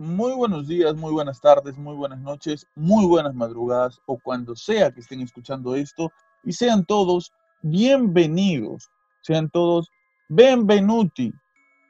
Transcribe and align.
Muy 0.00 0.32
buenos 0.32 0.66
días, 0.66 0.96
muy 0.96 1.12
buenas 1.12 1.42
tardes, 1.42 1.76
muy 1.76 1.94
buenas 1.94 2.20
noches, 2.20 2.66
muy 2.74 3.04
buenas 3.04 3.34
madrugadas 3.34 4.00
o 4.06 4.18
cuando 4.18 4.56
sea 4.56 4.90
que 4.90 5.00
estén 5.00 5.20
escuchando 5.20 5.74
esto 5.74 6.10
y 6.42 6.54
sean 6.54 6.86
todos 6.86 7.34
bienvenidos, 7.60 8.88
sean 9.20 9.50
todos 9.50 9.90
benvenuti, 10.30 11.34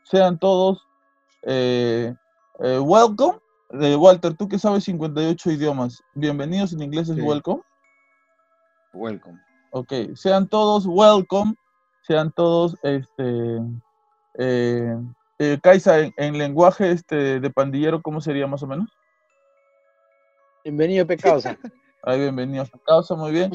sean 0.02 0.40
todos 0.40 0.84
eh, 1.42 2.12
eh, 2.58 2.80
welcome. 2.80 3.38
Eh, 3.80 3.94
Walter, 3.94 4.34
tú 4.34 4.48
que 4.48 4.58
sabes 4.58 4.82
58 4.82 5.52
idiomas, 5.52 6.02
bienvenidos 6.16 6.72
en 6.72 6.82
inglés 6.82 7.10
es 7.10 7.14
Sí. 7.14 7.22
welcome. 7.22 7.62
Welcome. 8.92 9.38
Ok, 9.70 9.92
sean 10.16 10.48
todos 10.48 10.84
welcome, 10.84 11.54
sean 12.02 12.32
todos, 12.32 12.76
este, 12.82 13.60
eh, 15.40 15.58
Kaisa, 15.62 16.00
en, 16.00 16.12
en 16.18 16.36
lenguaje 16.36 16.92
este, 16.92 17.40
de 17.40 17.50
pandillero, 17.50 18.02
¿cómo 18.02 18.20
sería 18.20 18.46
más 18.46 18.62
o 18.62 18.66
menos? 18.66 18.90
Bienvenido, 20.62 21.06
Pecausa. 21.06 21.56
Ay, 22.02 22.20
bienvenidos 22.20 22.70
a 22.74 22.78
causa, 22.86 23.14
muy 23.14 23.32
bien. 23.32 23.50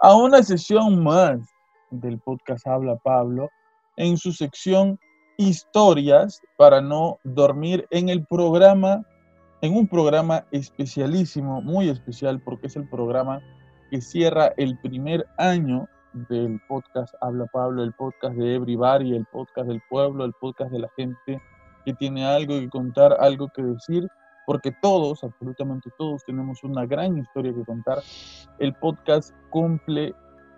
A 0.00 0.16
una 0.16 0.42
sesión 0.42 1.04
más 1.04 1.38
del 1.92 2.18
podcast 2.18 2.66
Habla 2.66 2.96
Pablo, 2.96 3.48
en 3.96 4.18
su 4.18 4.32
sección 4.32 4.98
Historias 5.38 6.42
para 6.56 6.80
no 6.80 7.20
dormir 7.22 7.86
en 7.90 8.08
el 8.08 8.26
programa, 8.26 9.06
en 9.60 9.76
un 9.76 9.86
programa 9.86 10.46
especialísimo, 10.50 11.62
muy 11.62 11.88
especial, 11.88 12.40
porque 12.40 12.66
es 12.66 12.74
el 12.74 12.88
programa 12.88 13.40
que 13.92 14.00
cierra 14.00 14.52
el 14.56 14.76
primer 14.80 15.24
año 15.38 15.88
del 16.12 16.60
podcast 16.68 17.14
Habla 17.20 17.46
Pablo, 17.46 17.82
el 17.82 17.92
podcast 17.92 18.36
de 18.36 18.54
Everybody, 18.56 19.14
el 19.14 19.26
podcast 19.26 19.68
del 19.68 19.82
pueblo, 19.88 20.24
el 20.24 20.32
podcast 20.34 20.72
de 20.72 20.80
la 20.80 20.88
gente 20.96 21.42
que 21.84 21.94
tiene 21.94 22.26
algo 22.26 22.58
que 22.58 22.68
contar, 22.68 23.16
algo 23.20 23.48
que 23.48 23.62
decir, 23.62 24.08
porque 24.46 24.72
todos, 24.82 25.22
absolutamente 25.24 25.90
todos, 25.96 26.24
tenemos 26.24 26.62
una 26.64 26.84
gran 26.86 27.18
historia 27.18 27.54
que 27.54 27.64
contar. 27.64 27.98
El 28.58 28.74
podcast 28.74 29.34
cumple 29.50 30.14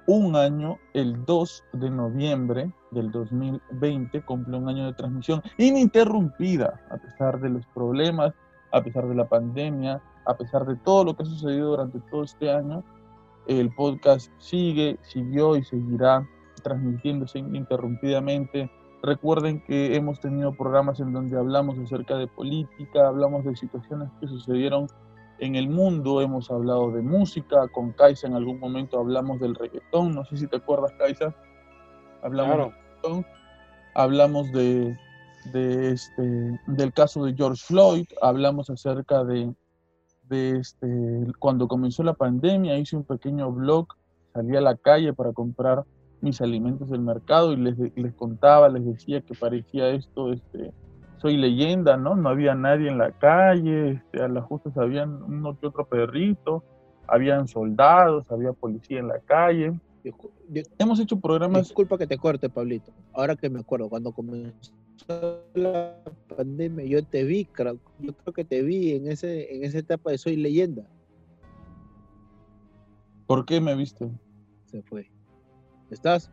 un 0.06 0.34
año, 0.34 0.78
el 0.94 1.25
2 1.25 1.64
de 1.75 1.91
noviembre 1.91 2.72
del 2.91 3.11
2020, 3.11 4.22
cumple 4.22 4.56
un 4.56 4.69
año 4.69 4.87
de 4.87 4.94
transmisión 4.94 5.42
ininterrumpida, 5.59 6.81
a 6.91 6.97
pesar 6.97 7.41
de 7.41 7.50
los 7.50 7.66
problemas, 7.69 8.34
a 8.72 8.83
pesar 8.83 9.06
de 9.06 9.14
la 9.14 9.28
pandemia, 9.28 10.03
a 10.25 10.37
pesar 10.37 10.66
de 10.66 10.77
todo 10.77 11.05
lo 11.05 11.16
que 11.16 11.22
ha 11.22 11.27
sucedido 11.27 11.70
durante 11.70 12.00
todo 12.11 12.25
este 12.25 12.50
año. 12.50 12.83
El 13.47 13.75
podcast 13.75 14.31
sigue, 14.39 14.98
siguió 15.03 15.57
y 15.57 15.65
seguirá 15.65 16.29
transmitiéndose 16.62 17.41
ininterrumpidamente. 17.41 18.71
Recuerden 19.03 19.65
que 19.65 19.97
hemos 19.97 20.21
tenido 20.21 20.53
programas 20.55 21.01
en 21.01 21.12
donde 21.12 21.37
hablamos 21.37 21.77
acerca 21.78 22.16
de 22.16 22.28
política, 22.28 23.09
hablamos 23.09 23.44
de 23.44 23.56
situaciones 23.56 24.09
que 24.21 24.28
sucedieron 24.28 24.87
en 25.41 25.56
el 25.56 25.69
mundo, 25.69 26.21
hemos 26.21 26.50
hablado 26.53 26.93
de 26.93 27.03
música, 27.03 27.66
con 27.69 27.91
Kaisa 27.93 28.28
en 28.28 28.34
algún 28.34 28.61
momento 28.61 29.00
hablamos 29.00 29.41
del 29.41 29.56
reggaetón, 29.56 30.15
no 30.15 30.25
sé 30.25 30.37
si 30.37 30.47
te 30.47 30.59
acuerdas 30.59 30.93
Kaisa, 30.99 31.34
hablamos 32.22 32.55
Claro. 32.55 32.65
del 32.65 32.75
reggaetón, 32.75 33.27
hablamos 33.95 34.53
de, 34.53 34.97
de 35.53 35.93
este, 35.93 36.61
del 36.69 36.93
caso 36.93 37.25
de 37.25 37.34
George 37.34 37.61
Floyd, 37.66 38.05
hablamos 38.21 38.71
acerca 38.71 39.25
de, 39.25 39.53
de 40.32 40.59
este, 40.59 40.88
cuando 41.38 41.69
comenzó 41.69 42.03
la 42.03 42.15
pandemia, 42.15 42.78
hice 42.78 42.97
un 42.97 43.04
pequeño 43.04 43.53
blog, 43.53 43.87
salí 44.32 44.56
a 44.56 44.60
la 44.60 44.76
calle 44.76 45.12
para 45.12 45.32
comprar 45.32 45.84
mis 46.20 46.41
alimentos 46.41 46.88
del 46.91 47.00
mercado 47.00 47.53
y 47.53 47.56
les, 47.56 47.78
les 47.78 48.15
contaba, 48.15 48.69
les 48.69 48.84
decía 48.84 49.21
que 49.21 49.34
parecía 49.34 49.88
esto, 49.91 50.32
este, 50.32 50.72
soy 51.19 51.37
leyenda, 51.37 51.97
¿no? 51.97 52.16
No 52.16 52.31
había 52.31 52.54
nadie 52.54 52.88
en 52.88 52.98
la 52.98 53.12
calle, 53.12 53.91
este, 53.92 54.22
a 54.22 54.28
las 54.28 54.44
justas 54.44 54.76
habían 54.76 55.22
uno 55.22 55.59
que 55.59 55.66
otro 55.66 55.84
perrito, 55.84 56.65
habían 57.06 57.47
soldados, 57.47 58.31
había 58.31 58.53
policía 58.53 59.00
en 59.00 59.09
la 59.09 59.19
calle. 59.21 59.78
Hemos 60.78 60.98
hecho 60.98 61.21
programas, 61.21 61.62
Disculpa 61.62 61.98
que 61.98 62.06
te 62.06 62.19
corte, 62.19 62.48
Pablito. 62.48 62.92
Ahora 63.12 63.37
que 63.37 63.50
me 63.50 63.60
acuerdo, 63.60 63.88
cuando 63.88 64.12
comenzó 64.12 64.72
la 65.55 65.97
pandemia, 66.37 66.85
yo 66.87 67.05
te 67.05 67.25
vi, 67.25 67.45
creo, 67.47 67.79
yo 67.99 68.13
creo 68.15 68.33
que 68.33 68.45
te 68.45 68.63
vi 68.63 68.93
en 68.93 69.09
ese 69.11 69.55
en 69.55 69.65
esa 69.65 69.79
etapa 69.79 70.11
de 70.11 70.19
Soy 70.19 70.37
Leyenda. 70.37 70.83
¿por 73.27 73.47
qué 73.47 73.61
me 73.61 73.75
viste? 73.75 74.11
Se 74.67 74.83
fue. 74.83 75.11
¿Estás? 75.91 76.31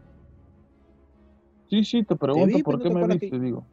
Sí, 1.69 1.83
sí, 1.85 2.03
te 2.03 2.15
pregunto 2.15 2.57
vi, 2.57 2.63
por 2.63 2.81
qué 2.81 2.89
no 2.89 2.95
me 2.99 3.07
viste, 3.07 3.29
que- 3.29 3.39
digo. 3.39 3.65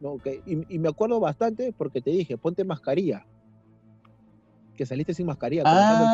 No, 0.00 0.12
ok. 0.12 0.26
y, 0.46 0.74
y 0.74 0.78
me 0.78 0.88
acuerdo 0.88 1.18
bastante 1.18 1.74
porque 1.76 2.00
te 2.00 2.10
dije, 2.10 2.38
ponte 2.38 2.64
mascarilla. 2.64 3.26
Que 4.76 4.86
saliste 4.86 5.12
sin 5.12 5.26
mascarilla. 5.26 5.64
Ah, 5.66 6.08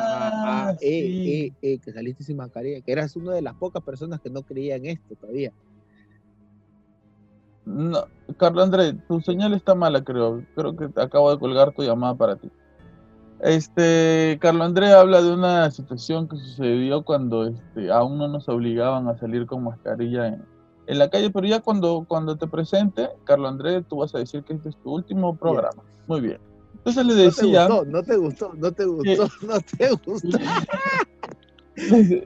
Ah, 0.00 0.74
eh, 0.80 0.90
eh, 1.26 1.52
eh, 1.62 1.78
que 1.78 1.92
saliste 1.92 2.24
sin 2.24 2.36
mascarilla. 2.36 2.80
Que 2.82 2.90
eras 2.92 3.14
una 3.14 3.32
de 3.32 3.42
las 3.42 3.54
pocas 3.56 3.82
personas 3.82 4.20
que 4.20 4.28
no 4.28 4.42
creía 4.42 4.74
en 4.76 4.86
esto 4.86 5.14
todavía. 5.14 5.52
No, 7.68 8.06
Carlos 8.38 8.64
André, 8.64 8.94
tu 8.94 9.20
señal 9.20 9.52
está 9.52 9.74
mala, 9.74 10.02
creo. 10.02 10.42
Creo 10.54 10.74
que 10.74 10.88
acabo 10.98 11.30
de 11.30 11.38
colgar 11.38 11.74
tu 11.74 11.82
llamada 11.82 12.14
para 12.14 12.36
ti. 12.36 12.50
Este, 13.40 14.38
Carlos 14.40 14.66
André 14.66 14.92
habla 14.94 15.20
de 15.20 15.34
una 15.34 15.70
situación 15.70 16.28
que 16.28 16.36
sucedió 16.38 17.04
cuando 17.04 17.46
este, 17.46 17.92
aún 17.92 18.16
no 18.16 18.26
nos 18.26 18.48
obligaban 18.48 19.06
a 19.08 19.18
salir 19.18 19.46
con 19.46 19.64
mascarilla 19.64 20.28
en, 20.28 20.46
en 20.86 20.98
la 20.98 21.10
calle, 21.10 21.30
pero 21.30 21.46
ya 21.46 21.60
cuando, 21.60 22.06
cuando 22.08 22.36
te 22.36 22.46
presente, 22.46 23.10
Carlos 23.24 23.50
André, 23.50 23.82
tú 23.82 23.98
vas 23.98 24.14
a 24.14 24.18
decir 24.18 24.42
que 24.44 24.54
este 24.54 24.70
es 24.70 24.76
tu 24.78 24.94
último 24.94 25.36
programa. 25.36 25.82
Muy 26.06 26.22
bien. 26.22 26.38
Entonces 26.74 27.04
le 27.04 27.14
decía, 27.14 27.68
No 27.68 28.02
te 28.02 28.16
gustó, 28.16 28.54
no 28.54 28.72
te 28.72 28.86
gustó, 28.86 29.04
no 29.06 29.18
te 29.18 29.18
gustó, 29.18 29.46
no 29.46 29.60
te 29.60 29.90
gustó. 30.06 30.38
les, 31.76 32.24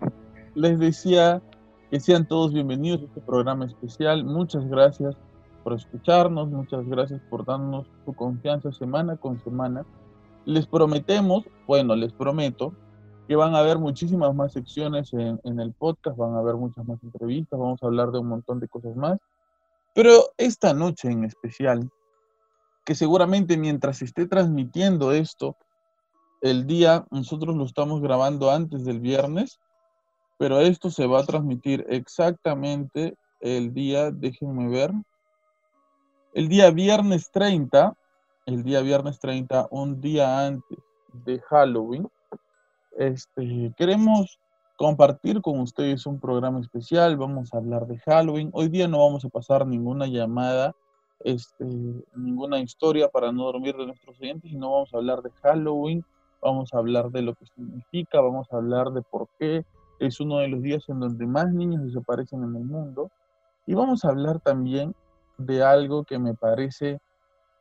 les 0.54 0.78
decía 0.78 1.42
que 1.90 1.98
sean 1.98 2.28
todos 2.28 2.52
bienvenidos 2.52 3.02
a 3.02 3.04
este 3.06 3.20
programa 3.20 3.64
especial. 3.64 4.24
Muchas 4.24 4.64
gracias 4.68 5.16
por 5.62 5.74
escucharnos, 5.74 6.48
muchas 6.48 6.86
gracias 6.86 7.20
por 7.30 7.44
darnos 7.44 7.86
su 8.04 8.12
confianza 8.12 8.72
semana 8.72 9.16
con 9.16 9.40
semana. 9.42 9.84
Les 10.44 10.66
prometemos, 10.66 11.44
bueno, 11.66 11.94
les 11.94 12.12
prometo 12.12 12.72
que 13.28 13.36
van 13.36 13.54
a 13.54 13.58
haber 13.58 13.78
muchísimas 13.78 14.34
más 14.34 14.52
secciones 14.52 15.12
en, 15.12 15.40
en 15.44 15.60
el 15.60 15.72
podcast, 15.72 16.16
van 16.16 16.34
a 16.34 16.40
haber 16.40 16.56
muchas 16.56 16.86
más 16.86 17.02
entrevistas, 17.02 17.58
vamos 17.58 17.82
a 17.82 17.86
hablar 17.86 18.10
de 18.10 18.18
un 18.18 18.28
montón 18.28 18.60
de 18.60 18.68
cosas 18.68 18.96
más. 18.96 19.18
Pero 19.94 20.30
esta 20.36 20.74
noche 20.74 21.10
en 21.10 21.24
especial, 21.24 21.90
que 22.84 22.94
seguramente 22.94 23.56
mientras 23.56 23.98
se 23.98 24.06
esté 24.06 24.26
transmitiendo 24.26 25.12
esto, 25.12 25.56
el 26.40 26.66
día, 26.66 27.06
nosotros 27.10 27.56
lo 27.56 27.64
estamos 27.64 28.02
grabando 28.02 28.50
antes 28.50 28.84
del 28.84 28.98
viernes, 28.98 29.60
pero 30.38 30.60
esto 30.60 30.90
se 30.90 31.06
va 31.06 31.20
a 31.20 31.26
transmitir 31.26 31.86
exactamente 31.88 33.14
el 33.40 33.72
día, 33.72 34.10
déjenme 34.10 34.68
ver, 34.68 34.92
el 36.34 36.48
día 36.48 36.70
viernes 36.70 37.30
30, 37.30 37.94
el 38.46 38.62
día 38.62 38.80
viernes 38.80 39.18
30, 39.18 39.68
un 39.70 40.00
día 40.00 40.46
antes 40.46 40.78
de 41.12 41.40
Halloween. 41.40 42.08
Este, 42.96 43.72
queremos 43.76 44.38
compartir 44.76 45.42
con 45.42 45.60
ustedes 45.60 46.06
un 46.06 46.18
programa 46.18 46.60
especial, 46.60 47.16
vamos 47.16 47.52
a 47.52 47.58
hablar 47.58 47.86
de 47.86 47.98
Halloween. 47.98 48.50
Hoy 48.54 48.68
día 48.68 48.88
no 48.88 49.04
vamos 49.04 49.24
a 49.24 49.28
pasar 49.28 49.66
ninguna 49.66 50.06
llamada, 50.06 50.74
este, 51.20 51.66
ninguna 52.16 52.60
historia 52.60 53.08
para 53.08 53.30
no 53.30 53.44
dormir 53.44 53.76
de 53.76 53.86
nuestros 53.86 54.18
oyentes, 54.18 54.50
sino 54.50 54.72
vamos 54.72 54.94
a 54.94 54.96
hablar 54.96 55.20
de 55.22 55.30
Halloween, 55.42 56.02
vamos 56.40 56.72
a 56.72 56.78
hablar 56.78 57.10
de 57.10 57.22
lo 57.22 57.34
que 57.34 57.44
significa, 57.46 58.20
vamos 58.22 58.50
a 58.52 58.56
hablar 58.56 58.90
de 58.92 59.02
por 59.02 59.28
qué 59.38 59.64
es 60.00 60.18
uno 60.18 60.38
de 60.38 60.48
los 60.48 60.62
días 60.62 60.88
en 60.88 60.98
donde 60.98 61.26
más 61.26 61.52
niños 61.52 61.84
desaparecen 61.84 62.42
en 62.42 62.56
el 62.56 62.64
mundo. 62.64 63.10
Y 63.66 63.74
vamos 63.74 64.04
a 64.04 64.08
hablar 64.08 64.40
también 64.40 64.92
de 65.46 65.62
algo 65.62 66.04
que 66.04 66.18
me 66.18 66.34
parece 66.34 66.98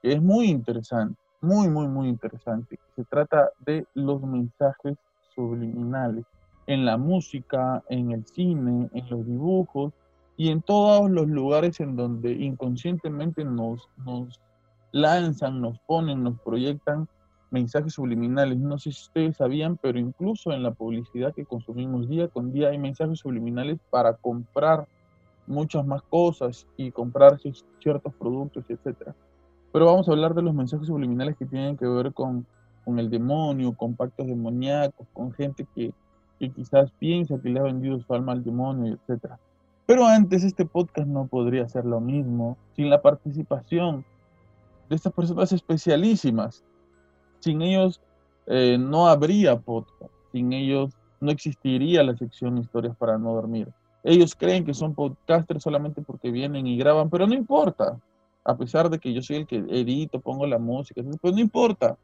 que 0.01 0.13
es 0.13 0.21
muy 0.21 0.47
interesante, 0.47 1.19
muy, 1.41 1.69
muy, 1.69 1.87
muy 1.87 2.07
interesante. 2.07 2.79
Se 2.95 3.03
trata 3.05 3.51
de 3.65 3.85
los 3.93 4.21
mensajes 4.21 4.97
subliminales 5.35 6.25
en 6.67 6.85
la 6.85 6.97
música, 6.97 7.83
en 7.89 8.11
el 8.11 8.25
cine, 8.25 8.89
en 8.93 9.09
los 9.09 9.25
dibujos 9.25 9.93
y 10.37 10.49
en 10.49 10.61
todos 10.61 11.09
los 11.09 11.27
lugares 11.27 11.79
en 11.79 11.95
donde 11.95 12.31
inconscientemente 12.31 13.43
nos, 13.43 13.89
nos 14.05 14.39
lanzan, 14.91 15.61
nos 15.61 15.79
ponen, 15.79 16.23
nos 16.23 16.39
proyectan 16.41 17.07
mensajes 17.51 17.93
subliminales. 17.93 18.57
No 18.57 18.79
sé 18.79 18.91
si 18.91 19.01
ustedes 19.01 19.37
sabían, 19.37 19.77
pero 19.77 19.99
incluso 19.99 20.51
en 20.51 20.63
la 20.63 20.71
publicidad 20.71 21.33
que 21.33 21.45
consumimos 21.45 22.07
día 22.07 22.27
con 22.27 22.51
día 22.51 22.69
hay 22.69 22.77
mensajes 22.77 23.19
subliminales 23.19 23.77
para 23.89 24.13
comprar 24.13 24.87
muchas 25.47 25.85
más 25.85 26.01
cosas 26.03 26.67
y 26.77 26.91
comprar 26.91 27.37
ci- 27.39 27.63
ciertos 27.79 28.13
productos, 28.15 28.63
etcétera. 28.69 29.15
Pero 29.73 29.85
vamos 29.85 30.07
a 30.07 30.11
hablar 30.11 30.33
de 30.33 30.41
los 30.41 30.53
mensajes 30.53 30.87
subliminales 30.87 31.37
que 31.37 31.45
tienen 31.45 31.77
que 31.77 31.87
ver 31.87 32.13
con, 32.13 32.45
con 32.85 32.99
el 32.99 33.09
demonio, 33.09 33.73
con 33.73 33.95
pactos 33.95 34.27
demoníacos, 34.27 35.07
con 35.13 35.31
gente 35.33 35.65
que, 35.75 35.93
que 36.39 36.49
quizás 36.51 36.91
piensa 36.99 37.39
que 37.41 37.49
le 37.49 37.59
ha 37.59 37.63
vendido 37.63 37.99
su 37.99 38.13
alma 38.13 38.33
al 38.33 38.43
demonio, 38.43 38.93
etcétera. 38.93 39.39
Pero 39.85 40.05
antes 40.05 40.43
este 40.43 40.65
podcast 40.65 41.07
no 41.07 41.27
podría 41.27 41.67
ser 41.67 41.85
lo 41.85 41.99
mismo 41.99 42.57
sin 42.75 42.89
la 42.89 43.01
participación 43.01 44.05
de 44.89 44.95
estas 44.95 45.13
personas 45.13 45.51
especialísimas. 45.51 46.63
Sin 47.39 47.61
ellos 47.61 48.01
eh, 48.47 48.77
no 48.79 49.07
habría 49.07 49.59
podcast, 49.59 50.11
sin 50.31 50.53
ellos 50.53 50.93
no 51.19 51.31
existiría 51.31 52.03
la 52.03 52.15
sección 52.15 52.57
Historias 52.57 52.95
para 52.97 53.17
no 53.17 53.33
dormir. 53.33 53.67
Ellos 54.03 54.35
creen 54.35 54.65
que 54.65 54.73
son 54.73 54.95
podcasters 54.95 55.63
solamente 55.63 56.01
porque 56.01 56.31
vienen 56.31 56.65
y 56.67 56.77
graban, 56.77 57.09
pero 57.09 57.27
no 57.27 57.33
importa. 57.33 57.99
A 58.43 58.57
pesar 58.57 58.89
de 58.89 58.97
que 58.97 59.13
yo 59.13 59.21
soy 59.21 59.37
el 59.37 59.47
que 59.47 59.57
edito, 59.57 60.19
pongo 60.19 60.47
la 60.47 60.57
música, 60.57 61.01
pues 61.21 61.33
no 61.33 61.39
importa. 61.39 61.97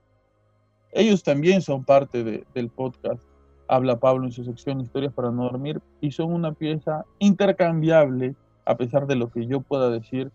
Ellos 0.92 1.24
también 1.24 1.62
son 1.62 1.84
parte 1.84 2.24
del 2.54 2.70
podcast. 2.70 3.24
Habla 3.68 4.00
Pablo 4.00 4.26
en 4.26 4.32
su 4.32 4.44
sección 4.44 4.80
Historias 4.80 5.14
para 5.14 5.32
no 5.32 5.44
dormir 5.44 5.82
y 6.00 6.12
son 6.12 6.32
una 6.32 6.54
pieza 6.54 7.04
intercambiable 7.20 8.36
a 8.66 8.78
pesar 8.78 9.08
de 9.08 9.16
lo 9.16 9.30
que 9.30 9.48
yo 9.48 9.62
pueda 9.62 9.90
decir 9.90 10.32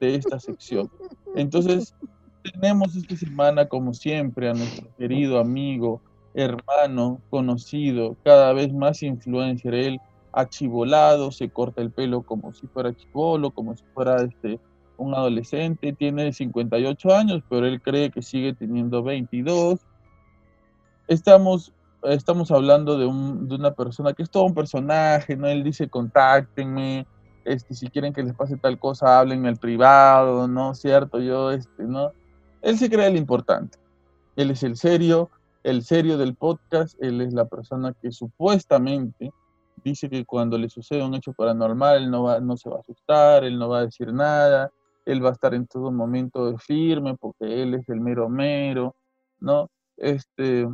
de 0.00 0.14
esta 0.14 0.40
sección. 0.40 0.90
Entonces, 1.36 1.94
tenemos 2.42 2.96
esta 2.96 3.16
semana, 3.16 3.68
como 3.68 3.92
siempre, 3.92 4.48
a 4.48 4.54
nuestro 4.54 4.88
querido 4.96 5.38
amigo, 5.38 6.00
hermano, 6.34 7.20
conocido, 7.30 8.16
cada 8.24 8.52
vez 8.52 8.72
más 8.72 9.02
influencer, 9.02 9.74
él 9.74 10.00
achivolado, 10.32 11.30
se 11.30 11.50
corta 11.50 11.82
el 11.82 11.90
pelo 11.90 12.22
como 12.22 12.52
si 12.52 12.66
fuera 12.66 12.94
chivolo, 12.94 13.50
como 13.50 13.76
si 13.76 13.84
fuera 13.94 14.22
este, 14.22 14.58
un 14.96 15.14
adolescente, 15.14 15.92
tiene 15.92 16.32
58 16.32 17.14
años, 17.14 17.42
pero 17.48 17.66
él 17.66 17.80
cree 17.80 18.10
que 18.10 18.22
sigue 18.22 18.54
teniendo 18.54 19.02
22. 19.02 19.80
Estamos, 21.08 21.72
estamos 22.04 22.50
hablando 22.50 22.98
de, 22.98 23.06
un, 23.06 23.48
de 23.48 23.54
una 23.56 23.72
persona 23.72 24.12
que 24.14 24.22
es 24.22 24.30
todo 24.30 24.44
un 24.44 24.54
personaje, 24.54 25.36
¿no? 25.36 25.48
Él 25.48 25.62
dice, 25.62 25.88
contáctenme, 25.88 27.06
este, 27.44 27.74
si 27.74 27.88
quieren 27.88 28.12
que 28.12 28.22
les 28.22 28.34
pase 28.34 28.56
tal 28.56 28.78
cosa, 28.78 29.18
háblenme 29.18 29.48
al 29.48 29.56
privado, 29.56 30.48
¿no? 30.48 30.74
¿Cierto? 30.74 31.20
Yo, 31.20 31.50
este, 31.50 31.84
¿no? 31.84 32.12
Él 32.62 32.78
se 32.78 32.88
cree 32.88 33.08
el 33.08 33.16
importante. 33.16 33.78
Él 34.36 34.50
es 34.50 34.62
el 34.62 34.76
serio, 34.76 35.30
el 35.62 35.82
serio 35.82 36.16
del 36.16 36.34
podcast, 36.34 36.96
él 37.02 37.20
es 37.20 37.34
la 37.34 37.44
persona 37.44 37.92
que 38.00 38.12
supuestamente 38.12 39.32
dice 39.82 40.08
que 40.08 40.24
cuando 40.24 40.58
le 40.58 40.68
sucede 40.68 41.04
un 41.04 41.14
hecho 41.14 41.32
paranormal, 41.32 42.04
él 42.04 42.10
no, 42.10 42.24
va, 42.24 42.40
no 42.40 42.56
se 42.56 42.68
va 42.68 42.76
a 42.76 42.80
asustar, 42.80 43.44
él 43.44 43.58
no 43.58 43.68
va 43.68 43.80
a 43.80 43.84
decir 43.86 44.12
nada, 44.12 44.70
él 45.04 45.24
va 45.24 45.30
a 45.30 45.32
estar 45.32 45.54
en 45.54 45.66
todo 45.66 45.90
momento 45.90 46.56
firme 46.58 47.16
porque 47.16 47.62
él 47.62 47.74
es 47.74 47.88
el 47.88 48.00
mero 48.00 48.28
mero, 48.28 48.94
¿no? 49.40 49.68
Este, 49.96 50.68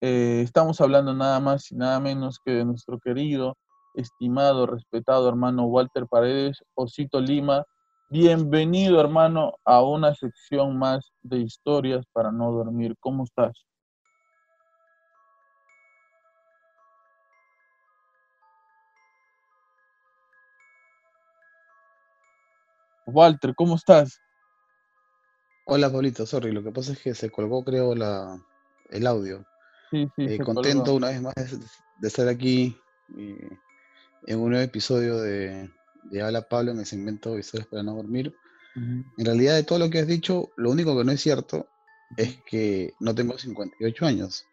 eh, 0.00 0.42
estamos 0.42 0.80
hablando 0.80 1.14
nada 1.14 1.40
más 1.40 1.70
y 1.72 1.76
nada 1.76 2.00
menos 2.00 2.38
que 2.44 2.52
de 2.52 2.64
nuestro 2.64 2.98
querido, 2.98 3.56
estimado, 3.94 4.66
respetado 4.66 5.28
hermano 5.28 5.64
Walter 5.64 6.06
Paredes, 6.06 6.62
Osito 6.74 7.20
Lima. 7.20 7.64
Bienvenido, 8.08 9.00
hermano, 9.00 9.54
a 9.64 9.82
una 9.82 10.14
sección 10.14 10.78
más 10.78 11.12
de 11.22 11.38
historias 11.38 12.04
para 12.12 12.30
no 12.30 12.52
dormir. 12.52 12.94
¿Cómo 13.00 13.24
estás? 13.24 13.66
Walter, 23.06 23.54
¿cómo 23.54 23.76
estás? 23.76 24.20
Hola, 25.64 25.90
Pablito, 25.90 26.26
sorry, 26.26 26.52
lo 26.52 26.62
que 26.62 26.72
pasa 26.72 26.92
es 26.92 26.98
que 27.00 27.14
se 27.14 27.30
colgó, 27.30 27.64
creo, 27.64 27.94
la, 27.94 28.38
el 28.90 29.06
audio. 29.06 29.44
Sí, 29.90 30.08
sí, 30.16 30.24
eh, 30.24 30.38
contento 30.38 30.94
una 30.94 31.08
vez 31.08 31.22
más 31.22 31.34
de, 31.34 32.08
estar 32.08 32.28
aquí 32.28 32.76
eh, 33.16 33.48
en 34.26 34.38
un 34.38 34.50
nuevo 34.50 34.64
episodio 34.64 35.18
de, 35.18 35.70
de 36.10 36.22
Habla 36.22 36.42
Pablo 36.42 36.72
en 36.72 36.80
el 36.80 36.86
segmento 36.86 37.38
Historias 37.38 37.68
para 37.68 37.82
no 37.82 37.94
dormir. 37.94 38.34
En 38.76 39.24
realidad, 39.24 39.54
de 39.54 39.62
todo 39.62 39.78
lo 39.78 39.88
que 39.88 40.00
has 40.00 40.06
dicho, 40.06 40.50
lo 40.56 40.70
único 40.70 40.98
que 40.98 41.04
no 41.04 41.10
es 41.10 41.22
cierto 41.22 41.66
es 42.18 42.36
que 42.44 42.92
no 43.00 43.14
tengo 43.14 43.38
58 43.38 44.04
años. 44.04 44.44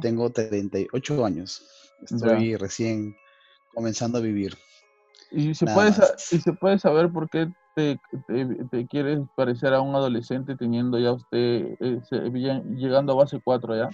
Tengo 0.00 0.30
38 0.30 1.24
años. 1.24 1.62
Estoy 2.02 2.56
recién 2.56 3.14
comenzando 3.74 4.16
a 4.16 4.20
vivir. 4.22 4.56
¿Y 5.30 5.54
se, 5.54 5.66
puede, 5.66 5.90
¿Y 6.30 6.38
se 6.38 6.52
puede 6.54 6.78
saber 6.78 7.12
por 7.12 7.28
qué 7.28 7.52
te, 7.74 7.98
te, 8.70 8.86
quieres 8.86 9.20
parecer 9.34 9.72
a 9.74 9.80
un 9.80 9.94
adolescente 9.94 10.56
teniendo 10.56 10.98
ya 10.98 11.12
usted, 11.12 11.76
eh, 11.80 12.00
llegando 12.76 13.12
a 13.12 13.16
base 13.16 13.40
4 13.42 13.76
ya? 13.76 13.90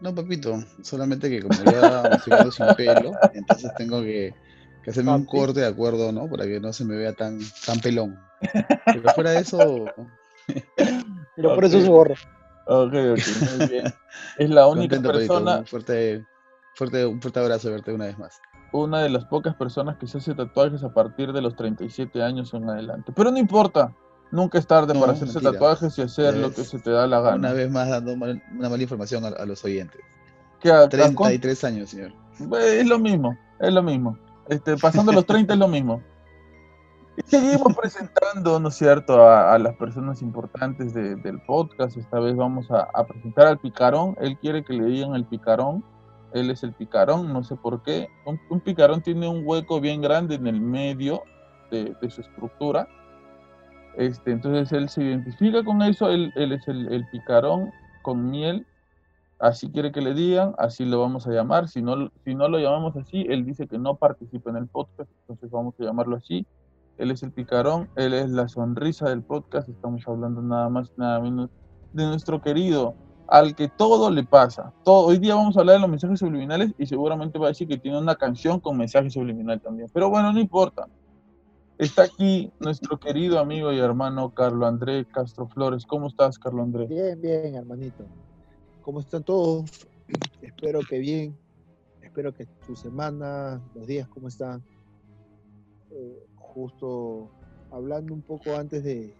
No, 0.00 0.14
papito, 0.14 0.62
solamente 0.82 1.28
que 1.28 1.42
como 1.42 1.58
ya 1.64 2.02
estoy 2.26 2.52
sin 2.52 2.74
pelo, 2.76 3.12
entonces 3.32 3.72
tengo 3.76 4.00
que, 4.02 4.32
hacerme 4.86 5.12
un 5.12 5.26
corte 5.26 5.60
de 5.60 5.66
acuerdo, 5.66 6.12
¿no? 6.12 6.28
Para 6.28 6.44
que 6.46 6.60
no 6.60 6.72
se 6.72 6.84
me 6.84 6.96
vea 6.96 7.12
tan, 7.12 7.38
tan 7.66 7.78
pelón. 7.80 8.18
Pero 8.86 9.02
fuera 9.14 9.32
de 9.32 9.40
eso... 9.40 9.86
Pero 11.36 11.54
por 11.54 11.64
eso 11.64 11.78
es 11.78 11.88
gorro. 11.88 12.14
Ok, 12.66 12.94
ok, 12.94 13.58
muy 13.58 13.66
bien. 13.68 13.84
Es 14.38 14.50
la 14.50 14.66
única 14.68 15.00
persona... 15.00 15.58
Un 15.58 15.66
fuerte, 15.66 16.24
fuerte, 16.74 17.04
un 17.04 17.20
fuerte 17.20 17.40
abrazo 17.40 17.70
verte 17.70 17.92
una 17.92 18.06
vez 18.06 18.18
más 18.18 18.40
una 18.72 19.00
de 19.00 19.08
las 19.08 19.24
pocas 19.24 19.54
personas 19.54 19.96
que 19.96 20.06
se 20.06 20.18
hace 20.18 20.34
tatuajes 20.34 20.82
a 20.82 20.92
partir 20.92 21.32
de 21.32 21.40
los 21.40 21.56
37 21.56 22.22
años 22.22 22.52
en 22.54 22.68
adelante. 22.68 23.12
Pero 23.14 23.30
no 23.30 23.38
importa, 23.38 23.94
nunca 24.30 24.58
es 24.58 24.66
tarde 24.66 24.98
para 24.98 25.12
hacerse 25.12 25.40
tatuajes 25.40 25.96
y 25.98 26.02
hacer 26.02 26.36
lo 26.36 26.52
que 26.52 26.64
se 26.64 26.78
te 26.78 26.90
da 26.90 27.06
la 27.06 27.20
gana. 27.20 27.36
Una 27.36 27.52
vez 27.52 27.70
más 27.70 27.88
dando 27.88 28.12
una 28.12 28.68
mala 28.68 28.82
información 28.82 29.24
a, 29.24 29.44
los 29.44 29.64
oyentes. 29.64 30.00
¿Qué, 30.60 30.72
33 30.90 31.64
años, 31.64 31.90
señor. 31.90 32.12
Es 32.60 32.86
lo 32.86 32.98
mismo, 32.98 33.36
es 33.58 33.72
lo 33.72 33.82
mismo. 33.82 34.18
Este, 34.48 34.76
pasando 34.76 35.12
los 35.12 35.26
30 35.26 35.54
es 35.54 35.58
lo 35.58 35.68
mismo. 35.68 36.02
Y 37.16 37.22
seguimos 37.28 37.74
presentando, 37.74 38.60
¿no 38.60 38.68
es 38.68 38.76
cierto?, 38.76 39.28
a, 39.28 39.58
las 39.58 39.74
personas 39.76 40.22
importantes 40.22 40.94
del 40.94 41.40
podcast. 41.46 41.96
Esta 41.96 42.20
vez 42.20 42.36
vamos 42.36 42.70
a, 42.70 42.88
a 42.94 43.06
presentar 43.06 43.46
al 43.46 43.58
picarón. 43.58 44.16
Él 44.20 44.38
quiere 44.38 44.62
que 44.62 44.74
le 44.74 44.84
digan 44.84 45.14
el 45.14 45.24
picarón 45.24 45.82
él 46.32 46.50
es 46.50 46.62
el 46.62 46.72
picarón, 46.72 47.32
no 47.32 47.42
sé 47.42 47.56
por 47.56 47.82
qué. 47.82 48.08
Un, 48.26 48.60
picarón 48.60 49.02
tiene 49.02 49.28
un 49.28 49.42
hueco 49.46 49.80
bien 49.80 50.02
grande 50.02 50.34
en 50.34 50.46
el 50.46 50.60
medio 50.60 51.22
de, 51.70 51.94
su 52.10 52.20
estructura. 52.20 52.88
Este, 53.96 54.32
entonces 54.32 54.72
él 54.72 54.88
se 54.88 55.02
identifica 55.02 55.64
con 55.64 55.82
eso, 55.82 56.08
él, 56.10 56.32
es 56.36 56.68
el, 56.68 57.06
picarón 57.10 57.72
con 58.02 58.30
miel, 58.30 58.66
así 59.40 59.70
quiere 59.70 59.90
que 59.90 60.00
le 60.00 60.14
digan, 60.14 60.54
así 60.58 60.84
lo 60.84 61.00
vamos 61.00 61.26
a 61.26 61.30
llamar. 61.30 61.68
Si 61.68 61.82
no, 61.82 62.10
si 62.24 62.34
no 62.34 62.48
lo 62.48 62.58
llamamos 62.58 62.96
así, 62.96 63.26
él 63.28 63.44
dice 63.44 63.66
que 63.66 63.78
no 63.78 63.96
participa 63.96 64.50
en 64.50 64.56
el 64.56 64.66
podcast, 64.66 65.10
entonces 65.22 65.50
vamos 65.50 65.74
a 65.80 65.84
llamarlo 65.84 66.16
así. 66.16 66.46
Él 66.98 67.10
es 67.10 67.22
el 67.22 67.32
picarón, 67.32 67.88
él 67.96 68.12
es 68.12 68.30
la 68.30 68.48
sonrisa 68.48 69.08
del 69.08 69.22
podcast, 69.22 69.68
estamos 69.68 70.06
hablando 70.06 70.42
nada 70.42 70.68
más, 70.68 70.92
nada 70.96 71.20
menos 71.20 71.48
de 71.92 72.04
nuestro 72.04 72.42
querido 72.42 72.94
al 73.28 73.54
que 73.54 73.68
todo 73.68 74.10
le 74.10 74.24
pasa. 74.24 74.72
Todo, 74.84 75.06
hoy 75.06 75.18
día 75.18 75.34
vamos 75.34 75.56
a 75.56 75.60
hablar 75.60 75.76
de 75.76 75.80
los 75.80 75.90
mensajes 75.90 76.18
subliminales 76.18 76.72
y 76.78 76.86
seguramente 76.86 77.38
va 77.38 77.46
a 77.46 77.48
decir 77.48 77.68
que 77.68 77.76
tiene 77.76 77.98
una 77.98 78.16
canción 78.16 78.58
con 78.58 78.76
mensaje 78.76 79.10
subliminal 79.10 79.60
también. 79.60 79.88
Pero 79.92 80.08
bueno, 80.08 80.32
no 80.32 80.40
importa. 80.40 80.88
Está 81.76 82.04
aquí 82.04 82.50
nuestro 82.58 82.98
querido 82.98 83.38
amigo 83.38 83.72
y 83.72 83.78
hermano 83.78 84.34
Carlo 84.34 84.66
André 84.66 85.04
Castro 85.04 85.46
Flores. 85.46 85.84
¿Cómo 85.86 86.08
estás, 86.08 86.38
Carlo 86.38 86.62
André? 86.62 86.86
Bien, 86.86 87.20
bien, 87.20 87.54
hermanito. 87.54 88.04
¿Cómo 88.80 89.00
están 89.00 89.22
todos? 89.22 89.86
Espero 90.42 90.80
que 90.88 90.98
bien. 90.98 91.36
Espero 92.02 92.32
que 92.32 92.46
tu 92.66 92.74
semana, 92.74 93.60
los 93.74 93.86
días, 93.86 94.08
¿cómo 94.08 94.28
están? 94.28 94.64
Eh, 95.90 96.26
justo 96.34 97.30
hablando 97.70 98.14
un 98.14 98.22
poco 98.22 98.56
antes 98.56 98.82
de, 98.82 99.14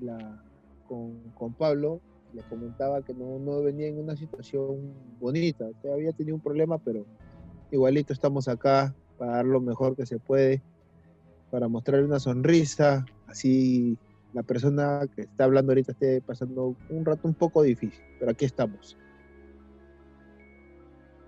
la 0.00 0.42
con, 0.88 1.18
con 1.34 1.54
Pablo, 1.54 2.00
le 2.32 2.42
comentaba 2.42 3.02
que 3.02 3.14
no, 3.14 3.38
no 3.38 3.62
venía 3.62 3.88
en 3.88 3.98
una 3.98 4.16
situación 4.16 4.94
bonita, 5.20 5.66
que 5.80 5.90
había 5.90 6.12
tenido 6.12 6.36
un 6.36 6.42
problema, 6.42 6.78
pero 6.78 7.04
igualito 7.70 8.12
estamos 8.12 8.48
acá 8.48 8.94
para 9.18 9.36
dar 9.36 9.44
lo 9.46 9.60
mejor 9.60 9.96
que 9.96 10.06
se 10.06 10.18
puede, 10.18 10.62
para 11.50 11.68
mostrarle 11.68 12.06
una 12.06 12.20
sonrisa, 12.20 13.04
así 13.26 13.98
la 14.32 14.42
persona 14.42 15.00
que 15.14 15.22
está 15.22 15.44
hablando 15.44 15.72
ahorita 15.72 15.92
esté 15.92 16.20
pasando 16.20 16.76
un 16.90 17.04
rato 17.04 17.26
un 17.26 17.34
poco 17.34 17.62
difícil, 17.62 18.02
pero 18.18 18.32
aquí 18.32 18.44
estamos. 18.44 18.98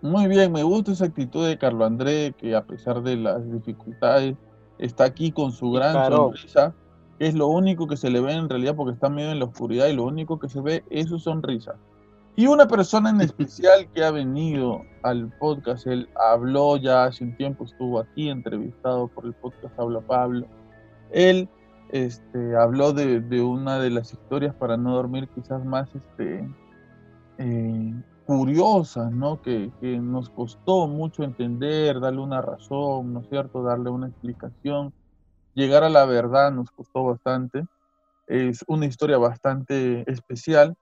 Muy 0.02 0.28
bien, 0.28 0.52
me 0.52 0.62
gusta 0.62 0.92
esa 0.92 1.06
actitud 1.06 1.46
de 1.46 1.58
Carlo 1.58 1.84
André, 1.84 2.34
que 2.36 2.54
a 2.54 2.64
pesar 2.64 3.02
de 3.02 3.16
las 3.16 3.50
dificultades, 3.50 4.36
está 4.78 5.04
aquí 5.04 5.32
con 5.32 5.50
su 5.52 5.72
gran 5.72 6.12
sonrisa 6.12 6.74
es 7.18 7.34
lo 7.34 7.48
único 7.48 7.86
que 7.86 7.96
se 7.96 8.10
le 8.10 8.20
ve 8.20 8.32
en 8.32 8.48
realidad 8.48 8.76
porque 8.76 8.94
está 8.94 9.08
medio 9.08 9.32
en 9.32 9.38
la 9.38 9.46
oscuridad 9.46 9.88
y 9.88 9.94
lo 9.94 10.04
único 10.04 10.38
que 10.38 10.48
se 10.48 10.60
ve 10.60 10.84
es 10.90 11.06
su 11.06 11.18
sonrisa. 11.18 11.74
Y 12.36 12.46
una 12.46 12.68
persona 12.68 13.10
en 13.10 13.20
especial 13.20 13.88
que 13.92 14.04
ha 14.04 14.10
venido 14.10 14.82
al 15.02 15.28
podcast, 15.38 15.86
él 15.86 16.08
habló 16.30 16.76
ya 16.76 17.04
hace 17.04 17.24
un 17.24 17.36
tiempo, 17.36 17.64
estuvo 17.64 17.98
aquí 17.98 18.28
entrevistado 18.28 19.08
por 19.08 19.26
el 19.26 19.34
podcast 19.34 19.78
Habla 19.78 20.00
Pablo. 20.00 20.46
Él 21.10 21.48
este, 21.90 22.56
habló 22.56 22.92
de, 22.92 23.42
una 23.42 23.80
de 23.80 23.90
las 23.90 24.12
historias 24.12 24.54
para 24.54 24.76
no 24.76 24.94
dormir 24.94 25.28
quizás 25.34 25.64
más 25.64 25.88
este, 25.94 26.48
eh, 27.38 27.94
curiosas, 28.26 29.10
¿no? 29.10 29.42
Que, 29.42 29.72
que 29.80 29.98
nos 29.98 30.28
costó 30.30 30.86
mucho 30.86 31.24
entender, 31.24 31.98
darle 31.98 32.20
una 32.20 32.42
razón, 32.42 33.14
¿no 33.14 33.20
es 33.20 33.28
cierto? 33.28 33.62
Darle 33.64 33.90
una 33.90 34.06
explicación 34.06 34.92
llegar 35.58 35.82
a 35.82 35.90
la 35.90 36.06
verdad 36.06 36.52
nos 36.52 36.70
costó 36.70 37.02
bastante. 37.04 37.66
Es 38.28 38.64
una 38.68 38.86
historia 38.86 39.18
bastante 39.18 40.08
especial. 40.10 40.76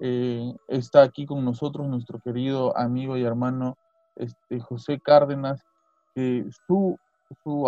Eh, 0.00 0.52
está 0.66 1.02
aquí 1.02 1.26
con 1.26 1.44
nosotros 1.44 1.86
nuestro 1.86 2.18
querido 2.20 2.76
amigo 2.76 3.16
y 3.16 3.22
hermano 3.22 3.76
este, 4.16 4.60
José 4.60 4.98
Cárdenas, 4.98 5.62
que 6.14 6.46
su, 6.66 6.98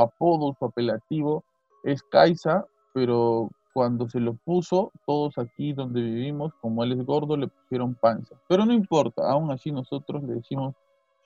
apodo, 0.00 0.54
su 0.58 0.64
apelativo 0.64 1.44
es 1.84 2.02
Kaisa, 2.02 2.64
pero 2.94 3.50
cuando 3.74 4.08
se 4.08 4.20
lo 4.20 4.32
puso, 4.32 4.92
todos 5.04 5.36
aquí 5.36 5.74
donde 5.74 6.00
vivimos, 6.00 6.54
como 6.62 6.82
él 6.82 6.92
es 6.92 7.04
gordo, 7.04 7.36
le 7.36 7.48
pusieron 7.48 7.94
panza. 7.94 8.34
Pero 8.48 8.64
no 8.64 8.72
importa, 8.72 9.30
aún 9.30 9.50
así 9.50 9.70
nosotros 9.70 10.22
le 10.22 10.34
decimos 10.36 10.74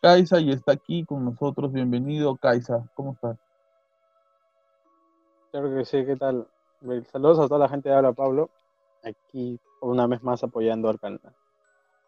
Kaisa 0.03 0.41
y 0.41 0.51
está 0.51 0.73
aquí 0.73 1.05
con 1.05 1.25
nosotros. 1.25 1.73
Bienvenido, 1.73 2.35
Kaisa. 2.37 2.85
¿Cómo 2.95 3.13
estás? 3.13 3.37
Claro 5.51 5.75
que 5.75 5.85
sí, 5.85 6.07
¿qué 6.07 6.15
tal? 6.15 6.47
Saludos 7.11 7.41
a 7.41 7.49
toda 7.49 7.59
la 7.59 7.69
gente 7.69 7.89
de 7.89 7.97
Habla 7.97 8.13
Pablo. 8.13 8.51
Aquí 9.03 9.59
una 9.81 10.07
vez 10.07 10.23
más 10.23 10.45
apoyando 10.45 10.89
al 10.89 11.01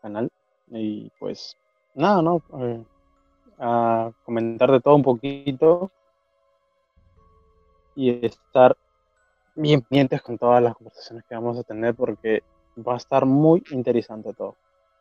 canal. 0.01 0.31
Y 0.71 1.11
pues 1.19 1.57
nada, 1.95 2.23
¿no? 2.23 2.41
Eh, 2.61 2.85
a 3.59 4.13
comentar 4.25 4.71
de 4.71 4.81
todo 4.81 4.95
un 4.95 5.03
poquito 5.03 5.91
y 7.97 8.25
estar 8.25 8.77
bien 9.57 9.83
pendientes 9.83 10.23
con 10.23 10.39
todas 10.39 10.63
las 10.63 10.77
conversaciones 10.77 11.25
que 11.29 11.35
vamos 11.35 11.59
a 11.59 11.65
tener 11.65 11.97
porque 11.97 12.45
va 12.79 12.95
a 12.95 12.99
estar 12.99 13.27
muy 13.27 13.65
interesante 13.73 14.33
todo. 14.35 14.55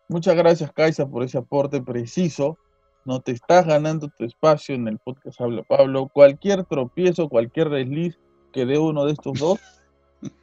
Muchas 0.08 0.36
gracias, 0.36 0.72
Kaisa, 0.74 1.06
por 1.08 1.22
ese 1.22 1.38
aporte 1.38 1.80
preciso. 1.80 2.58
No 3.06 3.20
te 3.22 3.34
estás 3.34 3.68
ganando 3.68 4.10
tu 4.10 4.26
espacio 4.26 4.74
en 4.74 4.88
el 4.88 4.98
podcast 4.98 5.40
Habla 5.40 5.62
Pablo. 5.62 6.10
Cualquier 6.12 6.66
tropiezo, 6.66 7.30
cualquier 7.30 7.70
desliz 7.70 8.20
que 8.52 8.66
dé 8.66 8.78
uno 8.78 9.06
de 9.06 9.14
estos 9.14 9.40
dos, 9.40 9.60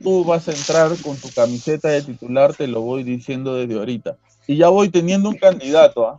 tú 0.03 0.25
vas 0.25 0.49
a 0.49 0.53
entrar 0.53 0.91
con 1.03 1.17
tu 1.17 1.29
camiseta 1.35 1.89
de 1.89 2.03
titular, 2.03 2.55
te 2.55 2.67
lo 2.67 2.81
voy 2.81 3.03
diciendo 3.03 3.55
desde 3.55 3.79
ahorita. 3.79 4.17
Y 4.47 4.57
ya 4.57 4.69
voy 4.69 4.89
teniendo 4.89 5.29
un 5.29 5.37
candidato, 5.37 6.09
¿ah? 6.09 6.17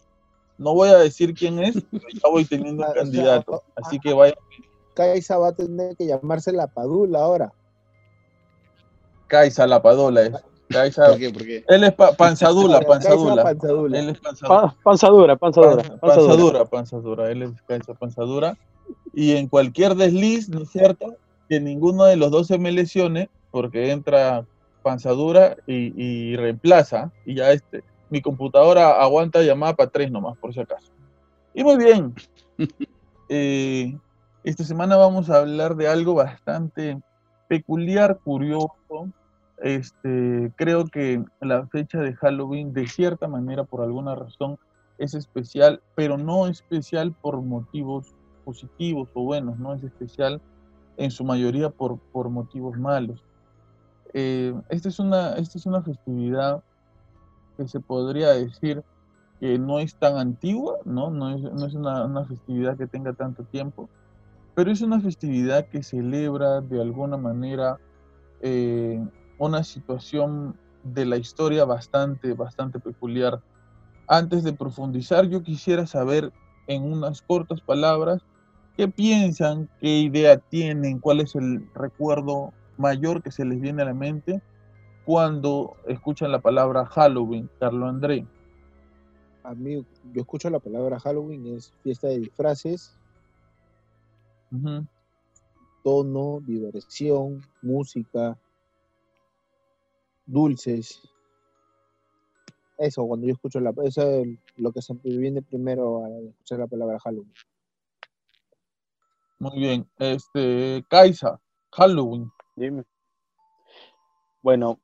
No 0.58 0.74
voy 0.74 0.90
a 0.90 0.98
decir 0.98 1.34
quién 1.34 1.60
es, 1.60 1.76
pero 1.90 2.04
ya 2.14 2.30
voy 2.30 2.46
teniendo 2.46 2.86
un 2.86 2.94
candidato. 2.94 3.64
Así 3.76 4.00
que 4.00 4.14
vaya. 4.14 4.36
Kaisa 4.94 5.38
va 5.38 5.50
a 5.50 5.52
tener 5.54 5.96
que 5.96 6.06
llamarse 6.06 6.52
la 6.52 6.68
Padula 6.68 7.20
ahora. 7.20 7.54
Kaisa 9.28 9.66
la 9.66 9.82
Padula 9.82 10.24
es. 10.24 10.34
Kaisa, 10.70 11.08
¿Por 11.08 11.18
qué? 11.18 11.30
¿Por 11.32 11.44
qué? 11.44 11.64
Él 11.68 11.84
es 11.84 11.94
panzadula, 11.94 12.82
panzadula. 12.82 13.42
panzadula. 13.42 14.00
Él 14.00 14.10
es 14.10 14.20
panzadura. 14.20 14.76
panzadura, 14.84 15.36
panzadura. 15.36 15.84
Panzadura, 16.00 16.66
panzadura. 16.66 17.32
Él 17.32 17.44
es 17.44 17.62
Kaisa 17.64 17.94
panzadura. 17.94 18.58
Y 19.14 19.38
en 19.38 19.48
cualquier 19.48 19.96
desliz, 19.96 20.50
¿no 20.50 20.64
es 20.64 20.70
cierto? 20.70 21.16
Que 21.50 21.60
ninguno 21.60 22.06
de 22.06 22.16
los 22.16 22.32
dos 22.32 22.48
se 22.48 22.60
me 22.60 22.72
lesione, 22.72 23.30
porque 23.52 23.92
entra 23.92 24.46
panzadura 24.84 25.58
y, 25.68 25.94
y 26.02 26.36
reemplaza. 26.36 27.12
Y 27.26 27.36
ya 27.36 27.52
este, 27.52 27.84
mi 28.10 28.22
computadora 28.22 29.02
aguanta 29.02 29.42
llamada 29.42 29.76
para 29.76 29.90
tres 29.90 30.12
nomás, 30.12 30.38
por 30.38 30.54
si 30.54 30.60
acaso. 30.60 30.92
Y 31.54 31.64
muy 31.64 31.78
bien. 31.78 32.14
Eh, 33.32 33.96
esta 34.44 34.64
semana 34.64 34.96
vamos 34.96 35.30
a 35.30 35.38
hablar 35.38 35.76
de 35.76 35.88
algo 35.88 36.16
bastante 36.16 37.00
peculiar, 37.48 38.18
curioso. 38.24 39.12
Este, 39.62 40.52
creo 40.56 40.86
que 40.88 41.24
la 41.40 41.68
fecha 41.68 42.00
de 42.00 42.16
Halloween, 42.16 42.74
de 42.74 42.88
cierta 42.88 43.28
manera, 43.28 43.66
por 43.66 43.82
alguna 43.84 44.16
razón, 44.16 44.58
es 44.98 45.14
especial, 45.14 45.82
pero 45.94 46.18
no 46.18 46.48
especial 46.48 47.14
por 47.14 47.40
motivos 47.42 48.16
positivos 48.46 49.10
o 49.14 49.24
buenos, 49.24 49.60
no 49.60 49.76
es 49.76 49.84
especial 49.84 50.42
en 51.00 51.12
su 51.12 51.24
mayoría 51.24 51.70
por, 51.70 51.98
por 51.98 52.30
motivos 52.30 52.78
malos. 52.78 53.24
Eh, 54.14 54.54
esta, 54.68 54.90
es 54.90 55.00
una, 55.00 55.34
esta 55.34 55.58
es 55.58 55.66
una 55.66 55.82
festividad 55.82 56.62
que 57.58 57.68
se 57.68 57.80
podría 57.80 58.30
decir 58.32 58.84
que 59.40 59.58
no 59.58 59.80
es 59.80 59.96
tan 59.96 60.18
antigua, 60.18 60.76
no, 60.84 61.10
no 61.10 61.30
es, 61.34 61.42
no 61.42 61.66
es 61.66 61.74
una, 61.74 62.04
una, 62.06 62.26
festividad 62.26 62.78
que 62.78 62.86
tenga 62.86 63.14
tanto 63.14 63.44
tiempo, 63.46 63.90
pero 64.56 64.72
es 64.72 64.82
una 64.82 65.00
festividad 65.00 65.68
que 65.68 65.84
celebra 65.84 66.60
de 66.60 66.82
alguna 66.82 67.16
manera 67.16 67.78
eh, 68.42 69.02
una 69.38 69.64
situación 69.64 70.58
de 70.84 71.06
la 71.06 71.16
historia 71.16 71.64
bastante, 71.64 72.34
bastante 72.34 72.80
peculiar. 72.80 73.40
Antes 74.08 74.44
de 74.44 74.52
profundizar, 74.52 75.26
yo 75.30 75.44
quisiera 75.44 75.88
saber 75.88 76.34
en 76.68 76.84
unas 76.84 77.22
cortas 77.22 77.62
palabras 77.62 78.22
qué 78.80 78.88
piensan, 78.88 79.68
qué 79.82 79.90
idea 79.90 80.38
tienen, 80.38 81.00
cuál 81.00 81.20
es 81.20 81.36
el 81.36 81.70
recuerdo 81.74 82.54
mayor 82.78 83.22
que 83.22 83.30
se 83.30 83.44
les 83.44 83.60
viene 83.60 83.82
a 83.82 83.86
la 83.86 83.94
mente 83.94 84.42
cuando 85.04 85.76
escuchan 85.86 86.32
la 86.32 86.40
palabra 86.40 86.86
Halloween, 86.86 87.50
Carlos 87.60 87.90
André? 87.90 88.26
A 89.44 89.54
mí, 89.54 89.86
yo 90.14 90.22
escucho 90.22 90.50
la 90.50 90.60
palabra 90.60 90.98
Halloween, 90.98 91.58
es 91.58 91.74
fiesta 91.84 92.08
de 92.08 92.20
disfraces, 92.20 92.98
tono, 95.84 96.40
diversión, 96.48 97.42
música, 97.62 98.40
dulces. 100.26 101.02
Eso, 102.78 103.06
cuando 103.06 103.28
yo 103.28 103.34
escucho 103.34 103.60
la 103.60 103.74
eso 103.84 104.10
es 104.10 104.26
lo 104.56 104.72
que 104.72 104.82
se 104.82 104.94
me 104.94 105.02
viene 105.04 105.42
primero 105.42 106.06
a 106.06 106.10
escuchar 106.30 106.60
la 106.60 106.68
palabra 106.68 106.98
Halloween. 106.98 107.34
Muy 109.40 109.58
bien. 109.60 109.90
Este, 109.98 110.84
Kaisa, 110.90 111.40
Halloween. 111.72 112.30
Dime. 112.56 112.84
Bueno, 114.42 114.80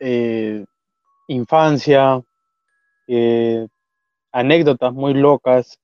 eh, 0.00 0.64
infancia, 1.28 2.22
eh, 3.08 3.68
anécdotas 4.32 4.92
muy 4.92 5.14
locas 5.14 5.78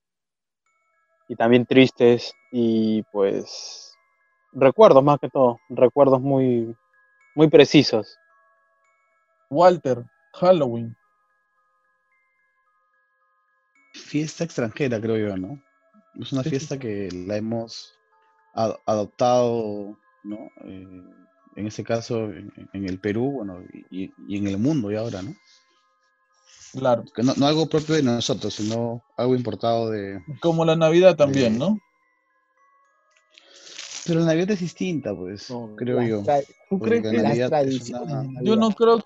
y 1.29 1.37
también 1.37 1.67
tristes 1.67 2.35
y 2.53 3.03
pues 3.13 3.97
recuerdos 4.53 5.03
más 5.05 5.19
que 5.21 5.29
todo, 5.29 5.59
recuerdos 5.69 6.21
muy, 6.21 6.77
muy 7.35 7.49
precisos. 7.49 8.19
Walter, 9.51 10.05
Halloween. 10.35 10.97
Fiesta 13.93 14.45
extranjera, 14.45 15.01
creo 15.01 15.17
yo, 15.17 15.37
¿no? 15.37 15.61
Es 16.21 16.33
una 16.33 16.43
fiesta 16.43 16.79
que 16.79 17.09
la 17.11 17.37
hemos 17.37 17.95
adoptado, 18.55 19.99
¿no? 20.23 20.39
Eh, 20.65 21.03
en 21.57 21.67
ese 21.67 21.85
caso 21.85 22.25
en, 22.25 22.73
el 22.73 22.99
Perú, 22.99 23.33
bueno, 23.33 23.63
y, 23.91 24.13
en 24.29 24.47
el 24.47 24.59
mundo 24.59 24.91
y 24.91 24.97
ahora, 24.97 25.23
¿no? 25.23 25.35
Claro. 26.73 27.05
Que 27.15 27.23
no, 27.23 27.47
algo 27.47 27.69
propio 27.69 27.95
de 27.95 28.03
nosotros, 28.03 28.55
sino 28.55 29.03
algo 29.17 29.37
importado 29.37 29.91
de... 29.91 30.21
Como 30.41 30.65
la 30.65 30.75
Navidad 30.75 31.17
también, 31.17 31.59
¿no? 31.59 31.79
Pero 34.07 34.21
la 34.21 34.27
Navidad 34.27 34.51
es 34.51 34.61
distinta, 34.61 35.15
pues, 35.15 35.53
creo 35.77 36.03
yo. 36.03 36.25
¿Tú 36.69 36.79
crees 36.79 37.03
que 37.03 37.19
la 37.19 37.65
Yo 38.43 38.57
no 38.57 38.71
creo... 38.73 39.05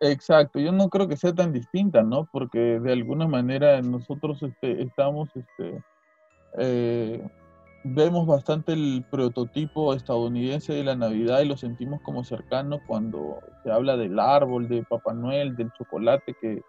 Exacto, 0.00 0.58
yo 0.58 0.72
no 0.72 0.88
creo 0.88 1.08
que 1.08 1.16
sea 1.16 1.34
tan 1.34 1.52
distinta, 1.52 2.02
¿no? 2.02 2.28
Porque 2.30 2.58
de 2.58 2.92
alguna 2.92 3.26
manera 3.26 3.80
nosotros 3.80 4.42
este, 4.42 4.82
estamos 4.82 5.30
este, 5.34 5.82
eh, 6.58 7.26
vemos 7.84 8.26
bastante 8.26 8.72
el 8.72 9.04
prototipo 9.10 9.94
estadounidense 9.94 10.74
de 10.74 10.84
la 10.84 10.96
Navidad 10.96 11.40
y 11.40 11.46
lo 11.46 11.56
sentimos 11.56 12.00
como 12.02 12.24
cercano 12.24 12.80
cuando 12.86 13.38
se 13.62 13.70
habla 13.70 13.96
del 13.96 14.18
árbol, 14.18 14.68
de 14.68 14.82
Papá 14.82 15.14
Noel, 15.14 15.56
del 15.56 15.72
chocolate 15.72 16.34
que, 16.40 16.60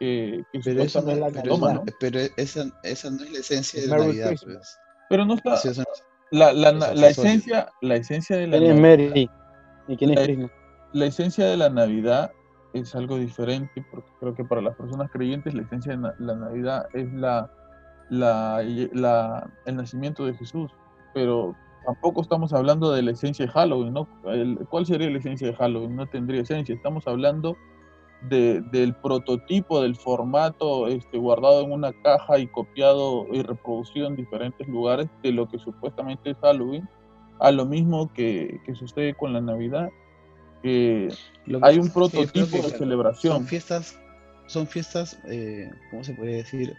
que, 0.00 0.44
pero, 0.64 0.82
esa 0.82 1.00
no 1.02 1.10
es 1.12 1.18
la 1.18 1.30
Navidad, 1.30 1.82
pero 2.00 2.20
esa, 2.36 2.66
esa, 2.82 3.10
no 3.10 3.22
es 3.22 3.32
la 3.32 3.38
esencia 3.38 3.82
de 3.82 3.86
la 3.86 3.98
Navidad. 3.98 4.34
Pues. 4.42 4.78
Pero 5.10 5.24
no 5.26 5.34
está... 5.34 5.60
la, 6.32 6.52
la, 6.52 6.72
la, 6.72 7.08
esencia, 7.08 7.68
la 7.82 7.96
esencia 7.96 8.36
de 8.36 8.46
la 8.48 8.58
Navidad... 8.58 9.30
¿Y 9.86 9.96
quién 9.96 10.18
es 10.18 10.50
La 10.92 11.06
esencia 11.06 11.44
de 11.44 11.58
la 11.58 11.68
Navidad 11.68 12.32
es 12.74 12.94
algo 12.94 13.16
diferente 13.16 13.84
porque 13.90 14.10
creo 14.20 14.34
que 14.34 14.44
para 14.44 14.60
las 14.60 14.76
personas 14.76 15.10
creyentes 15.10 15.54
la 15.54 15.62
esencia 15.62 15.96
de 15.96 16.12
la 16.18 16.34
Navidad 16.34 16.86
es 16.92 17.12
la 17.14 17.50
la, 18.10 19.50
el 19.66 19.76
nacimiento 19.76 20.24
de 20.24 20.34
Jesús, 20.34 20.70
pero 21.12 21.54
tampoco 21.84 22.22
estamos 22.22 22.52
hablando 22.52 22.92
de 22.92 23.02
la 23.02 23.12
esencia 23.12 23.46
de 23.46 23.52
Halloween, 23.52 23.92
¿no? 23.92 24.08
¿Cuál 24.70 24.86
sería 24.86 25.10
la 25.10 25.18
esencia 25.18 25.48
de 25.48 25.54
Halloween? 25.54 25.96
No 25.96 26.06
tendría 26.06 26.42
esencia, 26.42 26.74
estamos 26.74 27.06
hablando 27.06 27.56
de, 28.28 28.62
del 28.72 28.94
prototipo, 28.94 29.82
del 29.82 29.96
formato 29.96 30.88
este, 30.88 31.18
guardado 31.18 31.62
en 31.62 31.72
una 31.72 31.92
caja 31.92 32.38
y 32.38 32.46
copiado 32.46 33.26
y 33.32 33.42
reproducido 33.42 34.06
en 34.06 34.16
diferentes 34.16 34.66
lugares 34.66 35.08
de 35.22 35.32
lo 35.32 35.48
que 35.48 35.58
supuestamente 35.58 36.30
es 36.30 36.36
Halloween, 36.38 36.88
a 37.40 37.50
lo 37.50 37.66
mismo 37.66 38.12
que, 38.12 38.60
que 38.64 38.74
sucede 38.74 39.14
con 39.14 39.32
la 39.32 39.40
Navidad, 39.40 39.90
que 40.64 41.08
hay 41.60 41.78
un 41.78 41.90
prototipo 41.90 42.56
de 42.56 42.70
celebración. 42.70 43.34
Son 43.34 43.46
fiestas, 43.46 43.98
son 44.46 44.66
fiestas, 44.66 45.18
eh, 45.26 45.70
¿cómo 45.90 46.02
se 46.02 46.14
puede 46.14 46.36
decir? 46.36 46.74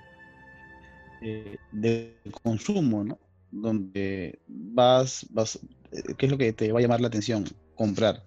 Eh, 1.22 1.56
de 1.72 2.18
consumo, 2.44 3.04
¿no? 3.04 3.20
Donde 3.52 4.40
vas, 4.48 5.28
vas, 5.30 5.60
eh, 5.92 6.02
¿qué 6.18 6.26
es 6.26 6.32
lo 6.32 6.38
que 6.38 6.52
te 6.52 6.72
va 6.72 6.80
a 6.80 6.82
llamar 6.82 7.00
la 7.00 7.08
atención? 7.08 7.46
Comprar. 7.76 8.24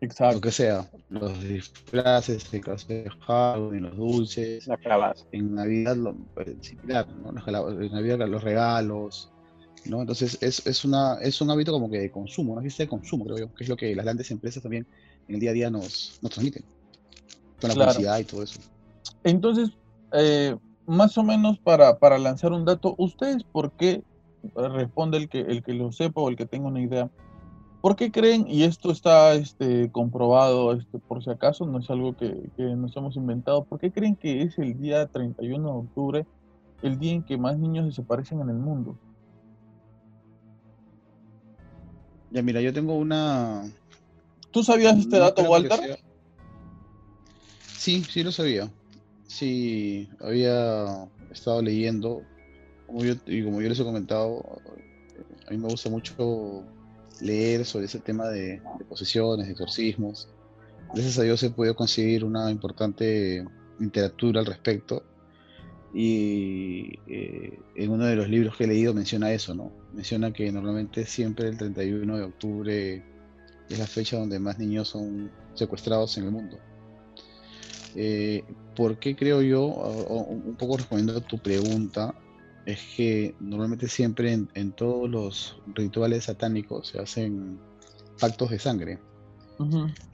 Exacto. 0.00 0.36
Lo 0.36 0.40
que 0.40 0.50
sea, 0.52 0.88
los 1.10 1.42
disfraces, 1.42 2.54
el 2.54 2.60
caso 2.60 2.86
de 2.86 3.10
Halloween, 3.26 3.82
los 3.82 3.96
dulces. 3.96 4.68
La 4.68 4.76
calabaza. 4.76 5.24
En 5.32 5.54
Navidad, 5.54 5.96
lo, 5.96 6.16
similar, 6.60 7.08
¿no? 7.08 7.30
En 7.30 7.92
Navidad 7.92 8.28
los 8.28 8.42
regalos, 8.42 9.32
¿no? 9.86 10.00
Entonces 10.00 10.38
es, 10.40 10.66
es, 10.66 10.84
una, 10.84 11.14
es 11.20 11.40
un 11.40 11.50
hábito 11.50 11.72
como 11.72 11.90
que 11.90 11.98
de 11.98 12.10
consumo, 12.10 12.52
una 12.52 12.62
fiesta 12.62 12.82
de 12.84 12.88
consumo, 12.88 13.24
creo 13.24 13.38
yo, 13.38 13.54
que 13.54 13.64
es 13.64 13.68
lo 13.68 13.76
que 13.76 13.94
las 13.94 14.04
grandes 14.04 14.30
empresas 14.30 14.62
también 14.62 14.86
en 15.28 15.34
el 15.34 15.40
día 15.40 15.50
a 15.50 15.54
día 15.54 15.70
nos, 15.70 16.18
nos 16.22 16.32
transmiten. 16.32 16.64
Con 17.60 17.70
la 17.70 17.74
publicidad 17.76 18.18
y 18.18 18.24
todo 18.24 18.42
eso. 18.42 18.60
Entonces, 19.24 19.70
eh, 20.12 20.56
más 20.86 21.16
o 21.16 21.22
menos 21.22 21.58
para, 21.58 21.98
para 21.98 22.18
lanzar 22.18 22.52
un 22.52 22.64
dato, 22.64 22.94
¿ustedes 22.98 23.44
por 23.44 23.72
qué, 23.72 24.02
responde 24.54 25.18
el 25.18 25.28
que, 25.28 25.40
el 25.40 25.62
que 25.62 25.72
lo 25.74 25.92
sepa 25.92 26.20
o 26.20 26.28
el 26.28 26.36
que 26.36 26.46
tenga 26.46 26.68
una 26.68 26.80
idea, 26.80 27.10
¿Por 27.82 27.96
qué 27.96 28.12
creen, 28.12 28.46
y 28.48 28.62
esto 28.62 28.92
está 28.92 29.34
este, 29.34 29.90
comprobado 29.90 30.72
este, 30.72 31.00
por 31.00 31.20
si 31.24 31.30
acaso, 31.30 31.66
no 31.66 31.80
es 31.80 31.90
algo 31.90 32.16
que, 32.16 32.48
nos 32.56 32.96
hemos 32.96 33.16
inventado, 33.16 33.64
¿por 33.64 33.80
qué 33.80 33.90
creen 33.90 34.14
que 34.14 34.42
es 34.42 34.56
el 34.60 34.80
día 34.80 35.08
31 35.08 35.68
de 35.68 35.76
octubre 35.76 36.26
el 36.82 37.00
día 37.00 37.12
en 37.12 37.24
que 37.24 37.36
más 37.36 37.58
niños 37.58 37.86
desaparecen 37.86 38.40
en 38.40 38.50
el 38.50 38.56
mundo? 38.56 38.96
Ya, 42.32 42.42
mira, 42.42 42.60
yo 42.62 42.72
tengo 42.72 42.94
una... 42.94 43.62
¿Tú 44.50 44.64
sabías 44.64 44.98
este 44.98 45.18
dato, 45.18 45.42
Walter? 45.42 45.98
Sí, 47.76 48.02
sí 48.08 48.22
lo 48.22 48.32
sabía. 48.32 48.70
Sí, 49.26 50.08
había 50.20 51.08
estado 51.30 51.60
leyendo, 51.60 52.22
como 52.86 53.04
yo, 53.04 53.14
y 53.26 53.44
como 53.44 53.60
yo 53.60 53.68
les 53.68 53.78
he 53.80 53.84
comentado, 53.84 54.60
a 55.46 55.50
mí 55.50 55.58
me 55.58 55.68
gusta 55.68 55.90
mucho 55.90 56.64
leer 57.20 57.66
sobre 57.66 57.84
ese 57.86 57.98
tema 57.98 58.28
de, 58.28 58.62
posesiones, 58.88 59.46
de 59.46 59.52
exorcismos. 59.52 60.28
Gracias 60.94 61.18
a 61.18 61.22
Dios 61.22 61.42
he 61.42 61.50
podido 61.50 61.76
conseguir 61.76 62.24
una 62.24 62.50
importante 62.50 63.44
literatura 63.78 64.40
al 64.40 64.46
respecto. 64.46 65.02
Y 65.92 66.98
eh, 67.06 67.58
en 67.74 67.90
uno 67.90 68.06
de 68.06 68.16
los 68.16 68.28
libros 68.28 68.56
que 68.56 68.64
he 68.64 68.68
leído 68.68 68.94
menciona 68.94 69.32
eso, 69.32 69.54
¿no? 69.54 69.81
Menciona 69.92 70.32
que 70.32 70.50
normalmente 70.50 71.04
siempre 71.04 71.48
el 71.48 71.58
31 71.58 72.16
de 72.16 72.22
octubre 72.22 73.04
es 73.68 73.78
la 73.78 73.86
fecha 73.86 74.18
donde 74.18 74.38
más 74.38 74.58
niños 74.58 74.88
son 74.88 75.30
secuestrados 75.54 76.16
en 76.18 76.24
el 76.24 76.30
mundo. 76.30 76.58
Eh, 77.94 78.44
¿Por 78.74 78.98
qué 78.98 79.14
creo 79.14 79.42
yo, 79.42 79.66
un 79.66 80.56
poco 80.56 80.78
respondiendo 80.78 81.18
a 81.18 81.20
tu 81.20 81.38
pregunta, 81.38 82.14
es 82.64 82.80
que 82.96 83.34
normalmente 83.40 83.88
siempre 83.88 84.32
en, 84.32 84.72
todos 84.72 85.10
los 85.10 85.56
rituales 85.74 86.24
satánicos 86.24 86.88
se 86.88 87.00
hacen 87.00 87.58
pactos 88.18 88.50
de 88.50 88.58
sangre, 88.58 88.98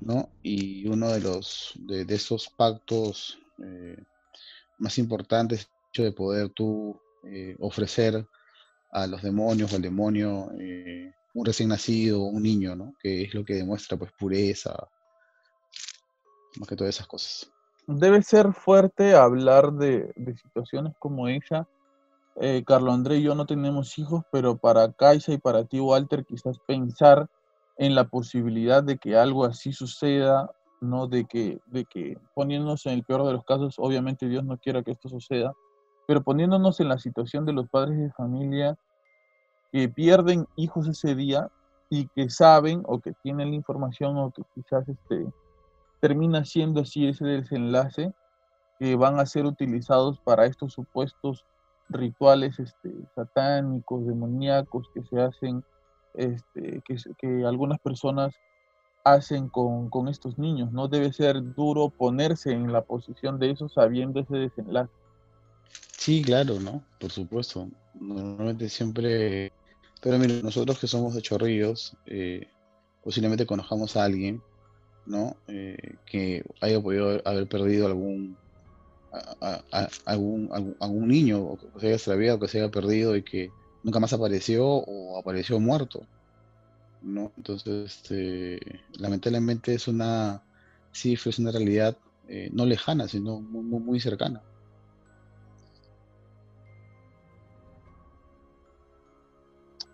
¿no? 0.01 0.29
Y 0.43 0.87
uno 0.89 1.09
de 1.09 1.21
los 1.21 1.73
de, 1.77 2.07
esos 2.09 2.49
pactos 2.49 3.39
eh, 3.63 4.03
más 4.79 4.99
importantes 4.99 5.61
es 5.61 5.67
el 5.67 5.89
hecho 5.91 6.03
de 6.05 6.13
poder 6.13 6.49
tú 6.51 6.99
eh, 7.25 7.57
ofrecer 7.61 8.27
a 8.91 9.07
los 9.07 9.23
demonios, 9.23 9.73
al 9.75 9.83
demonio, 9.83 10.51
eh, 10.59 11.13
un 11.35 11.45
recién 11.45 11.69
nacido, 11.69 12.23
un 12.23 12.43
niño, 12.43 12.75
¿no? 12.75 12.95
Que 13.01 13.23
es 13.23 13.35
lo 13.35 13.45
que 13.45 13.55
demuestra 13.55 13.97
pues 13.97 14.13
pureza, 14.19 14.75
más 16.59 16.69
que 16.69 16.77
todas 16.77 16.95
esas 16.95 17.07
cosas. 17.07 17.51
Debe 17.87 18.23
ser 18.23 18.53
fuerte 18.53 19.15
hablar 19.15 19.73
de, 19.73 20.13
de 20.17 20.37
situaciones 20.37 20.95
como 20.99 21.29
esa 21.29 21.67
eh, 22.41 22.63
Carlos 22.65 22.95
André 22.95 23.17
y 23.17 23.23
yo 23.23 23.35
no 23.35 23.47
tenemos 23.47 23.99
hijos, 23.99 24.23
pero 24.31 24.57
para 24.57 24.93
Kaisa 24.93 25.33
y 25.33 25.39
para 25.39 25.65
ti, 25.65 25.81
Walter, 25.81 26.25
quizás 26.25 26.59
pensar 26.67 27.27
en 27.77 27.97
la 27.97 28.05
posibilidad 28.05 28.83
de 28.83 28.97
que 28.97 29.17
algo 29.17 29.45
así 29.45 29.73
suceda, 29.73 30.49
¿no? 30.81 31.09
De 31.09 31.25
que, 31.25 31.59
de 31.67 31.85
que 31.85 32.17
poniéndonos 32.35 32.87
en 32.87 32.93
el 32.93 33.03
peor 33.03 33.27
de 33.27 33.33
los 33.33 33.45
casos, 33.45 33.75
obviamente 33.79 34.29
Dios 34.29 34.45
no 34.45 34.57
quiera 34.57 34.85
que 34.85 34.93
esto 34.93 35.09
suceda, 35.09 35.53
pero 36.09 36.23
poniéndonos 36.23 36.81
en 36.81 36.89
la 36.89 36.97
situación 36.97 37.45
de 37.45 37.53
los 37.53 37.69
padres 37.69 37.99
de 37.99 38.11
familia 38.13 38.79
que 39.71 39.91
pierden 39.91 40.47
hijos 40.57 40.89
ese 40.89 41.15
día 41.15 41.51
y 41.91 42.07
que 42.09 42.31
saben 42.31 42.83
o 42.87 42.99
que 42.99 43.13
tienen 43.23 43.51
la 43.51 43.57
información 43.57 44.17
o 44.17 44.31
que 44.31 44.41
quizás 44.55 44.89
este, 44.89 45.27
termina 46.01 46.47
siendo 46.47 46.81
así 46.81 47.07
ese 47.07 47.27
desenlace, 47.27 48.11
que 48.79 48.97
van 48.97 49.21
a 49.21 49.27
ser 49.27 49.45
utilizados 49.45 50.19
para 50.21 50.47
estos 50.47 50.73
supuestos 50.73 51.45
rituales 51.91 52.59
este, 52.59 52.91
satánicos, 53.15 54.07
demoníacos 54.07 54.89
que 54.95 55.03
se 55.03 55.21
hacen, 55.21 55.63
este, 56.15 56.81
que, 56.87 56.97
que 57.19 57.45
algunas 57.45 57.81
personas 57.81 58.35
hacen 59.05 59.51
con, 59.51 59.91
con, 59.91 60.09
estos 60.09 60.39
niños. 60.39 60.73
No 60.73 60.89
debe 60.89 61.13
ser 61.13 61.55
duro 61.55 61.91
ponerse 61.91 62.53
en 62.53 62.73
la 62.73 62.81
posición 62.81 63.39
de 63.39 63.51
eso 63.51 63.69
sabiendo 63.69 64.21
ese 64.21 64.37
desenlace. 64.37 64.91
Sí, 65.99 66.23
claro, 66.23 66.61
¿no? 66.61 66.85
Por 67.01 67.11
supuesto. 67.11 67.69
Normalmente 68.01 68.69
siempre... 68.69 69.53
Pero 70.01 70.19
mira, 70.19 70.35
nosotros 70.43 70.79
que 70.79 70.87
somos 70.87 71.15
de 71.15 71.23
Chorrillos, 71.23 71.97
eh, 72.07 72.47
posiblemente 73.03 73.47
conozcamos 73.47 73.97
a 73.97 74.05
alguien, 74.05 74.41
¿no? 75.07 75.37
Eh, 75.49 75.97
que 76.07 76.45
haya 76.61 76.81
podido 76.81 77.21
haber 77.25 77.49
perdido 77.49 77.89
algún 77.89 78.37
algún, 80.05 80.77
algún, 80.81 81.09
niño 81.09 81.57
que 81.57 81.81
se 81.81 81.87
haya 81.87 81.97
extraviado, 81.97 82.37
o 82.37 82.41
que 82.41 82.49
se 82.49 82.61
haya 82.61 82.71
perdido 82.71 83.17
y 83.17 83.23
que 83.23 83.51
nunca 83.83 83.99
más 83.99 84.13
apareció 84.13 84.67
o 84.67 85.19
apareció 85.19 85.59
muerto. 85.59 86.07
¿no? 87.03 87.33
Entonces, 87.37 87.87
este, 87.87 88.61
lamentablemente 88.99 89.75
es 89.75 89.89
una 89.89 90.43
cifra, 90.93 91.31
es 91.31 91.39
una 91.39 91.51
realidad 91.51 91.97
eh, 92.29 92.51
no 92.53 92.67
lejana, 92.67 93.09
sino 93.09 93.41
muy, 93.41 93.81
muy, 93.81 94.01
cercana. 94.01 94.43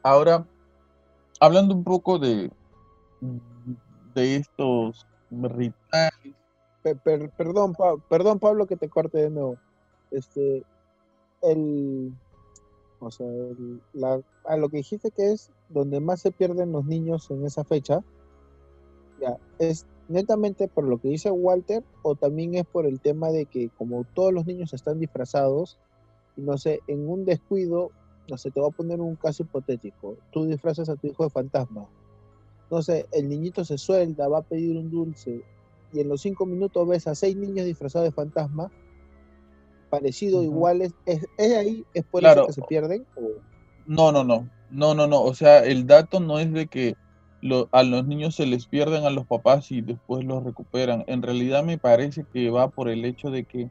Ahora, 0.04 0.46
hablando 1.40 1.74
un 1.74 1.82
poco 1.82 2.20
de, 2.20 2.52
de 4.14 4.36
estos 4.36 5.04
rituales 5.30 6.34
perdón, 6.92 7.74
perdón, 8.08 8.38
Pablo, 8.38 8.66
que 8.66 8.76
te 8.76 8.88
corte 8.88 9.18
de 9.18 9.30
nuevo. 9.30 9.56
Este, 10.10 10.62
el, 11.42 12.12
o 13.00 13.10
sea, 13.10 13.26
a 14.44 14.56
lo 14.56 14.68
que 14.68 14.78
dijiste 14.78 15.10
que 15.10 15.32
es 15.32 15.50
donde 15.70 16.00
más 16.00 16.20
se 16.20 16.30
pierden 16.30 16.72
los 16.72 16.84
niños 16.84 17.30
en 17.30 17.44
esa 17.44 17.64
fecha, 17.64 18.04
ya, 19.20 19.38
es 19.58 19.86
netamente 20.08 20.68
por 20.68 20.84
lo 20.84 20.98
que 20.98 21.08
dice 21.08 21.30
Walter 21.30 21.82
o 22.02 22.14
también 22.14 22.54
es 22.54 22.66
por 22.66 22.84
el 22.84 23.00
tema 23.00 23.30
de 23.30 23.46
que 23.46 23.70
como 23.70 24.04
todos 24.14 24.32
los 24.32 24.44
niños 24.44 24.74
están 24.74 25.00
disfrazados, 25.00 25.78
y 26.36 26.42
no 26.42 26.58
sé, 26.58 26.80
en 26.88 27.08
un 27.08 27.24
descuido, 27.24 27.90
no 28.28 28.38
sé, 28.38 28.50
te 28.50 28.60
voy 28.60 28.70
a 28.70 28.76
poner 28.76 29.00
un 29.00 29.16
caso 29.16 29.42
hipotético, 29.42 30.16
tú 30.30 30.46
disfrazas 30.46 30.88
a 30.88 30.96
tu 30.96 31.06
hijo 31.08 31.24
de 31.24 31.30
fantasma, 31.30 31.86
no 32.70 32.82
sé, 32.82 33.06
el 33.12 33.28
niñito 33.28 33.64
se 33.64 33.78
suelta, 33.78 34.28
va 34.28 34.38
a 34.38 34.42
pedir 34.42 34.76
un 34.76 34.90
dulce 34.90 35.42
y 35.92 36.00
en 36.00 36.08
los 36.08 36.22
cinco 36.22 36.46
minutos 36.46 36.88
ves 36.88 37.06
a 37.06 37.14
seis 37.14 37.36
niños 37.36 37.66
disfrazados 37.66 38.08
de 38.08 38.12
fantasma, 38.12 38.70
parecidos, 39.90 40.42
iguales, 40.42 40.92
¿es, 41.06 41.24
ahí, 41.38 41.84
es 41.94 42.04
por 42.04 42.24
eso 42.24 42.46
que 42.46 42.52
se 42.52 42.62
pierden? 42.62 43.06
No, 43.86 44.10
no, 44.10 44.24
no, 44.24 44.48
no, 44.70 44.94
no, 44.94 45.06
no, 45.06 45.22
o 45.22 45.34
sea, 45.34 45.60
el 45.64 45.86
dato 45.86 46.18
no 46.18 46.38
es 46.38 46.52
de 46.52 46.66
que 46.66 46.96
a 47.70 47.82
los 47.82 48.06
niños 48.06 48.34
se 48.34 48.46
les 48.46 48.66
pierden 48.66 49.04
a 49.04 49.10
los 49.10 49.26
papás 49.26 49.70
y 49.70 49.82
después 49.82 50.24
los 50.24 50.42
recuperan. 50.42 51.04
En 51.06 51.22
realidad 51.22 51.62
me 51.62 51.78
parece 51.78 52.24
que 52.32 52.50
va 52.50 52.68
por 52.68 52.88
el 52.88 53.04
hecho 53.04 53.30
de 53.30 53.44
que 53.44 53.70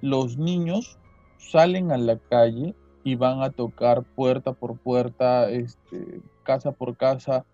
los 0.00 0.38
niños 0.38 0.98
salen 1.36 1.92
a 1.92 1.98
la 1.98 2.18
calle 2.18 2.74
y 3.06 3.14
van 3.14 3.40
a 3.40 3.50
tocar 3.50 4.02
puerta 4.02 4.52
por 4.52 4.80
puerta, 4.80 5.48
este, 5.48 6.20
casa 6.42 6.72
por 6.72 6.96
casa 6.96 7.46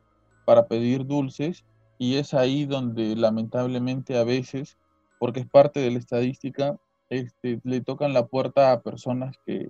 para 0.46 0.66
pedir 0.66 1.04
dulces 1.06 1.62
y 1.98 2.16
es 2.16 2.32
ahí 2.32 2.64
donde 2.64 3.14
lamentablemente 3.16 4.16
a 4.16 4.24
veces, 4.24 4.78
porque 5.18 5.40
es 5.40 5.46
parte 5.46 5.80
de 5.80 5.90
la 5.90 5.98
estadística, 5.98 6.78
este, 7.10 7.60
le 7.64 7.82
tocan 7.82 8.14
la 8.14 8.24
puerta 8.28 8.72
a 8.72 8.80
personas 8.80 9.36
que, 9.44 9.68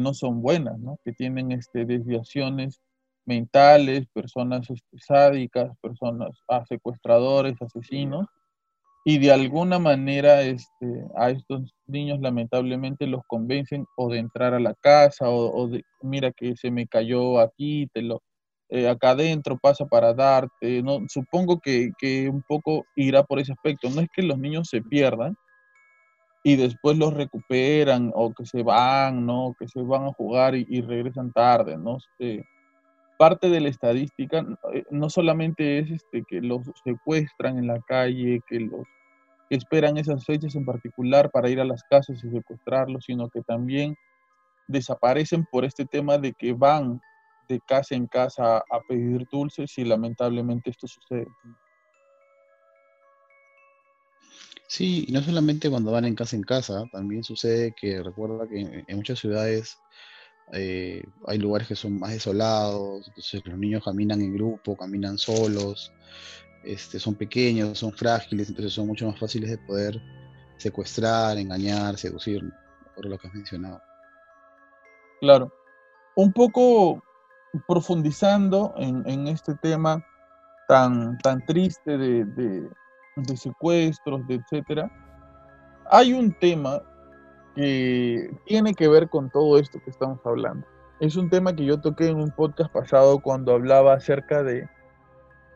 no 0.00 0.12
son 0.12 0.42
buenas, 0.42 0.76
¿no? 0.80 0.98
que 1.04 1.12
tienen 1.12 1.52
este, 1.52 1.84
desviaciones 1.84 2.82
mentales, 3.26 4.08
personas 4.12 4.68
este, 4.68 4.98
sádicas, 4.98 5.70
personas 5.80 6.36
secuestradores, 6.68 7.62
asesinos, 7.62 8.26
y 9.08 9.18
de 9.18 9.30
alguna 9.30 9.78
manera 9.78 10.42
este, 10.42 11.06
a 11.16 11.30
estos 11.30 11.72
niños 11.86 12.18
lamentablemente 12.20 13.06
los 13.06 13.22
convencen 13.28 13.86
o 13.96 14.10
de 14.10 14.18
entrar 14.18 14.52
a 14.52 14.58
la 14.58 14.74
casa 14.74 15.28
o, 15.30 15.56
o 15.56 15.68
de, 15.68 15.84
mira 16.02 16.32
que 16.32 16.56
se 16.56 16.72
me 16.72 16.88
cayó 16.88 17.38
aquí, 17.38 17.88
te 17.94 18.02
lo, 18.02 18.20
eh, 18.68 18.88
acá 18.88 19.10
adentro 19.10 19.56
pasa 19.58 19.86
para 19.86 20.12
darte, 20.12 20.82
¿no? 20.82 20.98
Supongo 21.08 21.60
que, 21.60 21.92
un 22.28 22.42
poco 22.42 22.84
irá 22.96 23.22
por 23.22 23.38
ese 23.38 23.52
aspecto. 23.52 23.88
No 23.90 24.00
es 24.00 24.08
que 24.12 24.22
los 24.22 24.38
niños 24.38 24.68
se 24.68 24.82
pierdan 24.82 25.36
y 26.42 26.56
después 26.56 26.98
los 26.98 27.14
recuperan 27.14 28.10
o 28.14 28.32
que 28.34 28.44
se 28.44 28.64
van, 28.64 29.24
¿no? 29.24 29.54
Que 29.58 29.68
se 29.68 29.82
van 29.82 30.06
a 30.06 30.12
jugar 30.14 30.56
y, 30.56 30.80
regresan 30.80 31.32
tarde, 31.32 31.78
¿no? 31.78 31.98
Este, 31.98 32.44
parte 33.18 33.48
de 33.50 33.60
la 33.60 33.68
estadística 33.68 34.44
eh, 34.74 34.84
no 34.90 35.10
solamente 35.10 35.78
es 35.78 35.90
este, 35.90 36.24
que 36.28 36.40
los 36.40 36.62
secuestran 36.84 37.58
en 37.58 37.68
la 37.68 37.80
calle, 37.82 38.40
que 38.48 38.60
los 38.60 38.82
esperan 39.50 39.96
esas 39.96 40.24
fechas 40.24 40.54
en 40.56 40.64
particular 40.64 41.30
para 41.30 41.48
ir 41.48 41.60
a 41.60 41.64
las 41.64 41.82
casas 41.84 42.22
y 42.22 42.30
secuestrarlos, 42.30 43.04
sino 43.04 43.28
que 43.28 43.42
también 43.42 43.94
desaparecen 44.68 45.44
por 45.44 45.64
este 45.64 45.84
tema 45.86 46.18
de 46.18 46.32
que 46.32 46.52
van 46.52 47.00
de 47.48 47.60
casa 47.60 47.94
en 47.94 48.06
casa 48.06 48.58
a 48.58 48.80
pedir 48.88 49.26
dulces 49.30 49.78
y 49.78 49.84
lamentablemente 49.84 50.70
esto 50.70 50.88
sucede. 50.88 51.26
Sí, 54.68 55.04
y 55.06 55.12
no 55.12 55.22
solamente 55.22 55.70
cuando 55.70 55.92
van 55.92 56.06
en 56.06 56.16
casa 56.16 56.34
en 56.34 56.42
casa, 56.42 56.88
también 56.90 57.22
sucede 57.22 57.72
que 57.72 58.02
recuerda 58.02 58.48
que 58.48 58.84
en 58.86 58.96
muchas 58.96 59.20
ciudades 59.20 59.78
eh, 60.52 61.02
hay 61.26 61.38
lugares 61.38 61.68
que 61.68 61.76
son 61.76 61.98
más 61.98 62.12
desolados, 62.12 63.06
entonces 63.08 63.42
los 63.44 63.58
niños 63.58 63.84
caminan 63.84 64.20
en 64.20 64.34
grupo, 64.34 64.76
caminan 64.76 65.18
solos, 65.18 65.92
este, 66.66 66.98
son 66.98 67.14
pequeños, 67.14 67.78
son 67.78 67.92
frágiles, 67.92 68.48
entonces 68.48 68.72
son 68.72 68.86
mucho 68.88 69.06
más 69.06 69.18
fáciles 69.18 69.50
de 69.50 69.58
poder 69.58 70.00
secuestrar, 70.56 71.38
engañar, 71.38 71.96
seducir, 71.96 72.42
por 72.94 73.06
lo 73.06 73.16
que 73.18 73.28
has 73.28 73.34
mencionado. 73.34 73.80
Claro. 75.20 75.52
Un 76.16 76.32
poco 76.32 77.02
profundizando 77.68 78.74
en, 78.76 79.28
este 79.28 79.54
tema 79.54 80.04
tan, 80.68 81.16
tan 81.18 81.44
triste 81.46 81.96
de, 81.96 82.24
de, 82.24 83.36
secuestros, 83.36 84.26
de 84.26 84.34
etcétera, 84.36 84.90
hay 85.90 86.12
un 86.12 86.32
tema 86.38 86.82
que 87.54 88.30
tiene 88.46 88.74
que 88.74 88.88
ver 88.88 89.08
con 89.08 89.30
todo 89.30 89.58
esto 89.58 89.78
que 89.82 89.90
estamos 89.90 90.18
hablando. 90.24 90.66
Es 91.00 91.16
un 91.16 91.30
tema 91.30 91.54
que 91.54 91.64
yo 91.64 91.80
toqué 91.80 92.08
en 92.08 92.16
un 92.16 92.30
podcast 92.30 92.72
pasado 92.72 93.20
cuando 93.20 93.52
hablaba 93.52 93.94
acerca 93.94 94.42
de, 94.42 94.68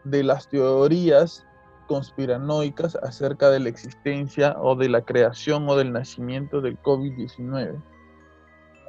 de 0.04 0.22
las 0.24 0.48
teorías 0.48 1.46
conspiranoicas 1.86 2.94
acerca 2.96 3.50
de 3.50 3.60
la 3.60 3.68
existencia 3.68 4.56
o 4.60 4.76
de 4.76 4.88
la 4.88 5.02
creación 5.02 5.68
o 5.68 5.76
del 5.76 5.92
nacimiento 5.92 6.60
del 6.60 6.80
COVID-19. 6.82 7.82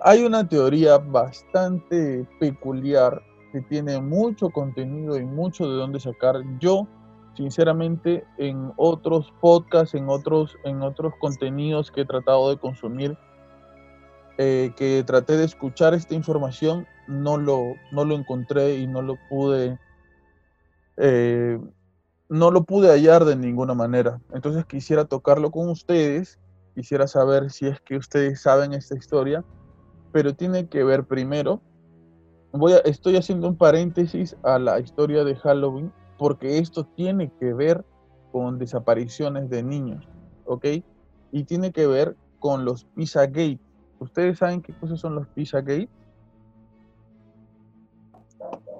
Hay 0.03 0.23
una 0.23 0.47
teoría 0.47 0.99
bastante 0.99 2.27
peculiar 2.39 3.21
que 3.51 3.61
tiene 3.61 3.99
mucho 3.99 4.49
contenido 4.49 5.17
y 5.17 5.25
mucho 5.25 5.69
de 5.69 5.77
dónde 5.77 5.99
sacar. 5.99 6.35
Yo, 6.59 6.87
sinceramente, 7.35 8.23
en 8.37 8.71
otros 8.77 9.33
podcasts, 9.41 9.95
en 9.95 10.07
otros, 10.07 10.55
en 10.63 10.81
otros 10.81 11.13
contenidos 11.19 11.91
que 11.91 12.01
he 12.01 12.05
tratado 12.05 12.49
de 12.51 12.57
consumir, 12.57 13.17
eh, 14.37 14.71
que 14.77 15.03
traté 15.03 15.37
de 15.37 15.45
escuchar 15.45 15.93
esta 15.93 16.15
información, 16.15 16.87
no 17.07 17.37
lo, 17.37 17.73
no 17.91 18.05
lo 18.05 18.15
encontré 18.15 18.75
y 18.75 18.87
no 18.87 19.01
lo 19.01 19.17
pude 19.29 19.77
eh, 21.03 21.59
no 22.29 22.51
lo 22.51 22.63
pude 22.63 22.89
hallar 22.89 23.25
de 23.25 23.35
ninguna 23.35 23.73
manera. 23.73 24.21
Entonces 24.33 24.65
quisiera 24.65 25.05
tocarlo 25.05 25.49
con 25.49 25.67
ustedes, 25.67 26.39
quisiera 26.75 27.07
saber 27.07 27.49
si 27.49 27.65
es 27.65 27.81
que 27.81 27.97
ustedes 27.97 28.41
saben 28.41 28.73
esta 28.73 28.95
historia, 28.95 29.43
pero 30.11 30.35
tiene 30.35 30.67
que 30.67 30.83
ver 30.83 31.05
primero, 31.05 31.59
voy 32.53 32.73
a, 32.73 32.77
estoy 32.77 33.17
haciendo 33.17 33.47
un 33.47 33.57
paréntesis 33.57 34.37
a 34.43 34.59
la 34.59 34.79
historia 34.79 35.23
de 35.23 35.35
Halloween, 35.35 35.91
porque 36.19 36.59
esto 36.59 36.85
tiene 36.85 37.31
que 37.39 37.51
ver 37.51 37.83
con 38.31 38.59
desapariciones 38.59 39.49
de 39.49 39.63
niños, 39.63 40.07
¿ok? 40.45 40.65
Y 41.31 41.43
tiene 41.45 41.71
que 41.71 41.87
ver 41.87 42.15
con 42.39 42.63
los 42.63 42.85
Pizza 42.85 43.25
Gate. 43.25 43.59
¿Ustedes 43.99 44.37
saben 44.37 44.61
qué 44.61 44.73
cosas 44.73 44.99
son 44.99 45.15
los 45.15 45.27
Pizza 45.29 45.61
Gate? 45.61 45.89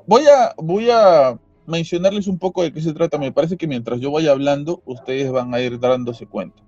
Voy 0.06 0.24
a, 0.28 0.54
voy 0.58 0.90
a 0.92 1.38
mencionarles 1.72 2.28
un 2.28 2.38
poco 2.38 2.62
de 2.62 2.72
qué 2.72 2.82
se 2.82 2.94
trata. 2.94 3.18
Me 3.18 3.32
parece 3.32 3.58
que 3.58 3.68
mientras 3.68 4.00
yo 4.00 4.12
vaya 4.12 4.32
hablando, 4.32 4.84
ustedes 4.86 5.32
van 5.32 5.54
a 5.54 5.62
ir 5.62 5.80
dándose 5.80 6.28
cuenta. 6.28 6.62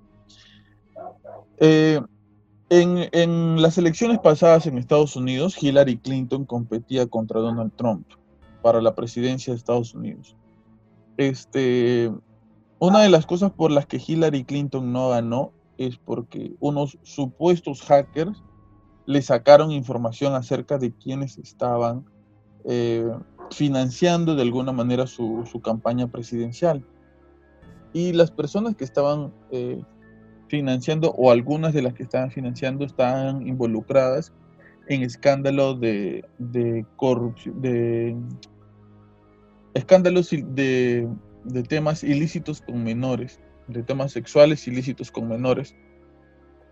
Eh, 1.59 2.01
en, 2.69 3.61
las 3.61 3.77
elecciones 3.77 4.19
pasadas 4.19 4.65
en 4.65 4.77
Estados 4.77 5.15
Unidos, 5.15 5.61
Hillary 5.61 5.97
Clinton 5.97 6.45
competía 6.45 7.05
contra 7.05 7.39
Donald 7.39 7.71
Trump 7.75 8.07
para 8.63 8.81
la 8.81 8.95
presidencia 8.95 9.53
de 9.53 9.57
Estados 9.57 9.93
Unidos. 9.93 10.35
Este, 11.17 12.11
una 12.79 13.01
de 13.01 13.09
las 13.09 13.27
cosas 13.27 13.51
por 13.51 13.69
las 13.69 13.85
que 13.85 14.01
Hillary 14.05 14.43
Clinton 14.45 14.91
no 14.91 15.09
ganó 15.09 15.51
es 15.77 15.97
porque 15.97 16.55
unos 16.59 16.97
supuestos 17.03 17.81
hackers 17.83 18.41
le 19.05 19.21
sacaron 19.21 19.71
información 19.71 20.33
acerca 20.33 20.77
de 20.77 20.93
quiénes 20.93 21.37
estaban 21.37 22.05
eh, 22.65 23.07
financiando 23.51 24.35
de 24.35 24.41
alguna 24.41 24.71
manera 24.71 25.07
su, 25.07 25.61
campaña 25.63 26.07
presidencial. 26.07 26.85
Y 27.93 28.13
las 28.13 28.31
personas 28.31 28.75
que 28.75 28.83
estaban 28.83 29.31
eh, 29.51 29.81
financiando, 30.47 31.11
o 31.11 31.31
algunas 31.31 31.73
de 31.73 31.81
las 31.81 31.93
que 31.93 32.03
estaban 32.03 32.31
financiando, 32.31 32.85
estaban 32.85 33.47
involucradas 33.47 34.33
en 34.87 35.03
escándalos 35.03 35.79
de, 35.79 36.25
corrupción, 36.95 37.61
de 37.61 38.15
escándalos 39.73 40.29
de, 40.29 41.07
de 41.43 41.63
temas 41.63 42.03
ilícitos 42.03 42.61
con 42.61 42.83
menores, 42.83 43.39
de 43.67 43.83
temas 43.83 44.11
sexuales 44.11 44.67
ilícitos 44.67 45.11
con 45.11 45.27
menores. 45.27 45.75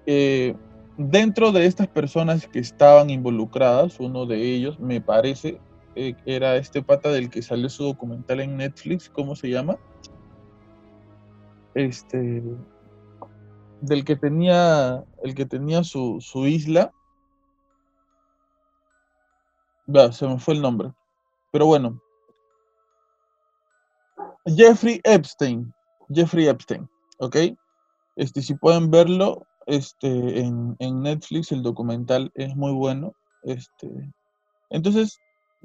Eh, 0.05 0.55
dentro 0.97 1.51
de 1.51 1.65
estas 1.65 1.87
personas 1.87 2.47
que 2.47 2.59
estaban 2.59 3.09
involucradas, 3.09 3.99
uno 3.99 4.25
de 4.25 4.41
ellos, 4.41 4.79
me 4.79 5.01
parece, 5.01 5.59
eh, 5.95 6.15
era 6.25 6.55
este 6.55 6.81
pata 6.81 7.09
del 7.09 7.29
que 7.29 7.41
salió 7.41 7.69
su 7.69 7.83
documental 7.83 8.39
en 8.39 8.57
Netflix, 8.57 9.09
¿cómo 9.09 9.35
se 9.35 9.49
llama? 9.49 9.77
Este, 11.73 12.43
del 13.81 14.05
que 14.05 14.15
tenía, 14.15 15.03
el 15.23 15.35
que 15.35 15.45
tenía 15.45 15.83
su, 15.83 16.19
isla. 16.47 16.93
se 20.11 20.27
me 20.27 20.39
fue 20.39 20.53
el 20.53 20.61
nombre. 20.61 20.93
Pero 21.51 21.65
bueno. 21.65 22.01
Jeffrey 24.45 25.01
Epstein. 25.03 25.73
Jeffrey 26.09 26.47
Epstein, 26.47 26.89
¿ok? 27.19 27.37
Este, 28.15 28.41
si 28.41 28.55
pueden 28.55 28.91
verlo, 28.91 29.45
este, 29.65 30.41
en, 30.41 30.75
en 30.79 31.01
Netflix 31.01 31.51
el 31.51 31.63
documental 31.63 32.31
es 32.35 32.55
muy 32.55 32.71
bueno. 32.71 33.13
Este, 33.43 33.89
entonces, 34.69 35.19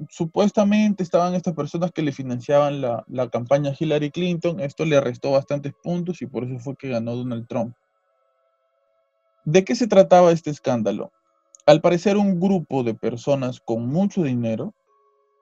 supuestamente 0.09 1.03
estaban 1.03 1.33
estas 1.33 1.53
personas 1.53 1.91
que 1.91 2.01
le 2.01 2.11
financiaban 2.11 2.81
la, 2.81 3.03
la, 3.07 3.29
campaña 3.29 3.73
Hillary 3.77 4.11
Clinton. 4.11 4.59
Esto 4.59 4.85
le 4.85 5.01
restó 5.01 5.31
bastantes 5.31 5.73
puntos 5.83 6.21
y 6.21 6.27
por 6.27 6.43
eso 6.43 6.59
fue 6.59 6.75
que 6.75 6.89
ganó 6.89 7.15
Donald 7.15 7.47
Trump. 7.47 7.75
¿De 9.45 9.63
qué 9.63 9.75
se 9.75 9.87
trataba 9.87 10.31
este 10.31 10.49
escándalo? 10.49 11.11
Al 11.65 11.81
parecer 11.81 12.17
un 12.17 12.39
grupo 12.39 12.83
de 12.83 12.93
personas 12.93 13.59
con 13.59 13.87
mucho 13.87 14.23
dinero 14.23 14.73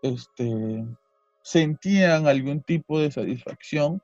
este, 0.01 0.85
sentían 1.41 2.27
algún 2.27 2.61
tipo 2.61 2.99
de 2.99 3.11
satisfacción 3.11 4.01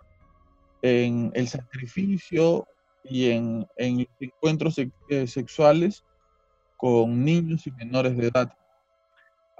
en 0.82 1.32
el 1.34 1.48
sacrificio 1.48 2.68
y 3.04 3.30
en, 3.30 3.68
en 3.78 4.08
encuentros 4.20 4.78
eh, 4.78 5.28
sexuales 5.28 6.04
con 6.78 7.24
niños 7.24 7.68
y 7.68 7.72
menores 7.72 8.18
de 8.18 8.28
edad. 8.28 8.54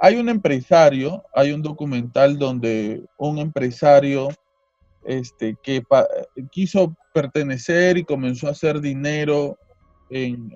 Hay 0.04 0.16
un 0.16 0.30
empresario, 0.30 1.24
hay 1.32 1.52
un 1.52 1.62
documental 1.62 2.40
donde 2.40 3.04
un 3.18 3.38
empresario 3.38 4.30
este, 5.06 5.56
que 5.62 5.84
quiso 6.50 6.96
pertenecer 7.14 8.00
y 8.00 8.04
comenzó 8.04 8.48
a 8.48 8.52
hacer 8.52 8.82
dinero 8.82 9.60
en, 10.10 10.52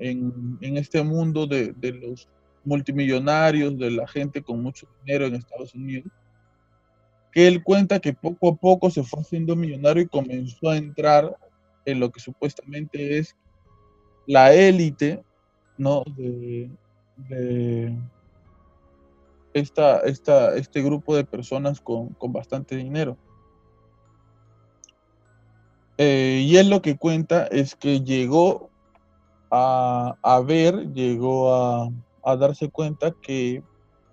este 0.61 1.03
mundo 1.03 1.45
de, 1.45 1.73
de, 1.73 1.91
los 1.91 2.27
multimillonarios, 2.63 3.77
de 3.77 3.91
la 3.91 4.07
gente 4.07 4.41
con 4.41 4.63
mucho 4.63 4.87
dinero 5.05 5.27
en 5.27 5.35
Estados 5.35 5.75
Unidos, 5.75 6.11
que 7.31 7.47
él 7.47 7.63
cuenta 7.63 7.99
que 7.99 8.13
poco 8.13 8.49
a 8.49 8.55
poco 8.55 8.89
se 8.89 9.03
fue 9.03 9.21
haciendo 9.21 9.55
millonario 9.55 10.01
y 10.01 10.07
comenzó 10.07 10.71
a 10.71 10.77
entrar 10.77 11.37
en 11.85 11.99
lo 11.99 12.09
que 12.11 12.19
supuestamente 12.19 13.19
es 13.19 13.35
la 14.25 14.55
élite, 14.55 15.23
¿no? 15.77 16.03
de, 16.17 16.67
esta, 19.55 19.99
esta, 19.99 20.53
este 20.57 20.83
grupo 20.83 21.15
de 21.15 21.23
personas 21.23 21.79
con, 21.79 22.15
bastante 22.27 22.75
dinero. 22.75 23.17
Eh, 25.97 26.41
y 26.45 26.57
él 26.57 26.69
lo 26.69 26.81
que 26.81 26.97
cuenta 26.97 27.45
es 27.47 27.73
que 27.73 28.01
llegó 28.01 28.69
a, 29.49 30.43
ver, 30.45 30.91
llegó 30.91 31.55
a, 31.55 32.35
darse 32.35 32.69
cuenta 32.69 33.11
que 33.21 33.63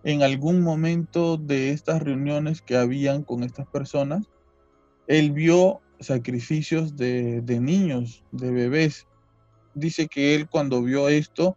en 0.05 0.23
algún 0.23 0.61
momento 0.61 1.37
de 1.37 1.71
estas 1.71 2.01
reuniones 2.03 2.63
que 2.63 2.77
habían 2.77 3.25
con 3.25 3.43
estas 3.43 3.67
personas, 3.67 4.31
él 5.09 5.33
vio 5.33 5.81
sacrificios 5.99 6.97
de, 6.97 7.41
de 7.41 7.59
niños, 7.59 8.23
de 8.31 8.53
bebés. 8.53 9.09
Dice 9.75 10.07
que 10.07 10.37
él 10.37 10.49
cuando 10.49 10.83
vio 10.83 11.09
esto 11.09 11.57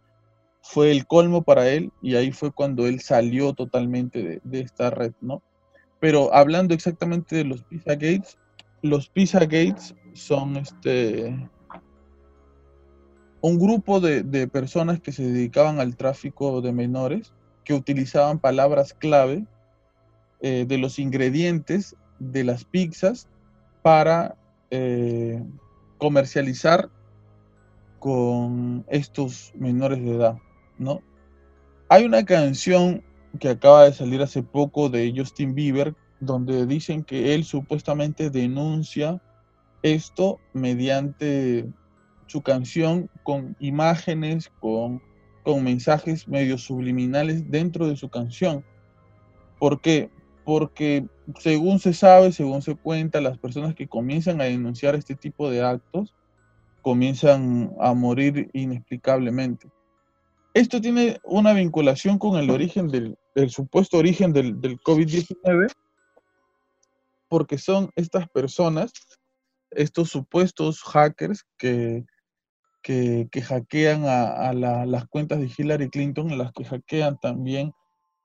fue 0.68 0.90
el 0.90 1.06
colmo 1.06 1.42
para 1.42 1.68
él 1.68 1.92
y 2.02 2.16
ahí 2.16 2.32
fue 2.32 2.52
cuando 2.52 2.86
él 2.86 3.00
salió 3.00 3.52
totalmente 3.52 4.40
de, 4.42 4.60
esta 4.60 4.90
red, 4.90 5.12
¿no? 5.20 5.42
Pero 6.00 6.34
hablando 6.34 6.74
exactamente 6.74 7.36
de 7.36 7.44
los 7.44 7.62
Pizza 7.62 7.92
Gates, 7.92 8.38
los 8.82 9.08
Pizza 9.08 9.40
Gates 9.40 9.94
son 10.12 10.56
este, 10.56 11.48
un 13.40 13.58
grupo 13.58 14.00
de, 14.00 14.22
de, 14.22 14.48
personas 14.48 15.00
que 15.00 15.12
se 15.12 15.22
dedicaban 15.22 15.80
al 15.80 15.96
tráfico 15.96 16.60
de 16.60 16.72
menores, 16.72 17.32
que 17.64 17.74
utilizaban 17.74 18.38
palabras 18.38 18.92
clave 18.92 19.46
eh, 20.40 20.66
de 20.68 20.78
los 20.78 20.98
ingredientes 20.98 21.96
de 22.18 22.44
las 22.44 22.64
pizzas 22.64 23.28
para 23.82 24.36
eh, 24.70 25.42
comercializar 25.98 26.90
con 27.98 28.84
estos 28.88 29.52
menores 29.54 30.04
de 30.04 30.14
edad. 30.14 30.38
¿No? 30.78 31.02
Hay 31.88 32.04
una 32.04 32.24
canción 32.24 33.02
que 33.38 33.48
acaba 33.48 33.84
de 33.84 33.92
salir 33.92 34.22
hace 34.22 34.42
poco 34.42 34.88
de 34.88 35.12
Justin 35.16 35.54
Bieber, 35.54 35.94
donde 36.20 36.66
dicen 36.66 37.04
que 37.04 37.34
él 37.34 37.44
supuestamente 37.44 38.30
denuncia 38.30 39.20
esto 39.82 40.40
mediante 40.52 41.66
su 42.26 42.42
canción 42.42 43.08
con 43.22 43.56
imágenes, 43.60 44.50
con, 44.60 45.02
con 45.44 45.62
mensajes 45.62 46.26
medio 46.26 46.58
subliminales 46.58 47.50
dentro 47.50 47.86
de 47.86 47.96
su 47.96 48.08
canción. 48.08 48.64
¿Por 49.58 49.80
qué? 49.80 50.10
Porque 50.44 51.06
según 51.38 51.78
se 51.78 51.92
sabe, 51.92 52.32
según 52.32 52.62
se 52.62 52.74
cuenta, 52.74 53.20
las 53.20 53.38
personas 53.38 53.74
que 53.74 53.86
comienzan 53.86 54.40
a 54.40 54.44
denunciar 54.44 54.94
este 54.94 55.14
tipo 55.14 55.50
de 55.50 55.62
actos 55.62 56.14
comienzan 56.82 57.74
a 57.80 57.94
morir 57.94 58.48
inexplicablemente. 58.52 59.68
Esto 60.56 60.80
tiene 60.80 61.20
una 61.22 61.52
vinculación 61.52 62.18
con 62.18 62.38
el 62.38 62.48
origen 62.48 62.88
del, 62.88 63.18
supuesto 63.50 63.98
origen 63.98 64.32
del, 64.32 64.58
COVID-19, 64.80 65.70
porque 67.28 67.58
son 67.58 67.90
estas 67.94 68.26
personas, 68.30 68.90
estos 69.70 70.08
supuestos 70.08 70.82
hackers 70.82 71.44
que, 71.58 72.06
que, 72.82 73.28
hackean 73.42 74.04
a, 74.06 74.54
las 74.54 75.06
cuentas 75.08 75.40
de 75.40 75.52
Hillary 75.54 75.90
Clinton, 75.90 76.38
las 76.38 76.52
que 76.52 76.64
hackean 76.64 77.18
también 77.20 77.74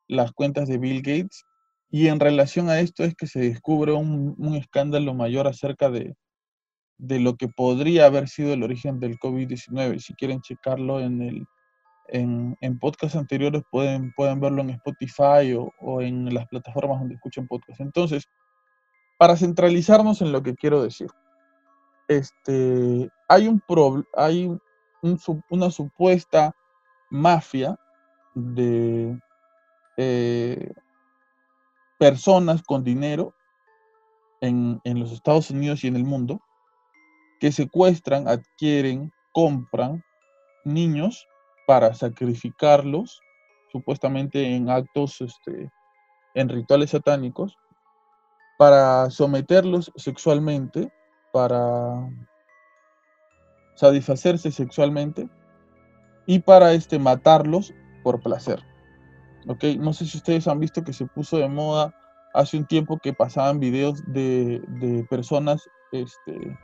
las 0.08 0.32
cuentas 0.32 0.70
de 0.70 0.78
Bill 0.78 1.02
Gates. 1.02 1.44
Y 1.90 2.08
en 2.08 2.22
relación 2.22 2.70
a 2.70 2.80
esto 2.80 3.04
es 3.04 3.14
que 3.14 3.28
se 3.28 3.42
descubre 3.42 3.92
un, 3.92 4.36
un 4.38 4.56
escándalo 4.56 5.14
mayor 5.14 5.50
acerca 5.50 5.90
de, 5.90 6.16
de 6.98 7.20
lo 7.20 7.36
que 7.36 7.50
podría 7.50 8.06
haber 8.06 8.30
sido 8.30 8.54
el 8.54 8.64
origen 8.64 9.02
del 9.02 9.20
COVID-19. 9.20 10.00
Si 10.00 10.14
quieren 10.14 10.40
checarlo 10.40 11.02
en 11.02 11.22
el 11.24 11.46
en, 12.12 12.58
en 12.62 12.78
podcasts 12.78 13.16
anteriores 13.16 13.64
pueden, 13.72 14.12
pueden 14.14 14.40
verlo 14.40 14.62
en 14.62 14.72
Spotify 14.72 15.56
o, 15.56 16.02
en 16.02 16.32
las 16.34 16.48
plataformas 16.48 17.00
donde 17.00 17.16
escuchen 17.16 17.48
podcasts. 17.48 17.80
Entonces, 17.80 18.30
para 19.18 19.38
centralizarnos 19.38 20.22
en 20.22 20.32
lo 20.32 20.44
que 20.44 20.56
quiero 20.56 20.84
decir, 20.84 21.10
este, 22.08 23.10
hay, 23.28 23.48
un 23.48 23.64
hay 24.16 24.52
una 25.02 25.72
supuesta 25.72 26.54
mafia 27.10 27.80
de 28.36 29.18
eh, 29.98 30.74
personas 31.98 32.62
con 32.64 32.84
dinero 32.84 33.34
en, 34.42 34.82
en, 34.84 35.00
los 35.00 35.12
Estados 35.12 35.50
Unidos 35.50 35.84
y 35.84 35.88
en 35.88 35.96
el 35.96 36.04
mundo 36.04 36.42
que 37.40 37.52
secuestran, 37.52 38.28
adquieren, 38.28 39.12
compran 39.32 40.04
niños 40.66 41.28
para 41.72 41.94
sacrificarlos, 41.94 43.22
supuestamente 43.72 44.58
en 44.58 44.70
actos, 44.70 45.22
este, 45.22 45.72
en 46.34 46.50
rituales 46.50 46.90
satánicos, 46.90 47.58
para 48.58 49.10
someterlos 49.10 49.90
sexualmente, 49.96 50.92
para 51.32 52.10
satisfacerse 53.76 54.52
sexualmente 54.52 55.30
y 56.26 56.40
para 56.40 56.74
este, 56.74 57.00
matarlos 57.00 57.74
por 58.04 58.20
placer. 58.20 58.62
¿Ok? 59.48 59.64
No 59.80 59.94
sé 59.94 60.06
si 60.08 60.18
ustedes 60.18 60.50
han 60.50 60.60
visto 60.60 60.84
que 60.84 60.92
se 60.92 61.06
puso 61.06 61.38
de 61.38 61.48
moda 61.48 61.96
hace 62.34 62.58
un 62.58 62.66
tiempo 62.66 62.98
que 62.98 63.14
pasaban 63.14 63.62
videos 63.62 64.04
de, 64.08 64.62
de 64.82 65.06
personas 65.06 65.66
este, 65.94 66.60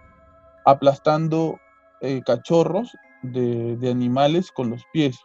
aplastando 0.65 1.57
eh, 2.01 2.21
cachorros 2.25 2.91
de, 3.31 3.89
animales 3.89 4.51
con 4.51 4.69
los 4.69 4.83
pies, 4.93 5.19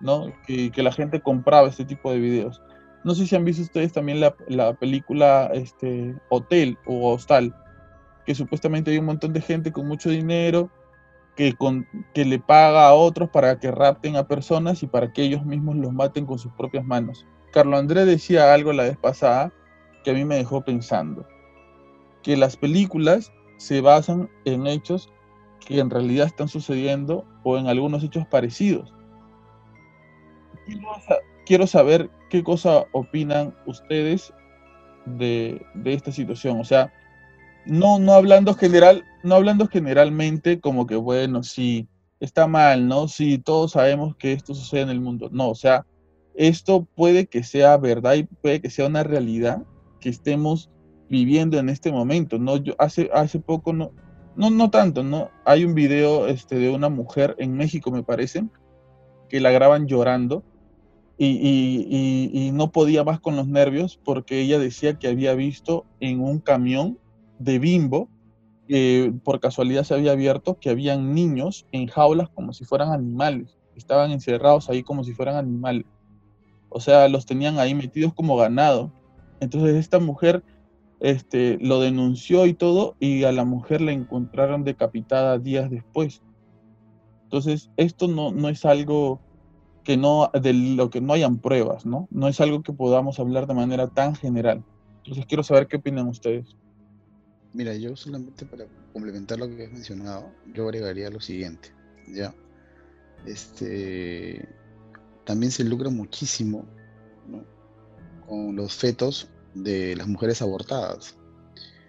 ¿no? 0.00 0.26
Que, 0.46 0.70
la 0.76 0.92
gente 0.92 1.20
compraba 1.20 1.68
este 1.68 1.84
tipo 1.84 2.10
de 2.10 2.18
videos. 2.18 2.62
No 3.04 3.14
sé 3.14 3.26
si 3.26 3.36
han 3.36 3.44
visto 3.44 3.62
ustedes 3.62 3.92
también 3.92 4.20
la, 4.20 4.74
película 4.74 5.50
este, 5.54 6.14
Hotel 6.28 6.78
o 6.86 7.12
Hostal, 7.12 7.54
que 8.24 8.34
supuestamente 8.34 8.90
hay 8.90 8.98
un 8.98 9.06
montón 9.06 9.32
de 9.32 9.40
gente 9.40 9.72
con 9.72 9.86
mucho 9.86 10.10
dinero 10.10 10.70
que, 11.36 11.52
con, 11.52 11.86
que 12.14 12.24
le 12.24 12.38
paga 12.38 12.88
a 12.88 12.94
otros 12.94 13.30
para 13.30 13.60
que 13.60 13.70
rapten 13.70 14.16
a 14.16 14.26
personas 14.26 14.82
y 14.82 14.86
para 14.86 15.12
que 15.12 15.22
ellos 15.22 15.44
mismos 15.44 15.76
los 15.76 15.92
maten 15.92 16.26
con 16.26 16.38
sus 16.38 16.52
propias 16.52 16.84
manos. 16.84 17.26
Carlos 17.52 17.78
André 17.78 18.04
decía 18.04 18.52
algo 18.52 18.72
la 18.72 18.84
vez 18.84 18.96
pasada 18.96 19.52
que 20.02 20.10
a 20.10 20.14
mí 20.14 20.24
me 20.24 20.36
dejó 20.36 20.64
pensando, 20.64 21.26
que 22.22 22.36
las 22.36 22.56
películas 22.56 23.32
se 23.58 23.80
basan 23.80 24.30
en 24.44 24.66
hechos 24.66 25.12
que 25.64 25.78
en 25.78 25.90
realidad 25.90 26.26
están 26.26 26.48
sucediendo 26.48 27.24
o 27.42 27.58
en 27.58 27.66
algunos 27.66 28.02
hechos 28.02 28.26
parecidos. 28.26 28.94
Quiero 31.44 31.66
saber 31.66 32.10
qué 32.28 32.42
cosa 32.42 32.86
opinan 32.92 33.54
ustedes 33.66 34.32
de, 35.06 35.64
esta 35.84 36.12
situación. 36.12 36.60
O 36.60 36.64
sea, 36.64 36.92
no, 37.64 37.98
no, 37.98 38.12
hablando 38.12 38.54
general, 38.54 39.04
no 39.22 39.36
hablando 39.36 39.68
generalmente 39.68 40.60
como 40.60 40.86
que, 40.86 40.96
bueno, 40.96 41.42
si 41.42 41.88
está 42.20 42.46
mal, 42.46 42.88
¿no? 42.88 43.08
Si 43.08 43.38
todos 43.38 43.72
sabemos 43.72 44.16
que 44.16 44.32
esto 44.32 44.54
sucede 44.54 44.82
en 44.82 44.90
el 44.90 45.00
mundo. 45.00 45.28
No, 45.30 45.50
o 45.50 45.54
sea, 45.54 45.86
esto 46.34 46.86
puede 46.94 47.26
que 47.26 47.42
sea 47.42 47.76
verdad 47.76 48.14
y 48.14 48.24
puede 48.24 48.60
que 48.60 48.70
sea 48.70 48.86
una 48.86 49.02
realidad 49.02 49.62
que 50.00 50.08
estemos 50.08 50.70
viviendo 51.08 51.58
en 51.58 51.68
este 51.68 51.92
momento. 51.92 52.38
No, 52.38 52.56
yo 52.56 52.74
hace, 52.78 53.10
hace 53.12 53.38
poco 53.38 53.72
no, 53.72 53.92
no, 54.36 54.50
no 54.50 54.70
tanto, 54.70 55.02
¿no? 55.02 55.30
Hay 55.44 55.64
un 55.64 55.74
video 55.74 56.26
este, 56.26 56.56
de 56.56 56.70
una 56.70 56.88
mujer 56.88 57.34
en 57.38 57.56
México, 57.56 57.90
me 57.90 58.02
parece, 58.02 58.44
que 59.28 59.40
la 59.40 59.50
graban 59.50 59.86
llorando 59.86 60.44
y, 61.18 62.50
no 62.52 62.70
podía 62.70 63.04
más 63.04 63.20
con 63.20 63.36
los 63.36 63.48
nervios 63.48 63.98
porque 64.04 64.40
ella 64.40 64.58
decía 64.58 64.98
que 64.98 65.08
había 65.08 65.34
visto 65.34 65.84
en 66.00 66.20
un 66.20 66.38
camión 66.38 66.98
de 67.38 67.58
bimbo, 67.58 68.08
que 68.68 69.12
por 69.24 69.40
casualidad 69.40 69.84
se 69.84 69.94
había 69.94 70.12
abierto, 70.12 70.58
que 70.58 70.70
habían 70.70 71.14
niños 71.14 71.66
en 71.72 71.86
jaulas 71.86 72.28
como 72.30 72.52
si 72.52 72.64
fueran 72.64 72.92
animales, 72.92 73.56
estaban 73.76 74.10
encerrados 74.10 74.68
ahí 74.68 74.82
como 74.82 75.04
si 75.04 75.12
fueran 75.12 75.36
animales. 75.36 75.86
O 76.68 76.80
sea, 76.80 77.08
los 77.08 77.24
tenían 77.26 77.58
ahí 77.58 77.74
metidos 77.74 78.12
como 78.12 78.36
ganado. 78.36 78.92
Entonces 79.40 79.76
esta 79.76 79.98
mujer 79.98 80.42
este, 81.00 81.58
lo 81.60 81.80
denunció 81.80 82.46
y 82.46 82.54
todo, 82.54 82.96
y 82.98 83.24
a 83.24 83.32
la 83.32 83.44
mujer 83.44 83.80
la 83.80 83.92
encontraron 83.92 84.64
decapitada 84.64 85.38
días 85.38 85.70
después. 85.70 86.22
Entonces, 87.24 87.70
esto 87.76 88.08
no, 88.08 88.32
no 88.32 88.48
es 88.48 88.64
algo 88.64 89.20
que 89.84 89.96
no, 89.96 90.30
de 90.32 90.52
lo 90.52 90.90
que 90.90 91.00
no 91.00 91.12
hayan 91.12 91.38
pruebas, 91.38 91.86
¿no? 91.86 92.08
No 92.10 92.28
es 92.28 92.40
algo 92.40 92.62
que 92.62 92.72
podamos 92.72 93.18
hablar 93.18 93.46
de 93.46 93.54
manera 93.54 93.88
tan 93.88 94.14
general. 94.14 94.64
Entonces, 94.98 95.26
quiero 95.26 95.42
saber 95.42 95.66
qué 95.66 95.76
opinan 95.76 96.08
ustedes. 96.08 96.56
Mira, 97.52 97.74
yo 97.74 97.96
solamente 97.96 98.44
para 98.44 98.66
complementar 98.92 99.38
lo 99.38 99.48
que 99.48 99.64
has 99.64 99.72
mencionado, 99.72 100.30
yo 100.54 100.64
agregaría 100.64 101.10
lo 101.10 101.20
siguiente, 101.20 101.70
¿ya? 102.08 102.34
Este, 103.24 104.48
también 105.24 105.50
se 105.50 105.64
lucra 105.64 105.90
muchísimo 105.90 106.64
con 108.26 108.56
los 108.56 108.74
fetos 108.74 109.28
de 109.56 109.96
las 109.96 110.06
mujeres 110.06 110.42
abortadas. 110.42 111.16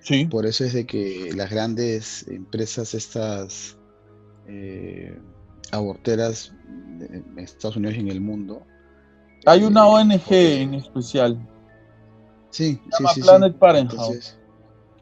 Sí. 0.01 0.25
Por 0.25 0.45
eso 0.45 0.63
es 0.63 0.73
de 0.73 0.85
que 0.85 1.31
las 1.35 1.49
grandes 1.49 2.27
empresas 2.27 2.93
estas 2.93 3.77
eh, 4.47 5.19
aborteras 5.71 6.53
en 6.99 7.37
Estados 7.37 7.75
Unidos 7.75 7.97
y 7.97 7.99
en 7.99 8.07
el 8.09 8.21
mundo. 8.21 8.65
Hay 9.45 9.63
una 9.63 9.81
eh, 9.81 9.89
ONG 9.89 10.31
en 10.31 10.73
especial. 10.75 11.47
Sí, 12.49 12.79
se 12.91 13.03
llama 13.03 13.13
Planet 13.21 13.57
Parenthood. 13.57 14.15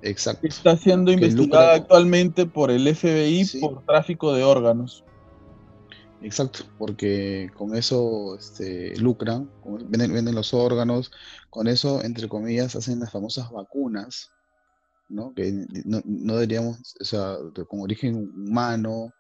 exacto. 0.02 0.48
Está 0.48 0.76
siendo 0.76 1.12
investigada 1.12 1.76
actualmente 1.76 2.46
por 2.46 2.72
el 2.72 2.94
FBI 2.94 3.46
por 3.62 3.86
tráfico 3.86 4.34
de 4.34 4.44
órganos. 4.44 5.05
Exacto, 6.26 6.64
porque 6.80 7.52
con 7.56 7.76
eso 7.76 8.36
este, 8.36 8.98
lucran, 8.98 9.48
venden, 9.90 10.34
los 10.34 10.56
órganos, 10.56 11.12
con 11.52 11.68
eso, 11.68 12.04
entre 12.04 12.28
comillas, 12.28 12.76
hacen 12.76 13.00
las 13.00 13.12
famosas 13.12 13.52
vacunas, 13.52 14.32
¿no? 15.08 15.36
Que 15.36 15.52
no, 15.86 16.02
deberíamos, 16.34 16.96
o 17.00 17.06
sea, 17.06 17.38
con 17.70 17.82
origen 17.82 18.16
humano, 18.16 19.14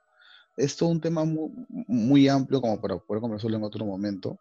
es 0.57 0.75
todo 0.75 0.89
un 0.89 0.99
tema 0.99 1.23
muy, 1.25 2.27
amplio 2.27 2.59
como 2.59 2.81
para 2.81 2.97
poder 2.97 3.21
conversarlo 3.21 3.57
en 3.57 3.63
otro 3.63 3.85
momento, 3.85 4.39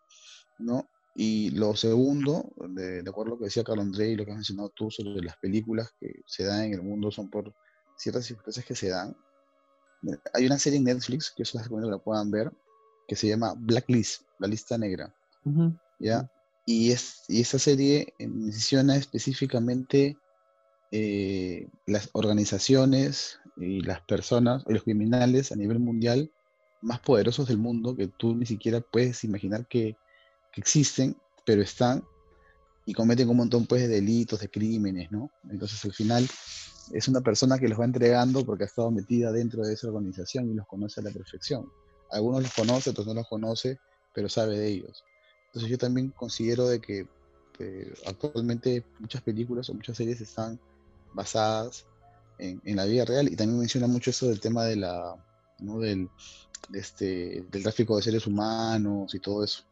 ¿no? 0.59 0.89
Y 1.15 1.51
lo 1.51 1.77
segundo, 1.77 2.51
de, 2.71 3.01
acuerdo 3.01 3.33
a 3.33 3.35
lo 3.35 3.39
que 3.41 3.45
decía 3.45 3.63
Carlos 3.63 3.85
André 3.85 4.09
y 4.09 4.17
lo 4.17 4.25
que 4.25 4.31
has 4.31 4.39
mencionado 4.39 4.71
tú 4.71 4.91
sobre 4.91 5.23
las 5.23 5.37
películas 5.37 5.93
que 6.01 6.23
se 6.27 6.45
dan 6.45 6.65
en 6.65 6.73
el 6.73 6.83
mundo 6.83 7.11
son 7.11 7.29
por 7.29 7.55
ciertas 7.99 8.25
circunstancias 8.25 8.65
que 8.65 8.75
se 8.75 8.89
dan. 8.89 9.15
Hay 10.33 10.47
una 10.47 10.59
serie 10.59 10.79
en 10.79 10.85
Netflix, 10.85 11.31
que 11.31 11.43
yo 11.43 11.45
se 11.45 11.57
las 11.57 11.67
recomiendo 11.67 11.89
que 11.89 11.99
la 11.99 12.05
puedan 12.05 12.31
ver, 12.31 12.53
que 13.09 13.17
se 13.17 13.29
llama 13.29 13.55
Blacklist, 13.57 14.23
la 14.39 14.49
lista 14.49 14.79
negra. 14.79 15.15
¿Ya? 15.99 16.31
Y, 16.67 16.91
es, 16.91 17.25
y 17.29 17.41
esa 17.43 17.59
serie 17.59 18.15
menciona 18.19 18.97
específicamente 18.97 20.17
eh, 20.91 21.69
las 21.87 22.09
organizaciones 22.13 23.41
y 23.57 23.81
las 23.81 24.01
personas, 24.03 24.65
los 24.67 24.85
criminales 24.85 25.53
a 25.53 25.57
nivel 25.57 25.81
mundial 25.81 26.31
más 26.83 27.01
poderosos 27.01 27.49
del 27.49 27.59
mundo 27.59 27.97
que 27.97 28.07
tú 28.07 28.35
ni 28.35 28.47
siquiera 28.47 28.81
puedes 28.81 29.25
imaginar 29.25 29.67
que, 29.67 29.97
existen, 30.57 31.17
pero 31.45 31.63
están 31.63 32.05
y 32.87 32.93
cometen 32.93 33.29
un 33.29 33.39
montón 33.39 33.67
pues, 33.67 33.83
de 33.83 33.89
delitos, 33.89 34.39
de 34.39 34.49
crímenes, 34.49 35.11
¿no? 35.11 35.33
Entonces 35.51 35.85
al 35.85 35.93
final 35.93 36.29
es 36.93 37.09
una 37.09 37.21
persona 37.21 37.59
que 37.59 37.69
los 37.69 37.79
va 37.79 37.85
entregando 37.85 38.45
porque 38.45 38.65
ha 38.65 38.67
estado 38.67 38.91
metida 38.91 39.33
dentro 39.33 39.63
de 39.63 39.75
esa 39.75 39.89
organización 39.89 40.51
y 40.51 40.55
los 40.55 40.67
conoce 40.67 41.01
a 41.01 41.05
la 41.05 41.11
perfección. 41.11 41.71
Algunos 42.11 42.43
los 42.43 42.55
conoce, 42.55 42.91
otros 42.91 43.07
no 43.07 43.15
los 43.15 43.29
conoce, 43.29 43.79
pero 44.15 44.29
sabe 44.29 44.59
de 44.59 44.69
ellos. 44.69 45.05
Entonces 45.47 45.71
yo 45.71 45.79
también 45.79 46.11
considero 46.11 46.69
de 46.69 46.81
que 46.81 47.07
eh, 47.59 47.95
actualmente 48.07 48.85
muchas 48.99 49.23
películas 49.23 49.71
o 49.71 49.75
muchas 49.75 49.97
series 49.97 50.21
están 50.21 50.59
basadas 51.13 51.87
en, 52.39 52.61
la 52.65 52.85
vida 52.85 53.05
real 53.05 53.29
y 53.29 53.37
también 53.37 53.61
menciona 53.61 53.87
mucho 53.87 54.11
eso 54.11 54.29
del 54.29 54.41
tema 54.41 54.65
de 54.65 54.77
la, 54.77 55.17
del, 55.59 56.09
este, 56.73 57.45
del 57.51 57.63
tráfico 57.63 57.97
de 57.97 58.03
seres 58.03 58.27
humanos 58.27 59.15
y 59.15 59.21
todo 59.21 59.45
eso. 59.45 59.63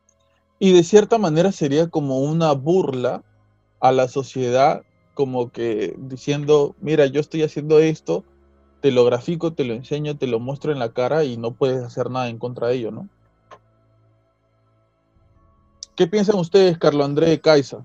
Y 0.58 0.72
de 0.72 0.84
cierta 0.84 1.18
manera 1.18 1.50
sería 1.50 1.88
como 1.88 2.20
una 2.20 2.52
burla 2.52 3.24
a 3.80 3.90
la 3.90 4.06
sociedad, 4.06 4.82
como 5.14 5.50
que 5.50 5.94
diciendo, 5.98 6.74
mira, 6.80 7.06
yo 7.06 7.20
estoy 7.20 7.42
haciendo 7.42 7.78
esto, 7.78 8.24
te 8.80 8.90
lo 8.90 9.04
grafico, 9.04 9.52
te 9.52 9.64
lo 9.64 9.74
enseño, 9.74 10.16
te 10.16 10.26
lo 10.26 10.40
muestro 10.40 10.72
en 10.72 10.78
la 10.78 10.92
cara 10.92 11.24
y 11.24 11.36
no 11.36 11.52
puedes 11.52 11.82
hacer 11.82 12.10
nada 12.10 12.28
en 12.28 12.38
contra 12.38 12.68
de 12.68 12.74
ello, 12.74 12.90
¿no? 12.90 13.08
¿Qué 15.94 16.06
piensan 16.06 16.36
ustedes, 16.36 16.78
Carlos 16.78 17.04
André 17.04 17.40
Caiza? 17.40 17.84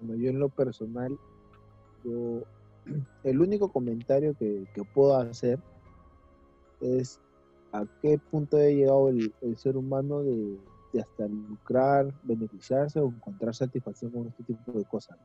Bueno, 0.00 0.20
yo 0.20 0.30
en 0.30 0.40
lo 0.40 0.48
personal, 0.48 1.16
yo, 2.04 2.42
el 3.24 3.40
único 3.40 3.72
comentario 3.72 4.34
que, 4.38 4.66
puedo 4.92 5.16
hacer 5.16 5.60
es 6.80 7.20
a 7.72 7.86
qué 8.02 8.18
punto 8.30 8.56
ha 8.56 8.66
llegado 8.66 9.08
el, 9.08 9.32
ser 9.56 9.76
humano 9.76 10.22
de, 10.22 10.58
hasta 11.00 11.28
lucrar, 11.28 12.12
beneficiarse 12.24 13.00
o 13.00 13.06
encontrar 13.06 13.54
satisfacción 13.54 14.10
con 14.10 14.26
este 14.26 14.42
tipo 14.42 14.72
de 14.72 14.84
cosas. 14.84 15.16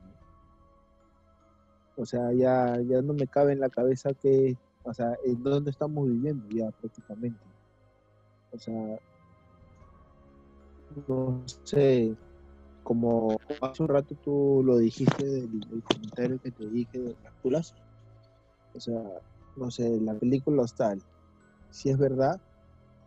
O 1.98 2.06
sea, 2.06 2.32
ya, 2.32 2.80
ya 2.88 3.02
no 3.02 3.14
me 3.14 3.28
cabe 3.28 3.54
en 3.54 3.60
la 3.60 3.70
cabeza 3.70 4.14
que, 4.14 4.56
o 4.84 4.94
sea, 4.94 5.18
en 5.26 5.44
dónde 5.44 5.72
estamos 5.72 6.08
viviendo 6.08 6.48
ya 6.50 6.70
prácticamente. 6.72 7.40
O 8.52 8.58
sea, 8.60 9.00
no 11.08 11.44
sé, 11.64 12.16
como 12.84 13.38
hace 13.62 13.84
un 13.84 13.90
rato 13.90 14.16
tú 14.24 14.62
lo 14.64 14.78
dijiste 14.78 15.26
del, 15.26 15.84
comentario 15.84 16.40
que 16.42 16.52
te 16.52 16.70
dije 16.70 17.00
de 17.00 17.16
las 17.52 17.74
o 18.74 18.80
sea, 18.80 19.02
no 19.56 19.72
sé, 19.72 20.00
la 20.00 20.14
película 20.14 20.62
Hostal, 20.62 21.02
si 21.72 21.90
es 21.90 21.98
verdad, 21.98 22.40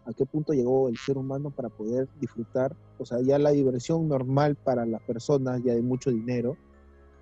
a 0.05 0.13
qué 0.13 0.27
punto 0.27 0.53
llegó 0.53 0.89
el 0.89 0.97
ser 0.97 1.17
humano 1.17 1.51
para 1.51 1.69
poder 1.69 2.09
disfrutar, 2.21 2.75
o 2.99 3.07
sea, 3.07 3.21
ya 3.21 3.39
la 3.39 3.51
diversión 3.51 4.09
normal 4.09 4.57
para 4.57 4.85
las 4.85 5.01
personas 5.03 5.63
ya 5.63 5.75
de 5.75 5.83
mucho 5.83 6.11
dinero, 6.11 6.57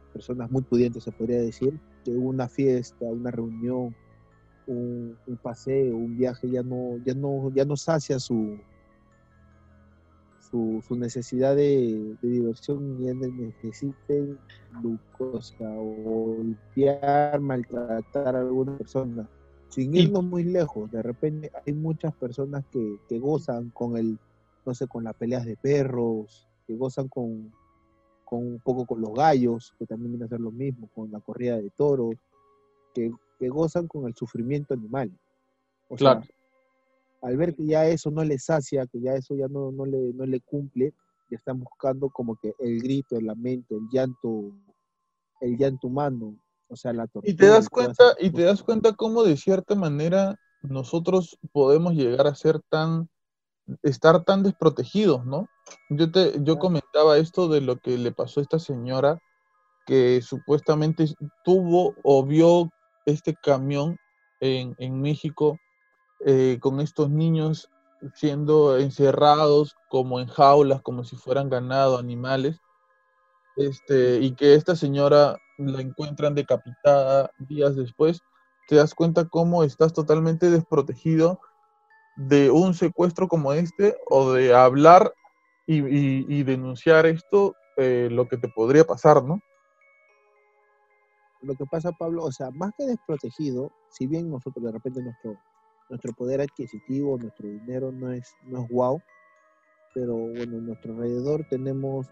personas 0.09 0.51
muy 0.51 0.62
pudientes 0.62 1.05
se 1.05 1.12
podría 1.12 1.40
decir, 1.40 1.79
que 2.05 2.11
una 2.11 2.49
fiesta, 2.49 3.05
una 3.05 3.31
reunión, 3.31 3.94
un, 4.66 5.16
un 5.27 5.37
paseo, 5.37 5.97
un 5.97 6.16
viaje 6.16 6.51
ya 6.51 6.62
no, 6.62 6.99
ya 7.05 7.14
no, 7.14 7.53
ya 7.55 7.64
no 7.64 7.77
sacia 7.77 8.18
su, 8.18 8.59
su, 10.51 10.97
necesidad 10.97 11.57
de, 11.57 12.16
diversión 12.23 12.97
y 13.01 13.12
necesiten 13.14 14.38
glucosa 14.81 15.68
golpear, 15.77 17.40
maltratar 17.40 18.37
a 18.37 18.40
alguna 18.40 18.77
persona. 18.77 19.29
Sin 19.68 19.94
irnos 19.94 20.25
muy 20.25 20.44
lejos, 20.44 20.90
de 20.90 21.03
repente 21.03 21.53
hay 21.66 21.75
muchas 21.75 22.14
personas 22.14 22.64
que, 22.73 23.18
gozan 23.18 23.71
con 23.71 23.97
el, 23.97 24.18
no 24.64 24.75
sé, 24.75 24.87
con 24.87 25.05
las 25.05 25.14
peleas 25.14 25.44
de 25.44 25.57
perros, 25.57 26.49
que 26.66 26.75
gozan 26.75 27.09
con, 27.09 27.53
con 28.29 28.47
un 28.47 28.61
poco 28.61 28.85
con 28.85 29.01
los 29.01 29.14
gallos, 29.14 29.75
que 29.79 29.87
también 29.87 30.12
viene 30.12 30.25
a 30.27 30.29
ser 30.29 30.41
lo 30.41 30.51
mismo, 30.51 30.88
con 30.95 31.11
la 31.11 31.21
corrida 31.21 31.57
de 31.57 31.71
toros, 31.71 32.14
que, 32.95 33.11
gozan 33.49 33.87
con 33.87 34.07
el 34.07 34.14
sufrimiento 34.14 34.75
animal. 34.75 35.11
O 35.88 35.97
claro 35.97 36.23
al 37.23 37.37
ver 37.37 37.55
que 37.55 37.67
ya 37.67 37.87
eso 37.87 38.11
no 38.11 38.25
le 38.25 38.38
sacia, 38.38 38.87
que 38.87 39.01
ya 39.01 39.14
eso 39.14 39.35
ya 39.35 39.49
no, 39.49 39.73
no, 39.73 39.85
le, 39.85 40.12
no 40.12 40.27
le 40.27 40.41
cumple, 40.41 40.95
ya 41.31 41.37
están 41.37 41.61
buscando 41.61 42.11
como 42.11 42.37
que 42.37 42.55
el 42.59 42.81
grito, 42.81 43.17
el 43.17 43.27
lamento, 43.27 43.77
el 43.77 43.88
llanto, 43.91 44.53
el 45.41 45.57
llanto 45.57 45.88
humano, 45.88 46.37
o 46.69 46.77
sea, 46.77 46.93
la 46.93 47.07
tortura. 47.07 47.31
Y 47.31 47.37
te 47.37 47.47
das 47.47 47.69
cuenta, 47.69 48.14
y 48.21 48.31
te 48.31 48.43
das 48.43 48.62
cuenta 48.62 48.93
cómo 48.95 49.25
de 49.25 49.37
cierta 49.37 49.75
manera 49.75 50.37
nosotros 50.62 51.38
podemos 51.53 51.95
llegar 51.95 52.27
a 52.27 52.35
ser 52.35 52.61
tan, 52.69 53.09
estar 53.83 54.25
tan 54.25 54.43
desprotegidos, 54.43 55.25
¿no? 55.27 55.49
Yo 55.91 56.11
te, 56.11 56.35
yo 56.43 56.59
comentaba 56.59 57.19
esto 57.19 57.49
de 57.49 57.61
lo 57.61 57.79
que 57.79 57.99
le 57.99 58.13
pasó 58.13 58.41
a 58.41 58.43
esta 58.43 58.59
señora 58.59 59.21
que 59.87 60.21
supuestamente 60.23 61.07
tuvo 61.45 61.95
o 62.03 62.25
vio 62.25 62.71
este 63.07 63.35
camión 63.35 63.97
en, 64.41 64.75
en 64.79 65.01
México 65.01 65.59
eh, 66.25 66.59
con 66.61 66.81
estos 66.81 67.11
niños 67.11 67.71
siendo 68.15 68.79
encerrados 68.79 69.77
como 69.89 70.21
en 70.21 70.29
jaulas, 70.29 70.83
como 70.83 71.05
si 71.05 71.17
fueran 71.17 71.49
ganado, 71.49 71.99
animales, 71.99 72.61
este, 73.57 74.21
y 74.21 74.35
que 74.35 74.55
esta 74.55 74.77
señora 74.77 75.37
la 75.59 75.81
encuentran 75.81 76.35
decapitada 76.35 77.31
días 77.39 77.75
después, 77.75 78.23
te 78.69 78.77
das 78.77 78.95
cuenta 78.95 79.27
cómo 79.29 79.65
estás 79.65 79.93
totalmente 79.93 80.51
desprotegido 80.51 81.41
de 82.19 82.51
un 82.51 82.75
secuestro 82.75 83.29
como 83.29 83.53
este 83.53 83.97
o 84.11 84.33
de 84.33 84.53
hablar 84.53 85.15
y, 85.67 86.43
denunciar 86.45 87.07
esto, 87.07 87.55
eh, 87.77 88.09
lo 88.11 88.27
que 88.27 88.39
te 88.39 88.49
podría 88.49 88.85
pasar, 88.85 89.23
¿no? 89.23 89.41
Lo 91.43 91.55
que 91.55 91.67
pasa, 91.67 91.93
Pablo, 91.93 92.25
o 92.25 92.33
sea, 92.33 92.51
más 92.51 92.73
que 92.77 92.87
desprotegido, 92.87 93.71
si 93.91 94.07
bien 94.07 94.31
nosotros 94.31 94.64
de 94.64 94.73
repente 94.73 95.03
nuestro, 95.03 95.39
nuestro 95.91 96.12
poder 96.14 96.41
adquisitivo, 96.41 97.19
nuestro 97.19 97.49
dinero 97.49 97.93
no 97.93 98.11
es, 98.11 98.35
no 98.45 98.62
es 98.64 98.69
wow, 98.71 99.01
pero 99.95 100.14
bueno, 100.16 100.57
en 100.57 100.66
nuestro 100.66 100.95
alrededor 100.95 101.47
tenemos 101.51 102.07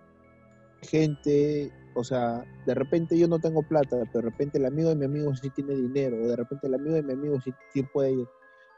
gente, 0.82 1.72
o 1.94 2.04
sea, 2.04 2.44
de 2.66 2.74
repente 2.74 3.18
yo 3.18 3.26
no 3.26 3.38
tengo 3.38 3.62
plata, 3.62 3.96
pero 4.12 4.26
de 4.26 4.30
repente 4.30 4.58
el 4.58 4.66
amigo 4.66 4.90
de 4.90 4.96
mi 4.96 5.06
amigo 5.06 5.34
sí 5.34 5.50
tiene 5.50 5.74
dinero, 5.74 6.16
o 6.22 6.28
de 6.28 6.36
repente 6.36 6.66
el 6.66 6.74
amigo 6.74 6.94
de 6.94 7.02
mi 7.02 7.12
amigo 7.12 7.38
sí, 7.72 7.82
puede, 7.92 8.26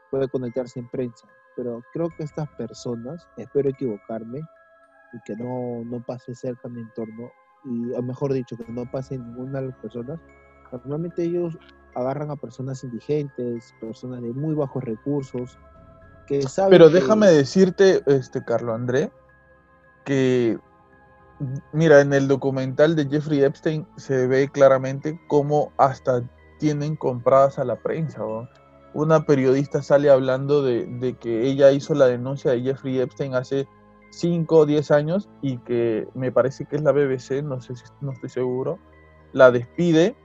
puede 0.09 0.27
conectarse 0.27 0.79
en 0.79 0.87
prensa. 0.89 1.27
Pero 1.55 1.83
creo 1.93 2.09
que 2.17 2.23
estas 2.23 2.47
personas, 2.57 3.27
espero 3.37 3.69
equivocarme, 3.69 4.41
y 5.13 5.19
que 5.25 5.35
no, 5.35 5.83
no 5.85 6.03
pase 6.05 6.35
cerca 6.35 6.69
mi 6.69 6.81
entorno, 6.81 7.31
y 7.65 7.91
o 7.93 8.01
mejor 8.01 8.33
dicho, 8.33 8.55
que 8.55 8.71
no 8.71 8.89
pase 8.89 9.17
ninguna 9.17 9.59
de 9.61 9.67
las 9.67 9.75
personas, 9.77 10.19
normalmente 10.71 11.23
ellos 11.23 11.57
agarran 11.95 12.31
a 12.31 12.35
personas 12.35 12.83
indigentes, 12.83 13.73
personas 13.81 14.21
de 14.21 14.33
muy 14.33 14.55
bajos 14.55 14.83
recursos, 14.83 15.57
que 16.27 16.41
saben... 16.43 16.71
Pero 16.71 16.89
déjame 16.89 17.27
decirte, 17.27 18.03
este, 18.05 18.43
Carlos 18.43 18.75
André, 18.75 19.11
que, 20.05 20.59
mira, 21.73 22.01
en 22.01 22.13
el 22.13 22.27
documental 22.27 22.95
de 22.95 23.07
Jeffrey 23.07 23.43
Epstein 23.43 23.87
se 23.97 24.27
ve 24.27 24.47
claramente 24.49 25.19
cómo 25.27 25.73
hasta 25.77 26.23
tienen 26.59 26.95
compradas 26.95 27.57
a 27.57 27.63
la 27.63 27.77
prensa. 27.77 28.21
Una 28.93 29.25
periodista 29.25 29.83
sale 29.83 30.09
hablando 30.09 30.63
de, 30.63 30.85
de, 30.85 31.13
que 31.13 31.47
ella 31.47 31.71
hizo 31.71 31.93
la 31.93 32.07
denuncia 32.07 32.51
de 32.51 32.61
Jeffrey 32.61 32.99
Epstein 32.99 33.35
hace 33.35 33.67
5 34.11 34.57
o 34.57 34.65
10 34.65 34.91
años 34.91 35.29
y 35.41 35.57
que 35.59 36.07
me 36.13 36.31
parece 36.31 36.65
que 36.65 36.75
es 36.75 36.81
la 36.81 36.91
BBC, 36.91 37.43
no 37.43 37.61
sé 37.61 37.75
si 37.75 37.83
no 38.01 38.11
estoy 38.11 38.29
seguro, 38.29 38.79
la 39.33 39.51
despide 39.51 40.15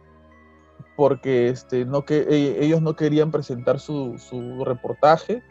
porque 0.97 1.49
este, 1.49 1.85
no 1.85 2.05
que, 2.05 2.19
e, 2.19 2.65
ellos 2.65 2.81
no 2.83 2.97
querían 2.97 3.31
presentar 3.31 3.81
su, 3.81 4.17
reportaje 4.65 5.43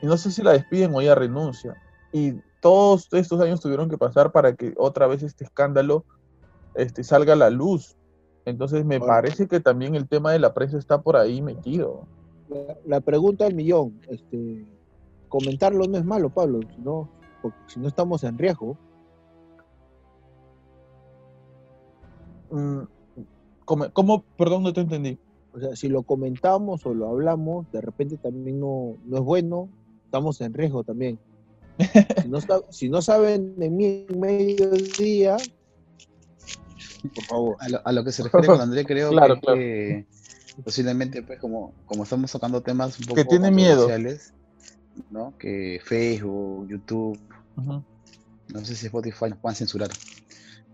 y 0.00 0.06
no 0.06 0.16
sé 0.16 0.30
si 0.30 0.42
la 0.42 0.52
despiden 0.52 0.94
o 0.94 1.00
ella 1.00 1.14
renuncia. 1.14 1.76
Y 2.12 2.40
todos 2.60 3.08
estos 3.12 3.40
años 3.40 3.60
tuvieron 3.60 3.88
que 3.88 3.98
pasar 3.98 4.32
para 4.32 4.54
que 4.54 4.74
otra 4.76 5.06
vez 5.06 5.22
este 5.22 5.44
escándalo 5.44 6.04
este, 6.74 7.04
salga 7.04 7.34
a 7.34 7.36
la 7.36 7.50
luz. 7.50 7.96
Entonces 8.44 8.84
me 8.84 8.98
parece 8.98 9.46
que 9.46 9.60
también 9.60 9.94
el 9.94 10.08
tema 10.08 10.32
de 10.32 10.38
la 10.38 10.54
prensa 10.54 10.78
está 10.78 11.02
por 11.02 11.16
ahí 11.16 11.42
metido. 11.42 12.06
La, 12.84 13.00
pregunta 13.00 13.46
al 13.46 13.54
millón, 13.54 14.00
este, 14.08 14.66
comentarlo 15.28 15.86
no 15.86 15.98
es 15.98 16.04
malo, 16.04 16.30
Pablo, 16.30 16.60
no, 16.78 17.08
porque 17.42 17.58
si 17.66 17.80
no 17.80 17.88
estamos 17.88 18.24
en 18.24 18.38
riesgo. 18.38 18.76
Mm, 22.50 22.80
¿Cómo, 23.64 24.24
Perdón, 24.38 24.62
no 24.62 24.72
te 24.72 24.80
entendí. 24.80 25.18
O 25.52 25.60
sea, 25.60 25.76
si 25.76 25.88
lo 25.88 26.02
comentamos 26.02 26.86
o 26.86 26.94
lo 26.94 27.08
hablamos, 27.08 27.70
de 27.72 27.80
repente 27.80 28.16
también 28.16 28.60
no, 28.60 28.96
no 29.04 29.18
es 29.18 29.22
bueno, 29.22 29.68
estamos 30.04 30.40
en 30.40 30.54
riesgo 30.54 30.84
también. 30.84 31.18
Si 32.22 32.28
no, 32.28 32.38
si 32.70 32.88
no 32.88 33.02
saben 33.02 33.54
en 33.60 33.76
mi 33.76 34.06
mediodía, 34.08 35.36
por 37.14 37.24
favor. 37.24 37.56
A 37.84 37.92
lo, 37.92 38.04
que 38.04 38.12
se 38.12 38.24
refiere 38.24 38.46
con 38.46 38.60
André, 38.60 38.84
creo 38.84 39.10
que, 39.10 40.06
posiblemente, 40.62 41.22
pues, 41.22 41.38
como, 41.38 41.72
como 41.86 42.04
estamos 42.04 42.30
tocando 42.30 42.60
temas 42.60 42.98
un 42.98 43.06
poco 43.06 43.16
que 43.16 43.24
tiene 43.24 43.50
miedo. 43.50 43.88
¿no? 45.10 45.36
Que 45.38 45.80
Facebook, 45.84 46.68
YouTube, 46.68 47.18
no 47.56 48.64
sé 48.64 48.74
si 48.74 48.86
Spotify 48.86 49.26
nos 49.30 49.38
puedan 49.38 49.56
censurar 49.56 49.90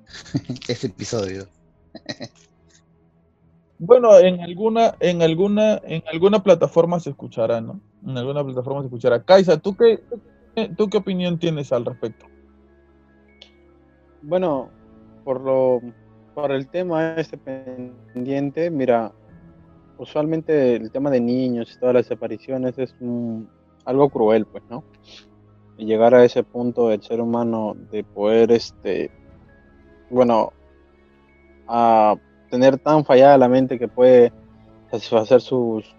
este 0.68 0.86
episodio. 0.86 1.46
Bueno, 3.78 4.18
en 4.18 4.40
alguna, 4.40 4.94
en 5.00 5.20
alguna, 5.20 5.80
en 5.84 6.02
alguna 6.10 6.42
plataforma 6.42 7.00
se 7.00 7.10
escuchará, 7.10 7.60
¿no? 7.60 7.80
En 8.06 8.16
alguna 8.16 8.44
plataforma 8.44 8.80
se 8.80 8.86
escuchará. 8.86 9.22
Kaisa, 9.22 9.58
¿tú 9.58 9.76
qué, 9.76 10.02
¿tú 10.76 10.88
qué 10.88 10.98
opinión 10.98 11.38
tienes 11.38 11.72
al 11.72 11.84
respecto? 11.84 12.26
Bueno, 14.22 14.70
por 15.24 15.40
lo 15.40 15.82
por 16.34 16.50
el 16.50 16.66
tema 16.66 17.14
este 17.14 17.38
pendiente, 17.38 18.70
mira, 18.70 19.12
usualmente 19.98 20.76
el 20.76 20.90
tema 20.90 21.10
de 21.10 21.20
niños 21.20 21.72
y 21.74 21.78
todas 21.78 21.94
las 21.94 22.04
desapariciones 22.08 22.78
es 22.78 22.94
algo 23.84 24.08
cruel, 24.08 24.46
pues, 24.46 24.62
¿no? 24.70 24.84
Llegar 25.76 26.14
a 26.14 26.24
ese 26.24 26.42
punto 26.42 26.88
del 26.88 27.02
ser 27.02 27.20
humano 27.20 27.76
de 27.90 28.04
poder, 28.04 28.52
este, 28.52 29.10
bueno, 30.10 30.52
a 31.66 32.14
tener 32.50 32.78
tan 32.78 33.04
fallada 33.04 33.38
la 33.38 33.48
mente 33.48 33.78
que 33.78 33.88
puede 33.88 34.32
satisfacer 34.90 35.40
sus, 35.40 35.94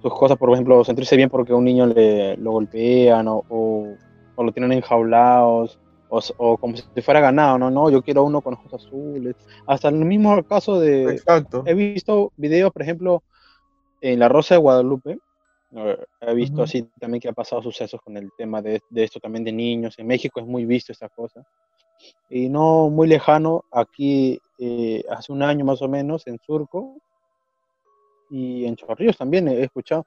sus 0.00 0.14
cosas, 0.14 0.38
por 0.38 0.52
ejemplo, 0.52 0.84
sentirse 0.84 1.16
bien 1.16 1.28
porque 1.28 1.52
un 1.52 1.64
niño 1.64 1.86
le 1.86 2.36
lo 2.36 2.52
golpean 2.52 3.26
o, 3.28 3.44
o, 3.48 3.96
lo 4.42 4.52
tienen 4.52 4.72
enjaulados 4.72 5.78
o, 6.10 6.56
como 6.58 6.76
si 6.76 7.02
fuera 7.02 7.20
ganado, 7.20 7.58
no, 7.58 7.70
no, 7.70 7.90
yo 7.90 8.02
quiero 8.02 8.24
uno 8.24 8.40
con 8.40 8.54
ojos 8.54 8.74
azules. 8.74 9.36
Hasta 9.66 9.88
en 9.88 10.00
el 10.00 10.04
mismo 10.04 10.42
caso 10.44 10.80
de... 10.80 11.12
Exacto. 11.12 11.62
He 11.66 11.74
visto 11.74 12.32
videos, 12.36 12.72
por 12.72 12.82
ejemplo, 12.82 13.22
en 14.00 14.18
La 14.18 14.28
Rosa 14.28 14.54
de 14.54 14.60
Guadalupe, 14.60 15.18
he 16.20 16.34
visto 16.34 16.64
así 16.64 16.82
también 16.98 17.20
que 17.20 17.28
ha 17.28 17.32
pasado 17.32 17.62
sucesos 17.62 18.00
con 18.02 18.16
el 18.16 18.32
tema 18.36 18.60
de, 18.60 18.82
esto 18.94 19.20
también 19.20 19.44
de 19.44 19.52
niños. 19.52 19.98
En 19.98 20.06
México 20.06 20.40
es 20.40 20.46
muy 20.46 20.64
visto 20.64 20.92
esta 20.92 21.08
cosa. 21.08 21.46
Y 22.28 22.48
no 22.48 22.88
muy 22.90 23.06
lejano, 23.06 23.64
aquí 23.70 24.40
eh, 24.58 25.04
hace 25.10 25.32
un 25.32 25.42
año 25.42 25.64
más 25.64 25.80
o 25.82 25.88
menos, 25.88 26.26
en 26.26 26.38
Surco 26.38 26.96
y 28.30 28.64
en 28.64 28.74
Chorrillos 28.76 29.18
también 29.18 29.48
he 29.48 29.62
escuchado 29.62 30.06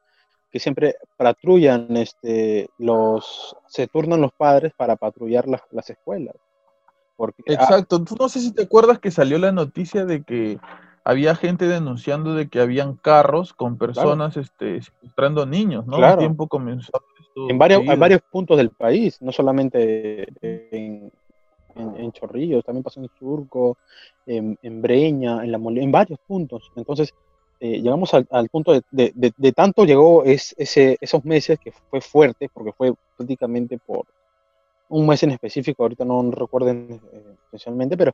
que 0.54 0.60
siempre 0.60 0.96
patrullan, 1.18 1.98
este, 1.98 2.70
los, 2.78 3.58
se 3.68 3.88
turnan 3.88 4.22
los 4.22 4.32
padres 4.32 4.72
para 4.78 4.96
patrullar 4.96 5.48
las, 5.48 5.62
las 5.72 5.90
escuelas. 5.90 6.36
Porque, 7.18 7.44
ah, 7.50 7.54
Exacto, 7.54 8.04
tú 8.04 8.16
no 8.20 8.30
sé 8.30 8.40
si 8.40 8.54
te 8.54 8.62
acuerdas 8.62 9.00
que 9.00 9.10
salió 9.10 9.40
la 9.40 9.52
noticia 9.52 10.06
de 10.06 10.24
que 10.24 10.60
había 11.04 11.34
gente 11.34 11.68
denunciando 11.68 12.36
de 12.36 12.50
que 12.50 12.62
habían 12.62 12.96
carros 12.98 13.54
con 13.54 13.80
personas 13.80 14.38
este, 14.38 14.84
secuestrando 14.84 15.48
niños, 15.48 15.88
¿no? 15.88 15.98
Claro. 15.98 16.20
tiempo 16.20 16.48
comenzó 16.48 16.92
en 17.36 17.58
varios, 17.58 17.82
en 17.84 18.00
varios 18.00 18.22
puntos 18.22 18.56
del 18.58 18.70
país, 18.70 19.20
no 19.20 19.32
solamente 19.32 20.28
en, 20.42 21.12
en, 21.76 22.12
Chorrillos, 22.12 22.64
también 22.64 22.84
pasó 22.84 23.00
en 23.00 23.10
Surco, 23.18 23.78
en, 24.28 24.58
en 24.62 24.82
Breña, 24.84 25.44
en, 25.44 25.52
la 25.52 25.58
en 25.58 25.92
varios 25.92 26.20
puntos. 26.28 26.72
Entonces, 26.76 27.12
eh, 27.64 27.80
llegamos 27.82 28.14
al, 28.14 28.50
punto 28.50 28.74
de, 28.92 29.54
tanto 29.56 29.86
llegó 29.86 30.26
es, 30.26 30.54
ese, 30.58 30.98
esos 31.00 31.24
meses 31.24 31.58
que 31.58 31.72
fue 31.72 32.02
fuerte, 32.02 32.50
porque 32.54 32.74
fue 32.74 32.94
prácticamente 33.16 33.78
por 33.78 34.06
un 34.90 35.08
mes 35.08 35.24
en 35.24 35.32
específico, 35.32 35.84
ahorita 35.84 36.04
no 36.04 36.30
recuerden 36.30 37.00
eh, 37.14 37.36
especialmente, 37.46 37.96
pero 37.96 38.12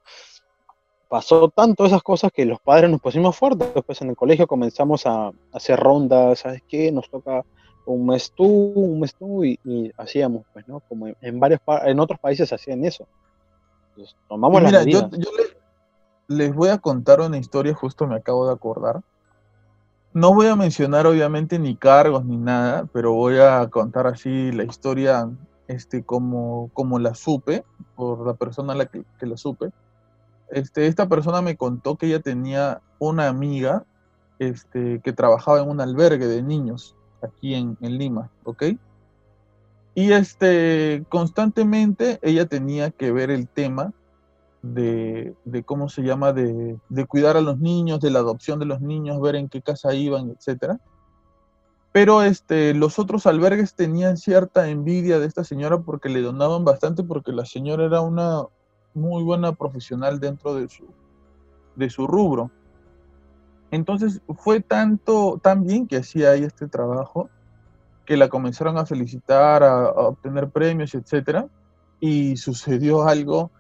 pasó 1.08 1.50
tanto 1.50 1.84
esas 1.84 2.04
cosas 2.04 2.32
que 2.32 2.46
los 2.46 2.60
padres 2.60 2.92
nos 2.92 3.02
pusimos 3.02 3.36
fuertes. 3.36 3.74
Después 3.74 4.00
en 4.04 4.12
el 4.12 4.16
colegio 4.16 4.46
comenzamos 4.46 5.08
a, 5.08 5.32
hacer 5.52 5.80
rondas, 5.80 6.42
¿sabes 6.42 6.62
qué? 6.68 6.92
Nos 6.92 7.10
toca 7.10 7.44
un 7.88 8.06
mes 8.06 8.32
tú, 8.32 8.46
un 8.46 9.00
mes 9.00 9.16
tú, 9.16 9.44
y, 9.44 9.58
hacíamos, 9.98 10.46
pues, 10.54 10.68
¿no? 10.68 10.80
Como 10.82 11.08
en, 11.08 11.40
varios 11.40 11.60
en 11.86 12.00
otros 12.00 12.20
países 12.20 12.54
hacían 12.54 12.86
eso. 12.86 13.08
tomamos 14.28 14.62
mira, 14.62 14.84
yo, 14.84 15.10
les 16.28 16.54
voy 16.54 16.70
a 16.70 16.78
contar 16.78 17.20
una 17.20 17.40
historia, 17.40 17.74
justo 17.74 18.06
me 18.06 18.16
acabo 18.16 18.46
de 18.46 18.54
acordar. 18.54 19.02
No 20.14 20.34
voy 20.34 20.48
a 20.48 20.56
mencionar 20.56 21.06
obviamente 21.06 21.60
ni 21.60 21.76
cargos 21.76 22.26
ni 22.26 22.38
nada, 22.38 22.88
pero 22.92 23.14
voy 23.14 23.38
a 23.38 23.68
contar 23.70 24.08
así 24.08 24.52
la 24.52 24.64
historia 24.64 25.30
este, 25.68 26.04
como, 26.04 26.72
como 26.74 26.98
la 26.98 27.14
supe, 27.14 27.64
por 27.96 28.26
la 28.26 28.34
persona 28.34 28.74
a 28.74 28.76
la 28.76 28.86
que, 28.88 29.04
la 29.22 29.38
supe. 29.38 29.70
Este, 30.50 30.88
esta 30.88 31.08
persona 31.08 31.44
me 31.44 31.56
contó 31.56 31.96
que 31.96 32.08
ella 32.08 32.22
tenía 32.22 32.82
una 32.98 33.28
amiga 33.28 33.86
este, 34.40 35.00
que 35.04 35.14
trabajaba 35.14 35.62
en 35.62 35.70
un 35.70 35.80
albergue 35.80 36.26
de 36.26 36.42
niños 36.42 36.96
aquí 37.22 37.54
en, 37.54 37.78
en 37.82 38.00
Lima, 38.00 38.32
¿ok? 38.46 38.64
Y 39.94 40.12
este, 40.12 41.04
constantemente 41.10 42.18
ella 42.24 42.48
tenía 42.48 42.90
que 42.90 43.12
ver 43.12 43.30
el 43.30 43.48
tema 43.48 43.94
de, 44.62 45.36
cómo 45.66 45.90
se 45.90 46.02
llama, 46.02 46.34
de, 46.34 46.80
cuidar 47.08 47.38
a 47.38 47.42
los 47.42 47.60
niños, 47.60 48.00
de 48.02 48.12
la 48.12 48.20
adopción 48.20 48.60
de 48.60 48.66
los 48.66 48.82
niños, 48.82 49.22
ver 49.22 49.36
en 49.36 49.50
qué 49.50 49.62
casa 49.62 49.94
iban, 49.94 50.32
etc. 50.32 50.78
Pero 51.92 52.22
este, 52.22 52.74
los 52.74 53.00
otros 53.00 53.26
albergues 53.26 53.74
tenían 53.74 54.18
cierta 54.18 54.70
envidia 54.70 55.20
de 55.20 55.28
esta 55.28 55.44
señora 55.44 55.80
porque 55.80 56.10
le 56.10 56.22
donaban 56.22 56.66
bastante, 56.66 57.04
porque 57.04 57.32
la 57.32 57.46
señora 57.46 57.86
era 57.86 58.02
una 58.02 58.44
muy 58.94 59.24
buena 59.24 59.54
profesional 59.54 60.20
dentro 60.20 60.56
de 60.56 60.68
su, 60.68 60.86
de 61.76 61.90
su 61.90 62.06
rubro. 62.06 62.52
Entonces 63.72 64.22
fue 64.38 64.62
tanto, 64.62 65.40
tan 65.42 65.64
bien 65.64 65.88
que 65.88 65.98
hacía 65.98 66.32
ahí 66.32 66.44
este 66.44 66.68
trabajo, 66.68 67.30
que 68.06 68.18
la 68.18 68.28
comenzaron 68.28 68.78
a 68.78 68.86
felicitar, 68.86 69.64
a, 69.64 69.86
a 69.86 70.08
obtener 70.08 70.50
premios, 70.50 70.96
etc. 70.96 71.46
Y 72.00 72.36
sucedió 72.38 73.08
algo 73.08 73.52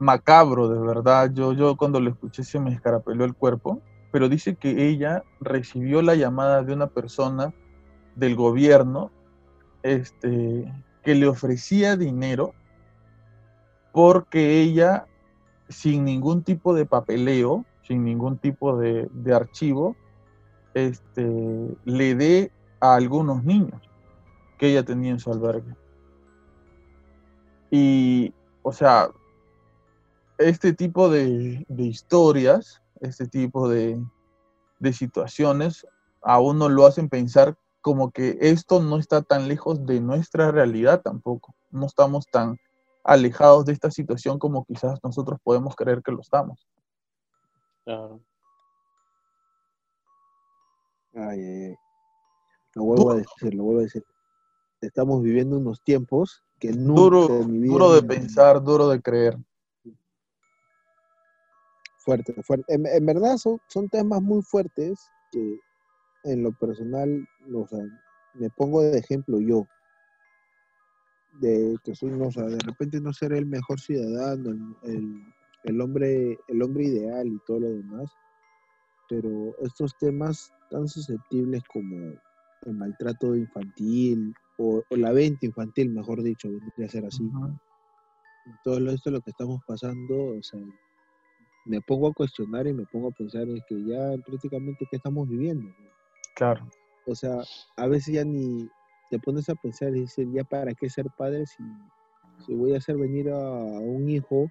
macabro, 0.00 0.68
de 0.68 0.80
verdad. 0.80 1.30
Yo, 1.32 1.52
yo 1.52 1.76
cuando 1.76 2.00
lo 2.00 2.10
escuché 2.10 2.42
se 2.42 2.58
me 2.58 2.72
escarapeló 2.72 3.24
el 3.24 3.34
cuerpo, 3.34 3.80
pero 4.10 4.28
dice 4.28 4.56
que 4.56 4.88
ella 4.88 5.22
recibió 5.40 6.02
la 6.02 6.16
llamada 6.16 6.64
de 6.64 6.72
una 6.72 6.88
persona 6.88 7.52
del 8.16 8.34
gobierno 8.34 9.12
este, 9.82 10.72
que 11.04 11.14
le 11.14 11.28
ofrecía 11.28 11.96
dinero 11.96 12.54
porque 13.92 14.62
ella, 14.62 15.06
sin 15.68 16.04
ningún 16.04 16.42
tipo 16.42 16.74
de 16.74 16.86
papeleo, 16.86 17.64
sin 17.86 18.04
ningún 18.04 18.38
tipo 18.38 18.76
de, 18.76 19.08
de 19.12 19.34
archivo, 19.34 19.96
este, 20.74 21.76
le 21.84 22.14
dé 22.14 22.52
a 22.80 22.94
algunos 22.94 23.44
niños 23.44 23.80
que 24.58 24.70
ella 24.70 24.84
tenía 24.84 25.10
en 25.10 25.20
su 25.20 25.30
albergue. 25.32 25.74
Y, 27.70 28.32
o 28.62 28.72
sea, 28.72 29.10
este 30.40 30.72
tipo 30.72 31.10
de, 31.10 31.64
historias, 31.76 32.82
este 33.00 33.26
tipo 33.26 33.68
de, 33.68 34.02
situaciones, 34.92 35.86
a 36.22 36.40
uno 36.40 36.68
lo 36.68 36.86
hacen 36.86 37.08
pensar 37.08 37.56
como 37.82 38.10
que 38.10 38.38
esto 38.40 38.80
no 38.80 38.98
está 38.98 39.22
tan 39.22 39.48
lejos 39.48 39.86
de 39.86 40.00
nuestra 40.00 40.50
realidad 40.50 41.02
tampoco. 41.02 41.54
No 41.70 41.86
estamos 41.86 42.26
tan 42.26 42.58
alejados 43.04 43.64
de 43.66 43.72
esta 43.72 43.90
situación 43.90 44.38
como 44.38 44.64
quizás 44.64 44.98
nosotros 45.02 45.38
podemos 45.42 45.76
creer 45.76 46.02
que 46.02 46.12
lo 46.12 46.20
estamos. 46.20 46.66
Claro. 47.84 48.20
Ay, 51.14 51.40
ay, 51.40 51.74
Lo 52.74 52.84
vuelvo 52.84 53.10
a 53.12 53.16
decir, 53.16 53.54
lo 53.54 53.64
vuelvo 53.64 53.80
a 53.80 53.84
decir. 53.84 54.04
Estamos 54.80 55.22
viviendo 55.22 55.58
unos 55.58 55.82
tiempos 55.82 56.42
que 56.58 56.72
nunca 56.72 57.00
duro, 57.00 57.28
duro 57.44 57.92
de 57.92 58.02
pensar, 58.02 58.62
duro 58.62 58.88
de 58.88 59.00
creer. 59.00 59.38
Fuerte, 62.00 62.34
fuerte. 62.42 62.64
En, 62.74 63.06
verdad 63.06 63.36
son, 63.36 63.60
son 63.68 63.88
temas 63.88 64.22
muy 64.22 64.42
fuertes 64.42 65.10
que 65.30 65.58
en 66.24 66.42
lo 66.42 66.52
personal, 66.52 67.28
o 67.54 67.66
sea, 67.66 67.78
me 68.34 68.48
pongo 68.50 68.82
de 68.82 68.98
ejemplo 68.98 69.38
yo, 69.38 69.66
de 71.40 71.76
que 71.84 71.94
soy, 71.94 72.10
no, 72.10 72.28
o 72.28 72.32
sea, 72.32 72.44
de 72.44 72.58
repente 72.58 73.00
no 73.00 73.12
ser 73.12 73.32
el 73.34 73.46
mejor 73.46 73.80
ciudadano, 73.80 74.76
el, 74.82 75.22
el, 75.64 75.80
hombre, 75.80 76.38
el 76.48 76.62
hombre 76.62 76.84
ideal 76.84 77.26
y 77.28 77.38
todo 77.46 77.60
lo 77.60 77.70
demás, 77.70 78.10
pero 79.08 79.54
estos 79.60 79.96
temas 79.98 80.52
tan 80.70 80.88
susceptibles 80.88 81.62
como 81.64 82.14
el 82.66 82.74
maltrato 82.74 83.34
infantil 83.36 84.34
o, 84.58 84.82
la 84.90 85.12
venta 85.12 85.46
infantil, 85.46 85.90
mejor 85.90 86.22
dicho, 86.22 86.48
vendría 86.48 86.86
a 86.86 86.90
ser 86.90 87.06
así. 87.06 87.30
Todo 88.64 88.90
esto 88.90 89.10
lo 89.10 89.20
que 89.20 89.30
estamos 89.30 89.60
pasando, 89.66 90.38
o 90.38 90.42
sea, 90.42 90.60
me 91.64 91.80
pongo 91.80 92.08
a 92.08 92.12
cuestionar 92.12 92.66
y 92.66 92.72
me 92.72 92.86
pongo 92.86 93.08
a 93.08 93.12
pensar 93.12 93.48
es 93.48 93.62
que 93.68 93.84
ya 93.84 94.16
prácticamente 94.24 94.86
qué 94.90 94.96
estamos 94.96 95.28
viviendo. 95.28 95.68
Claro. 96.36 96.68
O 97.06 97.14
sea, 97.14 97.42
a 97.76 97.86
veces 97.86 98.14
ya 98.14 98.24
ni 98.24 98.68
te 99.10 99.18
pones 99.18 99.48
a 99.48 99.54
pensar 99.54 99.90
y 99.90 100.00
dices, 100.00 100.26
ya 100.32 100.44
para 100.44 100.72
qué 100.74 100.88
ser 100.88 101.06
padre 101.16 101.44
si, 101.46 101.62
si 102.46 102.54
voy 102.54 102.74
a 102.74 102.78
hacer 102.78 102.96
venir 102.96 103.28
a, 103.30 103.38
un 103.38 104.08
hijo 104.08 104.50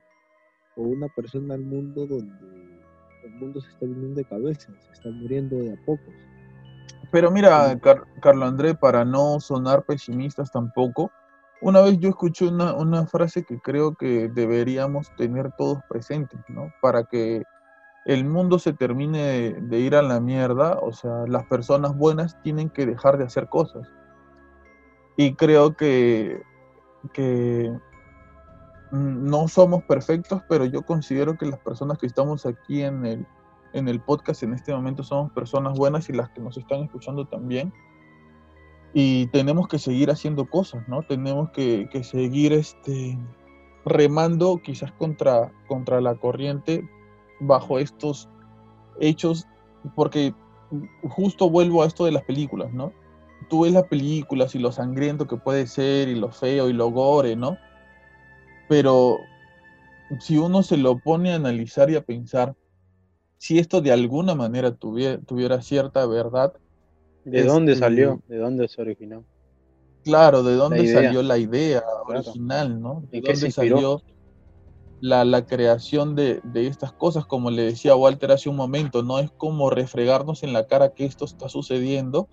o 0.76 0.82
una 0.82 1.08
persona 1.10 1.54
al 1.54 1.62
mundo 1.62 2.06
donde 2.06 2.34
el 3.24 3.32
mundo 3.40 3.62
se 3.62 3.70
está 3.70 3.86
viniendo 3.86 4.16
de 4.16 4.26
cabeza, 4.26 4.72
se 4.80 4.92
está 4.92 5.10
muriendo 5.10 5.58
de 5.58 5.74
a 5.74 5.86
pocos. 5.86 6.14
Pero 7.12 7.32
mira, 7.32 7.80
Carlos 8.22 8.48
André, 8.48 8.76
para 8.76 9.04
no 9.04 9.40
sonar 9.40 9.84
pesimistas 9.84 10.52
tampoco, 10.52 11.12
una 11.62 11.82
vez 11.82 11.98
yo 12.00 12.10
escuché 12.10 12.48
una, 12.48 12.74
una, 12.74 13.06
frase 13.06 13.44
que 13.44 13.60
creo 13.60 13.96
que 13.96 14.30
deberíamos 14.30 15.14
tener 15.18 15.52
todos 15.58 15.80
presentes, 15.90 16.40
¿no? 16.48 16.72
Para 16.82 17.04
que 17.04 17.44
el 18.06 18.26
mundo 18.26 18.60
se 18.60 18.74
termine 18.74 19.54
de, 19.54 19.80
ir 19.80 19.96
a 19.96 20.02
la 20.02 20.20
mierda, 20.20 20.80
o 20.82 20.94
sea, 20.94 21.26
las 21.28 21.46
personas 21.46 21.96
buenas 21.96 22.42
tienen 22.42 22.70
que 22.70 22.86
dejar 22.86 23.18
de 23.18 23.26
hacer 23.26 23.50
cosas. 23.50 23.88
Y 25.18 25.36
creo 25.36 25.76
que, 25.76 26.42
que 27.14 27.72
no 28.92 29.48
somos 29.48 29.84
perfectos, 29.84 30.42
pero 30.48 30.66
yo 30.66 30.84
considero 30.84 31.38
que 31.38 31.46
las 31.46 31.60
personas 31.60 31.98
que 31.98 32.08
estamos 32.08 32.46
aquí 32.46 32.82
en 32.82 33.06
el, 33.06 33.28
en 33.74 33.88
el 33.88 34.00
podcast 34.02 34.44
en 34.44 34.54
este 34.54 34.74
momento 34.74 35.04
somos 35.04 35.32
personas 35.34 35.78
buenas 35.78 36.10
y 36.10 36.14
las 36.14 36.30
que 36.30 36.42
nos 36.42 36.58
están 36.58 36.84
escuchando 36.84 37.28
también. 37.28 37.74
Y 38.94 39.28
tenemos 39.28 39.68
que 39.68 39.80
seguir 39.80 40.10
haciendo 40.10 40.46
cosas, 40.50 40.88
¿no? 40.88 41.04
Tenemos 41.04 41.52
que, 41.52 41.88
seguir 42.04 42.54
este, 42.54 43.18
remando 43.86 44.60
quizás 44.64 44.92
contra, 44.94 45.52
contra 45.68 46.02
la 46.02 46.16
corriente 46.16 46.88
bajo 47.40 47.80
estos 47.80 48.28
hechos, 49.00 49.48
porque 49.96 50.34
justo 51.04 51.50
vuelvo 51.50 51.84
a 51.84 51.88
esto 51.88 52.06
de 52.06 52.12
las 52.12 52.24
películas, 52.24 52.74
¿no? 52.74 52.92
Tú 53.50 53.62
ves 53.64 53.74
las 53.74 53.86
películas 53.86 54.56
y 54.56 54.60
lo 54.60 54.72
sangriento 54.72 55.28
que 55.28 55.38
puede 55.38 55.68
ser 55.68 56.10
y 56.10 56.16
lo 56.16 56.32
feo 56.32 56.70
y 56.70 56.74
lo 56.74 56.90
gore, 56.90 57.36
¿no? 57.36 57.58
Pero 58.68 59.20
si 60.20 60.38
uno 60.38 60.64
se 60.64 60.78
lo 60.78 60.98
pone 60.98 61.32
a 61.32 61.36
analizar 61.36 61.90
y 61.90 61.96
a 61.96 62.04
pensar, 62.04 62.56
si 63.38 63.58
esto 63.58 63.82
de 63.82 63.92
alguna 63.92 64.36
manera 64.36 64.76
tuviera, 64.76 65.20
tuviera 65.22 65.62
cierta 65.62 66.06
verdad. 66.06 66.54
¿De 67.26 67.44
dónde 67.44 67.74
este, 67.74 67.86
salió? 67.86 68.22
¿De 68.28 68.38
dónde 68.38 68.68
se 68.68 68.82
originó? 68.82 69.24
Claro, 70.04 70.44
¿de 70.44 70.56
dónde 70.56 70.92
salió 70.92 71.22
la 71.22 71.38
idea 71.38 71.84
original, 72.08 72.82
no? 72.82 73.04
¿De 73.12 73.22
dónde 73.22 73.52
salió 73.52 74.02
la, 75.02 75.26
la 75.26 75.46
creación 75.46 76.16
de, 76.16 76.40
de, 76.44 76.68
estas 76.68 76.94
cosas? 76.94 77.26
Como 77.26 77.52
le 77.52 77.64
decía 77.64 77.96
Walter 77.96 78.32
hace 78.32 78.50
un 78.50 78.56
momento, 78.56 79.04
no 79.04 79.20
es 79.20 79.30
como 79.32 79.70
refregarnos 79.70 80.44
en 80.44 80.54
la 80.54 80.68
cara 80.68 80.94
que 80.94 81.06
esto 81.06 81.26
está 81.26 81.50
sucediendo 81.50 82.28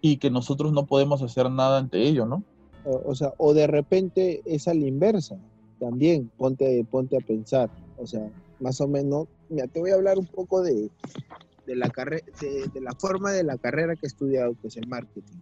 y 0.00 0.18
que 0.18 0.30
nosotros 0.30 0.72
no 0.72 0.86
podemos 0.86 1.22
hacer 1.22 1.50
nada 1.50 1.78
ante 1.78 2.02
ello, 2.02 2.24
¿no? 2.26 2.44
O, 2.84 3.10
o 3.10 3.14
sea, 3.14 3.34
o 3.36 3.52
de 3.52 3.66
repente 3.66 4.42
es 4.44 4.68
a 4.68 4.74
la 4.74 4.86
inversa, 4.86 5.36
también, 5.80 6.30
ponte, 6.38 6.86
ponte 6.90 7.16
a 7.16 7.20
pensar, 7.20 7.68
o 7.98 8.06
sea, 8.06 8.30
más 8.60 8.80
o 8.80 8.88
menos, 8.88 9.26
mira, 9.48 9.66
te 9.66 9.80
voy 9.80 9.90
a 9.90 9.94
hablar 9.94 10.18
un 10.18 10.26
poco 10.26 10.62
de, 10.62 10.88
la, 11.74 11.88
de, 11.88 12.80
la 12.80 12.92
forma 12.98 13.32
de 13.32 13.42
la 13.42 13.58
carrera 13.58 13.94
que 13.96 14.06
he 14.06 14.08
estudiado, 14.08 14.54
que 14.60 14.68
es 14.68 14.76
el 14.76 14.86
marketing. 14.86 15.38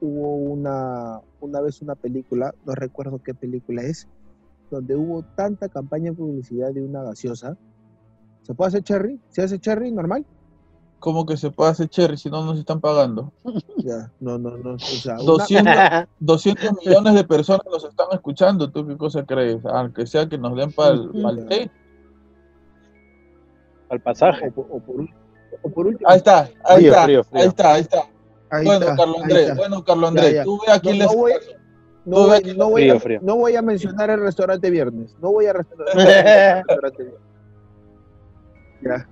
Hubo 0.00 0.34
una, 0.36 1.20
una 1.40 1.60
vez 1.60 1.80
una 1.82 1.94
película, 1.94 2.54
no 2.66 2.74
recuerdo 2.74 3.22
qué 3.22 3.34
película 3.34 3.82
es, 3.82 4.08
donde 4.70 4.94
hubo 4.94 5.22
tanta 5.22 5.68
campaña 5.68 6.10
de 6.10 6.16
publicidad 6.16 6.72
de 6.72 6.82
una 6.82 7.02
gaseosa. 7.02 7.56
¿Se 8.42 8.54
puede 8.54 8.68
hacer 8.68 8.82
cherry? 8.82 9.20
¿Se 9.30 9.42
hace 9.42 9.58
cherry 9.58 9.90
normal? 9.90 10.24
¿Cómo 10.98 11.26
que 11.26 11.36
se 11.36 11.50
puede 11.50 11.70
hacer 11.70 11.88
cherry 11.88 12.16
si 12.16 12.28
no 12.28 12.44
nos 12.44 12.58
están 12.58 12.80
pagando? 12.80 13.32
Ya, 13.78 14.10
no, 14.18 14.36
no, 14.38 14.56
no. 14.58 14.74
O 14.74 14.78
sea, 14.78 15.16
200, 15.18 16.14
millones 16.84 17.14
de 17.14 17.24
personas 17.24 17.64
nos 17.70 17.84
están 17.84 18.08
escuchando. 18.12 18.70
¿Tú 18.70 18.84
qué 18.86 18.96
cosa 18.96 19.24
crees? 19.24 19.64
Aunque 19.64 20.04
sea 20.04 20.28
que 20.28 20.36
nos 20.36 20.56
den 20.56 20.72
para 20.72 20.94
el, 20.94 21.46
té. 21.46 21.70
Al 23.88 24.00
pasaje. 24.00 24.52
O, 24.56 24.80
por, 24.80 25.86
último. 25.86 26.08
Ahí 26.08 26.18
está, 26.18 26.48
ahí 26.64 26.86
está, 26.86 27.04
ahí 27.04 27.16
está, 27.46 27.74
ahí 27.74 27.80
está. 27.80 28.02
bueno, 28.64 28.86
Carlos 28.96 29.22
Andrés, 29.22 29.56
bueno, 29.56 29.84
Carlos 29.84 30.08
Andrés, 30.10 30.44
tú 30.44 30.60
ve 30.66 30.72
aquí 30.72 30.98
no, 30.98 31.08
voy, 31.14 31.32
no, 32.04 32.26
voy, 32.26 32.54
no, 32.56 32.70
voy 32.70 32.90
a, 32.90 33.00
no 33.20 33.36
voy 33.36 33.56
a 33.56 33.62
mencionar 33.62 34.10
el 34.10 34.20
restaurante 34.20 34.70
viernes. 34.70 35.16
No 35.20 35.32
voy 35.32 35.46
a 35.46 35.52
restaurante 35.54 37.02
viernes. 37.02 37.20
Ya. 38.82 39.08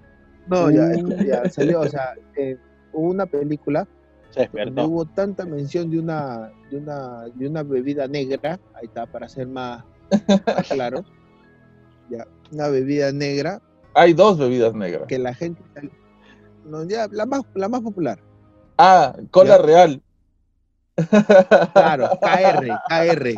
No, 0.46 0.70
ya, 0.70 0.92
ya 1.24 1.50
salió, 1.50 1.80
o 1.80 1.88
sea, 1.88 2.14
eh, 2.36 2.56
hubo 2.92 3.10
una 3.10 3.26
película 3.26 3.86
donde 4.52 4.82
hubo 4.82 5.04
tanta 5.06 5.46
mención 5.46 5.90
de 5.90 5.98
una, 5.98 6.52
de 6.70 6.76
una, 6.76 7.24
de 7.34 7.48
una 7.48 7.62
bebida 7.62 8.06
negra, 8.06 8.60
ahí 8.74 8.86
está, 8.86 9.06
para 9.06 9.28
ser 9.28 9.46
más, 9.46 9.84
claro, 10.68 11.04
ya, 12.10 12.26
una 12.52 12.68
bebida 12.68 13.12
negra. 13.12 13.60
Hay 13.96 14.12
dos 14.12 14.36
bebidas 14.36 14.74
negras. 14.74 15.06
Que 15.08 15.18
la 15.18 15.32
gente, 15.32 15.62
no, 16.66 16.84
ya, 16.84 17.08
la 17.10 17.24
más, 17.24 17.42
la 17.54 17.66
más 17.66 17.80
popular. 17.80 18.18
Ah, 18.76 19.16
cola 19.30 19.56
real. 19.56 20.02
Claro, 21.72 22.10
KR, 22.20 22.68
KR, 22.88 23.34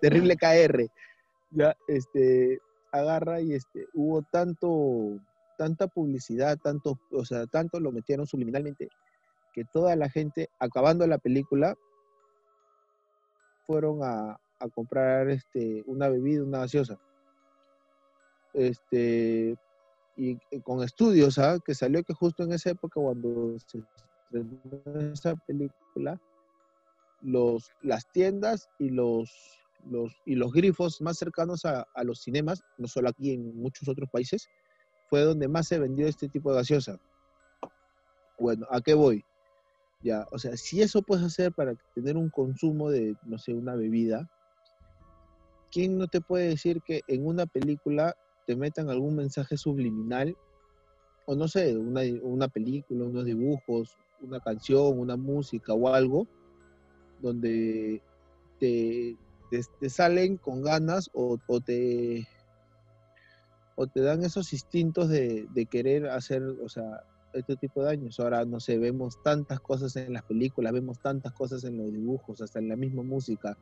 terrible 0.00 0.36
KR. 0.36 0.86
Ya, 1.50 1.76
este, 1.88 2.58
agarra 2.90 3.42
y 3.42 3.52
este, 3.52 3.86
hubo 3.92 4.22
tanto 4.22 5.20
tanta 5.58 5.86
publicidad, 5.86 6.58
tanto, 6.58 6.98
o 7.12 7.24
sea, 7.26 7.46
tanto 7.46 7.78
lo 7.78 7.92
metieron 7.92 8.26
subliminalmente, 8.26 8.88
que 9.52 9.64
toda 9.66 9.94
la 9.94 10.08
gente, 10.08 10.48
acabando 10.58 11.06
la 11.06 11.18
película, 11.18 11.76
fueron 13.66 14.02
a, 14.02 14.40
a 14.58 14.68
comprar 14.74 15.28
este, 15.28 15.84
una 15.86 16.08
bebida, 16.08 16.42
una 16.44 16.60
gaseosa. 16.60 16.98
Este, 18.54 19.56
y, 20.16 20.38
con 20.62 20.82
estudios, 20.82 21.38
¿ah? 21.38 21.58
que 21.64 21.74
salió 21.74 22.02
que 22.02 22.14
justo 22.14 22.42
en 22.44 22.52
esa 22.52 22.70
época, 22.70 23.00
cuando 23.00 23.58
se 23.66 23.82
estrenó 24.26 25.12
esa 25.12 25.34
película, 25.46 26.20
los, 27.22 27.70
las 27.82 28.10
tiendas 28.12 28.68
y 28.78 28.90
los, 28.90 29.30
los, 29.84 30.12
y 30.26 30.34
los 30.34 30.52
grifos 30.52 31.00
más 31.00 31.18
cercanos 31.18 31.64
a, 31.64 31.86
a 31.94 32.04
los 32.04 32.20
cinemas, 32.20 32.62
no 32.78 32.88
solo 32.88 33.08
aquí, 33.08 33.32
en 33.32 33.56
muchos 33.56 33.88
otros 33.88 34.08
países, 34.10 34.48
fue 35.08 35.22
donde 35.22 35.48
más 35.48 35.68
se 35.68 35.78
vendió 35.78 36.06
este 36.06 36.28
tipo 36.28 36.50
de 36.50 36.58
gaseosa. 36.58 36.98
Bueno, 38.38 38.66
¿a 38.70 38.80
qué 38.80 38.94
voy? 38.94 39.24
Ya, 40.02 40.26
o 40.32 40.38
sea, 40.38 40.56
si 40.56 40.82
eso 40.82 41.02
puedes 41.02 41.24
hacer 41.24 41.52
para 41.52 41.74
tener 41.94 42.16
un 42.16 42.28
consumo 42.28 42.90
de, 42.90 43.14
no 43.22 43.38
sé, 43.38 43.54
una 43.54 43.76
bebida, 43.76 44.28
¿quién 45.70 45.96
no 45.96 46.08
te 46.08 46.20
puede 46.20 46.48
decir 46.48 46.82
que 46.82 47.02
en 47.06 47.26
una 47.26 47.46
película 47.46 48.16
te 48.52 48.56
metan 48.56 48.90
algún 48.90 49.16
mensaje 49.16 49.56
subliminal? 49.56 50.36
O 51.24 51.34
no 51.34 51.48
sé, 51.48 51.74
una, 51.76 52.02
una 52.22 52.48
película, 52.48 53.04
unos 53.04 53.24
dibujos, 53.24 53.96
una 54.20 54.40
canción, 54.40 54.98
una 54.98 55.16
música 55.16 55.72
o 55.72 55.88
algo, 55.88 56.26
donde 57.22 58.02
te, 58.60 59.16
te, 59.80 59.88
salen 59.88 60.36
con 60.36 60.62
ganas 60.62 61.08
o, 61.14 61.38
te, 61.64 62.28
o 63.76 63.86
te 63.86 64.00
dan 64.00 64.22
esos 64.22 64.52
instintos 64.52 65.08
de, 65.08 65.48
querer 65.70 66.10
hacer, 66.10 66.42
o 66.42 66.68
sea, 66.68 67.04
este 67.32 67.56
tipo 67.56 67.80
de 67.80 67.86
daños. 67.86 68.20
Ahora, 68.20 68.44
no 68.44 68.60
sé, 68.60 68.76
vemos 68.76 69.22
tantas 69.22 69.60
cosas 69.60 69.96
en 69.96 70.12
las 70.12 70.24
películas, 70.24 70.74
vemos 70.74 70.98
tantas 70.98 71.32
cosas 71.32 71.64
en 71.64 71.78
los 71.78 71.90
dibujos, 71.90 72.42
hasta 72.42 72.58
en 72.58 72.68
la 72.68 72.76
misma 72.76 73.02
música. 73.02 73.56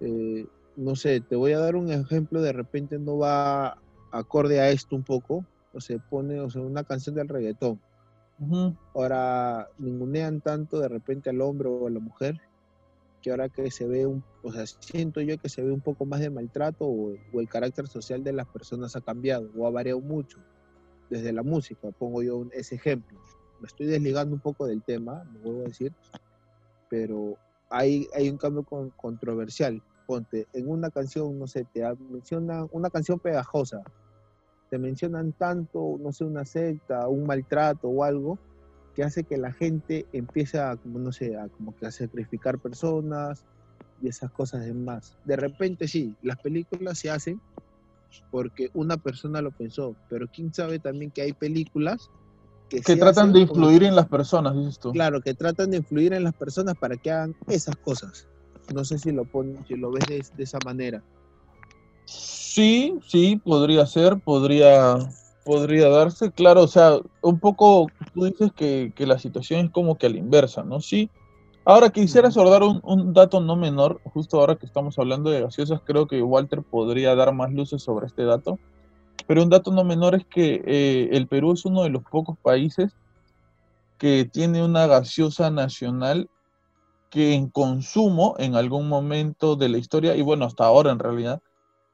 Eh, 0.00 0.44
no 0.76 0.94
sé, 0.94 1.20
te 1.20 1.36
voy 1.36 1.52
a 1.52 1.58
dar 1.58 1.76
un 1.76 1.90
ejemplo, 1.90 2.42
de 2.42 2.52
repente 2.52 2.98
no 2.98 3.18
va 3.18 3.78
acorde 4.12 4.60
a 4.60 4.70
esto 4.70 4.94
un 4.94 5.02
poco, 5.02 5.44
o 5.72 5.80
se 5.80 5.98
pone, 5.98 6.40
o 6.40 6.50
sea, 6.50 6.62
una 6.62 6.84
canción 6.84 7.14
del 7.14 7.28
reggaetón. 7.28 7.80
Ahora 8.94 9.68
ningunean 9.78 10.42
tanto 10.42 10.78
de 10.78 10.88
repente 10.88 11.30
al 11.30 11.40
hombre 11.40 11.68
o 11.68 11.86
a 11.86 11.90
la 11.90 12.00
mujer 12.00 12.38
que 13.22 13.30
ahora 13.30 13.48
que 13.48 13.70
se 13.70 13.88
ve 13.88 14.06
un, 14.06 14.22
o 14.42 14.52
sea, 14.52 14.66
siento 14.66 15.20
yo 15.20 15.38
que 15.38 15.48
se 15.48 15.62
ve 15.62 15.72
un 15.72 15.80
poco 15.80 16.04
más 16.04 16.20
de 16.20 16.30
maltrato 16.30 16.86
o, 16.86 17.16
el 17.32 17.48
carácter 17.48 17.88
social 17.88 18.22
de 18.22 18.32
las 18.32 18.46
personas 18.46 18.94
ha 18.94 19.00
cambiado 19.00 19.50
o 19.56 19.66
ha 19.66 19.70
variado 19.70 20.00
mucho 20.00 20.38
desde 21.10 21.32
la 21.32 21.42
música, 21.42 21.90
pongo 21.98 22.22
yo 22.22 22.46
ese 22.52 22.76
ejemplo. 22.76 23.18
Me 23.60 23.66
estoy 23.66 23.86
desligando 23.86 24.34
un 24.34 24.40
poco 24.40 24.66
del 24.66 24.82
tema, 24.82 25.24
me 25.24 25.40
vuelvo 25.40 25.62
a 25.62 25.64
decir, 25.64 25.92
pero 26.88 27.36
hay, 27.70 28.06
hay 28.14 28.28
un 28.28 28.36
cambio 28.36 28.64
controversial. 28.96 29.82
Ponte, 30.06 30.46
en 30.52 30.68
una 30.70 30.90
canción, 30.90 31.38
no 31.38 31.46
sé, 31.46 31.66
te 31.72 31.82
menciona 32.10 32.66
una 32.70 32.90
canción 32.90 33.18
pegajosa, 33.18 33.82
te 34.70 34.78
mencionan 34.78 35.32
tanto, 35.32 35.96
no 36.00 36.12
sé, 36.12 36.24
una 36.24 36.44
secta, 36.44 37.08
un 37.08 37.26
maltrato 37.26 37.88
o 37.88 38.04
algo, 38.04 38.38
que 38.94 39.04
hace 39.04 39.24
que 39.24 39.36
la 39.36 39.52
gente 39.52 40.06
empiece 40.12 40.58
a, 40.58 40.76
como 40.76 40.98
no 40.98 41.12
sé, 41.12 41.36
a, 41.36 41.48
como 41.48 41.76
que 41.76 41.86
a 41.86 41.90
sacrificar 41.90 42.58
personas 42.58 43.44
y 44.00 44.08
esas 44.08 44.30
cosas 44.30 44.64
demás. 44.64 45.16
De 45.24 45.36
repente 45.36 45.86
sí, 45.86 46.14
las 46.22 46.38
películas 46.38 46.98
se 46.98 47.10
hacen 47.10 47.40
porque 48.30 48.70
una 48.72 48.96
persona 48.96 49.42
lo 49.42 49.50
pensó, 49.50 49.94
pero 50.08 50.26
quién 50.28 50.54
sabe 50.54 50.78
también 50.78 51.10
que 51.10 51.22
hay 51.22 51.32
películas 51.32 52.10
que, 52.68 52.80
tratan 52.80 53.32
de 53.32 53.40
influir 53.40 53.84
en 53.84 53.94
las 53.94 54.08
personas, 54.08 54.56
dices 54.56 54.78
tú. 54.78 54.92
Claro, 54.92 55.20
que 55.20 55.34
tratan 55.34 55.70
de 55.70 55.76
influir 55.76 56.12
en 56.12 56.24
las 56.24 56.34
personas 56.34 56.74
para 56.74 56.96
que 56.96 57.12
hagan 57.12 57.36
esas 57.46 57.76
cosas. 57.76 58.26
No 58.74 58.84
sé 58.84 58.98
si 58.98 59.12
lo 59.12 59.24
ponen, 59.24 59.64
si 59.66 59.76
lo 59.76 59.90
ves 59.90 60.32
de, 60.36 60.42
esa 60.42 60.58
manera. 60.64 61.02
Sí, 62.04 62.98
sí, 63.06 63.40
podría 63.44 63.86
ser, 63.86 64.18
podría, 64.18 64.96
podría 65.44 65.88
darse. 65.88 66.30
Claro, 66.30 66.62
o 66.62 66.68
sea, 66.68 66.98
un 67.22 67.38
poco 67.38 67.88
tú 68.14 68.24
dices 68.24 68.50
que, 68.54 68.92
que 68.94 69.06
la 69.06 69.18
situación 69.18 69.66
es 69.66 69.70
como 69.72 69.96
que 69.98 70.06
a 70.06 70.10
la 70.10 70.18
inversa, 70.18 70.62
¿no? 70.62 70.80
Sí, 70.80 71.10
Ahora 71.68 71.90
quisiera 71.90 72.28
abordar 72.28 72.62
un, 72.62 73.12
dato 73.12 73.40
no 73.40 73.56
menor, 73.56 74.00
justo 74.04 74.38
ahora 74.38 74.54
que 74.54 74.66
estamos 74.66 74.96
hablando 75.00 75.30
de 75.30 75.40
gaseosas, 75.40 75.80
creo 75.84 76.06
que 76.06 76.22
Walter 76.22 76.62
podría 76.62 77.16
dar 77.16 77.34
más 77.34 77.52
luces 77.52 77.82
sobre 77.82 78.06
este 78.06 78.22
dato, 78.22 78.60
pero 79.26 79.42
un 79.42 79.50
dato 79.50 79.72
no 79.72 79.82
menor 79.82 80.14
es 80.14 80.24
que 80.26 80.62
eh, 80.64 81.08
el 81.10 81.26
Perú 81.26 81.54
es 81.54 81.64
uno 81.64 81.82
de 81.82 81.90
los 81.90 82.04
pocos 82.04 82.38
países 82.38 82.92
que 83.98 84.24
tiene 84.32 84.64
una 84.64 84.86
gaseosa 84.86 85.50
nacional 85.50 86.30
que 87.10 87.34
en 87.34 87.48
consumo 87.48 88.34
en 88.38 88.54
algún 88.56 88.88
momento 88.88 89.56
de 89.56 89.68
la 89.68 89.78
historia, 89.78 90.16
y 90.16 90.22
bueno, 90.22 90.44
hasta 90.44 90.64
ahora 90.64 90.90
en 90.90 90.98
realidad, 90.98 91.42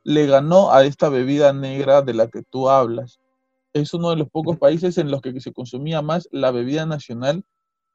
le 0.04 0.26
ganó 0.26 0.72
a 0.72 0.84
esta 0.84 1.08
bebida 1.08 1.52
negra 1.52 2.02
de 2.02 2.14
la 2.14 2.28
que 2.28 2.42
tú 2.42 2.68
hablas. 2.68 3.20
Es 3.72 3.94
uno 3.94 4.10
de 4.10 4.16
los 4.16 4.28
pocos 4.28 4.58
países 4.58 4.98
en 4.98 5.10
los 5.10 5.22
que 5.22 5.40
se 5.40 5.52
consumía 5.52 6.02
más 6.02 6.28
la 6.32 6.50
bebida 6.50 6.86
nacional 6.86 7.44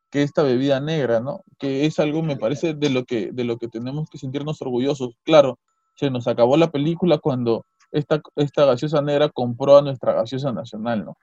que 0.09 0.23
esta 0.23 0.41
bebida 0.43 0.79
negra, 0.79 1.19
¿no? 1.19 1.41
Que 1.59 1.85
es 1.85 1.99
algo, 1.99 2.23
me 2.23 2.37
parece, 2.37 2.73
de 2.73 2.89
lo 2.89 3.03
que, 3.03 3.31
de 3.31 3.43
lo 3.43 3.57
que 3.57 3.67
tenemos 3.67 4.09
que 4.09 4.17
sentirnos 4.17 4.61
orgullosos. 4.61 5.15
Claro, 5.23 5.59
se 5.95 6.09
nos 6.09 6.27
acabó 6.27 6.55
la 6.57 6.71
película 6.71 7.17
cuando 7.17 7.65
esta, 7.91 8.21
esta 8.35 8.65
gaseosa 8.65 9.01
negra 9.01 9.29
compró 9.29 9.77
a 9.77 9.81
nuestra 9.81 10.13
gaseosa 10.13 10.51
nacional, 10.51 11.05
¿no? 11.05 11.17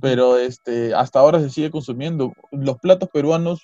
Pero 0.00 0.38
este, 0.38 0.94
hasta 0.94 1.18
ahora 1.18 1.40
se 1.40 1.50
sigue 1.50 1.72
consumiendo. 1.72 2.32
Los 2.52 2.78
platos 2.78 3.08
peruanos 3.08 3.62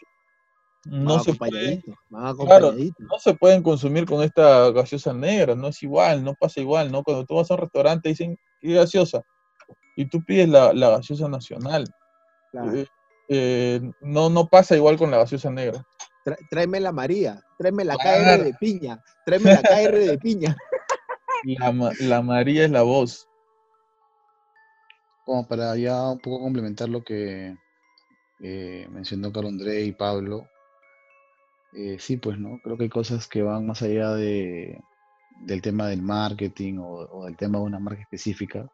no 0.90 1.20
se, 1.20 1.34
pueden, 1.34 1.82
claro, 2.10 2.72
no 2.72 3.18
se 3.18 3.34
pueden 3.34 3.62
consumir 3.62 4.06
con 4.06 4.22
esta 4.22 4.70
gaseosa 4.70 5.12
negra, 5.12 5.54
no 5.54 5.68
es 5.68 5.82
igual, 5.82 6.24
no 6.24 6.34
pasa 6.34 6.60
igual, 6.60 6.90
¿no? 6.90 7.02
Cuando 7.02 7.26
tú 7.26 7.34
vas 7.34 7.50
a 7.50 7.54
un 7.54 7.60
restaurante 7.60 8.08
dicen, 8.08 8.38
¿qué 8.60 8.72
gaseosa? 8.72 9.22
Y 9.96 10.06
tú 10.06 10.24
pides 10.24 10.48
la, 10.48 10.72
la 10.72 10.90
gaseosa 10.90 11.28
nacional. 11.28 11.84
Claro. 12.50 12.74
Eh, 12.74 12.86
eh, 13.28 13.80
no, 14.00 14.30
no 14.30 14.48
pasa 14.48 14.76
igual 14.76 14.96
con 14.96 15.10
la 15.10 15.18
gaseosa 15.18 15.50
negra. 15.50 15.84
tráeme 16.50 16.80
la 16.80 16.92
María, 16.92 17.42
tráeme 17.58 17.84
la 17.84 17.96
KR 17.96 18.42
de 18.42 18.54
piña, 18.54 19.02
tráeme 19.26 19.52
la 19.52 19.62
KR 19.62 19.98
de 19.98 20.18
piña. 20.22 20.56
La, 22.00 22.22
María 22.22 22.64
es 22.64 22.70
la 22.70 22.82
voz. 22.82 23.28
Como 25.24 25.46
para 25.46 25.76
ya 25.76 26.10
un 26.10 26.18
poco 26.18 26.40
complementar 26.40 26.88
lo 26.88 27.04
que 27.04 27.54
eh, 28.40 28.88
mencionó 28.90 29.30
Carlos 29.30 29.52
André 29.52 29.82
y 29.82 29.92
Pablo. 29.92 30.48
Eh, 31.74 31.96
sí, 31.98 32.16
pues 32.16 32.38
no, 32.38 32.60
creo 32.62 32.76
que 32.76 32.84
hay 32.84 32.88
cosas 32.88 33.26
que 33.28 33.42
van 33.42 33.66
más 33.66 33.82
allá 33.82 34.14
de, 34.14 34.80
del 35.42 35.62
tema 35.62 35.86
del 35.88 36.02
marketing 36.02 36.78
o, 36.80 37.24
del 37.24 37.36
tema 37.36 37.58
de 37.58 37.64
una 37.64 37.78
marca 37.78 38.02
específica 38.02 38.70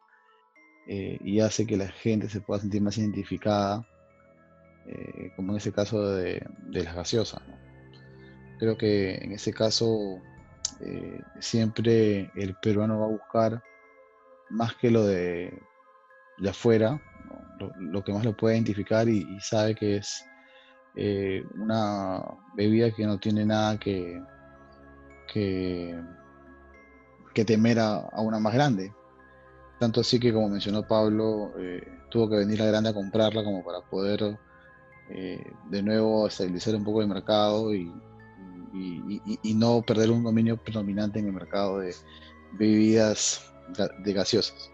y 0.87 1.39
hace 1.39 1.65
que 1.65 1.77
la 1.77 1.87
gente 1.87 2.29
se 2.29 2.41
pueda 2.41 2.61
sentir 2.61 2.79
más 2.79 2.95
identificada 2.99 3.87
eh, 4.87 5.31
como 5.35 5.51
en 5.51 5.57
ese 5.57 5.71
caso 5.71 6.11
de, 6.15 6.45
las 6.69 6.95
gaseosas. 6.95 7.41
Creo 8.59 8.77
que 8.77 9.15
en 9.15 9.31
ese 9.31 9.51
caso 9.51 10.21
eh, 10.79 11.21
siempre 11.39 12.29
el 12.35 12.55
peruano 12.61 12.99
va 12.99 13.05
a 13.05 13.09
buscar 13.09 13.63
más 14.51 14.75
que 14.75 14.91
lo 14.91 15.03
de, 15.03 15.59
de 16.37 16.49
afuera, 16.49 17.01
lo, 17.79 18.03
que 18.03 18.13
más 18.13 18.23
lo 18.23 18.37
puede 18.37 18.55
identificar 18.55 19.09
y, 19.09 19.25
sabe 19.41 19.73
que 19.73 19.97
es 19.97 20.23
eh, 20.95 21.45
una 21.57 22.23
bebida 22.55 22.91
que 22.91 23.05
no 23.05 23.17
tiene 23.19 23.45
nada 23.45 23.77
que, 23.77 24.21
que, 25.31 25.95
temer 27.45 27.79
a, 27.79 28.09
una 28.17 28.39
más 28.39 28.53
grande. 28.53 28.93
Tanto 29.79 30.01
así 30.01 30.19
que, 30.19 30.33
como 30.33 30.49
mencionó 30.49 30.87
Pablo, 30.87 31.51
tuvo 32.09 32.29
que 32.29 32.37
venir 32.37 32.61
a 32.61 32.65
grande 32.65 32.89
a 32.89 32.93
comprarla 32.93 33.43
como 33.43 33.63
para 33.63 33.81
poder 33.81 34.37
eh, 35.09 35.51
de 35.69 35.83
nuevo 35.83 36.27
estabilizar 36.27 36.75
un 36.75 36.83
poco 36.83 37.01
el 37.01 37.07
mercado 37.07 37.73
y, 37.73 37.91
no 39.55 39.81
perder 39.81 40.11
un 40.11 40.23
dominio 40.23 40.57
predominante 40.57 41.19
en 41.19 41.27
el 41.27 41.33
mercado 41.33 41.79
de 41.79 41.95
bebidas 42.53 43.53
de 44.03 44.13
gaseosas. 44.13 44.69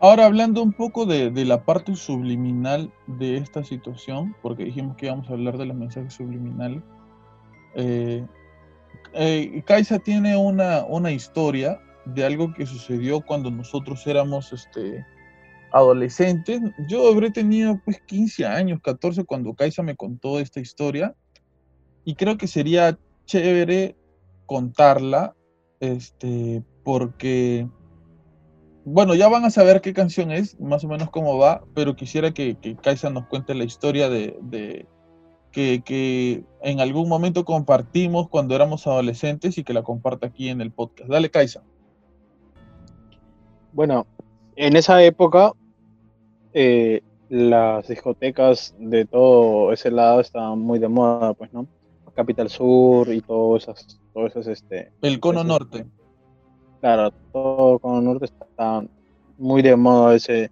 Ahora 0.00 0.26
hablando 0.26 0.62
un 0.62 0.72
poco 0.72 1.06
de, 1.06 1.30
la 1.44 1.64
parte 1.64 1.94
subliminal 1.96 2.92
de 3.06 3.38
esta 3.38 3.64
situación, 3.64 4.36
porque 4.42 4.64
dijimos 4.64 4.96
que 4.96 5.06
íbamos 5.06 5.28
a 5.30 5.32
hablar 5.32 5.56
de 5.56 5.66
los 5.66 5.76
mensajes 5.76 6.14
subliminales, 6.14 6.82
eh, 7.74 8.24
eh 9.14 9.62
Kaisa 9.66 9.98
tiene 9.98 10.36
una, 10.36 10.84
una 10.84 11.10
historia 11.12 11.80
de 12.04 12.24
algo 12.24 12.52
que 12.52 12.66
sucedió 12.66 13.20
cuando 13.20 13.50
nosotros 13.50 14.06
éramos 14.06 14.52
este, 14.52 15.04
adolescentes, 15.72 16.60
yo 16.88 17.10
habré 17.10 17.30
tenido 17.30 17.80
pues 17.84 18.00
15 18.06 18.46
años, 18.46 18.80
14 18.82 19.24
cuando 19.24 19.54
Kaisa 19.54 19.82
me 19.82 19.96
contó 19.96 20.38
esta 20.38 20.60
historia 20.60 21.14
y 22.04 22.14
creo 22.14 22.38
que 22.38 22.46
sería 22.46 22.98
chévere 23.26 23.96
contarla, 24.46 25.34
este, 25.80 26.62
porque, 26.84 27.68
bueno, 28.86 29.16
ya 29.16 29.28
van 29.28 29.44
a 29.44 29.50
saber 29.50 29.80
qué 29.80 29.92
canción 29.92 30.30
es, 30.30 30.60
más 30.60 30.84
o 30.84 30.88
menos 30.88 31.10
cómo 31.10 31.38
va, 31.38 31.64
pero 31.74 31.96
quisiera 31.96 32.32
que, 32.32 32.54
que 32.54 32.76
Kaisa 32.76 33.10
nos 33.10 33.26
cuente 33.26 33.52
la 33.52 33.64
historia 33.64 34.08
de, 34.08 34.38
de 34.42 34.86
que, 35.50 35.82
que, 35.84 36.44
en 36.62 36.78
algún 36.78 37.08
momento 37.08 37.44
compartimos 37.44 38.28
cuando 38.28 38.54
éramos 38.54 38.86
adolescentes 38.86 39.58
y 39.58 39.64
que 39.64 39.72
la 39.72 39.82
comparta 39.82 40.28
aquí 40.28 40.50
en 40.50 40.60
el 40.60 40.70
podcast. 40.70 41.10
Dale, 41.10 41.30
Kaisa. 41.30 41.64
Bueno, 43.72 44.06
en 44.54 44.76
esa 44.76 45.02
época 45.02 45.50
eh, 46.52 47.02
las 47.28 47.88
discotecas 47.88 48.72
de 48.78 49.04
todo 49.04 49.72
ese 49.72 49.90
lado 49.90 50.20
estaban 50.20 50.60
muy 50.60 50.78
de 50.78 50.86
moda, 50.86 51.34
pues, 51.34 51.52
¿no? 51.52 51.66
Capital 52.14 52.48
Sur 52.48 53.12
y 53.12 53.20
todo 53.20 53.56
esas, 53.56 54.00
todo 54.14 54.28
esas, 54.28 54.46
este... 54.46 54.92
El 55.02 55.18
cono 55.18 55.42
norte. 55.42 55.86
Claro, 56.80 57.10
todo 57.32 57.78
cono 57.78 58.00
norte 58.00 58.26
está 58.26 58.84
muy 59.38 59.62
de 59.62 59.76
moda 59.76 60.14
ese, 60.14 60.50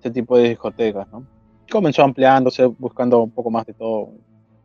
ese 0.00 0.10
tipo 0.10 0.36
de 0.36 0.50
discotecas, 0.50 1.06
¿no? 1.10 1.26
Comenzó 1.70 2.02
ampliándose, 2.02 2.66
buscando 2.66 3.22
un 3.22 3.30
poco 3.30 3.50
más 3.50 3.66
de 3.66 3.74
todo, 3.74 4.10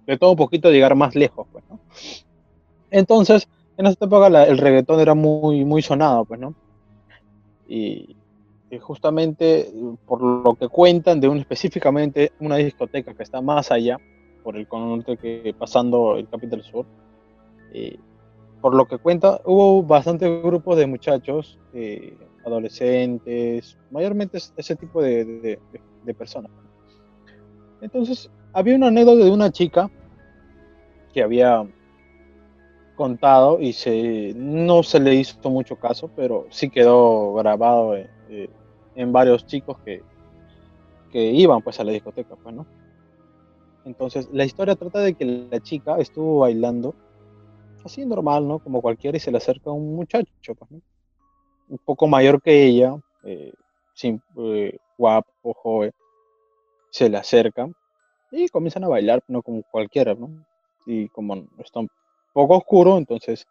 de 0.06 0.18
todo 0.18 0.32
un 0.32 0.38
poquito, 0.38 0.70
llegar 0.70 0.96
más 0.96 1.16
lejos, 1.16 1.48
pues, 1.52 1.64
¿no? 1.70 1.80
Entonces, 2.92 3.48
en 3.78 3.86
esa 3.86 4.06
época 4.06 4.28
el 4.44 4.58
reggaetón 4.58 5.00
era 5.00 5.16
muy, 5.16 5.64
muy 5.64 5.82
sonado, 5.82 6.26
pues, 6.26 6.40
¿no? 6.40 6.54
Y, 7.68 8.16
justamente 8.82 9.74
por 10.06 10.22
lo 10.22 10.54
que 10.54 10.68
cuentan 10.68 11.20
de 11.20 11.28
un 11.28 11.40
específicamente 11.40 12.34
una 12.40 12.58
discoteca 12.58 13.16
que 13.16 13.24
está 13.24 13.42
más 13.42 13.72
allá, 13.72 13.98
por 14.44 14.58
el 14.58 14.68
norte 14.72 15.18
que 15.18 15.56
pasando 15.58 16.16
el 16.18 16.28
Capital 16.28 16.62
Sur. 16.64 16.86
Por 18.62 18.76
lo 18.76 18.88
que 18.88 18.98
cuenta, 18.98 19.42
hubo 19.46 19.84
bastantes 19.84 20.44
grupos 20.44 20.78
de 20.78 20.88
muchachos, 20.88 21.58
eh, 21.74 22.18
adolescentes, 22.46 23.78
mayormente 23.92 24.38
ese 24.58 24.76
tipo 24.76 25.02
de, 25.02 25.60
personas. 26.18 26.52
Entonces, 27.82 28.30
había 28.52 28.76
una 28.76 28.88
anécdota 28.88 29.24
de 29.24 29.32
una 29.32 29.52
chica 29.52 29.90
que 31.14 31.22
había 31.22 31.68
contado 32.96 33.62
y 33.62 33.74
se, 33.74 34.34
no 34.36 34.84
se 34.84 35.00
le 35.00 35.16
hizo 35.16 35.50
mucho 35.50 35.76
caso, 35.78 36.10
pero 36.16 36.48
sí 36.50 36.70
quedó 36.70 37.36
grabado 37.36 37.96
eh, 37.96 38.10
eh, 38.30 38.50
en 38.96 39.14
varios 39.14 39.46
chicos 39.46 39.78
que, 39.86 40.02
que 41.12 41.32
iban 41.32 41.62
pues 41.62 41.80
a 41.80 41.84
la 41.84 41.92
discoteca, 41.92 42.36
pues, 42.36 42.56
¿no? 42.56 42.66
Entonces, 43.86 44.28
la 44.34 44.44
historia 44.44 44.76
trata 44.76 45.00
de 45.00 45.14
que 45.14 45.26
la 45.26 45.60
chica 45.62 45.98
estuvo 46.00 46.40
bailando 46.40 46.96
así 47.90 48.06
normal, 48.06 48.48
¿no? 48.48 48.60
Como 48.60 48.82
cualquiera 48.82 49.18
y 49.18 49.20
se 49.20 49.32
le 49.32 49.38
acerca 49.38 49.72
un 49.72 49.96
muchacho, 49.96 50.56
pues, 50.56 50.72
¿no? 50.72 50.82
Un 51.70 51.78
poco 51.80 52.08
mayor 52.08 52.42
que 52.42 52.66
ella, 52.66 52.96
eh, 53.24 53.52
sin, 53.94 54.22
eh, 54.38 54.78
guapo, 54.98 55.54
joven, 55.54 55.92
se 56.90 57.10
le 57.10 57.18
acerca 57.18 57.70
y 58.32 58.48
comienzan 58.50 58.84
a 58.84 58.88
bailar, 58.88 59.24
no 59.28 59.42
como 59.42 59.64
cualquiera, 59.64 60.14
¿no? 60.14 60.30
Y 60.86 61.10
como 61.10 61.36
está 61.58 61.80
un 61.80 61.90
poco 62.34 62.58
oscuro, 62.58 62.98
entonces 62.98 63.46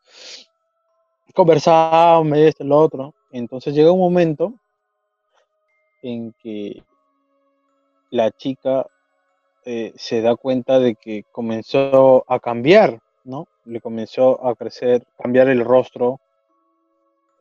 conversaban, 1.35 2.33
esto, 2.35 2.65
lo 2.65 2.79
otro. 2.79 3.15
Entonces 3.31 3.75
llega 3.75 3.93
un 3.93 4.01
momento 4.01 4.55
en 6.03 6.33
que 6.41 6.83
la 8.11 8.31
chica 8.31 8.87
eh, 9.65 9.93
se 9.97 10.23
da 10.23 10.37
cuenta 10.37 10.79
de 10.79 10.95
que 10.95 11.25
comenzó 11.31 12.25
a 12.27 12.39
cambiar. 12.41 13.01
Le 13.69 13.81
comenzó 13.81 14.45
a 14.47 14.55
crecer, 14.55 15.07
cambiar 15.17 15.49
el 15.49 15.65
rostro, 15.65 16.21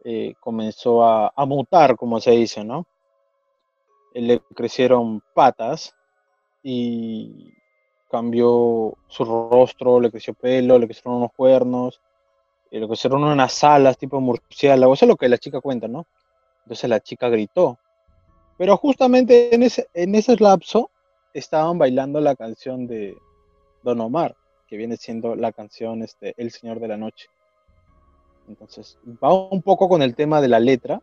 eh, 0.03 0.35
comenzó 0.39 1.03
a, 1.03 1.45
mutar, 1.45 1.95
como 1.95 2.19
se 2.19 2.31
dice, 2.31 2.63
¿no? 2.63 2.85
Le 4.13 4.39
crecieron 4.55 5.21
patas 5.33 5.95
y 6.63 7.53
cambió 8.09 8.93
su 9.07 9.25
rostro, 9.25 9.99
le 9.99 10.11
creció 10.11 10.33
pelo, 10.33 10.77
le 10.77 10.87
crecieron 10.87 11.15
unos 11.15 11.31
cuernos, 11.33 12.01
y 12.71 12.79
le 12.79 12.87
crecieron 12.87 13.23
unas 13.23 13.63
alas 13.63 13.97
tipo 13.97 14.19
murciélago, 14.19 14.93
eso 14.93 15.05
es 15.05 15.09
lo 15.09 15.15
que 15.15 15.29
la 15.29 15.37
chica 15.37 15.61
cuenta, 15.61 15.87
¿no? 15.87 16.05
Entonces 16.63 16.89
la 16.89 16.99
chica 16.99 17.29
gritó. 17.29 17.77
Pero 18.57 18.75
justamente 18.77 19.53
en 19.53 19.63
ese, 19.63 19.87
en 19.93 20.15
ese 20.15 20.35
lapso 20.37 20.89
estaban 21.33 21.77
bailando 21.77 22.19
la 22.19 22.35
canción 22.35 22.87
de 22.87 23.15
Don 23.83 24.01
Omar, 24.01 24.35
que 24.67 24.77
viene 24.77 24.97
siendo 24.97 25.35
la 25.35 25.51
canción 25.51 26.03
este, 26.03 26.33
El 26.37 26.51
Señor 26.51 26.79
de 26.79 26.87
la 26.87 26.97
Noche. 26.97 27.27
Entonces, 28.47 28.97
va 29.23 29.33
un 29.33 29.61
poco 29.61 29.89
con 29.89 30.01
el 30.01 30.15
tema 30.15 30.41
de 30.41 30.47
la 30.47 30.59
letra. 30.59 31.01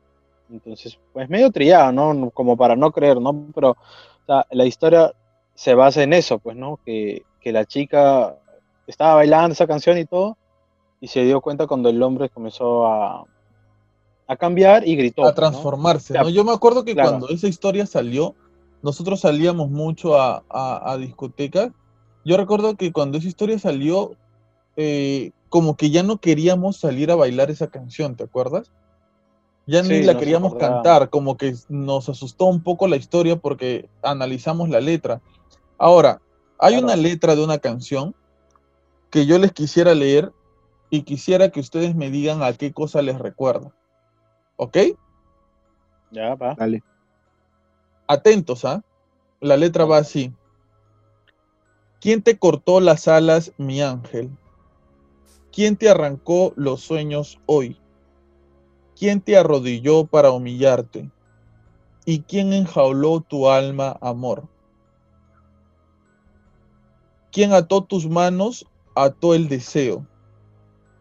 Entonces, 0.50 0.98
pues 1.12 1.28
medio 1.28 1.50
trillado, 1.50 1.92
¿no? 1.92 2.30
Como 2.30 2.56
para 2.56 2.76
no 2.76 2.92
creer, 2.92 3.20
¿no? 3.20 3.46
Pero 3.54 3.70
o 3.70 4.26
sea, 4.26 4.46
la 4.50 4.64
historia 4.64 5.12
se 5.54 5.74
basa 5.74 6.02
en 6.02 6.12
eso, 6.12 6.38
pues, 6.38 6.56
¿no? 6.56 6.78
Que, 6.84 7.22
que, 7.40 7.52
la 7.52 7.64
chica 7.64 8.36
estaba 8.86 9.16
bailando 9.16 9.52
esa 9.52 9.66
canción 9.66 9.98
y 9.98 10.04
todo, 10.04 10.36
y 11.00 11.08
se 11.08 11.24
dio 11.24 11.40
cuenta 11.40 11.66
cuando 11.66 11.88
el 11.88 12.02
hombre 12.02 12.28
comenzó 12.28 12.86
a, 12.86 13.24
a 14.26 14.36
cambiar 14.36 14.86
y 14.86 14.96
gritó. 14.96 15.24
A 15.24 15.34
transformarse, 15.34 16.14
¿no? 16.14 16.28
Yo 16.28 16.44
me 16.44 16.52
acuerdo 16.52 16.84
que 16.84 16.94
cuando 16.94 17.28
esa 17.28 17.46
historia 17.46 17.86
salió, 17.86 18.34
nosotros 18.82 19.20
salíamos 19.20 19.70
mucho 19.70 20.16
a, 20.20 20.42
a, 20.48 20.96
discotecas. 20.96 21.70
Yo 22.24 22.36
recuerdo 22.36 22.76
que 22.76 22.92
cuando 22.92 23.18
esa 23.18 23.28
historia 23.28 23.58
salió, 23.58 24.16
eh, 24.76 25.32
como 25.48 25.76
que 25.76 25.90
ya 25.90 26.02
no 26.02 26.18
queríamos 26.18 26.78
salir 26.78 27.10
a 27.10 27.16
bailar 27.16 27.50
esa 27.50 27.68
canción, 27.68 28.16
¿te 28.16 28.24
acuerdas? 28.24 28.72
Ya 29.66 29.82
ni 29.82 30.02
la 30.02 30.18
queríamos 30.18 30.56
cantar, 30.56 31.08
como 31.08 31.36
que 31.36 31.54
nos 31.68 32.08
asustó 32.08 32.46
un 32.46 32.62
poco 32.62 32.86
la 32.86 32.96
historia 32.96 33.36
porque 33.36 33.88
analizamos 34.02 34.68
la 34.68 34.80
letra. 34.80 35.22
Ahora, 35.78 36.20
hay 36.58 36.76
una 36.76 36.96
letra 36.96 37.34
de 37.34 37.44
una 37.44 37.58
canción 37.58 38.14
que 39.10 39.26
yo 39.26 39.38
les 39.38 39.52
quisiera 39.52 39.94
leer 39.94 40.32
y 40.90 41.02
quisiera 41.02 41.50
que 41.50 41.60
ustedes 41.60 41.94
me 41.94 42.10
digan 42.10 42.42
a 42.42 42.52
qué 42.52 42.72
cosa 42.72 43.00
les 43.00 43.18
recuerda. 43.18 43.72
¿Ok? 44.56 44.76
Ya, 46.10 46.34
va. 46.34 46.54
Dale. 46.54 46.82
Atentos, 48.06 48.64
¿ah? 48.64 48.82
La 49.40 49.56
letra 49.56 49.84
va 49.84 49.98
así. 49.98 50.32
¿Quién 52.04 52.20
te 52.20 52.36
cortó 52.36 52.80
las 52.80 53.08
alas, 53.08 53.54
mi 53.56 53.80
ángel? 53.80 54.30
¿Quién 55.50 55.74
te 55.74 55.88
arrancó 55.88 56.52
los 56.54 56.82
sueños 56.82 57.40
hoy? 57.46 57.80
¿Quién 58.94 59.22
te 59.22 59.38
arrodilló 59.38 60.04
para 60.04 60.30
humillarte? 60.30 61.10
¿Y 62.04 62.20
quién 62.20 62.52
enjauló 62.52 63.20
tu 63.20 63.48
alma, 63.48 63.96
amor? 64.02 64.46
¿Quién 67.32 67.54
ató 67.54 67.84
tus 67.84 68.06
manos, 68.06 68.66
ató 68.94 69.32
el 69.32 69.48
deseo? 69.48 70.06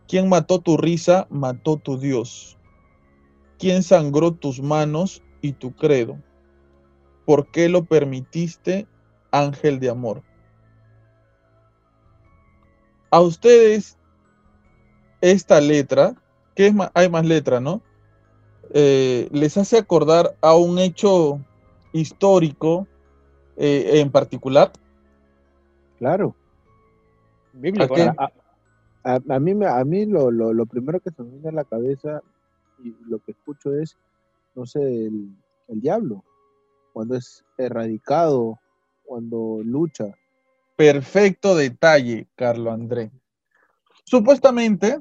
¿Quién 0.07 0.29
mató 0.29 0.59
tu 0.59 0.77
risa, 0.77 1.27
mató 1.29 1.75
tu 1.75 1.97
Dios? 1.97 2.57
¿Quién 3.59 3.83
sangró 3.83 4.31
tus 4.31 4.61
manos 4.61 5.21
y 5.41 5.51
tu 5.51 5.75
credo? 5.75 6.17
¿Por 7.25 7.51
qué 7.51 7.67
lo 7.67 7.83
permitiste, 7.83 8.87
ángel 9.31 9.81
de 9.81 9.89
amor? 9.89 10.23
A 13.13 13.21
ustedes, 13.21 13.95
esta 15.21 15.61
letra, 15.61 16.15
que 16.55 16.65
es 16.65 16.73
más, 16.73 16.89
hay 16.95 17.09
más 17.09 17.23
letra, 17.23 17.59
¿no? 17.59 17.83
Eh, 18.73 19.29
les 19.31 19.55
hace 19.55 19.77
acordar 19.77 20.35
a 20.41 20.55
un 20.55 20.79
hecho 20.79 21.39
histórico 21.91 22.87
eh, 23.55 23.99
en 23.99 24.09
particular. 24.09 24.71
Claro. 25.99 26.35
Bíblico. 27.53 27.93
A, 28.17 28.31
a, 29.03 29.19
a, 29.29 29.39
mí, 29.39 29.53
a 29.63 29.83
mí 29.85 30.05
lo, 30.07 30.31
lo, 30.31 30.51
lo, 30.51 30.65
primero 30.65 30.99
que 30.99 31.11
se 31.11 31.21
me 31.21 31.33
viene 31.33 31.49
a 31.49 31.51
la 31.51 31.65
cabeza 31.65 32.23
y 32.83 32.95
lo 33.07 33.19
que 33.19 33.33
escucho 33.33 33.75
es, 33.75 33.95
no 34.55 34.65
sé, 34.65 34.81
el, 34.81 35.29
el 35.67 35.81
diablo 35.81 36.23
cuando 36.93 37.15
es 37.15 37.45
erradicado, 37.59 38.57
cuando 39.03 39.61
lucha. 39.63 40.15
Perfecto 40.83 41.55
detalle, 41.55 42.27
Carlo 42.35 42.69
André. 42.69 43.09
Supuestamente, 44.03 44.99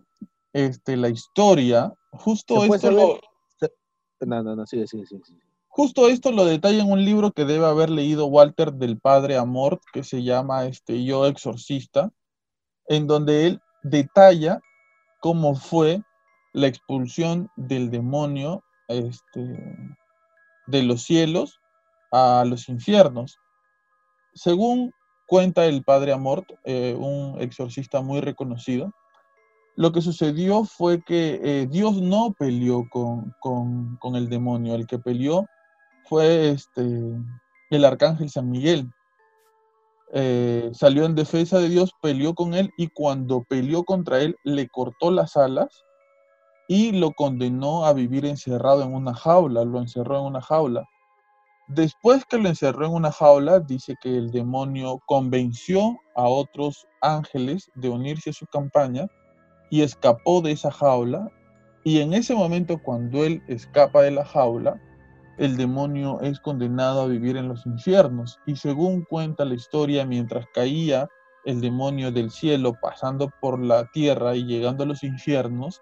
este, 0.53 0.97
la 0.97 1.09
historia, 1.09 1.93
justo 2.12 2.62
esto 2.64 2.93
lo... 2.93 3.20
No, 4.20 4.45
no, 4.45 4.55
no, 4.55 4.64
sigue, 4.64 4.87
sigue, 4.87 5.07
sigue, 5.07 5.22
Justo 5.66 6.07
esto 6.07 6.30
lo 6.30 6.45
detalla 6.45 6.85
en 6.85 6.93
un 6.93 7.05
libro 7.05 7.33
que 7.33 7.45
debe 7.45 7.66
haber 7.66 7.91
leído 7.91 8.26
Walter 8.26 8.72
del 8.72 9.01
Padre 9.01 9.37
Amor, 9.37 9.80
que 9.93 10.05
se 10.05 10.22
llama 10.22 10.66
este, 10.66 11.03
Yo 11.03 11.26
Exorcista, 11.26 12.12
en 12.87 13.09
donde 13.09 13.49
él 13.49 13.61
detalla 13.83 14.61
cómo 15.18 15.57
fue 15.57 16.01
la 16.53 16.68
expulsión 16.68 17.51
del 17.57 17.91
demonio 17.91 18.62
este, 18.87 19.97
de 20.68 20.83
los 20.85 21.03
cielos 21.03 21.59
a 22.12 22.45
los 22.47 22.68
infiernos. 22.68 23.37
Según 24.35 24.93
cuenta 25.33 25.64
el 25.64 25.83
padre 25.83 26.12
Amort, 26.12 26.45
eh, 26.62 26.95
un 26.95 27.41
exorcista 27.41 28.03
muy 28.03 28.20
reconocido, 28.20 28.93
lo 29.76 29.91
que 29.91 30.03
sucedió 30.03 30.64
fue 30.64 31.01
que 31.01 31.41
eh, 31.43 31.66
Dios 31.70 32.03
no 32.03 32.35
peleó 32.39 32.87
con, 32.91 33.35
con, 33.41 34.14
el 34.14 34.28
demonio, 34.28 34.74
el 34.74 34.87
que 34.87 34.99
peleó 34.99 35.47
fue 36.05 36.51
este, 36.51 36.87
el 37.70 37.85
arcángel 37.87 38.28
San 38.28 38.51
Miguel. 38.51 38.91
Eh, 40.12 40.70
salió 40.74 41.07
en 41.07 41.14
defensa 41.14 41.59
de 41.59 41.70
Dios, 41.70 41.93
peleó 42.03 42.35
con 42.35 42.53
él 42.53 42.70
y 42.76 42.89
cuando 42.89 43.43
peleó 43.49 43.85
contra 43.85 44.20
él 44.20 44.37
le 44.45 44.68
cortó 44.68 45.11
las 45.11 45.39
alas 45.39 45.83
y 46.68 46.93
lo 46.93 47.12
condenó 47.12 47.87
a 47.87 47.95
vivir 47.95 48.26
encerrado 48.26 48.83
en 48.83 48.93
una 48.93 49.14
jaula, 49.14 49.64
lo 49.64 49.78
encerró 49.80 50.18
en 50.18 50.26
una 50.26 50.43
jaula. 50.43 50.87
Después 51.75 52.27
que 52.27 52.37
lo 52.37 52.51
encerró 52.51 52.87
en 52.87 52.93
una 52.93 53.11
jaula, 53.11 53.61
dice 53.61 53.97
que 54.03 54.14
el 54.14 54.31
demonio 54.31 55.01
convenció 55.07 55.97
a 56.14 56.29
otros 56.29 56.87
ángeles 57.01 57.70
de 57.77 57.89
unirse 57.89 58.31
a 58.31 58.35
su 58.35 58.47
campaña 58.47 59.07
y 59.70 59.81
escapó 59.81 60.43
de 60.43 60.53
esa 60.53 60.70
jaula. 60.70 61.31
Y 61.83 62.01
en 62.01 62.12
ese 62.12 62.35
momento, 62.35 62.79
cuando 62.83 63.25
él 63.25 63.43
escapa 63.49 64.03
de 64.03 64.11
la 64.11 64.25
jaula, 64.25 64.79
el 65.39 65.57
demonio 65.57 66.20
es 66.20 66.41
condenado 66.41 67.03
a 67.03 67.07
vivir 67.07 67.39
en 67.39 67.49
los 67.49 67.64
infiernos. 67.64 68.39
Y 68.45 68.57
según 68.57 69.05
cuenta 69.05 69.47
la 69.47 69.55
historia, 69.55 70.05
mientras 70.05 70.45
caía 70.53 71.09
el 71.47 71.62
demonio 71.62 72.12
del 72.12 72.31
cielo 72.31 72.75
pasando 72.83 73.31
por 73.41 73.59
la 73.59 73.87
tierra 73.93 74.37
y 74.37 74.45
llegando 74.45 74.85
a 74.85 74.87
los 74.87 75.03
infiernos, 75.03 75.81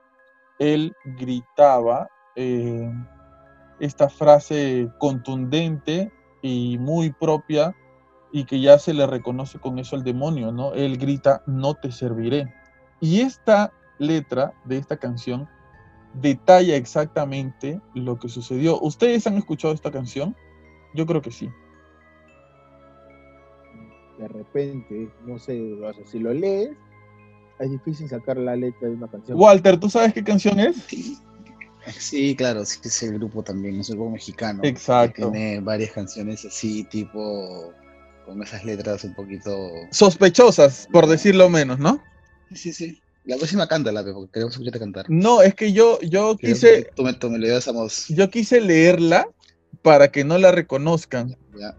él 0.60 0.94
gritaba. 1.18 2.08
Eh, 2.36 2.88
esta 3.80 4.08
frase 4.08 4.88
contundente 4.98 6.12
y 6.42 6.78
muy 6.78 7.10
propia 7.10 7.74
y 8.32 8.44
que 8.44 8.60
ya 8.60 8.78
se 8.78 8.94
le 8.94 9.06
reconoce 9.06 9.58
con 9.58 9.78
eso 9.78 9.96
al 9.96 10.04
demonio, 10.04 10.52
¿no? 10.52 10.72
Él 10.74 10.98
grita, 10.98 11.42
no 11.46 11.74
te 11.74 11.90
serviré. 11.90 12.52
Y 13.00 13.20
esta 13.20 13.72
letra 13.98 14.52
de 14.64 14.76
esta 14.78 14.98
canción 14.98 15.48
detalla 16.14 16.76
exactamente 16.76 17.80
lo 17.94 18.18
que 18.18 18.28
sucedió. 18.28 18.80
¿Ustedes 18.80 19.26
han 19.26 19.36
escuchado 19.36 19.74
esta 19.74 19.90
canción? 19.90 20.36
Yo 20.94 21.06
creo 21.06 21.22
que 21.22 21.30
sí. 21.30 21.48
De 24.18 24.28
repente, 24.28 25.10
no 25.24 25.38
sé, 25.38 25.58
si 26.04 26.18
lo 26.18 26.34
lees, 26.34 26.70
es 27.58 27.70
difícil 27.70 28.08
sacar 28.08 28.36
la 28.36 28.54
letra 28.54 28.88
de 28.88 28.94
una 28.94 29.08
canción. 29.08 29.38
Walter, 29.40 29.80
¿tú 29.80 29.88
sabes 29.88 30.12
qué 30.12 30.22
canción 30.22 30.60
es? 30.60 31.22
Sí, 31.98 32.34
claro, 32.36 32.64
sí, 32.64 32.78
es 32.82 33.02
el 33.02 33.14
grupo 33.14 33.42
también, 33.42 33.80
es 33.80 33.88
un 33.90 33.96
grupo 33.96 34.10
mexicano. 34.10 34.60
Exacto. 34.64 35.30
tiene 35.30 35.60
varias 35.60 35.92
canciones 35.92 36.44
así, 36.44 36.84
tipo, 36.84 37.72
con 38.24 38.42
esas 38.42 38.64
letras 38.64 39.04
un 39.04 39.14
poquito... 39.14 39.70
Sospechosas, 39.90 40.88
por 40.92 41.06
decirlo 41.06 41.48
menos, 41.48 41.78
¿no? 41.78 42.02
Sí, 42.54 42.72
sí. 42.72 43.00
La 43.24 43.36
próxima 43.36 43.68
cántala, 43.68 44.02
porque 44.02 44.32
queremos 44.32 44.54
escucharte 44.54 44.78
cantar. 44.78 45.06
No, 45.08 45.42
es 45.42 45.54
que 45.54 45.72
yo, 45.72 46.00
yo 46.00 46.36
quise... 46.36 46.90
Tú 46.94 47.02
me, 47.02 47.12
tú 47.12 47.30
me 47.30 47.38
Yo 48.08 48.30
quise 48.30 48.60
leerla 48.60 49.28
para 49.82 50.10
que 50.10 50.24
no 50.24 50.38
la 50.38 50.52
reconozcan. 50.52 51.36
Ya. 51.58 51.76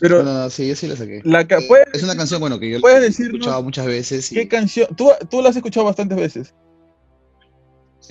Pero 0.00 0.22
no, 0.22 0.32
no, 0.32 0.50
sí, 0.50 0.66
yo 0.66 0.74
sí 0.74 0.86
la 0.86 0.96
saqué. 0.96 1.20
La 1.24 1.42
eh, 1.42 1.68
es 1.92 2.02
una 2.02 2.16
canción, 2.16 2.40
bueno, 2.40 2.58
que 2.58 2.70
yo 2.70 2.78
la 2.78 2.98
he 2.98 3.06
escuchado 3.06 3.62
muchas 3.62 3.86
veces. 3.86 4.30
¿Qué 4.30 4.48
canción? 4.48 4.88
¿Tú, 4.96 5.10
tú 5.30 5.42
la 5.42 5.50
has 5.50 5.56
escuchado 5.56 5.84
bastantes 5.84 6.16
veces. 6.16 6.54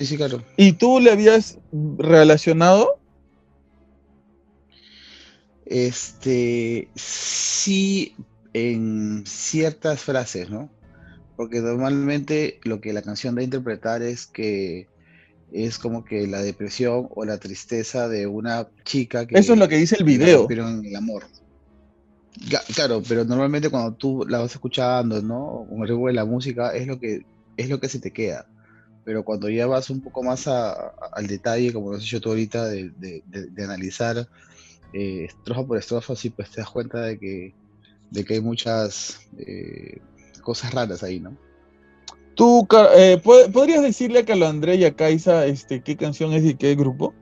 Sí, 0.00 0.06
sí, 0.06 0.16
claro. 0.16 0.42
¿Y 0.56 0.72
tú 0.72 0.98
le 0.98 1.10
habías 1.10 1.58
relacionado? 1.98 2.98
Este, 5.66 6.88
sí, 6.94 8.16
en 8.54 9.24
ciertas 9.26 10.00
frases, 10.00 10.48
¿no? 10.48 10.70
Porque 11.36 11.60
normalmente 11.60 12.60
lo 12.64 12.80
que 12.80 12.94
la 12.94 13.02
canción 13.02 13.34
da 13.34 13.42
a 13.42 13.44
interpretar 13.44 14.00
es 14.00 14.26
que 14.26 14.88
es 15.52 15.78
como 15.78 16.02
que 16.02 16.26
la 16.26 16.40
depresión 16.40 17.08
o 17.14 17.26
la 17.26 17.36
tristeza 17.36 18.08
de 18.08 18.26
una 18.26 18.68
chica 18.84 19.26
que... 19.26 19.38
Eso 19.38 19.52
es 19.52 19.58
lo 19.58 19.68
que 19.68 19.76
dice 19.76 19.96
el 19.98 20.04
video. 20.04 20.46
Pero 20.46 20.66
en 20.66 20.82
el 20.82 20.96
amor. 20.96 21.26
Claro, 22.74 23.02
pero 23.06 23.26
normalmente 23.26 23.68
cuando 23.68 23.92
tú 23.92 24.24
la 24.26 24.38
vas 24.38 24.52
escuchando, 24.52 25.20
¿no? 25.20 25.66
Con 25.68 25.86
el 25.86 26.06
de 26.06 26.12
la 26.14 26.24
música, 26.24 26.74
es 26.74 26.86
lo 26.86 26.98
que 26.98 27.26
es 27.58 27.68
lo 27.68 27.78
que 27.78 27.90
se 27.90 27.98
te 27.98 28.12
queda. 28.12 28.46
Pero 29.04 29.24
cuando 29.24 29.48
ya 29.48 29.66
vas 29.66 29.90
un 29.90 30.00
poco 30.00 30.22
más 30.22 30.46
al 30.46 31.26
detalle, 31.26 31.72
como 31.72 31.90
lo 31.90 31.96
has 31.96 32.02
hecho 32.02 32.20
tú 32.20 32.30
ahorita, 32.30 32.66
de, 32.66 33.22
analizar 33.58 34.28
eh, 34.92 35.24
estrofa 35.24 35.64
por 35.64 35.78
estrofa, 35.78 36.16
sí, 36.16 36.30
pues 36.30 36.50
te 36.50 36.60
das 36.60 36.70
cuenta 36.70 37.00
de 37.00 37.18
que, 37.18 37.54
de 38.10 38.24
que 38.24 38.34
hay 38.34 38.40
muchas 38.40 39.20
eh, 39.38 40.00
cosas 40.42 40.72
raras 40.74 41.02
ahí, 41.02 41.20
¿no? 41.20 41.36
Tú, 42.34 42.66
eh, 42.96 43.20
¿podrías 43.52 43.82
decirle 43.82 44.20
a 44.20 44.24
Carlos 44.24 44.48
André 44.48 44.76
y 44.76 44.84
a 44.84 44.94
Kaisa 44.94 45.46
este, 45.46 45.82
qué 45.82 45.96
canción 45.96 46.32
es 46.32 46.44
y 46.44 46.54
qué 46.54 46.74
grupo? 46.74 47.14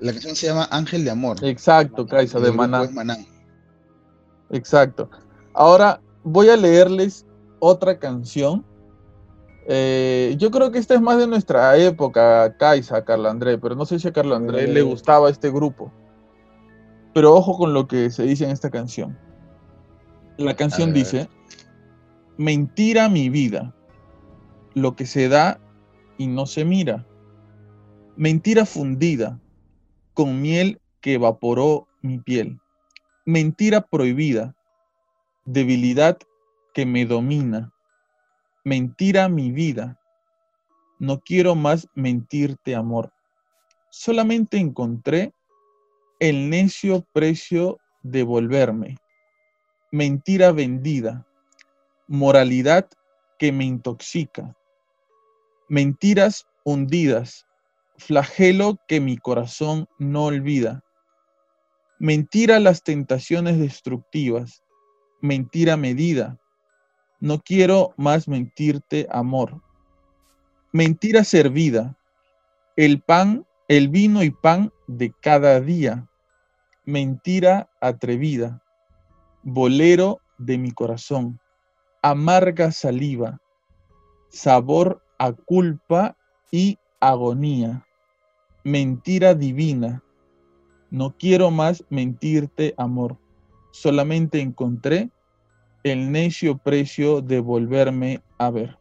La 0.00 0.12
canción 0.12 0.36
se 0.36 0.46
llama 0.46 0.68
Ángel 0.70 1.04
de 1.04 1.10
Amor. 1.10 1.38
Exacto, 1.42 2.06
Kaisa, 2.06 2.40
de 2.40 2.52
Maná. 2.52 3.16
Exacto. 4.50 5.10
Ahora 5.54 6.00
voy 6.22 6.48
a 6.48 6.56
leerles 6.56 7.24
otra 7.60 7.98
canción. 7.98 8.64
Eh, 9.68 10.36
yo 10.38 10.50
creo 10.50 10.70
que 10.70 10.78
esta 10.78 10.94
es 10.94 11.00
más 11.00 11.18
de 11.18 11.26
nuestra 11.26 11.76
época, 11.76 12.56
Kaisa, 12.56 13.04
Carlos 13.04 13.30
André, 13.30 13.58
pero 13.58 13.74
no 13.74 13.84
sé 13.84 13.98
si 13.98 14.06
a 14.06 14.12
Carlos 14.12 14.36
André 14.36 14.68
le 14.68 14.82
gustaba 14.82 15.28
este 15.28 15.50
grupo. 15.50 15.92
Pero 17.12 17.34
ojo 17.34 17.56
con 17.56 17.72
lo 17.72 17.88
que 17.88 18.10
se 18.10 18.22
dice 18.22 18.44
en 18.44 18.50
esta 18.50 18.70
canción. 18.70 19.18
La 20.36 20.54
canción 20.54 20.92
dice, 20.92 21.28
mentira 22.36 23.08
mi 23.08 23.28
vida, 23.28 23.74
lo 24.74 24.94
que 24.94 25.06
se 25.06 25.28
da 25.28 25.58
y 26.18 26.26
no 26.26 26.46
se 26.46 26.64
mira. 26.64 27.06
Mentira 28.16 28.66
fundida, 28.66 29.40
con 30.14 30.42
miel 30.42 30.80
que 31.00 31.14
evaporó 31.14 31.88
mi 32.02 32.18
piel. 32.18 32.60
Mentira 33.24 33.80
prohibida, 33.80 34.54
debilidad 35.44 36.18
que 36.72 36.86
me 36.86 37.04
domina. 37.06 37.72
Mentira 38.66 39.28
mi 39.28 39.52
vida, 39.52 39.96
no 40.98 41.20
quiero 41.20 41.54
más 41.54 41.86
mentirte 41.94 42.74
amor. 42.74 43.12
Solamente 43.90 44.56
encontré 44.56 45.32
el 46.18 46.50
necio 46.50 47.06
precio 47.12 47.78
de 48.02 48.24
volverme. 48.24 48.96
Mentira 49.92 50.50
vendida, 50.50 51.24
moralidad 52.08 52.88
que 53.38 53.52
me 53.52 53.64
intoxica. 53.64 54.56
Mentiras 55.68 56.48
hundidas, 56.64 57.46
flagelo 57.98 58.80
que 58.88 59.00
mi 59.00 59.16
corazón 59.16 59.86
no 60.00 60.24
olvida. 60.24 60.82
Mentira 62.00 62.58
las 62.58 62.82
tentaciones 62.82 63.60
destructivas, 63.60 64.64
mentira 65.20 65.76
medida. 65.76 66.40
No 67.26 67.40
quiero 67.40 67.92
más 67.96 68.28
mentirte, 68.28 69.08
amor. 69.10 69.60
Mentira 70.70 71.24
servida, 71.24 71.98
el 72.76 73.02
pan, 73.02 73.44
el 73.66 73.88
vino 73.88 74.22
y 74.22 74.30
pan 74.30 74.72
de 74.86 75.12
cada 75.20 75.60
día. 75.60 76.08
Mentira 76.84 77.68
atrevida, 77.80 78.62
bolero 79.42 80.20
de 80.38 80.56
mi 80.56 80.70
corazón. 80.70 81.40
Amarga 82.00 82.70
saliva, 82.70 83.40
sabor 84.28 85.02
a 85.18 85.32
culpa 85.32 86.16
y 86.52 86.78
agonía 87.00 87.84
mentira 88.62 89.34
divina. 89.34 90.04
No 90.92 91.16
quiero 91.18 91.50
más 91.50 91.84
mentirte, 91.90 92.72
amor. 92.76 93.18
Solamente 93.72 94.40
encontré 94.40 95.10
el 95.92 96.10
necio 96.10 96.58
precio 96.58 97.20
de 97.20 97.38
volverme 97.38 98.20
a 98.38 98.50
ver. 98.50 98.76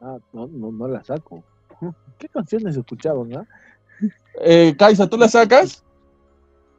Ah, 0.00 0.18
no, 0.32 0.46
no, 0.46 0.72
no 0.72 0.88
la 0.88 1.04
saco. 1.04 1.44
¿Qué 2.18 2.28
canciones 2.28 2.76
escuchaban, 2.76 3.36
ah? 3.36 3.46
Eh, 4.40 4.74
Kaisa, 4.78 5.08
¿tú 5.08 5.16
la 5.16 5.28
sacas? 5.28 5.84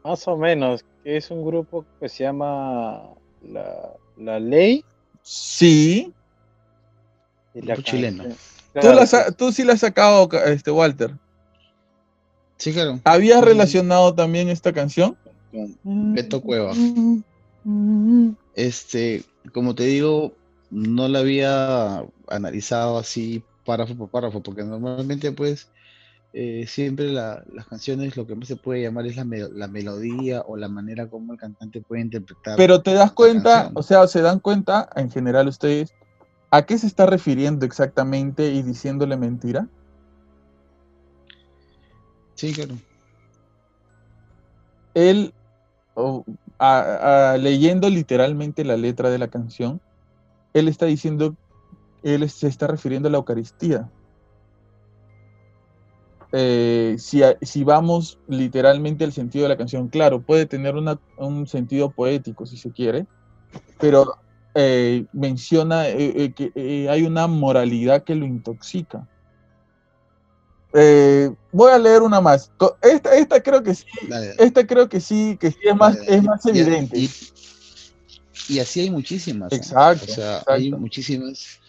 Más 0.04 0.28
o 0.28 0.38
menos, 0.38 0.84
que 1.04 1.18
es 1.18 1.30
un 1.30 1.46
grupo 1.46 1.86
que 2.00 2.10
se 2.10 2.24
llama 2.24 3.14
La, 3.42 3.94
la 4.18 4.40
Ley. 4.40 4.84
Sí. 5.22 6.14
Y 7.54 7.62
la 7.62 7.78
chileno. 7.78 8.24
¿Tú, 9.38 9.52
sí 9.52 9.64
la 9.64 9.74
has 9.74 9.80
sacado, 9.80 10.30
este, 10.46 10.72
Walter. 10.72 11.16
Sí, 12.58 12.74
claro. 12.74 13.00
¿Habías 13.04 13.44
relacionado 13.44 14.16
también 14.16 14.50
esta 14.50 14.74
canción? 14.74 15.18
Con 15.84 16.14
Beto 16.14 16.42
Cueva. 16.42 16.74
Este, 18.56 19.24
como 19.54 19.76
te 19.76 19.84
digo, 19.86 20.34
no 20.70 21.08
la 21.08 21.20
había 21.20 22.06
analizado 22.28 22.98
así 22.98 23.44
párrafo 23.66 23.96
por 23.96 24.10
párrafo, 24.10 24.44
porque 24.44 24.64
normalmente 24.64 25.32
pues 25.32 25.70
eh, 26.34 26.66
siempre 26.68 27.12
las 27.12 27.68
canciones 27.70 28.18
lo 28.18 28.28
que 28.28 28.36
más 28.36 28.48
se 28.48 28.56
puede 28.56 28.82
llamar 28.82 29.08
es 29.08 29.16
la, 29.16 29.26
la, 29.26 29.68
melodía 29.68 30.42
o 30.42 30.58
la 30.58 30.68
manera 30.68 31.10
como 31.10 31.34
el 31.34 31.40
cantante 31.40 31.82
puede 31.82 32.02
interpretar. 32.02 32.58
Pero 32.58 32.82
te 32.82 32.94
das 32.94 33.12
cuenta, 33.14 33.72
o 33.74 33.82
sea, 33.82 34.08
se 34.08 34.22
dan 34.22 34.40
cuenta 34.40 34.90
en 34.96 35.10
general 35.10 35.48
ustedes 35.48 35.94
¿A 36.56 36.66
qué 36.66 36.78
se 36.78 36.88
está 36.88 37.06
refiriendo 37.06 37.66
exactamente 37.66 38.48
y 38.54 38.62
diciéndole 38.62 39.18
mentira? 39.18 39.68
Sí, 42.36 42.54
claro. 42.54 42.76
Él, 44.94 45.34
leyendo 47.40 47.90
literalmente 47.90 48.64
la 48.64 48.78
letra 48.78 49.10
de 49.10 49.18
la 49.18 49.28
canción, 49.28 49.82
él 50.54 50.68
está 50.68 50.86
diciendo, 50.86 51.36
él 52.04 52.30
se 52.30 52.48
está 52.48 52.68
refiriendo 52.68 53.08
a 53.08 53.12
la 53.12 53.18
Eucaristía. 53.18 53.90
Eh, 56.32 56.98
si, 56.98 57.64
vamos 57.64 58.20
literalmente 58.28 59.04
al 59.04 59.14
sentido 59.14 59.44
de 59.44 59.50
la 59.50 59.58
canción, 59.58 59.88
claro, 59.88 60.22
puede 60.22 60.46
tener 60.46 60.76
un 61.18 61.48
sentido 61.48 61.92
poético 61.92 62.46
si 62.46 62.58
se 62.58 62.72
quiere, 62.72 63.06
pero 63.80 64.18
eh, 64.54 65.06
menciona 65.14 65.88
eh, 65.88 66.34
que 66.34 66.88
hay 66.90 67.04
una 67.04 67.28
moralidad 67.28 68.04
que 68.04 68.16
lo 68.16 68.26
intoxica. 68.26 69.08
Voy 71.52 71.72
a 71.72 71.78
leer 71.78 72.02
una 72.02 72.20
más. 72.20 72.52
Esta, 72.82 73.16
esta 73.16 73.42
creo 73.42 73.64
que 73.64 73.76
sí, 73.76 73.86
esta 74.38 74.68
creo 74.68 74.90
que 74.90 75.00
sí, 75.00 75.38
que 75.40 75.52
sí 75.52 75.58
es 75.64 75.76
más, 75.76 75.98
es 76.08 76.24
más 76.24 76.46
evidente. 76.46 77.10
Y, 78.48 78.60
así 78.60 78.82
hay 78.82 78.90
muchísimas. 78.90 79.52
Exacto. 79.54 80.06
O 80.08 80.14
sea, 80.14 80.44
hay 80.48 80.72
muchísimas, 80.72 81.60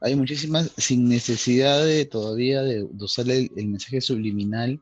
hay 0.00 0.16
muchísimas 0.16 0.70
sin 0.76 1.08
necesidad 1.08 1.84
de 1.84 2.04
todavía 2.04 2.62
de, 2.62 2.82
usar 2.98 3.30
el, 3.30 3.50
mensaje 3.54 4.00
subliminal 4.00 4.80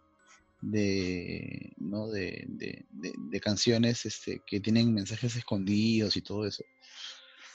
de, 0.63 1.73
¿no? 1.77 2.09
de, 2.09 2.45
de, 2.49 2.85
de, 2.91 3.41
canciones 3.41 4.07
este, 4.07 4.41
que 4.47 4.61
tienen 4.61 4.95
mensajes 4.95 5.37
escondidos 5.37 6.17
y 6.17 6.23
todo 6.23 6.47
eso. 6.47 6.65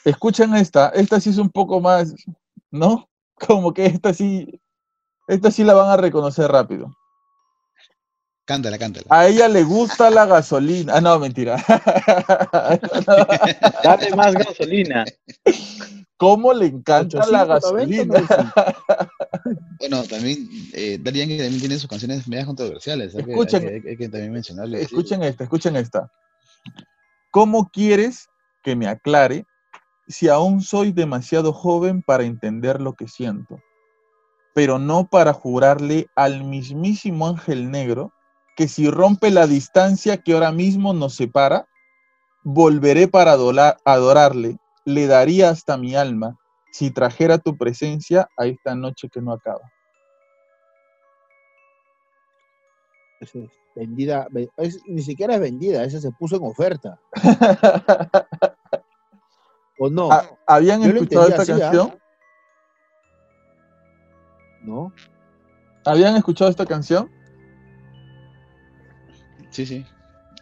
Escuchen 0.04 0.54
esta, 0.54 0.90
esta 0.90 1.20
sí 1.20 1.30
es 1.30 1.38
un 1.38 1.50
poco 1.50 1.80
más, 1.80 2.14
¿no? 2.70 3.08
Como 3.34 3.72
que 3.74 3.86
esta 3.86 4.14
sí, 4.14 4.60
esta 5.30 5.50
sí 5.50 5.64
la 5.64 5.74
van 5.74 5.90
a 5.90 5.96
reconocer 5.96 6.50
rápido. 6.50 6.96
Cántala, 8.44 8.78
cántala. 8.78 9.06
A 9.10 9.28
ella 9.28 9.46
le 9.46 9.62
gusta 9.62 10.10
la 10.10 10.26
gasolina. 10.26 10.94
Ah, 10.96 11.00
no, 11.00 11.20
mentira. 11.20 11.54
Dale 13.84 14.16
más 14.16 14.34
gasolina. 14.34 15.04
¿Cómo 16.16 16.52
le 16.52 16.66
encanta 16.66 17.24
la 17.26 17.44
gasolina? 17.44 18.26
bueno, 19.78 20.02
también, 20.02 20.48
eh, 20.72 20.98
Darían 21.00 21.28
que 21.28 21.38
también 21.38 21.60
tiene 21.60 21.78
sus 21.78 21.88
canciones 21.88 22.26
medias 22.26 22.46
controversiales. 22.46 23.14
Escuchen, 23.14 23.68
hay, 23.68 23.96
que, 23.96 24.08
también 24.08 24.32
mencionarle. 24.32 24.82
Escuchen 24.82 25.22
esta, 25.22 25.44
escuchen 25.44 25.76
esta. 25.76 26.10
¿Cómo 27.30 27.70
quieres 27.70 28.28
que 28.64 28.74
me 28.74 28.88
aclare 28.88 29.44
si 30.08 30.28
aún 30.28 30.60
soy 30.60 30.90
demasiado 30.90 31.52
joven 31.52 32.02
para 32.02 32.24
entender 32.24 32.80
lo 32.80 32.94
que 32.94 33.06
siento, 33.06 33.60
pero 34.54 34.78
no 34.78 35.06
para 35.06 35.32
jurarle 35.32 36.08
al 36.16 36.44
mismísimo 36.44 37.28
ángel 37.28 37.70
negro 37.70 38.12
que 38.56 38.68
si 38.68 38.90
rompe 38.90 39.30
la 39.30 39.46
distancia 39.46 40.18
que 40.18 40.34
ahora 40.34 40.52
mismo 40.52 40.92
nos 40.92 41.14
separa, 41.14 41.66
volveré 42.42 43.08
para 43.08 43.32
adorarle, 43.32 44.58
le 44.84 45.06
daría 45.06 45.50
hasta 45.50 45.76
mi 45.76 45.94
alma 45.94 46.36
si 46.72 46.90
trajera 46.90 47.38
tu 47.38 47.56
presencia 47.56 48.28
a 48.36 48.46
esta 48.46 48.74
noche 48.74 49.08
que 49.08 49.20
no 49.20 49.32
acaba. 49.32 49.70
vendida, 53.74 54.26
ni 54.86 55.02
siquiera 55.02 55.34
es 55.34 55.40
vendida, 55.40 55.84
esa 55.84 56.00
se 56.00 56.10
puso 56.12 56.36
en 56.36 56.44
oferta. 56.44 56.98
¿O 59.78 59.88
no? 59.88 60.10
¿Habían 60.46 60.82
escuchado 60.82 61.28
esta 61.28 61.42
¿ah? 61.42 61.46
canción? 61.46 61.99
¿No? 64.62 64.92
¿Habían 65.84 66.16
escuchado 66.16 66.50
esta 66.50 66.66
canción? 66.66 67.10
Sí, 69.50 69.66
sí. 69.66 69.86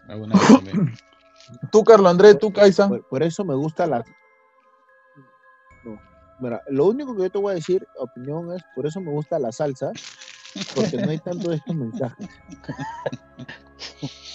tú, 1.72 1.84
Carlos 1.84 2.10
Andrés, 2.10 2.38
tú, 2.38 2.52
Kaisa. 2.52 2.88
Por, 2.88 3.22
eso 3.22 3.44
me 3.44 3.54
gusta 3.54 3.86
la. 3.86 4.04
No. 5.84 6.00
Mira, 6.40 6.62
lo 6.68 6.86
único 6.86 7.14
que 7.16 7.22
yo 7.22 7.30
te 7.30 7.38
voy 7.38 7.52
a 7.52 7.56
decir, 7.56 7.86
opinión, 7.98 8.52
es 8.54 8.62
por 8.74 8.86
eso 8.86 9.00
me 9.00 9.10
gusta 9.10 9.38
la 9.38 9.52
salsa, 9.52 9.92
porque 10.74 10.96
no 10.96 11.10
hay 11.10 11.18
tanto 11.18 11.50
de 11.50 11.56
estos 11.56 11.74
mensajes. 11.74 12.28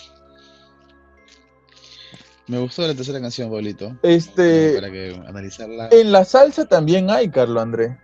Me 2.45 2.59
gustó 2.59 2.85
la 2.85 2.93
tercera 2.93 3.21
canción, 3.21 3.49
Pablito. 3.49 3.97
Este. 4.03 4.75
Para 4.75 4.91
que 4.91 5.15
analizarla. 5.25 5.87
En 5.91 6.11
la 6.11 6.25
salsa 6.25 6.65
también 6.65 7.09
hay, 7.09 7.29
Carlos 7.29 7.63
Andrés. 7.63 7.97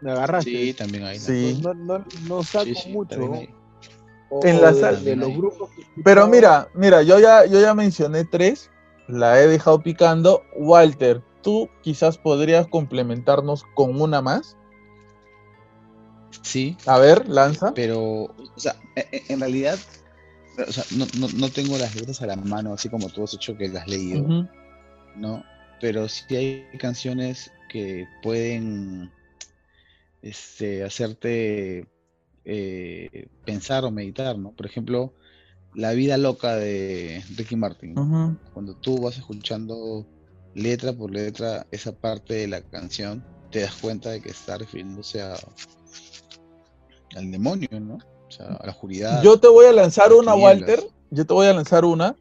Me 0.00 0.12
agarraste. 0.12 0.50
Sí, 0.50 0.74
también 0.74 1.04
hay. 1.04 1.18
Sí. 1.18 1.60
No, 1.62 1.74
no, 1.74 2.04
no 2.28 2.42
saco 2.42 2.70
mucho. 2.88 3.32
en 4.42 4.60
la 4.60 4.74
salsa. 4.74 5.02
De, 5.02 5.16
los 5.16 5.36
grupos 5.36 5.70
Pero 6.04 6.26
mira, 6.26 6.68
mira, 6.74 7.02
yo 7.02 7.18
ya, 7.18 7.46
yo 7.46 7.60
ya 7.60 7.74
mencioné 7.74 8.24
tres. 8.24 8.70
La 9.06 9.40
he 9.40 9.48
dejado 9.48 9.82
picando. 9.82 10.42
Walter, 10.56 11.22
tú 11.42 11.68
quizás 11.82 12.18
podrías 12.18 12.66
complementarnos 12.66 13.64
con 13.74 14.00
una 14.00 14.20
más. 14.20 14.56
Sí. 16.42 16.76
A 16.86 16.98
ver, 16.98 17.28
lanza. 17.28 17.72
Pero, 17.74 18.00
o 18.00 18.36
sea, 18.56 18.76
e, 18.96 19.08
e, 19.10 19.32
en 19.32 19.40
realidad 19.40 19.78
o 20.66 20.72
sea, 20.72 20.84
no, 20.96 21.06
no, 21.36 21.48
tengo 21.50 21.78
las 21.78 21.94
letras 21.94 22.20
a 22.22 22.26
la 22.26 22.36
mano, 22.36 22.72
así 22.72 22.88
como 22.88 23.08
tú 23.08 23.22
has 23.22 23.34
hecho 23.34 23.56
que 23.56 23.68
las 23.68 23.82
has 23.82 23.88
leído, 23.88 24.48
¿no? 25.16 25.44
Pero 25.80 26.08
sí 26.08 26.34
hay 26.34 26.66
canciones 26.78 27.52
que 27.68 28.06
pueden 28.22 29.10
este, 30.28 30.84
hacerte 30.84 31.86
eh, 32.44 33.28
pensar 33.44 33.84
o 33.84 33.90
meditar, 33.90 34.38
¿no? 34.38 34.52
Por 34.52 34.66
ejemplo, 34.66 35.14
La 35.74 35.92
vida 35.92 36.16
loca 36.16 36.56
de 36.56 37.22
Ricky 37.36 37.56
Martin. 37.56 37.94
Cuando 38.52 38.74
tú 38.74 38.98
vas 38.98 39.18
escuchando 39.18 40.06
letra 40.54 40.92
por 40.92 41.10
letra 41.10 41.66
esa 41.70 41.92
parte 41.92 42.34
de 42.34 42.48
la 42.48 42.62
canción, 42.62 43.22
te 43.50 43.60
das 43.60 43.74
cuenta 43.74 44.10
de 44.10 44.20
que 44.20 44.30
está 44.30 44.58
refiriéndose 44.58 45.22
a, 45.22 45.34
al 47.16 47.30
demonio, 47.30 47.68
¿no? 47.80 47.98
a 48.40 48.66
la 48.66 48.72
oscuridad. 48.72 49.22
Yo 49.22 49.38
te 49.38 49.48
voy 49.48 49.66
a 49.66 49.72
lanzar 49.72 50.12
una, 50.12 50.34
Walter. 50.34 50.82
Yo 51.10 51.26
te 51.26 51.32
voy 51.32 51.46
a 51.46 51.52
lanzar 51.52 51.84
una 51.84 52.16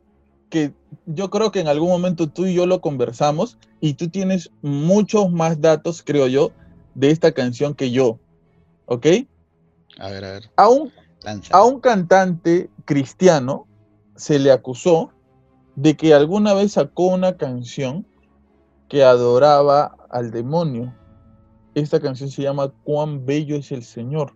que 0.50 0.74
yo 1.06 1.30
creo 1.30 1.52
que 1.52 1.60
en 1.60 1.68
algún 1.68 1.90
momento 1.90 2.30
tú 2.30 2.46
y 2.46 2.54
yo 2.54 2.66
lo 2.66 2.80
conversamos 2.80 3.58
y 3.82 3.94
tú 3.94 4.10
tienes 4.10 4.50
muchos 4.62 5.32
más 5.32 5.60
datos, 5.60 6.02
creo 6.06 6.28
yo, 6.28 6.52
de 6.98 7.12
esta 7.12 7.32
canción 7.32 7.76
que 7.76 7.92
yo. 7.92 8.20
¿Ok? 8.88 9.06
A 10.00 10.10
ver, 10.10 10.26
a 10.26 10.32
ver. 10.34 10.52
A 10.56 10.68
un, 10.68 10.92
a 11.52 11.64
un 11.64 11.80
cantante 11.80 12.70
cristiano 12.86 13.68
se 14.16 14.40
le 14.40 14.52
acusó 14.52 15.12
de 15.76 15.96
que 15.96 16.16
alguna 16.16 16.56
vez 16.56 16.74
sacó 16.74 17.08
una 17.08 17.38
canción 17.38 18.06
que 18.90 19.04
adoraba 19.04 19.96
al 20.10 20.32
demonio. 20.32 20.94
Esta 21.76 22.00
canción 22.00 22.32
se 22.32 22.42
llama 22.42 22.74
Cuán 22.84 23.26
bello 23.28 23.58
es 23.58 23.72
el 23.72 23.84
Señor. 23.84 24.34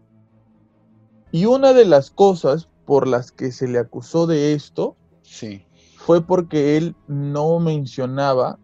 Y 1.32 1.46
una 1.46 1.74
de 1.74 1.86
las 1.86 2.12
cosas 2.12 2.70
por 2.86 3.08
las 3.08 3.32
que 3.32 3.52
se 3.52 3.68
le 3.68 3.80
acusó 3.80 4.28
de 4.28 4.54
esto 4.54 4.96
sí. 5.24 5.66
fue 5.98 6.22
porque 6.22 6.78
él 6.78 6.96
no 7.08 7.60
mencionaba 7.60 8.60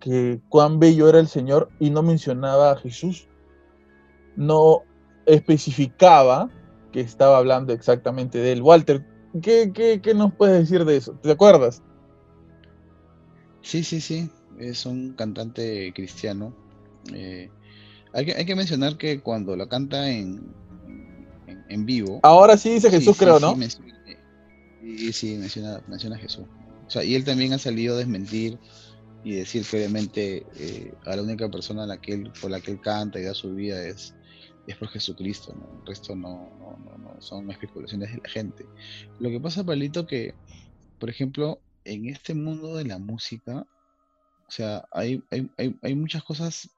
que 0.00 0.40
cuán 0.48 0.78
bello 0.78 1.08
era 1.08 1.18
el 1.18 1.28
Señor 1.28 1.68
y 1.78 1.90
no 1.90 2.02
mencionaba 2.02 2.70
a 2.70 2.76
Jesús. 2.76 3.28
No 4.36 4.82
especificaba 5.26 6.50
que 6.92 7.00
estaba 7.00 7.38
hablando 7.38 7.72
exactamente 7.72 8.38
de 8.38 8.52
él. 8.52 8.62
Walter, 8.62 9.04
¿qué, 9.42 9.72
qué, 10.02 10.14
nos 10.14 10.32
puedes 10.34 10.60
decir 10.60 10.84
de 10.84 10.96
eso? 10.96 11.12
¿Te 11.22 11.30
acuerdas? 11.30 11.82
Sí, 13.62 13.82
sí, 13.82 14.00
sí. 14.00 14.30
Es 14.58 14.86
un 14.86 15.14
cantante 15.14 15.92
cristiano. 15.94 16.54
Eh, 17.12 17.50
hay, 18.12 18.26
que, 18.26 18.32
hay 18.34 18.46
que 18.46 18.54
mencionar 18.54 18.96
que 18.96 19.20
cuando 19.20 19.56
lo 19.56 19.68
canta 19.68 20.08
en, 20.08 20.54
en 21.68 21.86
vivo. 21.86 22.20
Ahora 22.22 22.56
sí 22.56 22.74
dice 22.74 22.90
Jesús, 22.90 23.16
creo, 23.18 23.40
¿no? 23.40 23.56
Sí, 24.80 25.12
sí, 25.12 25.36
menciona, 25.36 25.82
menciona 25.88 26.16
a 26.16 26.18
Jesús. 26.18 26.44
O 26.86 26.90
sea, 26.90 27.02
y 27.02 27.14
él 27.14 27.24
también 27.24 27.52
ha 27.52 27.58
salido 27.58 27.94
a 27.94 27.98
desmentir 27.98 28.58
y 29.24 29.36
decir 29.36 29.64
que 29.64 29.78
obviamente 29.78 30.46
eh, 30.56 30.92
a 31.06 31.16
la 31.16 31.22
única 31.22 31.50
persona 31.50 31.86
la 31.86 32.00
que 32.00 32.12
él, 32.12 32.30
por 32.40 32.50
la 32.50 32.60
que 32.60 32.72
él 32.72 32.80
canta 32.80 33.18
y 33.18 33.24
da 33.24 33.34
su 33.34 33.54
vida 33.54 33.82
es, 33.82 34.14
es 34.66 34.76
por 34.76 34.88
Jesucristo, 34.88 35.54
¿no? 35.54 35.80
El 35.80 35.86
resto 35.86 36.14
no, 36.16 36.50
son 37.20 37.50
especulaciones 37.50 38.12
de 38.12 38.20
la 38.22 38.28
gente. 38.28 38.66
Lo 39.20 39.30
que 39.30 39.40
pasa, 39.40 39.64
Pablito, 39.64 40.06
que, 40.06 40.34
por 40.98 41.10
ejemplo, 41.10 41.60
en 41.84 42.08
este 42.08 42.34
mundo 42.34 42.76
de 42.76 42.84
la 42.84 42.98
música, 42.98 43.66
o 44.46 44.50
sea, 44.50 44.84
hay, 44.90 45.22
hay, 45.30 45.78
hay, 45.82 45.94
muchas 45.94 46.22
cosas 46.22 46.70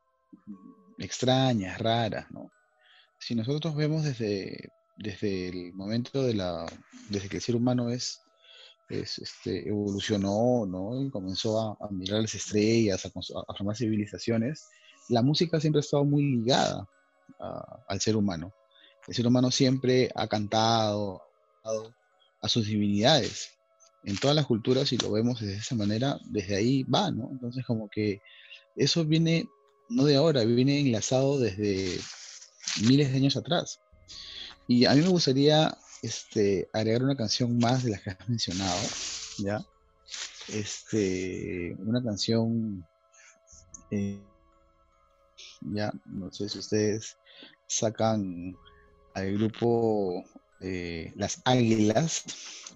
extrañas, 0.98 1.78
raras, 1.78 2.30
¿no? 2.30 2.50
Si 3.18 3.34
nosotros 3.34 3.74
vemos 3.74 4.04
desde 4.04 4.70
desde 4.96 5.48
el 5.48 5.72
momento 5.74 6.22
de 6.22 6.34
la, 6.34 6.66
desde 7.10 7.28
que 7.28 7.36
el 7.36 7.42
ser 7.42 7.56
humano 7.56 7.90
es, 7.90 8.22
este, 8.88 9.68
evolucionó, 9.68 10.64
¿no? 10.66 11.02
Y 11.02 11.10
comenzó 11.10 11.76
a, 11.80 11.90
mirar 11.90 12.22
las 12.22 12.34
estrellas, 12.34 13.04
a, 13.04 13.10
formar 13.54 13.76
civilizaciones, 13.76 14.66
la 15.08 15.22
música 15.22 15.60
siempre 15.60 15.80
ha 15.80 15.80
estado 15.80 16.04
muy 16.04 16.22
ligada 16.22 16.88
al 17.38 18.00
ser 18.00 18.16
humano. 18.16 18.52
El 19.06 19.14
ser 19.14 19.26
humano 19.26 19.50
siempre 19.50 20.10
ha 20.14 20.26
cantado 20.26 21.22
a 22.40 22.48
sus 22.48 22.66
divinidades. 22.66 23.50
En 24.04 24.16
todas 24.16 24.36
las 24.36 24.46
culturas, 24.46 24.88
si 24.88 24.98
lo 24.98 25.10
vemos 25.10 25.40
de 25.40 25.54
esa 25.54 25.74
manera, 25.74 26.18
desde 26.30 26.56
ahí 26.56 26.82
va, 26.84 27.10
¿no? 27.10 27.28
Entonces, 27.32 27.64
como 27.66 27.88
que 27.88 28.20
eso 28.76 29.04
viene, 29.04 29.48
no 29.88 30.04
de 30.04 30.16
ahora, 30.16 30.44
viene 30.44 30.80
enlazado 30.80 31.40
desde 31.40 31.98
miles 32.82 33.10
de 33.10 33.16
años 33.16 33.36
atrás. 33.36 33.80
Y 34.68 34.84
a 34.84 34.94
mí 34.94 35.00
me 35.00 35.08
gustaría 35.08 35.76
este, 36.02 36.68
agregar 36.72 37.02
una 37.02 37.16
canción 37.16 37.58
más 37.58 37.84
de 37.84 37.90
las 37.90 38.02
que 38.02 38.10
has 38.10 38.28
mencionado, 38.28 38.80
¿ya? 39.38 39.64
Este, 40.48 41.74
una 41.80 42.02
canción, 42.02 42.86
eh, 43.90 44.20
ya, 45.72 45.92
no 46.06 46.30
sé 46.32 46.48
si 46.48 46.58
ustedes 46.58 47.16
sacan 47.66 48.56
al 49.14 49.32
grupo 49.38 50.24
eh, 50.60 51.12
Las 51.16 51.40
Águilas, 51.44 52.24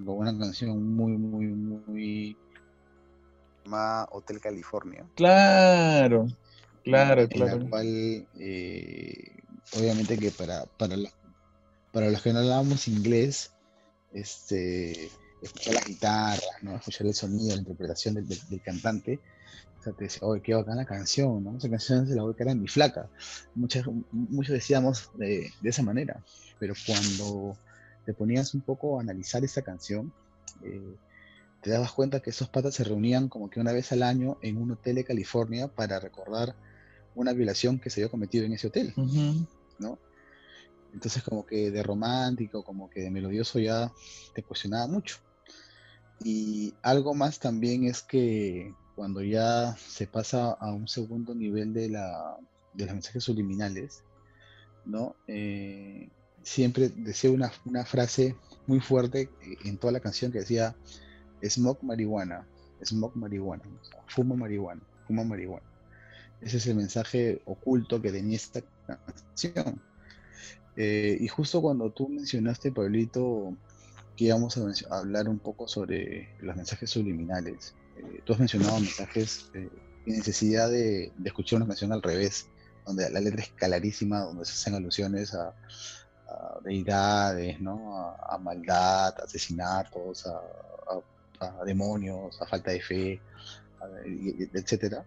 con 0.05 0.19
una 0.19 0.37
canción 0.39 0.95
muy, 0.95 1.13
muy, 1.13 1.47
muy 1.47 2.37
llamada 3.65 4.09
Hotel 4.13 4.41
California. 4.41 5.07
Claro, 5.17 6.27
claro, 6.85 7.29
claro. 7.29 7.53
En 7.57 7.63
la 7.65 7.71
cual, 7.71 8.29
eh, 8.39 9.37
obviamente 9.77 10.19
que 10.19 10.31
para, 10.31 10.65
para 10.79 10.97
la 10.97 11.11
para 11.93 12.11
los 12.11 12.23
que 12.23 12.33
no 12.33 12.41
hablábamos 12.41 12.89
inglés, 12.89 13.53
este, 14.13 15.11
escuchar 15.43 15.75
las 15.75 15.87
guitarras, 15.87 16.63
¿no? 16.63 16.77
escuchar 16.77 17.07
el 17.07 17.15
sonido, 17.15 17.55
la 17.55 17.63
interpretación 17.63 18.15
del, 18.15 18.63
cantante, 18.63 19.19
o 19.81 19.83
sea, 19.83 19.93
te 19.95 20.05
decía, 20.05 20.21
oye, 20.23 20.43
qué 20.43 20.55
bacana 20.55 20.77
la 20.77 20.85
canción, 20.85 21.43
¿no? 21.43 21.57
Esa 21.57 21.71
canción 21.71 22.07
se 22.07 22.15
la 22.15 22.23
voy 22.23 22.35
a 22.35 22.37
quedar 22.37 22.53
en 22.53 22.61
mi 22.61 22.69
flaca. 22.69 23.09
Muchos, 23.55 23.87
muchos 24.13 24.53
decíamos 24.53 25.11
de, 25.17 25.51
esa 25.63 25.83
manera, 25.83 26.23
pero 26.59 26.75
cuando 26.87 27.57
te 28.05 28.13
ponías 28.13 28.53
un 28.53 28.61
poco 28.61 28.99
a 28.99 29.03
analizar 29.03 29.43
esa 29.43 29.63
canción, 29.63 30.13
eh, 30.63 30.97
te 31.63 31.71
dabas 31.71 31.93
cuenta 31.93 32.21
que 32.21 32.29
esos 32.29 32.49
patas 32.51 32.75
se 32.75 32.85
reunían 32.85 33.31
como 33.31 33.49
que 33.49 33.59
una 33.59 33.73
vez 33.73 33.91
al 33.93 34.03
año 34.03 34.37
en 34.43 34.59
un 34.59 34.71
hotel 34.73 34.97
de 34.97 35.05
California 35.05 35.69
para 35.69 35.99
recordar 35.99 36.55
una 37.15 37.33
violación 37.33 37.79
que 37.79 37.89
se 37.89 38.03
había 38.03 38.11
cometido 38.11 38.45
en 38.45 38.53
ese 38.53 38.67
hotel, 38.67 38.93
¿no? 39.79 39.99
Entonces 40.93 41.23
como 41.23 41.47
que 41.47 41.71
de 41.71 41.83
romántico, 41.83 42.65
como 42.65 42.91
que 42.91 43.01
de 43.01 43.11
melodioso 43.11 43.59
ya 43.59 43.91
te 44.35 44.43
cuestionaba 44.43 44.87
mucho. 44.89 45.17
Y 46.23 46.75
algo 46.83 47.15
más 47.15 47.39
también 47.39 47.85
es 47.85 48.03
que 48.03 48.75
cuando 49.01 49.23
ya 49.23 49.75
se 49.79 50.07
pasa 50.07 50.51
a 50.51 50.75
un 50.75 50.87
segundo 50.87 51.35
nivel 51.35 51.73
de, 51.73 51.89
la, 51.89 52.37
de 52.75 52.85
los 52.85 52.93
mensajes 52.93 53.25
subliminales, 53.25 54.05
¿no? 54.85 55.17
Eh, 55.27 56.11
siempre 56.43 56.91
decía 56.91 57.31
una, 57.31 57.51
una, 57.65 57.87
frase 57.87 58.37
muy 58.67 58.79
fuerte 58.79 59.31
en 59.65 59.79
toda 59.79 59.95
la 59.95 60.01
canción 60.01 60.31
que 60.31 60.41
decía, 60.41 60.77
smoke 61.43 61.83
marihuana, 61.83 62.47
smoke 62.85 63.17
marihuana, 63.17 63.65
fuma 64.07 64.37
marihuana, 64.37 64.83
fuma 65.07 65.25
marihuana. 65.25 65.67
Ese 66.43 66.59
es 66.59 66.67
el 66.67 66.75
mensaje 66.75 67.41
oculto 67.47 68.03
que 68.03 68.13
tenía 68.13 68.37
esta 68.37 68.61
canción. 68.87 69.81
Eh, 70.77 71.17
y 71.19 71.27
justo 71.27 71.63
cuando 71.63 71.91
tú 71.91 72.07
mencionaste, 72.11 72.71
Pablito, 72.71 73.57
aquí 74.13 74.31
vamos 74.31 74.59
a, 74.59 74.99
hablar 74.99 75.27
un 75.27 75.39
poco 75.39 75.67
sobre 75.67 76.29
los 76.43 76.55
mensajes 76.55 76.91
subliminales. 76.91 77.75
Eh, 78.01 78.23
tú 78.25 78.33
has 78.33 78.39
mencionado 78.39 78.81
mensajes 78.81 79.51
eh, 79.55 79.69
necesidad 80.07 80.71
de, 80.71 81.13
escuchar 81.25 81.59
una 81.59 81.67
canción 81.67 81.93
al 81.93 82.03
revés, 82.03 82.49
donde 82.87 83.11
la 83.11 83.21
letra 83.21 83.43
es 83.43 83.51
clarísima, 83.51 84.21
donde 84.21 84.45
se 84.45 84.53
hacen 84.53 84.75
alusiones 84.75 85.35
a, 85.35 85.55
deidades, 86.63 87.61
¿no? 87.61 87.97
a, 87.97 88.39
maldad, 88.39 89.15
a 89.21 89.25
asesinatos, 89.25 90.27
a, 90.27 91.65
demonios, 91.65 92.41
a 92.41 92.47
falta 92.47 92.71
de 92.71 92.81
fe, 92.81 93.21
etcétera. 94.55 95.05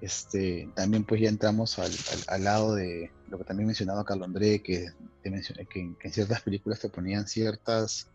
Este, 0.00 0.68
también 0.74 1.04
pues 1.04 1.20
ya 1.20 1.28
entramos 1.28 1.78
al, 1.78 1.92
al, 2.26 2.44
lado 2.44 2.74
de 2.74 3.12
lo 3.28 3.38
que 3.38 3.44
también 3.44 3.66
mencionaba 3.66 4.04
Carlos 4.04 4.26
André, 4.26 4.62
que, 4.62 4.88
que, 5.22 5.28
en 6.00 6.12
ciertas 6.12 6.42
películas 6.42 6.80
te 6.80 6.88
ponían 6.88 7.26
ciertas 7.26 8.08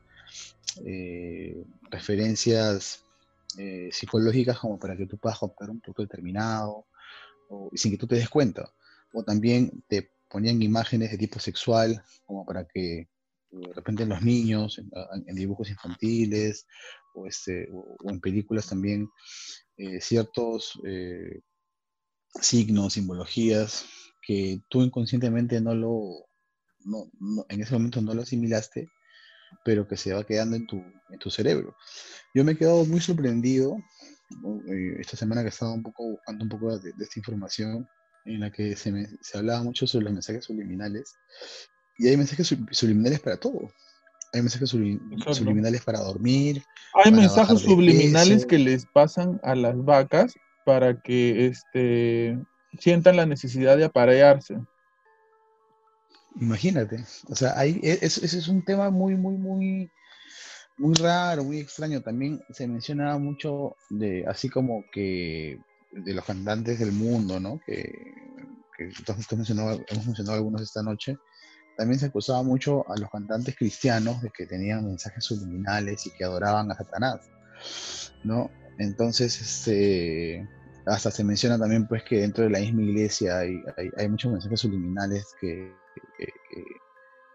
eh, 0.85 1.63
referencias 1.91 3.02
eh, 3.57 3.89
psicológicas 3.91 4.59
como 4.59 4.79
para 4.79 4.95
que 4.95 5.05
tú 5.05 5.17
puedas 5.17 5.41
optar 5.41 5.69
un 5.69 5.79
producto 5.79 6.03
determinado 6.03 6.87
o, 7.49 7.69
sin 7.73 7.91
que 7.91 7.97
tú 7.97 8.07
te 8.07 8.15
des 8.15 8.29
cuenta. 8.29 8.71
O 9.13 9.23
también 9.23 9.83
te 9.87 10.11
ponían 10.29 10.61
imágenes 10.61 11.11
de 11.11 11.17
tipo 11.17 11.39
sexual 11.39 12.03
como 12.25 12.45
para 12.45 12.65
que 12.67 13.09
de 13.51 13.73
repente 13.73 14.03
en 14.03 14.09
los 14.09 14.21
niños, 14.23 14.79
en, 14.79 15.35
dibujos 15.35 15.69
infantiles 15.69 16.65
o, 17.13 17.27
este, 17.27 17.69
o, 17.71 18.09
en 18.09 18.19
películas 18.19 18.67
también 18.67 19.07
eh, 19.77 20.01
ciertos 20.01 20.79
signos, 22.41 22.93
simbologías 22.93 23.85
que 24.25 24.61
tú 24.69 24.81
inconscientemente 24.81 25.59
no 25.61 25.75
lo, 25.75 26.25
en 27.49 27.61
ese 27.61 27.73
momento 27.73 28.01
no 28.01 28.13
lo 28.13 28.21
asimilaste, 28.21 28.87
pero 29.63 29.87
que 29.87 29.97
se 29.97 30.13
va 30.13 30.23
quedando 30.23 30.55
en 30.55 30.67
tu, 30.67 30.77
en 30.77 31.19
tu 31.19 31.29
cerebro. 31.29 31.75
Yo 32.33 32.43
me 32.43 32.53
he 32.53 32.57
quedado 32.57 32.85
muy 32.85 32.99
sorprendido 32.99 33.77
eh, 34.67 34.97
esta 34.99 35.17
semana 35.17 35.43
que 35.43 35.49
estaba 35.49 35.73
un 35.73 35.83
poco 35.83 36.11
buscando 36.11 36.43
un 36.43 36.49
poco 36.49 36.79
de, 36.79 36.91
esta 36.99 37.19
información 37.19 37.87
en 38.25 38.39
la 38.39 38.51
que 38.51 38.75
se, 38.75 38.91
me, 38.91 39.07
se, 39.21 39.37
hablaba 39.37 39.63
mucho 39.63 39.85
sobre 39.85 40.05
los 40.05 40.13
mensajes 40.13 40.45
subliminales 40.45 41.15
y 41.97 42.07
hay 42.07 42.17
mensajes 42.17 42.55
subliminales 42.71 43.19
para 43.19 43.37
todo. 43.37 43.69
Hay 44.33 44.41
mensajes 44.41 44.69
subliminales 44.69 45.83
para 45.83 45.99
dormir. 45.99 46.63
Hay 47.03 47.11
mensajes 47.11 47.59
subliminales 47.59 48.47
que 48.47 48.57
les 48.57 48.85
pasan 48.87 49.39
a 49.43 49.53
las 49.53 49.77
vacas 49.77 50.33
para 50.65 50.99
que 50.99 51.45
este, 51.45 52.39
sientan 52.79 53.17
la 53.17 53.27
necesidad 53.27 53.77
de 53.77 53.85
aparearse. 53.85 54.57
Imagínate, 56.39 57.03
o 57.27 57.35
sea, 57.35 57.57
ahí, 57.57 57.79
e, 57.83 57.99
ese 58.01 58.25
es 58.25 58.47
un 58.47 58.63
tema 58.63 58.89
muy, 58.89 59.15
muy, 59.15 59.35
muy, 59.35 59.91
muy 60.77 60.93
raro, 60.95 61.43
muy 61.43 61.59
extraño. 61.59 62.01
También 62.01 62.41
se 62.51 62.67
mencionaba 62.67 63.17
mucho 63.17 63.75
de, 63.89 64.25
así 64.27 64.49
como 64.49 64.83
que 64.91 65.59
de 65.91 66.13
los 66.13 66.25
cantantes 66.25 66.79
del 66.79 66.91
mundo, 66.91 67.39
¿no? 67.39 67.59
Que, 67.65 68.13
que 68.77 68.85
hemos 68.85 69.31
mencionado 70.07 70.33
algunos 70.33 70.61
esta 70.61 70.81
noche. 70.81 71.17
También 71.77 71.99
se 71.99 72.07
acusaba 72.07 72.43
mucho 72.43 72.89
a 72.89 72.97
los 72.97 73.09
cantantes 73.09 73.55
cristianos 73.55 74.21
de 74.21 74.29
que 74.29 74.45
tenían 74.45 74.85
mensajes 74.85 75.23
subliminales 75.23 76.05
y 76.05 76.11
que 76.11 76.23
adoraban 76.23 76.71
a 76.71 76.75
Satanás, 76.75 77.31
¿no? 78.23 78.51
Entonces, 78.77 79.39
este, 79.41 80.47
hasta 80.85 81.11
se 81.11 81.23
menciona 81.23 81.57
también 81.57 81.87
pues 81.87 82.03
que 82.03 82.21
dentro 82.21 82.43
de 82.43 82.49
la 82.49 82.59
misma 82.59 82.81
iglesia 82.83 83.39
hay, 83.39 83.59
hay, 83.97 84.09
muchos 84.09 84.31
mensajes 84.31 84.59
subliminales 84.59 85.25
que, 85.39 85.73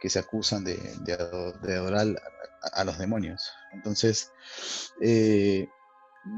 que, 0.00 0.08
se 0.08 0.18
acusan 0.18 0.64
de, 0.64 0.76
de, 1.00 1.74
adorar 1.74 2.06
a, 2.72 2.84
los 2.84 2.98
demonios. 2.98 3.50
Entonces, 3.72 4.32
eh, 5.00 5.68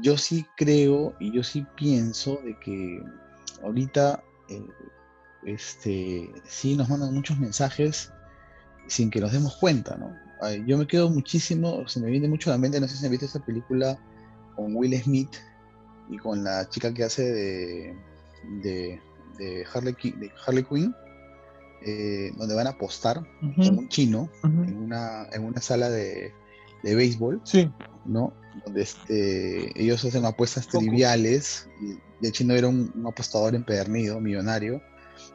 yo 0.01 0.17
sí 0.17 0.45
creo 0.57 1.15
y 1.19 1.31
yo 1.31 1.43
sí 1.43 1.65
pienso 1.75 2.39
de 2.43 2.57
que 2.59 3.03
ahorita 3.63 4.23
eh, 4.49 4.67
este, 5.43 6.31
sí 6.45 6.75
nos 6.75 6.89
mandan 6.89 7.13
muchos 7.13 7.39
mensajes 7.39 8.11
sin 8.87 9.09
que 9.09 9.21
nos 9.21 9.31
demos 9.31 9.55
cuenta, 9.57 9.95
¿no? 9.97 10.15
Yo 10.65 10.75
me 10.77 10.87
quedo 10.87 11.07
muchísimo, 11.09 11.87
se 11.87 11.99
me 11.99 12.09
viene 12.09 12.27
mucho 12.27 12.49
a 12.49 12.53
la 12.53 12.57
mente, 12.57 12.79
no 12.79 12.87
sé 12.87 12.97
si 12.97 13.05
han 13.05 13.11
visto 13.11 13.27
esta 13.27 13.45
película 13.45 13.95
con 14.55 14.75
Will 14.75 14.99
Smith 14.99 15.35
y 16.09 16.17
con 16.17 16.43
la 16.43 16.67
chica 16.67 16.91
que 16.91 17.03
hace 17.03 17.31
de, 17.31 17.95
de, 19.37 19.65
Harley, 19.71 19.93
de 19.93 20.31
Harley 20.45 20.63
Quinn, 20.63 20.95
eh, 21.83 22.31
donde 22.37 22.55
van 22.55 22.67
a 22.67 22.71
apostar 22.71 23.23
con 23.39 23.77
un 23.77 23.89
chino 23.89 24.29
en, 24.43 24.77
una, 24.77 25.27
en 25.31 25.43
una 25.43 25.61
sala 25.61 25.89
de, 25.89 26.33
de 26.83 26.95
béisbol, 26.95 27.41
sí. 27.43 27.69
¿no? 28.05 28.33
Donde 28.65 28.81
este, 28.81 29.81
ellos 29.81 30.03
hacen 30.03 30.25
apuestas 30.25 30.67
triviales, 30.67 31.67
y 31.81 32.25
el 32.25 32.31
chino 32.31 32.53
era 32.53 32.67
un, 32.67 32.91
apostador 33.07 33.55
empedernido, 33.55 34.19
millonario, 34.19 34.81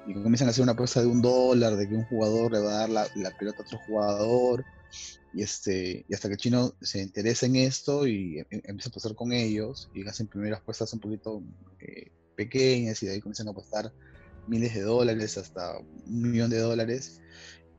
y 0.06 0.14
comienzan 0.14 0.48
a 0.48 0.50
hacer 0.50 0.62
una 0.62 0.72
apuesta 0.72 1.00
de 1.00 1.06
un 1.06 1.22
dólar, 1.22 1.76
de 1.76 1.88
que 1.88 1.94
un 1.94 2.04
jugador 2.04 2.52
le 2.52 2.60
va 2.60 2.70
a 2.70 2.78
dar 2.78 2.90
la, 2.90 3.06
la 3.16 3.30
pelota 3.36 3.58
a 3.58 3.62
otro 3.62 3.78
jugador, 3.86 4.64
y, 5.36 5.42
este, 5.42 6.06
y 6.08 6.14
hasta 6.14 6.28
que 6.28 6.34
el 6.34 6.40
chino 6.40 6.74
se 6.80 7.02
interesa 7.02 7.44
en 7.44 7.56
esto 7.56 8.06
y 8.06 8.38
em, 8.38 8.46
em, 8.50 8.62
empieza 8.64 8.88
a 8.88 8.90
apostar 8.90 9.14
con 9.14 9.32
ellos 9.32 9.90
y 9.94 10.06
hacen 10.08 10.28
primeras 10.28 10.60
apuestas 10.60 10.92
un 10.94 11.00
poquito 11.00 11.42
eh, 11.78 12.10
pequeñas 12.36 13.02
y 13.02 13.06
de 13.06 13.12
ahí 13.12 13.20
comienzan 13.20 13.48
a 13.48 13.50
apostar 13.50 13.92
miles 14.48 14.74
de 14.74 14.82
dólares 14.82 15.38
hasta 15.38 15.78
un 15.78 16.30
millón 16.30 16.50
de 16.50 16.58
dólares. 16.58 17.20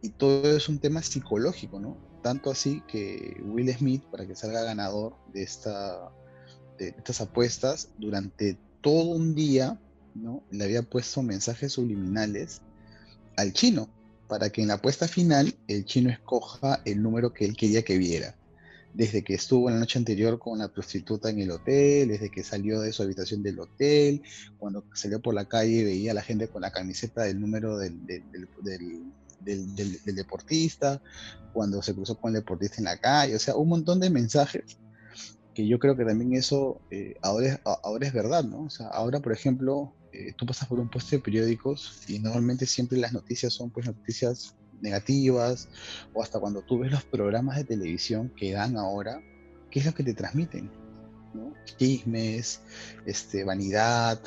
Y 0.01 0.09
todo 0.09 0.55
es 0.55 0.69
un 0.69 0.79
tema 0.79 1.01
psicológico, 1.01 1.79
¿no? 1.79 1.97
Tanto 2.21 2.51
así 2.51 2.83
que 2.87 3.41
Will 3.43 3.73
Smith, 3.73 4.03
para 4.11 4.27
que 4.27 4.35
salga 4.35 4.63
ganador 4.63 5.15
de, 5.33 5.43
esta, 5.43 6.11
de 6.77 6.89
estas 6.89 7.21
apuestas, 7.21 7.89
durante 7.97 8.57
todo 8.81 9.09
un 9.11 9.33
día, 9.33 9.79
¿no? 10.13 10.43
Le 10.51 10.63
había 10.63 10.83
puesto 10.83 11.23
mensajes 11.23 11.73
subliminales 11.73 12.61
al 13.37 13.53
chino 13.53 13.89
para 14.27 14.49
que 14.49 14.61
en 14.61 14.67
la 14.67 14.75
apuesta 14.75 15.07
final 15.07 15.53
el 15.67 15.85
chino 15.85 16.09
escoja 16.09 16.81
el 16.85 17.01
número 17.01 17.33
que 17.33 17.45
él 17.45 17.55
quería 17.55 17.83
que 17.83 17.97
viera. 17.97 18.36
Desde 18.97 19.23
que 19.23 19.35
estuvo 19.35 19.69
la 19.69 19.77
noche 19.77 19.99
anterior 19.99 20.39
con 20.39 20.57
la 20.57 20.69
prostituta 20.69 21.29
en 21.29 21.39
el 21.39 21.51
hotel, 21.51 22.07
desde 22.07 22.31
que 22.31 22.43
salió 22.43 22.81
de 22.81 22.91
su 22.91 23.03
habitación 23.03 23.43
del 23.43 23.59
hotel, 23.59 24.23
cuando 24.57 24.83
salió 24.95 25.21
por 25.21 25.35
la 25.35 25.45
calle 25.45 25.83
veía 25.83 26.09
a 26.09 26.15
la 26.15 26.23
gente 26.23 26.47
con 26.47 26.63
la 26.63 26.71
camiseta 26.71 27.21
del 27.21 27.39
número 27.39 27.77
del, 27.77 28.01
deportista, 30.03 30.99
cuando 31.53 31.83
se 31.83 31.93
cruzó 31.93 32.19
con 32.19 32.29
el 32.29 32.41
deportista 32.41 32.77
en 32.79 32.85
la 32.85 32.97
calle, 32.97 33.35
o 33.35 33.39
sea, 33.39 33.55
un 33.55 33.69
montón 33.69 33.99
de 33.99 34.09
mensajes 34.09 34.79
que 35.53 35.67
yo 35.67 35.77
creo 35.77 35.95
que 35.95 36.03
también 36.03 36.33
eso 36.33 36.81
eh, 36.89 37.17
ahora, 37.21 37.47
es, 37.49 37.59
ahora 37.83 38.07
es 38.07 38.13
verdad, 38.13 38.45
¿no? 38.45 38.63
O 38.63 38.69
sea, 38.71 38.87
ahora, 38.87 39.19
por 39.19 39.31
ejemplo, 39.31 39.93
eh, 40.11 40.33
tú 40.35 40.47
pasas 40.47 40.67
por 40.67 40.79
un 40.79 40.89
puesto 40.89 41.15
de 41.15 41.21
periódicos 41.21 42.01
y 42.07 42.17
normalmente 42.17 42.65
siempre 42.65 42.97
las 42.97 43.13
noticias 43.13 43.53
son 43.53 43.69
pues 43.69 43.85
noticias 43.85 44.55
negativas 44.81 45.69
o 46.13 46.21
hasta 46.21 46.39
cuando 46.39 46.61
tú 46.61 46.79
ves 46.79 46.91
los 46.91 47.03
programas 47.03 47.57
de 47.57 47.63
televisión 47.63 48.31
que 48.35 48.53
dan 48.53 48.77
ahora, 48.77 49.21
¿qué 49.71 49.79
es 49.79 49.85
lo 49.85 49.93
que 49.93 50.03
te 50.03 50.13
transmiten? 50.13 50.69
Chismes, 51.77 52.61
este, 53.05 53.43
vanidad, 53.43 54.19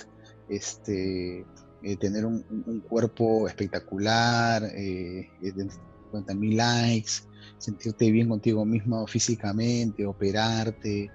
este, 0.49 1.45
eh, 1.83 1.97
tener 1.97 2.27
un, 2.27 2.83
cuerpo 2.89 3.49
espectacular, 3.49 4.63
eh, 4.75 5.31
50 5.41 6.35
mil 6.35 6.57
likes, 6.57 7.13
sentirte 7.59 8.11
bien 8.11 8.29
contigo 8.29 8.65
mismo 8.65 9.07
físicamente, 9.07 10.05
operarte, 10.05 11.11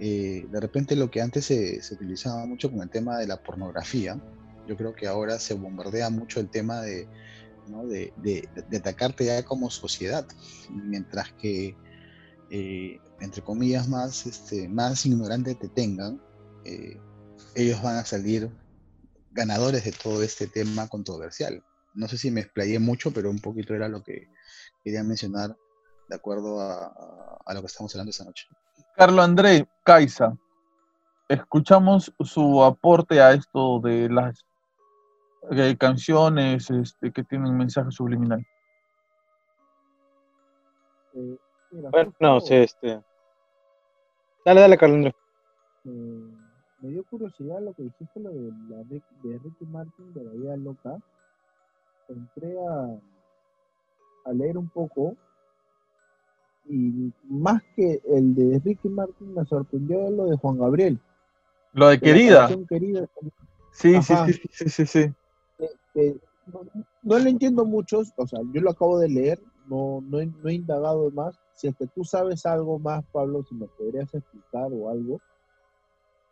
eh, 0.00 0.46
de 0.50 0.60
repente 0.60 0.96
lo 0.96 1.10
que 1.10 1.20
antes 1.20 1.44
se, 1.44 1.78
utilizaba 1.92 2.46
mucho 2.46 2.70
con 2.70 2.80
el 2.80 2.90
tema 2.90 3.18
de 3.18 3.26
la 3.26 3.42
pornografía, 3.42 4.18
yo 4.66 4.76
creo 4.76 4.94
que 4.94 5.06
ahora 5.06 5.38
se 5.38 5.54
bombardea 5.54 6.10
mucho 6.10 6.40
el 6.40 6.48
tema 6.48 6.80
de, 6.80 7.06
de, 7.86 8.48
atacarte 8.76 9.24
ya 9.26 9.42
como 9.44 9.70
sociedad, 9.70 10.26
mientras 10.70 11.32
que, 11.34 11.76
eh, 12.50 13.00
entre 13.20 13.42
comillas, 13.42 13.88
más, 13.88 14.26
este, 14.26 14.68
más 14.68 15.04
ignorante 15.06 15.54
te 15.54 15.68
tengan, 15.68 16.20
eh, 16.64 17.00
ellos 17.54 17.82
van 17.82 17.96
a 17.96 18.04
salir 18.04 18.50
ganadores 19.32 19.84
de 19.84 19.92
todo 19.92 20.22
este 20.22 20.46
tema 20.46 20.88
controversial. 20.88 21.62
No 21.94 22.08
sé 22.08 22.18
si 22.18 22.30
me 22.30 22.40
explayé 22.40 22.78
mucho, 22.78 23.12
pero 23.12 23.30
un 23.30 23.40
poquito 23.40 23.74
era 23.74 23.88
lo 23.88 24.02
que 24.02 24.28
quería 24.84 25.02
mencionar 25.02 25.56
de 26.08 26.16
acuerdo 26.16 26.60
a 26.60 27.54
lo 27.54 27.60
que 27.60 27.66
estamos 27.66 27.94
hablando 27.94 28.10
esta 28.10 28.24
noche. 28.24 28.48
Carlos 28.96 29.24
André 29.24 29.66
Caiza, 29.84 30.36
escuchamos 31.28 32.12
su 32.20 32.62
aporte 32.62 33.20
a 33.20 33.32
esto 33.32 33.80
de 33.80 34.08
las 34.08 34.44
eh, 35.50 35.76
canciones 35.78 36.70
este, 36.70 37.12
que 37.12 37.24
tienen 37.24 37.56
mensaje 37.56 37.90
subliminal. 37.90 38.44
Bueno, 41.70 42.12
no, 42.20 42.40
sí, 42.40 42.54
este. 42.54 43.00
Dale, 44.44 44.60
dale, 44.60 44.78
Carlos. 44.78 45.12
Eh, 45.84 45.88
me 46.80 46.88
dio 46.90 47.04
curiosidad 47.04 47.60
lo 47.60 47.72
que 47.74 47.82
dijiste, 47.84 48.20
lo 48.20 48.30
de, 48.30 48.52
la, 48.68 48.76
de 48.84 49.38
Ricky 49.38 49.66
Martin 49.66 50.12
de 50.14 50.24
la 50.24 50.32
vida 50.32 50.56
loca. 50.56 50.98
Entré 52.08 52.56
a, 52.58 54.30
a 54.30 54.32
leer 54.32 54.58
un 54.58 54.68
poco 54.68 55.16
y 56.68 57.12
más 57.24 57.62
que 57.74 58.00
el 58.08 58.34
de 58.34 58.60
Ricky 58.64 58.88
Martin 58.88 59.34
me 59.34 59.44
sorprendió 59.44 60.10
lo 60.10 60.26
de 60.26 60.36
Juan 60.36 60.58
Gabriel. 60.58 60.98
Lo 61.72 61.88
de 61.88 62.00
querida. 62.00 62.48
querida. 62.68 63.06
Sí, 63.72 64.00
sí, 64.02 64.14
sí, 64.26 64.40
sí, 64.52 64.68
sí, 64.68 64.86
sí. 64.86 65.14
No, 65.94 66.60
no, 67.02 67.18
le 67.18 67.30
entiendo 67.30 67.64
mucho, 67.64 68.02
o 68.16 68.26
sea, 68.26 68.40
yo 68.52 68.60
lo 68.60 68.70
acabo 68.70 68.98
de 68.98 69.08
leer, 69.08 69.40
no, 69.68 70.02
no, 70.02 70.20
he, 70.20 70.26
no 70.26 70.48
he 70.48 70.54
indagado 70.54 71.10
más. 71.10 71.38
Si 71.54 71.68
es 71.68 71.76
que 71.76 71.86
tú 71.86 72.04
sabes 72.04 72.46
algo 72.46 72.78
más, 72.78 73.04
Pablo, 73.12 73.44
si 73.48 73.54
me 73.54 73.66
podrías 73.66 74.12
explicar 74.14 74.70
o 74.72 74.90
algo. 74.90 75.20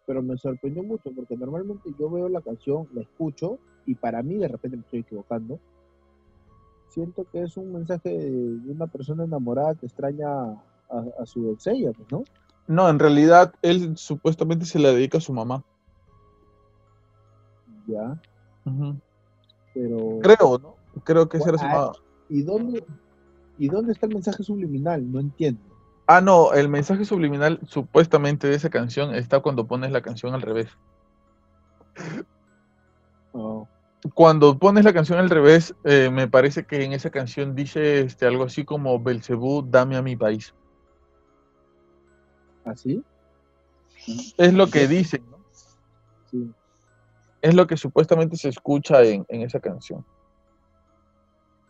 Pero 0.07 0.23
me 0.23 0.39
sorprendió 0.39 0.83
mucho 0.83 1.11
porque 1.15 1.37
normalmente 1.37 1.91
yo 1.99 2.11
veo 2.11 2.29
la 2.29 2.41
canción, 2.41 2.89
la 2.95 3.03
escucho 3.03 3.59
y 3.85 3.95
para 3.95 4.23
mí 4.23 4.37
de 4.37 4.49
repente 4.49 4.79
me 4.79 4.83
estoy 4.83 5.01
equivocando 5.01 5.61
siento 6.89 7.27
que 7.31 7.43
es 7.43 7.57
un 7.57 7.73
mensaje 7.73 8.11
de 8.11 8.73
una 8.73 8.87
persona 8.87 9.25
enamorada 9.25 9.75
que 9.75 9.87
extraña 9.87 10.29
a, 10.91 11.27
su 11.27 11.43
doncella, 11.43 11.93
pues, 11.93 12.11
¿no? 12.11 12.25
No, 12.67 12.89
en 12.89 12.99
realidad 12.99 13.55
él 13.63 13.97
supuestamente 13.97 14.65
se 14.65 14.79
le 14.79 14.93
dedica 14.93 15.19
a 15.19 15.21
su 15.21 15.33
mamá. 15.33 15.63
Ya. 17.87 18.21
Pero. 19.79 20.19
Creo, 20.21 20.59
¿no? 20.59 20.77
Creo 21.05 21.29
que 21.29 21.37
ese 21.37 21.49
era 21.49 21.59
su 21.59 21.65
mamá. 21.65 21.93
¿Y 22.29 22.43
dónde, 22.43 22.85
¿Y 23.59 23.69
dónde 23.69 23.93
está 23.93 24.07
el 24.07 24.15
mensaje 24.15 24.43
subliminal? 24.43 25.11
No 25.11 25.21
entiendo. 25.21 25.61
Ah, 26.07 26.21
no, 26.21 26.53
el 26.53 26.69
mensaje 26.69 27.05
subliminal 27.05 27.61
supuestamente 27.67 28.49
de 28.49 28.55
esa 28.55 28.71
canción 28.71 29.15
está 29.15 29.41
cuando 29.41 29.67
pones 29.67 29.93
la 29.93 30.01
canción 30.01 30.35
al 30.35 30.43
revés. 30.43 30.69
Oh 33.33 33.69
cuando 34.15 34.59
pones 34.59 34.85
la 34.85 34.93
canción 34.93 35.19
al 35.19 35.31
revés, 35.31 35.75
eh, 35.85 36.11
me 36.11 36.29
parece 36.29 36.65
que 36.65 36.85
en 36.85 36.93
esa 36.93 37.11
canción 37.11 37.55
dice 37.55 38.01
este, 38.01 38.27
algo 38.27 38.45
así 38.45 38.65
como 38.65 39.01
Belcebú, 39.01 39.63
dame 39.69 39.97
a 39.97 40.03
mi 40.03 40.17
país. 40.17 40.55
¿Así? 42.65 43.03
¿Ah, 44.09 44.13
es 44.39 44.55
lo 44.55 44.69
que 44.69 44.87
dicen, 44.87 45.25
¿no? 45.31 45.39
Sí. 46.31 46.51
Es 47.41 47.55
lo 47.55 47.67
que 47.67 47.77
supuestamente 47.77 48.37
se 48.37 48.49
escucha 48.49 49.03
en, 49.03 49.25
esa 49.29 49.61
canción. 49.61 50.05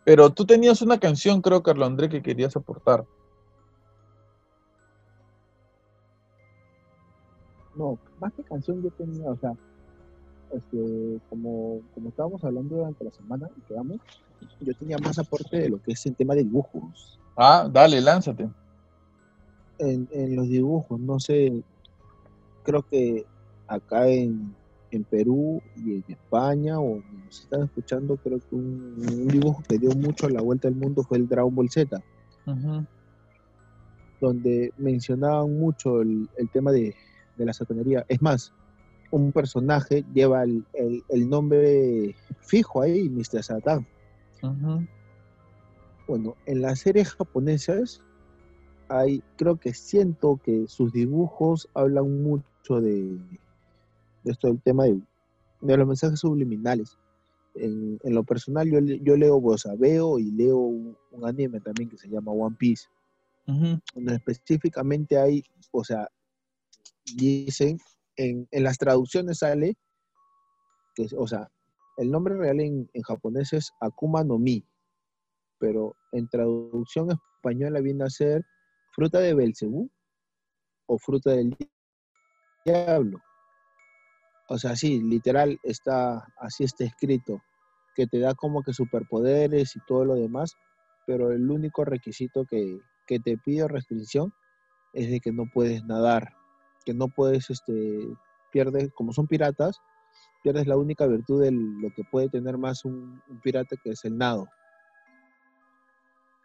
Pero 0.03 0.31
tú 0.31 0.45
tenías 0.45 0.81
una 0.81 0.99
canción, 0.99 1.41
creo, 1.41 1.61
Carlos 1.61 1.87
André, 1.87 2.09
que 2.09 2.23
querías 2.23 2.55
aportar. 2.55 3.05
No, 7.75 7.97
más 8.19 8.33
que 8.33 8.43
canción 8.43 8.81
yo 8.81 8.89
tenía, 8.91 9.29
o 9.29 9.37
sea, 9.37 9.53
este, 10.51 11.19
como, 11.29 11.81
como 11.93 12.09
estábamos 12.09 12.43
hablando 12.43 12.77
durante 12.77 13.03
la 13.03 13.11
semana 13.11 13.47
y 13.55 13.61
quedamos, 13.61 13.97
yo 14.61 14.73
tenía 14.73 14.97
más 14.97 15.19
aporte 15.19 15.59
de 15.59 15.69
lo 15.69 15.81
que 15.81 15.91
es 15.91 16.05
el 16.05 16.15
tema 16.15 16.33
de 16.33 16.43
dibujos. 16.43 17.19
Ah, 17.37 17.69
dale, 17.71 18.01
lánzate. 18.01 18.49
En, 19.77 20.09
en 20.11 20.35
los 20.35 20.49
dibujos, 20.49 20.99
no 20.99 21.19
sé, 21.19 21.63
creo 22.63 22.81
que 22.83 23.25
acá 23.67 24.07
en, 24.07 24.55
en 24.91 25.03
Perú 25.03 25.61
y 25.75 25.93
en 25.95 26.03
España, 26.07 26.79
o 26.79 27.01
nos 27.25 27.41
están 27.41 27.63
escuchando, 27.63 28.17
creo 28.17 28.39
que 28.39 28.55
un, 28.55 29.27
dibujo 29.27 29.63
que 29.67 29.77
dio 29.77 29.91
mucho 29.91 30.27
a 30.27 30.29
la 30.29 30.41
vuelta 30.41 30.67
al 30.67 30.75
mundo 30.75 31.03
fue 31.03 31.17
el 31.17 31.27
Dragon 31.27 31.53
Ball 31.53 31.69
Z, 31.69 32.01
donde 34.19 34.73
mencionaban 34.77 35.57
mucho 35.57 36.01
el, 36.01 36.29
el 36.37 36.49
tema 36.49 36.71
de, 36.71 36.95
de, 37.37 37.45
la 37.45 37.53
satanería. 37.53 38.05
Es 38.09 38.21
más, 38.21 38.51
un 39.11 39.31
personaje 39.31 40.03
lleva 40.13 40.43
el, 40.43 41.29
nombre 41.29 42.15
fijo 42.41 42.81
ahí, 42.81 43.09
Mr. 43.09 43.43
Satan. 43.43 43.87
Bueno, 46.07 46.35
en 46.45 46.61
las 46.61 46.79
series 46.79 47.13
japonesas 47.13 48.01
hay, 48.87 49.21
creo 49.37 49.57
que 49.57 49.73
siento 49.73 50.39
que 50.43 50.67
sus 50.67 50.91
dibujos 50.91 51.69
hablan 51.73 52.23
mucho 52.23 52.81
de, 52.81 53.19
esto 54.25 54.47
del 54.47 54.61
tema 54.61 54.85
de, 54.85 55.01
los 55.61 55.87
mensajes 55.87 56.19
subliminales. 56.19 56.97
En, 57.55 57.99
lo 58.03 58.23
personal 58.23 58.69
yo, 58.69 58.79
yo 58.79 59.17
leo, 59.17 59.37
o 59.37 59.57
sea, 59.57 59.73
veo 59.75 60.19
y 60.19 60.31
leo 60.31 60.57
un, 60.57 60.97
anime 61.23 61.59
también 61.59 61.89
que 61.89 61.97
se 61.97 62.07
llama 62.07 62.31
One 62.31 62.55
Piece, 62.57 62.87
donde 63.45 64.15
específicamente 64.15 65.17
hay, 65.17 65.43
o 65.71 65.83
sea, 65.83 66.07
dicen 67.15 67.79
en, 68.19 68.47
las 68.51 68.77
traducciones 68.77 69.39
sale, 69.39 69.75
que, 70.95 71.07
o 71.17 71.27
sea, 71.27 71.49
el 71.97 72.11
nombre 72.11 72.35
real 72.35 72.59
en, 72.59 72.89
japonés 73.03 73.53
es 73.53 73.71
Akuma 73.79 74.23
no 74.23 74.37
Mi, 74.37 74.65
pero 75.57 75.95
en 76.11 76.27
traducción 76.27 77.09
española 77.11 77.79
viene 77.81 78.03
a 78.03 78.09
ser 78.09 78.45
fruta 78.93 79.19
de 79.19 79.33
Belcebú 79.33 79.89
o 80.87 80.97
fruta 80.97 81.31
del 81.31 81.55
diablo. 82.65 83.19
O 84.49 84.57
sea, 84.57 84.75
sí, 84.75 85.01
literal 85.01 85.59
está, 85.63 86.27
así 86.37 86.63
está 86.63 86.83
escrito, 86.83 87.41
que 87.95 88.07
te 88.07 88.19
da 88.19 88.33
como 88.33 88.63
que 88.63 88.73
superpoderes 88.73 89.75
y 89.75 89.79
todo 89.87 90.05
lo 90.05 90.15
demás, 90.15 90.57
pero 91.05 91.31
el 91.31 91.49
único 91.49 91.85
requisito 91.85 92.45
que, 92.45 92.79
que 93.05 93.19
te 93.19 93.37
pide 93.37 93.67
restricción 93.67 94.33
es 94.93 95.09
de 95.09 95.19
que 95.19 95.31
no 95.31 95.45
puedes 95.53 95.83
nadar 95.85 96.33
que 96.85 96.93
no 96.93 97.07
puedes, 97.07 97.49
este, 97.49 98.07
pierdes, 98.51 98.91
como 98.93 99.13
son 99.13 99.27
piratas, 99.27 99.79
pierdes 100.43 100.67
la 100.67 100.77
única 100.77 101.05
virtud 101.05 101.41
de 101.41 101.51
lo 101.51 101.91
que 101.95 102.03
puede 102.03 102.29
tener 102.29 102.57
más 102.57 102.85
un, 102.85 103.21
pirata, 103.43 103.75
que 103.83 103.91
es 103.91 104.05
el 104.05 104.17
nado. 104.17 104.47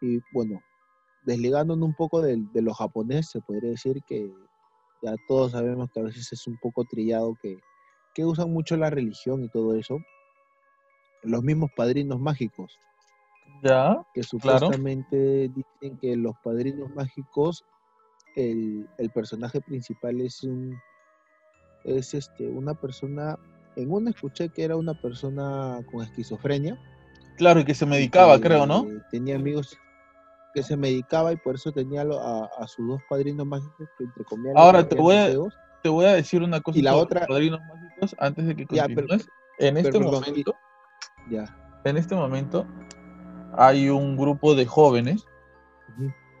Y 0.01 0.19
bueno, 0.33 0.61
desligándonos 1.23 1.87
un 1.87 1.95
poco 1.95 2.21
de, 2.21 2.37
de, 2.53 2.61
lo 2.61 2.73
japonés, 2.73 3.29
se 3.29 3.41
podría 3.41 3.71
decir 3.71 4.01
que 4.05 4.31
ya 5.01 5.15
todos 5.27 5.53
sabemos 5.53 5.89
que 5.91 5.99
a 5.99 6.03
veces 6.03 6.31
es 6.31 6.47
un 6.47 6.57
poco 6.59 6.83
trillado 6.83 7.35
que, 7.41 7.57
que 8.15 8.25
usan 8.25 8.51
mucho 8.51 8.75
la 8.77 8.89
religión 8.89 9.43
y 9.43 9.49
todo 9.49 9.75
eso. 9.75 9.99
Los 11.21 11.43
mismos 11.43 11.69
padrinos 11.75 12.19
mágicos. 12.19 12.79
Ya. 13.63 14.03
Que 14.13 14.23
supuestamente 14.23 15.49
dicen 15.49 15.97
que 15.99 16.15
los 16.15 16.35
padrinos 16.43 16.89
mágicos 16.95 17.63
el, 18.35 19.09
personaje 19.13 19.61
principal 19.61 20.21
es 20.21 20.43
un 20.43 20.77
es 21.83 22.13
este 22.13 22.47
una 22.47 22.73
persona 22.73 23.37
en 23.75 23.91
una 23.91 24.09
escuché 24.09 24.49
que 24.49 24.63
era 24.63 24.75
una 24.75 24.93
persona 24.93 25.79
con 25.91 26.03
esquizofrenia 26.03 26.79
claro 27.37 27.59
y 27.59 27.65
que 27.65 27.75
se 27.75 27.85
medicaba 27.85 28.39
creo 28.39 28.65
no 28.65 28.87
tenía 29.11 29.35
amigos 29.35 29.77
que 30.53 30.63
se 30.63 30.77
medicaba 30.77 31.33
y 31.33 31.37
por 31.37 31.55
eso 31.55 31.71
tenía 31.71 32.01
a, 32.01 32.67
sus 32.67 32.87
dos 32.87 33.01
padrinos 33.09 33.45
mágicos 33.45 33.87
que 33.97 34.05
entre 34.05 34.23
comillas 34.23 34.55
ahora 34.55 34.87
te 34.87 34.95
voy 34.95 35.15
a 35.15 35.29
te 35.83 35.89
voy 35.89 36.05
a 36.05 36.13
decir 36.13 36.41
una 36.41 36.61
cosa 36.61 36.79
y 36.79 36.81
la 36.81 36.95
otra 36.95 37.25
padrinos 37.27 37.59
mágicos 37.59 37.84
antes 38.19 38.45
de 38.45 38.55
que 38.55 38.65
continúes. 38.65 39.27
En 39.59 39.77
este 39.77 39.99
momento 39.99 40.55
ya. 41.29 41.45
en 41.85 41.97
este 41.97 42.15
momento 42.15 42.65
hay 43.57 43.89
un 43.89 44.17
grupo 44.17 44.53
de 44.53 44.65
jóvenes 44.65 45.25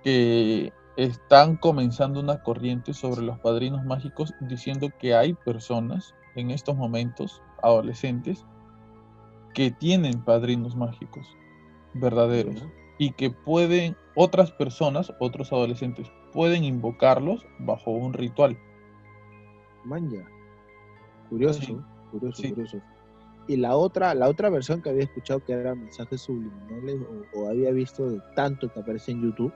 que 0.03 0.73
están 0.97 1.57
comenzando 1.57 2.19
una 2.19 2.41
corriente 2.43 2.93
sobre 2.93 3.21
los 3.21 3.39
padrinos 3.39 3.83
mágicos 3.85 4.33
diciendo 4.41 4.89
que 4.99 5.15
hay 5.15 5.33
personas 5.33 6.13
en 6.35 6.51
estos 6.51 6.75
momentos, 6.75 7.41
adolescentes, 7.63 8.45
que 9.53 9.71
tienen 9.71 10.23
padrinos 10.23 10.75
mágicos 10.75 11.25
verdaderos 11.93 12.67
y 12.97 13.11
que 13.11 13.29
pueden, 13.29 13.95
otras 14.15 14.51
personas, 14.51 15.13
otros 15.19 15.51
adolescentes, 15.51 16.11
pueden 16.33 16.63
invocarlos 16.63 17.45
bajo 17.59 17.91
un 17.91 18.13
ritual. 18.13 18.57
Manja. 19.85 20.34
Curioso, 21.29 21.83
curioso, 22.11 22.43
curioso. 22.49 22.81
Y 23.47 23.57
la 23.57 23.75
otra, 23.75 24.15
la 24.15 24.27
otra 24.27 24.49
versión 24.49 24.81
que 24.81 24.89
había 24.89 25.03
escuchado 25.03 25.43
que 25.43 25.53
eran 25.53 25.79
mensajes 25.79 26.21
subliminales 26.21 26.99
o, 27.33 27.41
o 27.41 27.49
había 27.49 27.71
visto 27.71 28.09
de 28.09 28.19
tanto 28.35 28.71
que 28.71 28.79
aparece 28.79 29.11
en 29.11 29.21
YouTube 29.21 29.53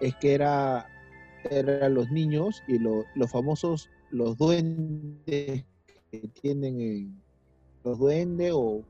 es 0.00 0.14
que 0.16 0.34
era 0.34 0.86
eran 1.44 1.94
los 1.94 2.10
niños 2.10 2.62
y 2.68 2.78
los 2.78 3.04
famosos, 3.30 3.88
los 4.10 4.36
duendes 4.36 5.64
que 6.10 6.28
tienen 6.40 7.20
los 7.84 7.98
duendes 7.98 8.52
o, 8.54 8.84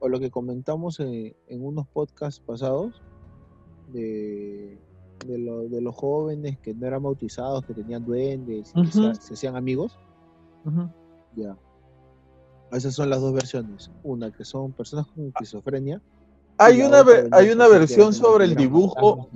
o 0.00 0.08
lo 0.08 0.20
que 0.20 0.30
comentamos 0.30 1.00
en, 1.00 1.34
unos 1.48 1.86
podcasts 1.88 2.40
pasados 2.40 3.00
de, 3.92 4.78
de, 5.26 5.80
los 5.80 5.94
jóvenes 5.94 6.58
que 6.58 6.74
no 6.74 6.86
eran 6.86 7.02
bautizados, 7.02 7.64
que 7.64 7.74
tenían 7.74 8.04
duendes, 8.04 8.72
y 8.74 8.86
se, 8.86 9.32
hacían 9.32 9.56
amigos. 9.56 9.98
Ya. 11.36 11.56
Esas 12.72 12.94
son 12.94 13.10
las 13.10 13.20
dos 13.20 13.32
versiones. 13.32 13.90
Una 14.02 14.30
que 14.30 14.44
son 14.44 14.72
personas 14.72 15.06
con 15.08 15.26
esquizofrenia 15.26 16.00
hay 16.58 16.82
una, 16.82 17.04
hay 17.32 17.50
una 17.50 17.68
versión 17.68 18.12
sobre 18.12 18.44
el 18.44 18.54
dibujo. 18.54 19.28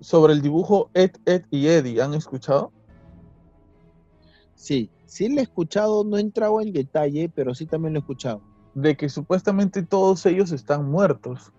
Sobre 0.00 0.32
el 0.32 0.42
dibujo 0.42 0.90
Ed, 0.94 1.12
Ed 1.24 1.44
y 1.50 1.66
Eddie. 1.66 2.00
¿Han 2.02 2.14
escuchado? 2.14 2.72
Sí, 4.54 4.90
sí 5.06 5.28
lo 5.28 5.40
he 5.40 5.42
escuchado. 5.42 6.04
No 6.04 6.16
he 6.16 6.20
entrado 6.20 6.60
en 6.60 6.72
detalle, 6.72 7.30
pero 7.34 7.54
sí 7.54 7.66
también 7.66 7.94
lo 7.94 7.98
he 7.98 8.02
escuchado. 8.02 8.42
De 8.74 8.96
que 8.96 9.08
supuestamente 9.08 9.82
todos 9.82 10.24
ellos 10.26 10.52
están 10.52 10.88
muertos. 10.88 11.52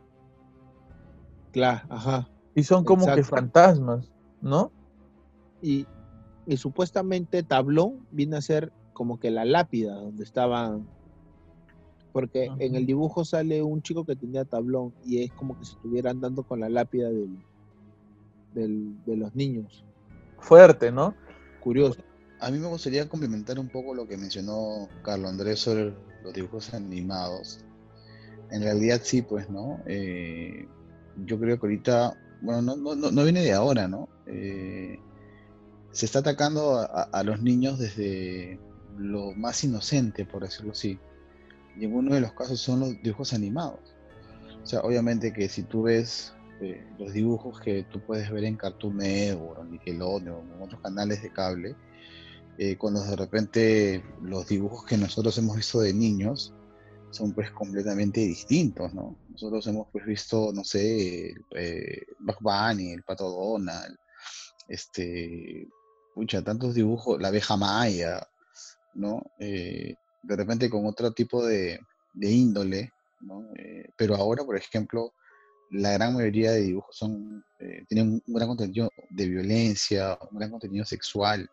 Claro, 1.51 1.85
ajá. 1.89 2.29
Y 2.55 2.63
son 2.63 2.83
como 2.83 3.05
que 3.13 3.23
fantasmas, 3.23 4.11
¿no? 4.41 4.71
Y, 5.61 5.85
supuestamente 6.57 7.43
tablón 7.43 8.07
viene 8.11 8.37
a 8.37 8.41
ser 8.41 8.71
como 8.93 9.19
que 9.19 9.31
la 9.31 9.45
lápida 9.45 9.93
donde 9.95 10.23
estaban. 10.23 10.87
Porque 12.11 12.51
en 12.59 12.75
el 12.75 12.85
dibujo 12.85 13.23
sale 13.23 13.61
un 13.61 13.81
chico 13.81 14.03
que 14.03 14.15
tenía 14.15 14.43
tablón 14.43 14.93
y 15.05 15.23
es 15.23 15.31
como 15.33 15.57
que 15.57 15.65
se 15.65 15.73
estuviera 15.73 16.09
andando 16.09 16.43
con 16.43 16.59
la 16.59 16.69
lápida 16.69 17.09
del, 17.09 19.05
de 19.05 19.15
los 19.15 19.35
niños. 19.35 19.85
Fuerte, 20.39 20.91
¿no? 20.91 21.13
Curioso. 21.59 22.01
A 22.39 22.49
mí 22.51 22.57
me 22.57 22.67
gustaría 22.67 23.07
complementar 23.07 23.59
un 23.59 23.67
poco 23.67 23.93
lo 23.93 24.07
que 24.07 24.17
mencionó 24.17 24.87
Carlos 25.03 25.29
Andrés 25.29 25.59
sobre 25.59 25.93
los 26.23 26.33
dibujos 26.33 26.73
animados. 26.73 27.59
En 28.51 28.63
realidad 28.63 29.01
sí, 29.03 29.21
pues, 29.21 29.49
¿no? 29.49 29.79
Eh, 29.85 30.67
yo 31.25 31.39
creo 31.39 31.59
que 31.59 31.65
ahorita, 31.65 32.17
bueno, 32.41 32.75
no, 32.75 32.95
no, 32.95 33.23
viene 33.23 33.41
de 33.41 33.53
ahora, 33.53 33.87
¿no? 33.87 34.07
Eh, 34.25 34.97
se 35.91 36.05
está 36.05 36.19
atacando 36.19 36.77
a, 36.79 37.23
los 37.23 37.41
niños 37.41 37.79
desde 37.79 38.59
lo 38.97 39.33
más 39.33 39.63
inocente, 39.63 40.25
por 40.25 40.43
decirlo 40.43 40.71
así. 40.71 40.99
Y 41.77 41.85
en 41.85 41.95
uno 41.95 42.13
de 42.13 42.21
los 42.21 42.33
casos 42.33 42.59
son 42.59 42.81
los 42.81 43.01
dibujos 43.01 43.33
animados. 43.33 43.79
O 44.61 44.65
sea, 44.65 44.81
obviamente 44.81 45.33
que 45.33 45.49
si 45.49 45.63
tú 45.63 45.83
ves 45.83 46.33
eh, 46.61 46.85
los 46.99 47.13
dibujos 47.13 47.59
que 47.59 47.83
tú 47.83 48.01
puedes 48.01 48.29
ver 48.29 48.43
en 48.43 48.57
Cartoon 48.57 48.97
Network, 48.97 49.63
Nickelodeon, 49.69 50.51
o 50.51 50.55
en 50.55 50.61
otros 50.61 50.81
canales 50.81 51.21
de 51.23 51.31
cable, 51.31 51.75
eh, 52.57 52.75
cuando 52.77 53.01
de 53.03 53.15
repente 53.15 54.03
los 54.21 54.47
dibujos 54.47 54.85
que 54.85 54.97
nosotros 54.97 55.37
hemos 55.37 55.55
visto 55.55 55.79
de 55.79 55.93
niños 55.93 56.53
son 57.09 57.33
pues 57.33 57.49
completamente 57.51 58.19
distintos, 58.19 58.93
¿no? 58.93 59.17
Nosotros 59.29 59.65
hemos 59.67 59.87
pues 59.91 60.05
visto, 60.05 60.51
no 60.53 60.63
sé, 60.63 61.33
eh, 61.55 62.05
Bunny, 62.41 62.91
el 62.91 63.03
Pato 63.03 63.29
Donald, 63.29 63.97
este, 64.67 65.67
pucha, 66.19 66.41
tantos 66.41 66.75
dibujos, 66.75 67.21
la 67.21 67.29
abeja 67.29 67.55
maya, 67.55 68.27
¿no? 68.93 69.23
Eh, 69.39 69.95
de 70.21 70.35
repente 70.35 70.69
con 70.69 70.85
otro 70.85 71.11
tipo 71.11 71.45
de, 71.45 71.79
índole, 72.19 72.91
¿no? 73.21 73.45
Eh, 73.55 73.89
pero 73.95 74.15
ahora, 74.15 74.43
por 74.43 74.57
ejemplo, 74.57 75.13
la 75.71 75.93
gran 75.93 76.13
mayoría 76.15 76.51
de 76.51 76.61
dibujos 76.61 76.97
son, 76.97 77.45
tienen 77.87 78.21
un 78.25 78.33
gran 78.33 78.49
contenido 78.49 78.89
de 79.11 79.27
violencia, 79.27 80.17
un 80.29 80.39
gran 80.39 80.51
contenido 80.51 80.83
sexual, 80.83 81.49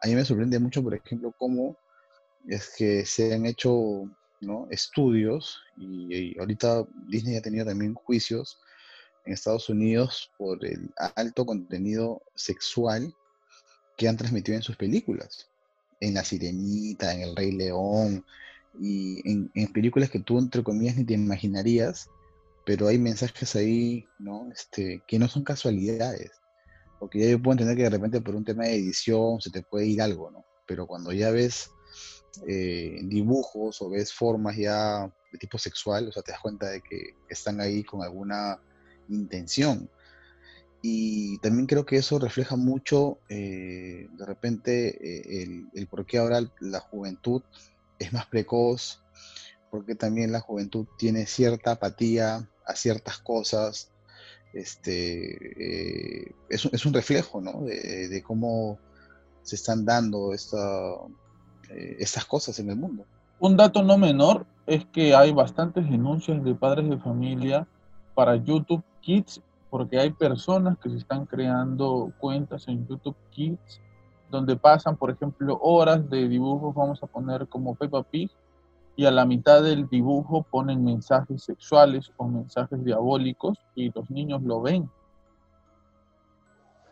a 0.00 0.06
mí 0.06 0.14
me 0.14 0.24
sorprende 0.24 0.60
mucho, 0.60 0.82
por 0.82 0.94
ejemplo, 0.94 1.34
cómo 1.36 1.76
es 2.46 2.72
que 2.76 3.04
se 3.04 3.34
han 3.34 3.46
hecho 3.46 4.04
estudios 4.70 5.58
y, 5.76 6.38
ahorita 6.38 6.86
Disney 7.08 7.36
ha 7.36 7.42
tenido 7.42 7.64
también 7.64 7.94
juicios 7.94 8.60
en 9.24 9.32
Estados 9.32 9.68
Unidos 9.70 10.30
por 10.36 10.64
el 10.64 10.92
alto 11.16 11.46
contenido 11.46 12.22
sexual 12.34 13.12
que 13.96 14.08
han 14.08 14.16
transmitido 14.16 14.56
en 14.56 14.62
sus 14.62 14.76
películas. 14.76 15.48
En 16.00 16.14
La 16.14 16.24
Sirenita, 16.24 17.14
en 17.14 17.22
El 17.22 17.36
Rey 17.36 17.52
León 17.52 18.24
y 18.80 19.22
en, 19.30 19.72
películas 19.72 20.10
que 20.10 20.20
tú, 20.20 20.38
entre 20.38 20.62
comillas, 20.62 20.96
ni 20.96 21.04
te 21.04 21.14
imaginarías, 21.14 22.08
pero 22.66 22.88
hay 22.88 22.98
mensajes 22.98 23.54
ahí 23.56 24.06
¿no? 24.18 24.50
Este, 24.52 25.02
que 25.06 25.18
no 25.18 25.28
son 25.28 25.44
casualidades. 25.44 26.32
Porque 26.98 27.20
ya 27.20 27.30
yo 27.30 27.42
puedo 27.42 27.52
entender 27.52 27.76
que 27.76 27.82
de 27.84 27.90
repente 27.90 28.20
por 28.20 28.34
un 28.34 28.44
tema 28.44 28.64
de 28.64 28.76
edición 28.76 29.40
se 29.40 29.50
te 29.50 29.62
puede 29.62 29.86
ir 29.86 30.00
algo, 30.02 30.30
¿no? 30.30 30.44
Pero 30.66 30.86
cuando 30.86 31.12
ya 31.12 31.30
ves 31.30 31.70
eh, 32.48 33.00
dibujos 33.04 33.80
o 33.82 33.90
ves 33.90 34.12
formas 34.12 34.56
ya 34.56 35.12
de 35.30 35.38
tipo 35.38 35.58
sexual, 35.58 36.08
o 36.08 36.12
sea, 36.12 36.22
te 36.22 36.32
das 36.32 36.40
cuenta 36.40 36.70
de 36.70 36.80
que 36.80 37.14
están 37.28 37.60
ahí 37.60 37.84
con 37.84 38.02
alguna 38.02 38.58
intención. 39.08 39.88
Y 40.86 41.38
también 41.38 41.66
creo 41.66 41.86
que 41.86 41.96
eso 41.96 42.18
refleja 42.18 42.56
mucho, 42.56 43.16
eh, 43.30 44.06
de 44.12 44.26
repente, 44.26 44.88
eh, 45.40 45.64
el, 45.72 45.86
por 45.86 46.04
qué 46.04 46.18
ahora 46.18 46.42
la 46.60 46.80
juventud 46.80 47.40
es 47.98 48.12
más 48.12 48.26
precoz, 48.26 49.02
porque 49.70 49.94
también 49.94 50.30
la 50.30 50.40
juventud 50.40 50.86
tiene 50.98 51.24
cierta 51.24 51.70
apatía 51.70 52.46
a 52.66 52.74
ciertas 52.74 53.16
cosas, 53.16 53.92
este, 54.52 56.26
eh, 56.26 56.34
es, 56.50 56.84
un 56.84 56.92
reflejo 56.92 57.40
de, 57.40 58.22
cómo 58.22 58.78
se 59.40 59.56
están 59.56 59.86
dando 59.86 60.34
eh, 60.34 61.96
estas 61.98 62.26
cosas 62.26 62.58
en 62.58 62.68
el 62.68 62.76
mundo. 62.76 63.06
Un 63.40 63.56
dato 63.56 63.82
no 63.82 63.96
menor 63.96 64.44
es 64.66 64.84
que 64.92 65.14
hay 65.14 65.32
bastantes 65.32 65.88
denuncias 65.88 66.44
de 66.44 66.54
padres 66.54 66.90
de 66.90 66.98
familia 66.98 67.66
para 68.14 68.36
YouTube 68.36 68.84
Kids, 69.00 69.40
porque 69.74 69.98
hay 69.98 70.10
personas 70.10 70.78
que 70.78 70.88
se 70.88 70.98
están 70.98 71.26
creando 71.26 72.12
cuentas 72.18 72.68
en 72.68 72.86
YouTube 72.86 73.16
Kids 73.32 73.80
donde 74.30 74.54
pasan, 74.54 74.96
por 74.96 75.10
ejemplo, 75.10 75.58
horas 75.60 76.08
de 76.08 76.28
dibujos, 76.28 76.72
vamos 76.76 77.02
a 77.02 77.08
poner 77.08 77.48
como 77.48 77.74
Peppa 77.74 78.04
Pig, 78.04 78.30
y 78.94 79.04
a 79.04 79.10
la 79.10 79.24
mitad 79.24 79.64
del 79.64 79.88
dibujo 79.88 80.46
ponen 80.48 80.84
mensajes 80.84 81.42
sexuales 81.42 82.12
o 82.18 82.28
mensajes 82.28 82.84
diabólicos 82.84 83.58
y 83.74 83.90
los 83.90 84.08
niños 84.10 84.44
lo 84.44 84.62
ven. 84.62 84.88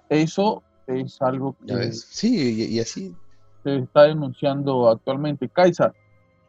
Eso 0.08 0.64
es 0.88 1.22
algo 1.22 1.54
que 1.64 1.92
sí, 1.92 2.66
y, 2.68 2.80
así 2.80 3.14
se 3.62 3.76
está 3.76 4.08
denunciando 4.08 4.88
actualmente. 4.88 5.48
Kaisa, 5.48 5.92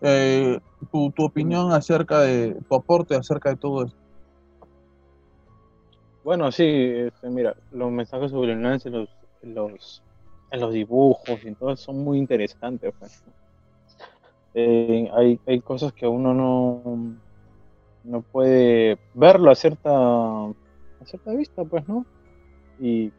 eh, 0.01 0.59
tu, 0.91 1.13
opinión 1.19 1.73
acerca 1.73 2.21
de 2.21 2.57
tu 2.67 2.73
aporte 2.73 3.15
acerca 3.15 3.49
de 3.51 3.57
todo 3.57 3.85
esto. 3.85 4.02
Bueno, 6.23 6.51
sí, 6.51 6.63
este, 6.63 7.29
mira, 7.29 7.55
los 7.71 7.91
mensajes 7.91 8.31
subliminales 8.31 8.85
en 8.85 8.93
los, 8.93 9.09
en 9.41 9.55
los, 9.55 10.01
los 10.51 10.73
dibujos 10.73 11.43
y 11.43 11.53
todo 11.53 11.75
son 11.75 12.03
muy 12.03 12.17
interesantes. 12.17 12.93
Pues. 12.97 13.23
Eh, 14.53 15.09
hay, 15.13 15.39
hay 15.45 15.59
cosas 15.59 15.91
que 15.91 16.07
uno 16.07 16.33
no, 16.33 17.15
no 18.03 18.21
puede 18.21 18.97
verlo 19.13 19.51
a 19.51 19.55
cierta, 19.55 19.89
a 19.91 21.05
cierta 21.05 21.31
vista, 21.33 21.65
pues, 21.65 21.87
¿no? 21.89 22.05
Y 22.79 23.11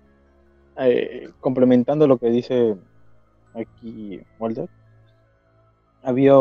eh, 0.78 1.28
complementando 1.40 2.06
lo 2.06 2.16
que 2.16 2.30
dice 2.30 2.76
aquí 3.54 4.20
Walter, 4.38 4.68
había 6.02 6.34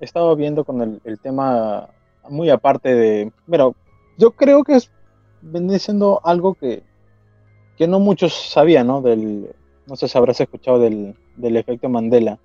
estado 0.00 0.34
viendo 0.34 0.64
con 0.64 0.80
el, 0.80 1.00
el, 1.04 1.20
tema 1.20 1.88
muy 2.28 2.50
aparte 2.50 2.94
de, 2.94 3.32
mira, 3.46 3.70
yo 4.18 4.30
creo 4.32 4.64
que 4.64 4.74
es, 4.74 4.90
viene 5.44 5.78
siendo 5.78 6.20
algo 6.24 6.54
que, 6.54 6.82
que 7.76 7.86
no 7.86 8.00
muchos 8.00 8.32
sabían, 8.32 8.86
¿no? 8.86 9.02
Del, 9.02 9.54
no 9.86 9.96
sé 9.96 10.08
si 10.08 10.16
habrás 10.16 10.40
escuchado 10.40 10.78
del, 10.78 11.16
del 11.36 11.56
efecto 11.56 11.88
Mandela. 11.88 12.38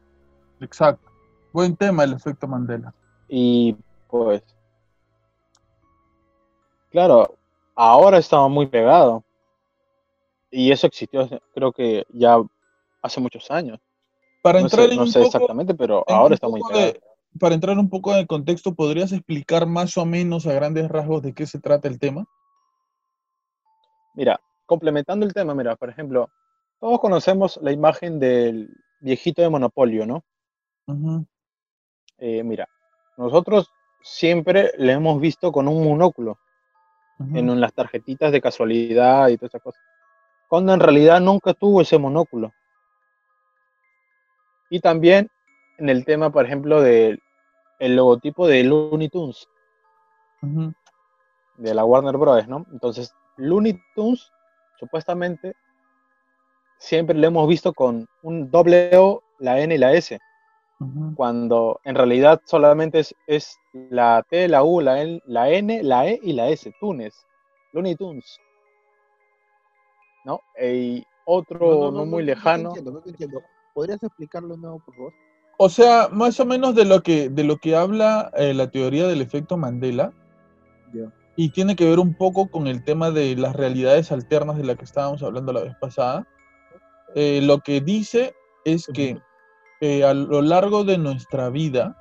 Exacto. 0.60 1.10
Buen 1.54 1.76
tema 1.76 2.04
el 2.04 2.14
efecto 2.14 2.48
Mandela. 2.48 2.94
Y 3.28 3.76
pues, 4.08 4.44
claro, 6.92 7.36
ahora 7.76 8.18
estaba 8.18 8.48
muy 8.48 8.68
pegado. 8.68 9.24
Y 10.52 10.72
eso 10.72 10.88
existió, 10.88 11.30
creo 11.54 11.72
que 11.72 12.06
ya 12.12 12.38
hace 13.02 13.22
muchos 13.22 13.50
años. 13.52 13.80
Para 14.42 14.60
entrar 14.60 14.84
no 14.84 14.88
sé, 14.88 14.94
en 14.94 15.00
no 15.00 15.08
sé 15.08 15.22
exactamente, 15.22 15.76
pero 15.76 16.04
ahora 16.08 16.34
está 16.34 16.48
muy 16.48 16.62
pegado. 16.62 16.94
para 17.40 17.54
entrar 17.54 17.78
un 17.78 17.90
poco 17.90 18.12
en 18.12 18.20
el 18.20 18.28
contexto, 18.28 18.74
¿podrías 18.74 19.12
explicar 19.12 19.68
más 19.68 19.96
o 19.98 20.06
menos 20.06 20.48
a 20.48 20.54
grandes 20.54 20.90
rasgos 20.90 21.22
de 21.22 21.34
qué 21.34 21.46
se 21.46 21.60
trata 21.60 21.88
el 21.88 22.00
tema? 22.00 22.26
Mira, 24.20 24.38
complementando 24.66 25.26
el 25.26 25.34
tema, 25.34 25.56
mira, 25.56 25.78
por 25.78 25.90
ejemplo, 25.90 26.30
todos 26.78 27.00
conocemos 27.00 27.58
la 27.62 27.72
imagen 27.72 28.20
del 28.20 28.70
viejito 29.00 29.41
de 29.41 29.48
Monopolio, 29.48 30.06
¿no? 30.06 30.26
Eh, 32.18 32.44
mira, 32.44 32.68
nosotros 33.16 33.72
siempre 34.02 34.74
le 34.78 34.91
hemos 34.91 35.22
visto 35.22 35.54
con 35.54 35.70
un 35.70 35.86
monóculo 35.86 36.38
en 37.34 37.62
las 37.62 37.74
tarjetitas 37.74 38.34
de 38.34 38.41
casualidad 38.41 39.30
y 39.30 39.38
todas 39.38 39.52
esas 39.52 39.62
cosas. 39.62 39.82
Cuando 40.50 40.74
en 40.74 40.82
realidad 40.82 41.22
nunca 41.22 41.54
tuvo 41.54 41.80
ese 41.80 41.98
monóculo. 41.98 42.52
Y 44.70 44.82
también 44.82 45.30
en 45.78 45.88
el 45.88 46.04
tema, 46.04 46.30
por 46.30 46.46
ejemplo, 46.46 46.82
del 46.82 47.22
el 47.80 47.96
logotipo 47.96 48.48
de 48.48 48.66
Looney 48.66 49.08
Tunes. 49.08 49.48
De 51.56 51.74
la 51.74 51.86
Warner 51.86 52.18
Bros., 52.18 52.46
¿no? 52.50 52.66
Entonces, 52.74 53.14
Looney 53.40 53.80
Tunes, 53.95 54.32
supuestamente, 54.80 55.56
siempre 56.78 57.18
le 57.18 57.28
hemos 57.28 57.48
visto 57.48 57.74
con 57.74 58.07
un 58.22 58.52
doble 58.52 58.95
O, 58.98 59.24
la 59.40 59.60
N 59.60 59.74
y 59.74 59.78
la 59.78 59.94
S 59.94 60.20
cuando 61.16 61.80
en 61.84 61.95
realidad 61.95 62.41
solamente 62.45 63.03
es, 63.28 63.57
la 63.74 64.26
T, 64.30 64.48
la 64.48 64.64
U, 64.64 64.80
la, 64.80 65.02
N, 65.02 65.22
la 65.26 65.49
N, 65.49 65.84
la 65.84 66.07
E 66.07 66.20
y 66.24 66.34
la 66.34 66.49
S, 66.49 66.72
Tunes, 66.80 67.14
Looney 67.74 67.95
Tunes. 67.95 68.40
¿No? 70.24 70.41
Y 70.61 71.03
otro 71.26 71.91
no, 71.91 72.06
muy 72.06 72.24
lejano. 72.24 72.74
¿Podrías 73.74 74.02
explicarlo 74.02 74.56
de 74.56 74.61
nuevo, 74.61 74.80
por 74.86 74.95
favor? 74.95 75.14
O 75.57 75.70
sea, 75.70 76.07
más 76.11 76.40
o 76.40 76.45
menos 76.45 76.76
de 76.76 76.86
lo 76.86 77.03
que, 77.03 77.30
de 77.30 77.44
lo 77.44 77.57
que 77.57 77.76
habla 77.76 78.32
eh, 78.36 78.53
la 78.53 78.72
teoría 78.72 79.07
del 79.07 79.22
efecto 79.22 79.57
Mandela, 79.57 80.14
y 81.40 81.52
tiene 81.52 81.78
que 81.78 81.88
ver 81.88 81.99
un 81.99 82.16
poco 82.16 82.49
con 82.49 82.68
el 82.68 82.84
tema 82.84 83.11
de 83.11 83.34
las 83.38 83.56
realidades 83.56 84.11
alternas 84.11 84.57
de 84.57 84.66
la 84.66 84.76
que 84.76 84.84
estábamos 84.84 85.24
hablando 85.24 85.53
la 85.53 85.61
vez 85.61 85.74
pasada. 85.80 86.28
Eh, 87.16 87.40
lo 87.41 87.60
que 87.60 87.80
dice 87.80 88.34
es 88.66 88.88
que 88.94 89.18
eh, 89.80 90.03
a 90.03 90.14
lo 90.14 90.41
largo 90.41 90.84
de 90.84 90.98
nuestra 90.98 91.49
vida, 91.49 91.95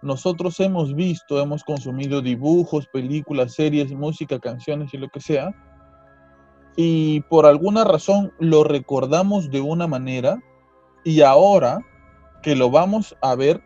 nosotros 0.00 0.58
hemos 0.60 0.94
visto, 0.94 1.42
hemos 1.42 1.62
consumido 1.62 2.22
dibujos, 2.22 2.86
películas, 2.86 3.52
series, 3.52 3.92
música, 3.92 4.38
canciones 4.38 4.94
y 4.94 4.96
lo 4.96 5.10
que 5.10 5.20
sea, 5.20 5.54
y 6.74 7.20
por 7.28 7.44
alguna 7.44 7.84
razón 7.84 8.32
lo 8.38 8.64
recordamos 8.64 9.50
de 9.50 9.60
una 9.60 9.88
manera 9.88 10.42
y 11.04 11.20
ahora 11.20 11.80
que 12.42 12.56
lo 12.56 12.70
vamos 12.70 13.14
a 13.20 13.34
ver, 13.34 13.62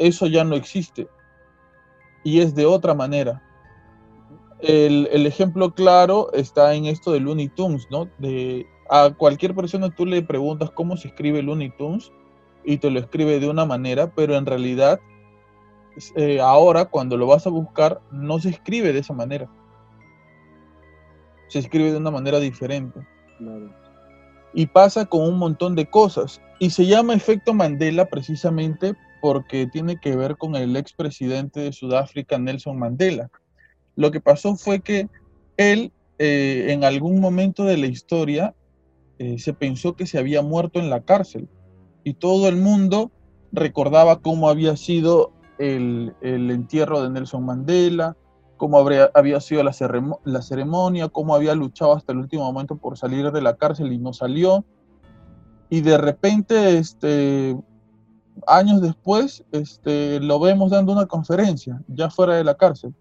eso 0.00 0.26
ya 0.26 0.42
no 0.42 0.56
existe 0.56 1.06
y 2.24 2.40
es 2.40 2.56
de 2.56 2.66
otra 2.66 2.92
manera. 2.92 3.40
El, 4.62 5.26
ejemplo 5.26 5.74
claro 5.74 6.32
está 6.32 6.74
en 6.74 6.86
esto 6.86 7.12
de 7.12 7.20
Looney 7.20 7.48
Tunes, 7.48 7.86
¿no? 7.90 8.08
De, 8.18 8.66
a 8.90 9.10
cualquier 9.16 9.54
persona 9.54 9.94
tú 9.94 10.04
le 10.04 10.22
preguntas 10.22 10.70
cómo 10.70 10.96
se 10.96 11.08
escribe 11.08 11.42
Looney 11.42 11.70
Tunes 11.70 12.12
y 12.64 12.78
te 12.78 12.90
lo 12.90 13.00
escribe 13.00 13.40
de 13.40 13.48
una 13.48 13.64
manera, 13.64 14.12
pero 14.14 14.36
en 14.36 14.46
realidad 14.46 15.00
eh, 16.14 16.40
ahora 16.40 16.84
cuando 16.84 17.16
lo 17.16 17.26
vas 17.26 17.46
a 17.46 17.50
buscar 17.50 18.00
no 18.10 18.38
se 18.38 18.50
escribe 18.50 18.92
de 18.92 19.00
esa 19.00 19.14
manera. 19.14 19.48
Se 21.48 21.58
escribe 21.58 21.90
de 21.90 21.98
una 21.98 22.10
manera 22.10 22.38
diferente. 22.38 23.00
Y 24.52 24.66
pasa 24.66 25.06
con 25.06 25.22
un 25.22 25.38
montón 25.38 25.74
de 25.74 25.86
cosas. 25.86 26.40
Y 26.58 26.70
se 26.70 26.86
llama 26.86 27.14
efecto 27.14 27.54
Mandela 27.54 28.06
precisamente 28.06 28.94
porque 29.20 29.66
tiene 29.66 29.98
que 29.98 30.16
ver 30.16 30.36
con 30.36 30.54
el 30.56 30.76
expresidente 30.76 31.60
de 31.60 31.72
Sudáfrica, 31.72 32.38
Nelson 32.38 32.78
Mandela. 32.78 33.30
Lo 33.96 34.10
que 34.10 34.20
pasó 34.20 34.56
fue 34.56 34.80
que 34.80 35.08
él, 35.56 35.92
eh, 36.18 36.66
en 36.68 36.84
algún 36.84 37.20
momento 37.20 37.64
de 37.64 37.76
la 37.76 37.86
historia, 37.86 38.54
eh, 39.18 39.38
se 39.38 39.52
pensó 39.52 39.96
que 39.96 40.06
se 40.06 40.18
había 40.18 40.42
muerto 40.42 40.78
en 40.78 40.88
la 40.88 41.00
cárcel 41.00 41.48
y 42.04 42.14
todo 42.14 42.48
el 42.48 42.56
mundo 42.56 43.10
recordaba 43.52 44.20
cómo 44.20 44.48
había 44.48 44.76
sido 44.76 45.32
el, 45.58 46.14
entierro 46.22 47.02
de 47.02 47.10
Nelson 47.10 47.44
Mandela, 47.44 48.16
cómo 48.56 48.78
habría, 48.78 49.10
había 49.14 49.40
sido 49.40 49.62
la, 49.62 49.74
la, 50.24 50.42
ceremonia, 50.42 51.08
cómo 51.08 51.34
había 51.34 51.54
luchado 51.54 51.92
hasta 51.92 52.12
el 52.12 52.18
último 52.18 52.50
momento 52.50 52.76
por 52.76 52.96
salir 52.96 53.30
de 53.30 53.42
la 53.42 53.56
cárcel 53.56 53.92
y 53.92 53.98
no 53.98 54.12
salió. 54.12 54.64
Y 55.68 55.82
de 55.82 55.98
repente, 55.98 56.78
este, 56.78 57.56
años 58.46 58.80
después, 58.80 59.44
este, 59.52 60.20
lo 60.20 60.40
vemos 60.40 60.70
dando 60.70 60.92
una 60.92 61.06
conferencia, 61.06 61.80
ya 61.88 62.10
fuera 62.10 62.36
de 62.36 62.44
la 62.44 62.54
cárcel. 62.54 62.94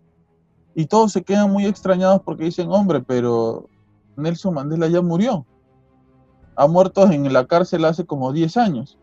Y 0.75 0.85
todos 0.85 1.11
se 1.11 1.23
quedan 1.23 1.51
muy 1.51 1.65
extrañados 1.65 2.21
porque 2.21 2.45
dicen, 2.45 2.71
hombre, 2.71 3.01
pero 3.01 3.67
Nelson 4.15 4.53
Mandela 4.53 4.87
ya 4.87 5.01
murió. 5.01 5.45
Ha 6.55 6.67
muerto 6.67 7.03
en 7.09 7.31
la 7.31 7.45
cárcel 7.45 7.85
hace 7.85 8.05
como 8.05 8.31
10 8.31 8.57
años. 8.57 8.97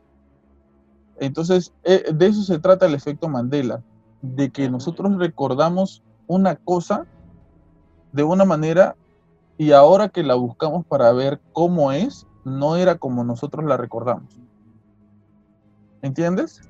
Entonces, 1.18 1.72
eh, 1.84 2.12
de 2.12 2.26
eso 2.26 2.42
se 2.42 2.58
trata 2.58 2.86
el 2.86 2.94
efecto 2.94 3.28
Mandela, 3.28 3.82
de 4.22 4.50
que 4.50 4.68
nosotros 4.68 5.16
recordamos 5.16 6.02
una 6.26 6.56
cosa 6.56 7.06
de 8.12 8.22
una 8.22 8.44
manera 8.44 8.96
y 9.58 9.72
ahora 9.72 10.08
que 10.08 10.22
la 10.22 10.34
buscamos 10.34 10.84
para 10.86 11.12
ver 11.12 11.40
cómo 11.52 11.92
es, 11.92 12.26
no 12.44 12.76
era 12.76 12.96
como 12.96 13.24
nosotros 13.24 13.64
la 13.64 13.76
recordamos. 13.76 14.38
¿Entiendes? 16.02 16.60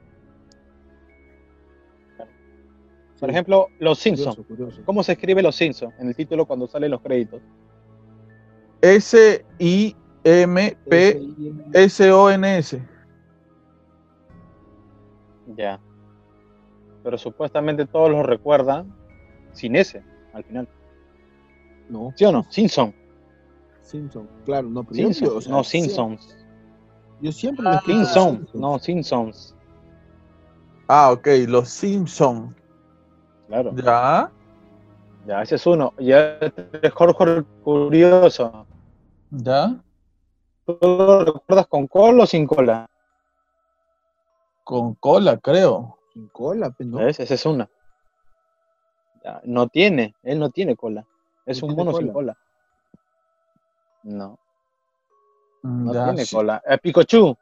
Por 3.19 3.31
ejemplo, 3.31 3.69
Los 3.79 3.99
Simpsons. 3.99 4.39
¿Cómo 4.85 5.03
se 5.03 5.13
escribe 5.13 5.43
Los 5.43 5.57
Simpsons 5.57 5.95
en 5.99 6.09
el 6.09 6.15
título 6.15 6.45
cuando 6.47 6.67
salen 6.67 6.91
los 6.91 7.01
créditos? 7.01 7.41
S-I-M-P-S-O-N-S. 8.83 9.97
Ya. 15.57 15.81
Pero 17.03 17.17
supuestamente 17.17 17.87
todos 17.87 18.11
lo 18.11 18.23
recuerdan 18.23 18.93
sin 19.53 19.77
S 19.77 20.03
al 20.35 20.45
final. 20.45 20.69
No. 21.89 22.13
¿Sí 22.17 22.25
o 22.25 22.33
no? 22.33 22.45
Simpson. 22.51 22.95
Simpson, 23.81 24.29
claro, 24.45 24.69
no. 24.69 24.85
Simpsons, 24.91 25.49
no, 25.49 25.63
Simpsons. 25.63 26.37
Yo 27.21 27.31
siempre 27.31 27.65
ah, 27.69 27.81
Simpsons, 27.87 28.53
no, 28.55 28.79
Simpsons. 28.81 29.55
Ah, 30.89 31.13
ok, 31.13 31.29
los 31.47 31.69
Simpsons. 31.69 32.53
Claro. 33.49 33.73
Ya. 33.77 34.31
Ya, 35.27 35.43
ese 35.43 35.57
es 35.57 35.67
uno. 35.67 35.93
Ya 35.99 36.39
es 36.83 36.93
Jorge 36.93 37.43
curioso. 37.63 38.67
¿Ya? 39.31 39.77
¿Tú 40.65 40.79
lo 40.81 41.25
recuerdas 41.25 41.67
con 41.67 41.87
cola 41.87 42.25
o 42.25 42.27
sin 42.27 42.47
cola? 42.47 42.89
Con 44.65 44.95
cola, 44.95 45.37
creo. 45.39 45.99
Sin 46.13 46.29
cola, 46.29 46.75
no. 46.79 47.07
Esa 47.07 47.23
es 47.23 47.47
una. 47.47 47.69
Ya, 49.25 49.41
no 49.45 49.69
tiene, 49.69 50.15
él 50.23 50.39
no 50.39 50.51
tiene 50.51 50.77
cola. 50.77 51.05
Es 51.45 51.63
un 51.63 51.75
mono 51.75 51.93
sin 51.95 52.13
cola. 52.13 52.37
No. 54.03 54.39
No 55.63 55.93
tiene 55.93 56.25
cola. 56.31 56.63
Eh, 56.67 56.79
Pikachu, 56.79 57.37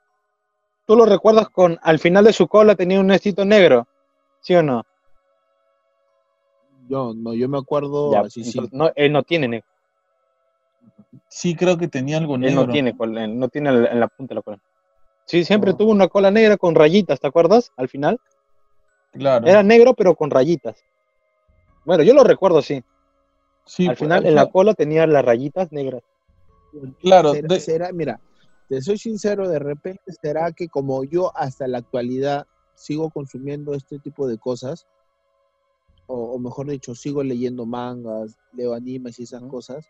¿tú 0.87 0.97
lo 0.97 1.05
recuerdas 1.07 1.49
con 1.51 1.79
al 1.83 1.99
final 1.99 2.25
de 2.25 2.33
su 2.33 2.49
cola 2.49 2.75
tenía 2.75 3.01
un 3.01 3.07
nestito 3.07 3.45
negro? 3.45 3.87
¿Sí 4.41 4.55
o 4.55 4.63
no? 4.63 4.85
Yo 6.89 7.15
no, 7.15 7.35
yo 7.35 7.49
me 7.49 7.59
acuerdo 7.59 8.17
así, 8.19 8.45
sí. 8.45 8.61
No, 8.73 8.91
él 8.95 9.13
no 9.13 9.23
tiene 9.23 9.49
negro. 9.49 9.67
Sí, 11.29 11.55
creo 11.55 11.77
que 11.77 11.89
tenía 11.89 12.19
algo 12.19 12.37
negro. 12.37 12.61
Él 12.61 12.67
no 12.67 12.73
tiene 12.73 12.97
cola, 12.97 13.27
no 13.27 13.49
tiene 13.49 13.71
en 13.71 14.01
la 14.01 14.09
punta 14.09 14.33
de 14.33 14.37
la 14.37 14.43
cola. 14.43 14.59
Sí, 15.27 15.45
siempre 15.45 15.73
tuvo 15.75 15.91
una 15.91 16.09
cola 16.09 16.31
negra 16.31 16.57
con 16.57 16.75
rayitas, 16.75 17.21
¿te 17.21 17.27
acuerdas? 17.27 17.73
Al 17.77 17.89
final. 17.89 18.21
Claro. 19.13 19.47
Era 19.47 19.63
negro 19.63 19.95
pero 19.95 20.15
con 20.15 20.31
rayitas. 20.31 20.85
Bueno, 21.85 22.03
yo 22.03 22.15
lo 22.15 22.25
recuerdo 22.25 22.59
así. 22.59 22.83
Sí, 23.65 23.85
al 23.85 23.91
pues, 23.91 24.01
final 24.01 24.27
en 24.27 24.35
la 24.35 24.51
cola 24.51 24.75
tenía 24.75 25.07
las 25.07 25.25
rayitas 25.25 25.73
negras. 25.73 26.03
Claro. 27.01 27.33
Será, 27.59 27.93
mira, 27.93 28.21
te 28.69 28.83
soy 28.83 28.99
sincero, 28.99 29.49
de 29.49 29.59
repente 29.59 30.13
será 30.21 30.53
que 30.53 30.69
como 30.69 31.05
yo 31.05 31.37
hasta 31.37 31.67
la 31.67 31.79
actualidad 31.79 32.47
sigo 32.75 33.11
consumiendo 33.11 33.75
este 33.75 33.99
tipo 33.99 34.27
de 34.27 34.39
cosas, 34.39 34.87
o, 36.07 36.39
mejor 36.39 36.71
dicho, 36.71 36.95
sigo 36.95 37.23
leyendo 37.23 37.67
mangas, 37.67 38.37
leo 38.53 38.75
animes 38.75 39.19
y 39.19 39.25
esas 39.25 39.43
cosas, 39.45 39.87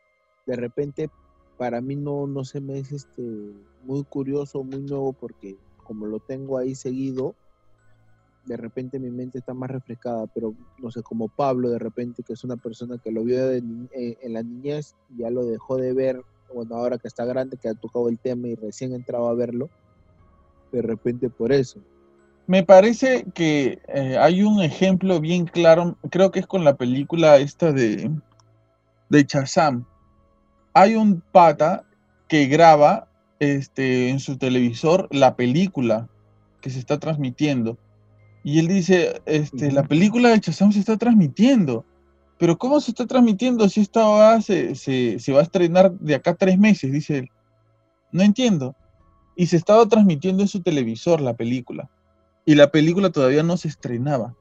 de 0.47 0.57
repente 0.57 1.11
para 1.57 1.81
mí 1.81 1.97
no, 1.97 2.27
no 2.27 2.45
se 2.45 2.61
me 2.61 2.79
es 2.79 2.93
este 2.93 3.23
muy 3.85 4.05
curioso, 4.05 4.65
muy 4.65 4.83
nuevo, 4.83 5.13
porque 5.13 5.57
como 5.85 6.07
lo 6.07 6.19
tengo 6.19 6.59
ahí 6.59 6.75
seguido, 6.75 7.35
de 8.47 8.57
repente 8.57 8.99
mi 8.99 9.11
mente 9.11 9.39
está 9.39 9.55
más 9.55 9.71
refrescada, 9.71 10.27
pero 10.27 10.55
no 10.79 10.91
sé, 10.91 11.03
como 11.03 11.29
Pablo 11.29 11.71
de 11.71 11.79
repente, 11.79 12.23
que 12.23 12.35
es 12.35 12.45
una 12.45 12.57
persona 12.57 12.99
que 12.99 13.11
lo 13.11 13.25
vio 13.25 13.53
en, 13.53 13.89
en 13.93 14.33
la 14.33 14.43
niñez, 14.43 14.95
ya 15.17 15.31
lo 15.31 15.45
dejó 15.45 15.77
de 15.77 15.93
ver 15.93 16.23
bueno, 16.55 16.77
ahora 16.77 16.99
que 16.99 17.09
está 17.09 17.25
grande, 17.25 17.57
que 17.57 17.69
ha 17.69 17.75
tocado 17.75 18.09
el 18.09 18.19
tema 18.19 18.49
y 18.49 18.55
recién 18.55 18.95
entrado 18.95 19.29
a 19.29 19.35
verlo, 19.35 19.69
de 20.73 20.83
repente 20.83 21.29
por 21.29 21.53
eso. 21.53 21.81
Me 22.47 22.63
parece 22.63 23.25
que 23.35 23.81
eh, 23.89 24.19
hay 24.19 24.43
un 24.43 24.63
ejemplo 24.63 25.21
bien 25.21 25.47
claro, 25.47 25.97
creo 26.11 26.31
que 26.31 26.41
es 26.41 26.47
con 26.47 26.63
la 26.63 26.77
película 26.77 27.39
esta 27.39 27.73
de, 27.73 28.11
de 29.09 29.27
Chazam. 29.27 29.87
Hay 30.75 30.95
un 30.95 31.23
pata 31.33 31.85
que 32.29 32.47
graba 32.47 33.09
este, 33.39 34.11
en 34.11 34.21
su 34.21 34.37
televisor 34.37 35.09
la 35.11 35.37
película 35.37 36.09
que 36.61 36.71
se 36.71 36.79
está 36.79 36.99
transmitiendo. 36.99 37.79
Y 38.43 38.59
él 38.59 38.69
dice, 38.69 39.23
este, 39.25 39.73
la 39.73 39.85
película 39.85 40.29
de 40.29 40.41
Chazam 40.41 40.73
se 40.73 40.81
está 40.81 40.97
transmitiendo. 40.99 41.85
Pero 42.39 42.59
¿cómo 42.59 42.81
se 42.81 42.91
está 42.91 43.07
transmitiendo 43.07 43.69
si 43.69 43.81
esta 43.81 44.05
va, 44.07 44.41
se, 44.41 44.75
se, 44.75 45.33
va 45.33 45.41
a 45.41 45.45
estrenar 45.45 45.93
de 45.93 46.15
acá 46.15 46.35
tres 46.35 46.59
meses? 46.59 46.93
Dice 46.93 47.19
él. 47.19 47.29
No 48.13 48.23
entiendo. 48.23 48.75
Y 49.37 49.47
se 49.47 49.57
estaba 49.57 49.87
transmitiendo 49.87 50.43
en 50.43 50.49
su 50.49 50.61
televisor 50.61 51.21
la 51.21 51.35
película. 51.35 51.89
Y 52.45 52.55
la 52.55 52.71
película 52.71 53.11
todavía 53.11 53.43
no 53.43 53.57
se 53.57 53.69
estrenaba. 53.69 54.35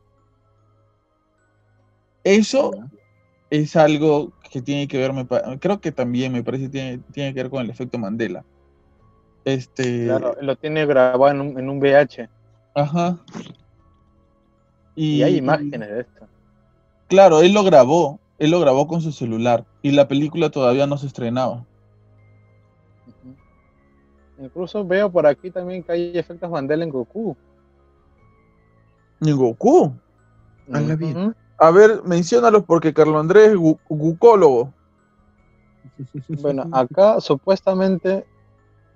Eso 2.24 2.72
es 3.50 3.76
algo 3.76 4.32
que 4.52 4.62
tiene 4.62 4.88
que 4.88 4.98
ver, 4.98 5.12
creo 5.60 5.80
que 5.80 5.92
también 5.92 6.32
me 6.32 6.44
parece 6.44 6.70
tiene, 6.70 7.00
tiene 7.12 7.34
que 7.34 7.44
ver 7.44 7.50
con 7.50 7.64
el 7.64 7.70
efecto 7.70 7.98
Mandela. 7.98 8.44
Este... 9.46 10.06
Claro, 10.06 10.36
lo 10.42 10.56
tiene 10.56 10.86
grabado 10.86 11.30
en 11.30 11.42
un, 11.42 11.60
en 11.60 11.70
un 11.70 11.80
VH. 11.80 12.30
Ajá. 12.76 13.18
Y, 14.96 15.18
y 15.18 15.24
hay 15.24 15.38
imágenes 15.38 15.90
de 15.90 16.02
esto. 16.02 16.28
Claro, 17.08 17.42
él 17.42 17.54
lo 17.54 17.64
grabó, 17.64 18.20
él 18.40 18.52
lo 18.52 18.60
grabó 18.60 18.88
con 18.88 19.02
su 19.02 19.12
celular 19.12 19.66
y 19.82 19.92
la 19.92 20.08
película 20.08 20.50
todavía 20.50 20.88
no 20.88 20.98
se 20.98 21.08
estrenaba. 21.08 21.66
Incluso 24.40 24.86
veo 24.86 25.12
por 25.12 25.28
aquí 25.28 25.52
también 25.52 25.84
que 25.84 25.92
hay 25.92 26.18
efectos 26.18 26.50
Mandela 26.50 26.84
en 26.84 26.90
Goku. 26.90 27.36
¿En 29.26 29.38
Goku? 29.38 29.94
A 30.72 30.80
la 30.80 30.95
vida. 30.95 31.36
A 31.58 31.72
ver, 31.72 32.04
menciónalos 32.04 32.64
porque 32.66 32.94
Carlos 32.94 33.20
Andrés 33.20 33.52
es 33.52 33.58
gucólogo. 33.88 34.74
Bueno, 36.41 36.66
acá 36.72 37.22
supuestamente 37.22 38.26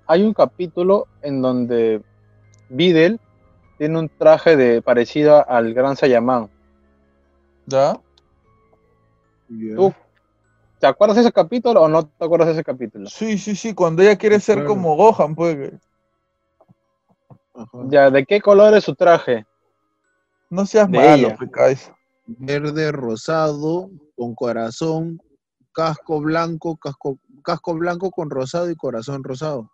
hay 0.06 0.22
un 0.22 0.34
capítulo 0.34 1.06
en 1.22 1.40
donde 1.40 2.02
Videl 2.68 3.20
tiene 3.78 3.98
un 3.98 4.08
traje 4.08 4.56
de 4.56 4.82
parecido 4.82 5.48
al 5.48 5.72
Gran 5.72 5.96
Sayaman. 5.96 6.50
¿Ya? 7.66 7.98
¿Tú 9.48 9.94
te 10.78 10.86
acuerdas 10.86 11.16
de 11.16 11.22
ese 11.22 11.32
capítulo 11.32 11.82
o 11.82 11.88
no 11.88 12.06
te 12.06 12.24
acuerdas 12.24 12.48
de 12.48 12.54
ese 12.54 12.64
capítulo? 12.64 13.08
Sí, 13.08 13.38
sí, 13.38 13.54
sí, 13.54 13.74
cuando 13.74 14.02
ella 14.02 14.16
quiere 14.16 14.40
ser 14.40 14.64
como 14.64 14.96
Gohan, 14.96 15.34
pues. 15.34 15.72
Ya, 17.88 18.10
¿de 18.10 18.24
qué 18.24 18.40
color 18.40 18.74
es 18.74 18.84
su 18.84 18.94
traje? 18.94 19.46
No 20.50 20.66
seas 20.66 20.88
malo, 20.88 21.36
Pecais. 21.38 21.92
Verde, 22.26 22.92
rosado, 22.92 23.90
con 24.16 24.34
corazón, 24.34 25.20
casco 25.72 26.20
blanco, 26.20 26.76
casco, 26.76 27.18
casco 27.42 27.74
blanco 27.74 28.10
con 28.10 28.30
rosado 28.30 28.70
y 28.70 28.76
corazón 28.76 29.22
rosado. 29.22 29.70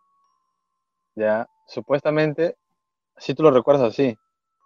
Ya, 1.14 1.48
supuestamente, 1.66 2.56
si 3.16 3.34
tú 3.34 3.42
lo 3.42 3.50
recuerdas 3.50 3.92
así. 3.92 4.16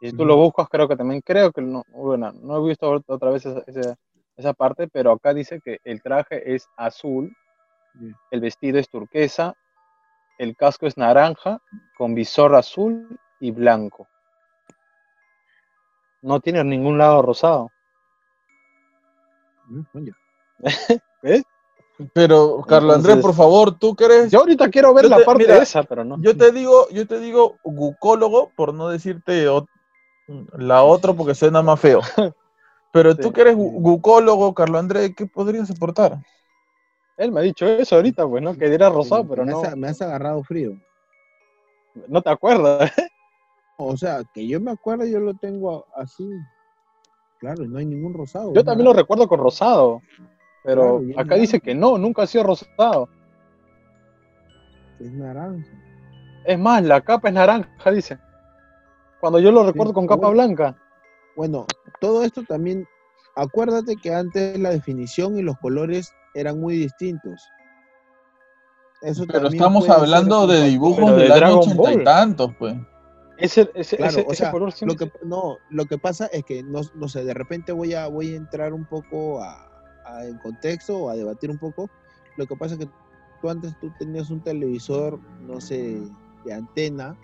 Y 0.01 0.11
si 0.11 0.17
tú 0.17 0.25
lo 0.25 0.37
buscas, 0.37 0.69
creo 0.69 0.89
que 0.89 0.97
también, 0.97 1.21
creo 1.23 1.53
que 1.53 1.61
no, 1.61 1.83
bueno, 1.89 2.33
no 2.33 2.59
he 2.59 2.69
visto 2.69 3.03
otra 3.07 3.31
vez 3.31 3.45
esa, 4.37 4.53
parte, 4.55 4.87
pero 4.89 5.13
acá 5.13 5.35
dice 5.35 5.61
que 5.61 5.79
el 5.85 6.01
traje 6.03 6.55
es 6.55 6.69
azul, 6.77 7.33
el 8.31 8.41
vestido 8.41 8.79
es 8.79 8.89
turquesa, 8.89 9.55
el 10.39 10.57
casco 10.57 10.87
es 10.87 10.97
naranja, 10.97 11.61
con 11.97 12.15
visor 12.15 12.55
azul 12.55 13.19
y 13.41 13.51
blanco. 13.51 14.07
No 16.23 16.41
tiene 16.41 16.63
ningún 16.65 16.99
lado 16.99 17.23
rosado. 17.23 17.71
¿Ves? 21.23 21.43
Pero, 22.15 22.63
Carlos 22.63 22.95
Andrés, 22.95 23.17
por 23.17 23.35
favor, 23.35 23.77
¿tú 23.77 23.97
crees? 23.97 24.31
Yo 24.31 24.39
ahorita 24.41 24.69
quiero 24.71 24.95
ver 24.95 25.07
la 25.07 25.25
parte 25.25 25.47
de 25.47 25.59
esa, 25.59 25.83
pero 25.83 26.05
no. 26.05 26.17
Yo 26.21 26.37
te 26.37 26.53
digo, 26.53 26.89
yo 26.91 27.09
te 27.09 27.19
digo 27.19 27.57
gucólogo, 27.65 28.53
por 28.55 28.73
no 28.73 28.89
decirte 28.89 29.49
la 30.57 30.85
otra 30.85 31.13
porque 31.13 31.35
suena 31.35 31.61
más 31.61 31.81
feo. 31.81 32.01
Pero 32.91 33.15
tú 33.15 33.33
que 33.33 33.43
eres 33.43 33.55
gucólogo, 33.55 34.55
Carlos 34.55 34.79
Andrés, 34.79 35.13
¿qué 35.15 35.27
podrías 35.27 35.71
aportar? 35.71 36.19
Él 37.19 37.31
me 37.31 37.41
ha 37.41 37.43
dicho 37.43 37.67
eso 37.67 37.97
ahorita, 37.97 38.27
pues, 38.27 38.43
¿no? 38.43 38.57
Que 38.57 38.73
era 38.73 38.89
rosado, 38.89 39.29
pero 39.29 39.45
me 39.45 39.53
no. 39.53 39.63
Has, 39.63 39.77
me 39.77 39.89
has 39.89 40.01
agarrado 40.01 40.43
frío. 40.43 40.73
No 42.07 42.23
te 42.23 42.31
acuerdas. 42.31 42.91
O 43.79 43.97
sea, 43.97 44.23
que 44.35 44.47
yo 44.47 44.61
me 44.61 44.73
acuerdo, 44.73 45.07
yo 45.07 45.21
lo 45.21 45.35
tengo 45.35 45.87
así. 45.95 46.29
Claro, 47.39 47.65
no 47.67 47.79
hay 47.79 47.87
ningún 47.87 48.13
rosado. 48.13 48.53
Yo 48.53 48.65
también 48.65 48.87
lo 48.87 48.93
recuerdo 48.93 49.29
con 49.29 49.39
rosado. 49.39 50.03
Pero 50.65 51.01
acá 51.17 51.37
dice 51.37 51.61
que 51.61 51.75
no, 51.75 51.97
nunca 51.97 52.23
ha 52.23 52.27
sido 52.27 52.45
rosado. 52.45 53.09
Es 54.99 55.13
naranja. 55.13 55.65
Es 56.45 56.59
más, 56.59 56.83
la 56.83 57.01
capa 57.01 57.29
es 57.29 57.35
naranja, 57.35 57.91
dice. 57.93 58.19
Cuando 59.21 59.39
yo 59.39 59.53
lo 59.53 59.65
recuerdo 59.65 59.93
con 59.93 60.07
capa 60.07 60.29
blanca. 60.29 60.77
Bueno, 61.37 61.65
todo 62.01 62.25
esto 62.25 62.43
también, 62.43 62.85
acuérdate 63.37 63.95
que 63.97 64.13
antes 64.13 64.59
la 64.59 64.71
definición 64.71 65.39
y 65.39 65.43
los 65.43 65.57
colores 65.59 66.13
eran 66.35 66.61
muy 66.61 66.77
distintos. 66.77 67.41
Eso 69.03 69.25
Pero 69.31 69.47
estamos 69.47 69.89
hablando 69.89 70.49
de 70.49 70.65
dibujos 70.65 71.15
de 71.15 71.23
del 71.23 71.33
año 71.33 71.61
ochenta 71.61 71.93
y 71.93 72.03
tantos, 72.03 72.51
pues. 72.59 72.75
Ese, 73.39 73.71
ese, 73.75 73.97
ese, 74.03 74.51
color 74.51 74.75
lo 74.81 74.97
que, 74.97 75.13
no, 75.25 75.59
lo 75.71 75.87
que 75.87 75.97
pasa 75.97 76.27
es 76.27 76.45
que 76.45 76.65
no, 76.65 76.81
no 76.95 77.09
sé, 77.09 77.25
de 77.25 77.35
repente 77.35 77.71
voy 77.71 77.95
a, 77.95 78.09
voy 78.09 78.33
a 78.33 78.37
entrar 78.37 78.75
un 78.75 78.85
poco 78.85 79.41
a, 79.41 79.69
en 80.25 80.39
contexto 80.39 80.99
o 80.99 81.11
a 81.11 81.15
debatir 81.15 81.51
un 81.51 81.59
poco. 81.59 81.89
Lo 82.37 82.47
que 82.47 82.57
pasa 82.57 82.75
es 82.75 82.81
que 82.81 82.89
tú 83.41 83.49
antes 83.49 83.79
tú 83.79 83.93
tenías 83.99 84.31
un 84.31 84.41
televisor, 84.41 85.21
no 85.41 85.61
sé, 85.61 86.01
de 86.45 86.53
antena, 86.53 87.17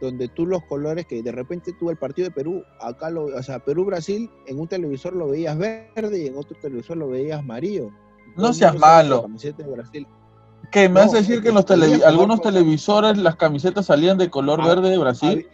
donde 0.00 0.28
tú 0.28 0.46
los 0.46 0.62
colores 0.64 1.06
que 1.06 1.22
de 1.22 1.32
repente 1.32 1.72
tú 1.80 1.90
el 1.90 1.96
partido 1.96 2.28
de 2.28 2.34
Perú, 2.34 2.62
acá 2.80 3.10
lo, 3.10 3.24
o 3.24 3.42
sea, 3.42 3.58
Perú-Brasil, 3.58 4.30
en 4.46 4.60
un 4.60 4.68
televisor 4.68 5.14
lo 5.14 5.28
veías 5.28 5.58
verde 5.58 6.22
y 6.22 6.26
en 6.26 6.36
otro 6.36 6.56
televisor 6.60 6.96
lo 6.96 7.08
veías 7.08 7.40
amarillo. 7.40 7.90
No 8.36 8.52
seas 8.52 8.78
malo. 8.78 9.28
¿Qué? 10.74 10.88
¿Me 10.90 11.00
vas 11.00 11.14
a 11.14 11.18
decir 11.18 11.40
que 11.40 11.48
en 11.48 11.54
los 11.54 11.70
algunos 12.04 12.42
televisores 12.42 13.16
las 13.16 13.36
camisetas 13.36 13.86
salían 13.86 14.18
de 14.18 14.28
color 14.28 14.60
ah, 14.60 14.66
verde 14.66 14.90
de 14.90 14.98
Brasil? 14.98 15.46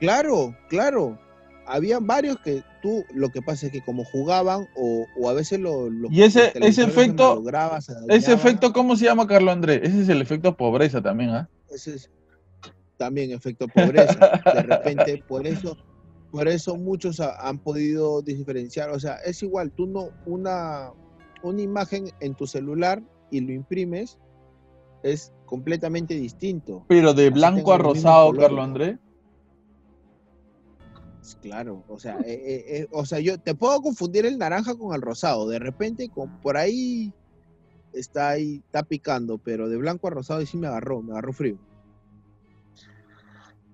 Claro, 0.00 0.56
claro 0.68 1.16
había 1.66 1.98
varios 2.00 2.38
que 2.40 2.62
tú, 2.82 3.04
lo 3.14 3.30
que 3.30 3.42
pasa 3.42 3.66
es 3.66 3.72
que 3.72 3.82
como 3.82 4.04
jugaban 4.04 4.66
o, 4.76 5.28
a 5.28 5.32
veces 5.32 5.60
lo... 5.60 5.88
y 6.10 6.22
ese, 6.22 6.52
ese 6.54 6.84
efecto, 6.84 7.42
ese 8.08 8.32
efecto, 8.32 8.72
¿cómo 8.72 8.96
se 8.96 9.06
llama, 9.06 9.26
Carlos 9.26 9.52
Andrés? 9.52 9.80
Ese 9.82 10.02
es 10.02 10.08
el 10.08 10.20
efecto 10.20 10.56
pobreza 10.56 11.00
también, 11.00 11.30
¿ah? 11.30 11.48
Ese 11.70 11.94
es 11.94 12.10
también 12.96 13.32
efecto 13.32 13.66
pobreza. 13.68 14.40
De 14.54 14.62
repente, 14.62 15.24
por 15.26 15.46
eso, 15.46 15.76
por 16.30 16.48
eso 16.48 16.76
muchos 16.76 17.20
han 17.20 17.58
podido 17.58 18.22
diferenciar. 18.22 18.90
O 18.90 19.00
sea, 19.00 19.16
es 19.24 19.42
igual, 19.42 19.72
tú 19.72 19.86
no, 19.86 20.10
una, 20.26 20.92
una 21.42 21.62
imagen 21.62 22.10
en 22.20 22.34
tu 22.34 22.46
celular 22.46 23.02
y 23.36 23.40
lo 23.40 23.52
imprimes, 23.52 24.18
es 25.02 25.32
completamente 25.44 26.14
distinto. 26.14 26.84
Pero 26.88 27.14
de 27.14 27.30
blanco 27.30 27.72
a 27.72 27.78
rosado, 27.78 28.32
Carlos 28.32 28.64
Andrés. 28.64 28.98
Claro, 31.40 31.84
o 31.88 31.98
sea, 31.98 32.18
eh, 32.20 32.32
eh, 32.32 32.64
eh, 32.68 32.88
o 32.90 33.04
sea, 33.06 33.20
yo 33.20 33.38
te 33.38 33.54
puedo 33.54 33.80
confundir 33.80 34.26
el 34.26 34.38
naranja 34.38 34.74
con 34.74 34.94
el 34.94 35.02
rosado. 35.02 35.48
De 35.48 35.58
repente, 35.58 36.08
con, 36.08 36.40
por 36.40 36.56
ahí 36.56 37.12
está 37.92 38.30
ahí, 38.30 38.62
está 38.64 38.82
picando, 38.82 39.38
pero 39.38 39.68
de 39.68 39.76
blanco 39.76 40.08
a 40.08 40.10
rosado 40.10 40.42
y 40.42 40.46
sí 40.46 40.56
me 40.56 40.66
agarró, 40.66 41.02
me 41.02 41.12
agarró 41.12 41.32
frío. 41.32 41.58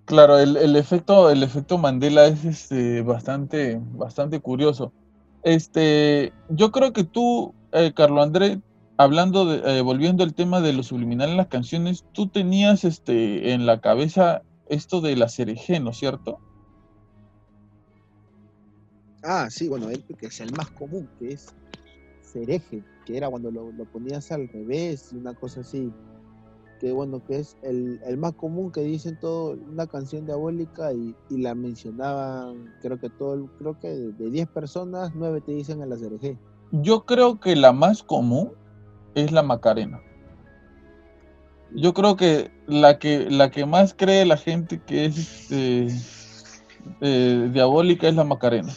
Claro, 0.05 0.39
el, 0.39 0.75
efecto, 0.75 1.31
el 1.31 1.45
efecto 1.45 1.79
Mandela 1.79 2.27
es 2.27 2.45
este, 2.45 3.03
bastante, 3.03 3.81
bastante 3.93 4.41
curioso. 4.41 4.93
Este, 5.45 6.33
yo 6.49 6.73
creo 6.73 6.93
que 6.93 7.05
tú, 7.05 7.55
Carlos 7.95 8.27
André, 8.27 8.61
hablando 9.01 9.47
de, 9.47 9.81
volviendo 9.81 10.25
al 10.25 10.35
tema 10.35 10.61
de 10.61 10.75
lo 10.75 10.83
subliminal 10.83 11.31
en 11.31 11.39
las 11.39 11.47
canciones, 11.47 12.05
tú 12.13 12.29
tenías 12.29 12.85
este, 12.85 13.55
en 13.55 13.65
la 13.65 13.81
cabeza 13.81 14.43
esto 14.69 15.01
de 15.01 15.17
la 15.17 15.31
cereje, 15.31 15.81
¿no 15.81 15.91
es 15.91 15.97
cierto? 15.97 16.39
Ah, 19.23 19.49
sí, 19.49 19.69
bueno, 19.69 19.89
que 19.89 20.27
es 20.27 20.41
el 20.41 20.53
más 20.53 20.69
común, 20.73 21.09
que 21.19 21.33
es 21.33 21.47
cereje, 22.21 22.85
que 23.07 23.17
era 23.17 23.31
cuando 23.31 23.51
lo, 23.51 23.73
ponías 23.87 24.31
al 24.33 24.49
revés 24.49 25.15
y 25.15 25.17
una 25.17 25.33
cosa 25.33 25.61
así. 25.61 25.91
Que 26.79 26.93
bueno, 26.93 27.25
que 27.25 27.39
es 27.39 27.57
el, 27.63 28.01
más 28.19 28.35
común 28.35 28.71
que 28.71 28.83
dicen 28.83 29.19
todo, 29.19 29.53
una 29.53 29.87
canción 29.87 30.27
diabólica 30.27 30.93
y, 30.93 31.15
la 31.31 31.55
mencionaban, 31.55 32.75
creo 32.83 33.01
que 33.01 33.09
todo, 33.09 33.49
creo 33.59 33.81
que 33.81 33.89
de 33.89 34.31
10 34.31 34.49
personas, 34.49 35.13
9 35.15 35.41
te 35.41 35.53
dicen 35.53 35.81
a 35.81 35.87
la 35.87 35.97
cereje. 35.97 36.39
Yo 36.71 37.07
creo 37.07 37.41
que 37.41 37.57
la 37.57 37.73
más 37.73 38.03
común 38.03 38.53
es 39.15 39.33
la 39.33 39.43
Macarena. 39.43 40.01
Yo 41.73 41.95
creo 41.95 42.17
que 42.17 42.51
la 42.67 42.99
que, 42.99 43.31
la 43.31 43.51
que 43.51 43.65
más 43.65 43.95
cree 43.95 44.25
la 44.27 44.37
gente 44.37 44.81
que 44.81 45.07
es 45.07 45.19
este, 45.19 45.89
eh, 47.01 47.49
diabólica 47.53 48.09
es 48.09 48.15
la 48.15 48.25
Macarena. 48.25 48.73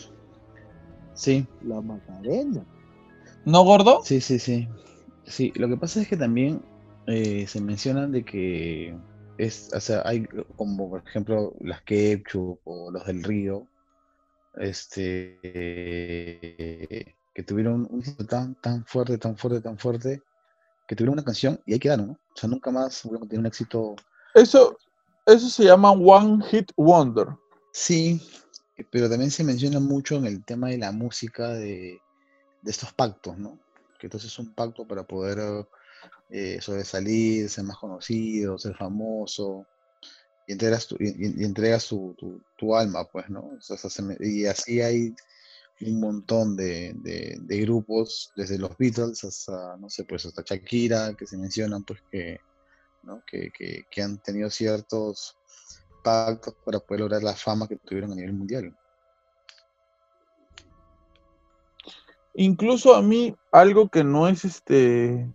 Sí. 1.13 1.47
La 1.63 1.81
Macarena. 1.81 2.63
¿No, 3.45 3.63
gordo? 3.63 4.01
Sí, 4.03 4.21
sí, 4.21 4.39
sí. 4.39 4.67
Sí, 5.25 5.51
lo 5.55 5.67
que 5.67 5.77
pasa 5.77 6.01
es 6.01 6.07
que 6.07 6.17
también 6.17 6.61
eh, 7.07 7.45
se 7.47 7.61
mencionan 7.61 8.11
de 8.11 8.23
que 8.23 8.95
es, 9.37 9.71
o 9.73 9.79
sea, 9.79 10.01
hay 10.05 10.25
como 10.55 10.89
por 10.89 11.03
ejemplo 11.05 11.53
las 11.59 11.81
Ketchup 11.83 12.59
o 12.65 12.91
los 12.91 13.05
del 13.05 13.23
Río, 13.23 13.67
este, 14.57 15.39
que 17.33 17.43
tuvieron 17.43 17.87
un 17.89 17.99
éxito 17.99 18.25
tan, 18.25 18.55
tan 18.55 18.85
fuerte, 18.85 19.17
tan 19.17 19.37
fuerte, 19.37 19.61
tan 19.61 19.77
fuerte, 19.77 20.21
que 20.87 20.95
tuvieron 20.95 21.13
una 21.13 21.23
canción 21.23 21.59
y 21.65 21.73
ahí 21.73 21.79
quedaron, 21.79 22.07
¿no? 22.07 22.13
O 22.13 22.37
sea, 22.37 22.49
nunca 22.49 22.71
más 22.71 23.03
volvieron 23.03 23.27
a 23.27 23.29
tener 23.29 23.39
un 23.39 23.45
éxito. 23.47 23.95
Eso, 24.33 24.77
eso 25.25 25.49
se 25.49 25.63
llama 25.63 25.91
One 25.91 26.43
Hit 26.45 26.71
Wonder. 26.77 27.27
Sí, 27.71 28.21
pero 28.91 29.09
también 29.09 29.31
se 29.31 29.43
menciona 29.43 29.79
mucho 29.79 30.15
en 30.15 30.25
el 30.25 30.43
tema 30.43 30.69
de 30.69 30.77
la 30.77 30.91
música 30.91 31.49
de, 31.49 31.99
estos 32.65 32.93
pactos, 32.93 33.37
¿no? 33.37 33.59
Que 33.99 34.07
entonces 34.07 34.31
es 34.31 34.39
un 34.39 34.53
pacto 34.53 34.87
para 34.87 35.03
poder 35.03 35.65
eh, 36.29 36.59
sobresalir, 36.61 37.49
ser 37.49 37.63
más 37.63 37.77
conocido, 37.77 38.57
ser 38.57 38.75
famoso, 38.75 39.65
y 40.47 40.51
entregas 40.51 40.87
tu, 40.87 40.97
y, 40.99 41.43
entregas 41.43 41.87
tu, 41.87 42.75
alma, 42.75 43.05
pues, 43.05 43.29
¿no? 43.29 43.57
y 44.19 44.45
así 44.45 44.81
hay 44.81 45.15
un 45.89 45.99
montón 45.99 46.55
de, 46.55 47.37
grupos, 47.47 48.31
desde 48.35 48.57
los 48.57 48.77
Beatles 48.77 49.23
hasta, 49.23 49.77
no 49.77 49.89
sé, 49.89 50.03
pues 50.03 50.25
hasta 50.25 50.43
Shakira, 50.45 51.13
que 51.13 51.25
se 51.25 51.37
mencionan, 51.37 51.83
pues, 51.83 52.01
que, 52.11 52.39
¿no? 53.03 53.21
que, 53.25 53.51
que 53.89 54.01
han 54.01 54.17
tenido 54.19 54.49
ciertos 54.49 55.37
pactos 56.03 56.55
para 56.65 56.79
poder 56.79 57.01
lograr 57.01 57.23
la 57.23 57.33
fama 57.33 57.67
que 57.67 57.77
tuvieron 57.77 58.11
a 58.11 58.15
nivel 58.15 58.33
mundial. 58.33 58.75
Incluso 62.35 62.95
a 62.95 63.01
mí, 63.01 63.35
algo 63.51 63.89
que 63.89 64.03
no 64.03 64.27
es 64.27 64.43
este, 64.43 65.31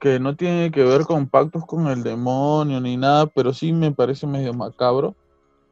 que 0.00 0.18
no 0.18 0.36
tiene 0.36 0.70
que 0.72 0.82
ver 0.82 1.02
con 1.02 1.28
pactos 1.28 1.64
con 1.66 1.86
el 1.86 2.02
demonio 2.02 2.80
ni 2.80 2.96
nada, 2.96 3.26
pero 3.26 3.54
sí 3.54 3.72
me 3.72 3.92
parece 3.92 4.26
medio 4.26 4.52
macabro, 4.52 5.14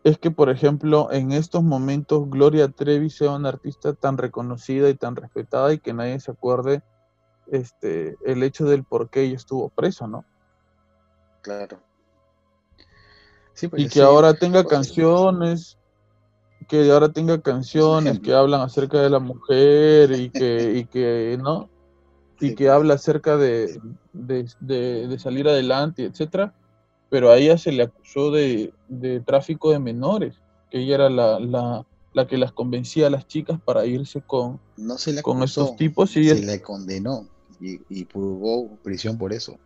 es 0.05 0.18
que, 0.18 0.31
por 0.31 0.51
ejemplo, 0.51 1.10
en 1.10 1.32
estos 1.32 1.62
momentos 1.62 2.28
Gloria 2.28 2.68
Trevi 2.68 3.09
sea 3.09 3.31
una 3.32 3.48
artista 3.48 3.94
tan 3.94 4.18
reconocida 4.18 4.90
y 4.90 4.94
tan 4.94 5.16
respetada 5.16 5.72
y 5.72 5.78
que 5.78 5.94
nadie 5.94 6.20
se 6.20 6.31
acuerde 6.31 6.82
este, 7.51 8.16
el 8.24 8.43
hecho 8.43 8.66
del 8.66 8.85
por 8.85 9.09
qué 9.09 9.22
ella 9.22 9.36
estuvo 9.36 9.70
presa, 9.70 10.06
¿no? 10.06 10.26
Claro. 11.40 11.81
Pues, 13.70 13.82
y 13.82 13.89
que 13.89 14.02
ahora 14.02 14.35
tenga 14.35 14.64
canciones, 14.64 15.78
que 16.68 16.90
ahora 16.90 17.09
tenga 17.10 17.40
canciones 17.40 18.20
que 18.20 18.35
hablan 18.35 18.60
acerca 18.60 19.01
de 19.01 19.09
la 19.09 19.20
mujer 19.20 20.10
y 20.12 20.28
que, 20.31 20.72
y 20.74 20.85
que 20.86 21.39
¿no? 21.40 21.70
Y 22.40 22.55
que 22.56 22.68
habla 22.68 22.94
acerca 22.94 23.39
de, 23.39 23.81
de, 24.12 25.18
salir 25.18 25.48
adelante, 25.48 26.05
etcétera. 26.05 26.52
Pero 27.14 27.30
a 27.30 27.38
ella 27.38 27.56
se 27.56 27.70
le 27.70 27.84
acusó 27.84 28.32
de, 28.32 28.72
tráfico 29.24 29.70
de 29.70 29.78
menores, 29.78 30.34
que 30.68 30.80
ella 30.80 30.96
era 30.96 31.08
la, 31.08 31.38
la, 31.38 31.86
la, 32.12 32.26
que 32.26 32.36
las 32.36 32.50
convencía 32.50 33.06
a 33.06 33.10
las 33.10 33.28
chicas 33.28 33.60
para 33.64 33.86
irse 33.86 34.20
con, 34.20 34.58
no 34.76 34.98
se 34.98 35.22
con 35.22 35.40
estos 35.44 35.76
tipos. 35.76 36.16
Y 36.16 36.28
se 36.28 36.42
le 36.44 36.60
condenó 36.60 37.28
y, 37.60 37.80
y 37.88 38.04
purgó 38.06 38.76
prisión 38.82 39.16
por 39.16 39.32
eso. 39.32 39.56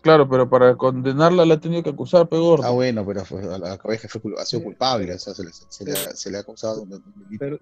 Claro, 0.00 0.26
pero 0.26 0.48
para 0.48 0.74
condenarla 0.74 1.44
la 1.44 1.56
ha 1.56 1.60
tenido 1.60 1.82
que 1.82 1.90
acusar, 1.90 2.30
peor. 2.30 2.60
Ah, 2.64 2.70
bueno, 2.70 3.04
pero 3.04 3.20
a 3.52 3.58
la 3.58 3.76
cabeza 3.76 4.08
ha 4.38 4.44
sido 4.46 4.62
culpable, 4.62 5.12
o 5.12 5.18
sea, 5.18 5.34
se 5.34 6.30
le, 6.30 6.38
ha 6.38 6.40
acusado. 6.40 6.86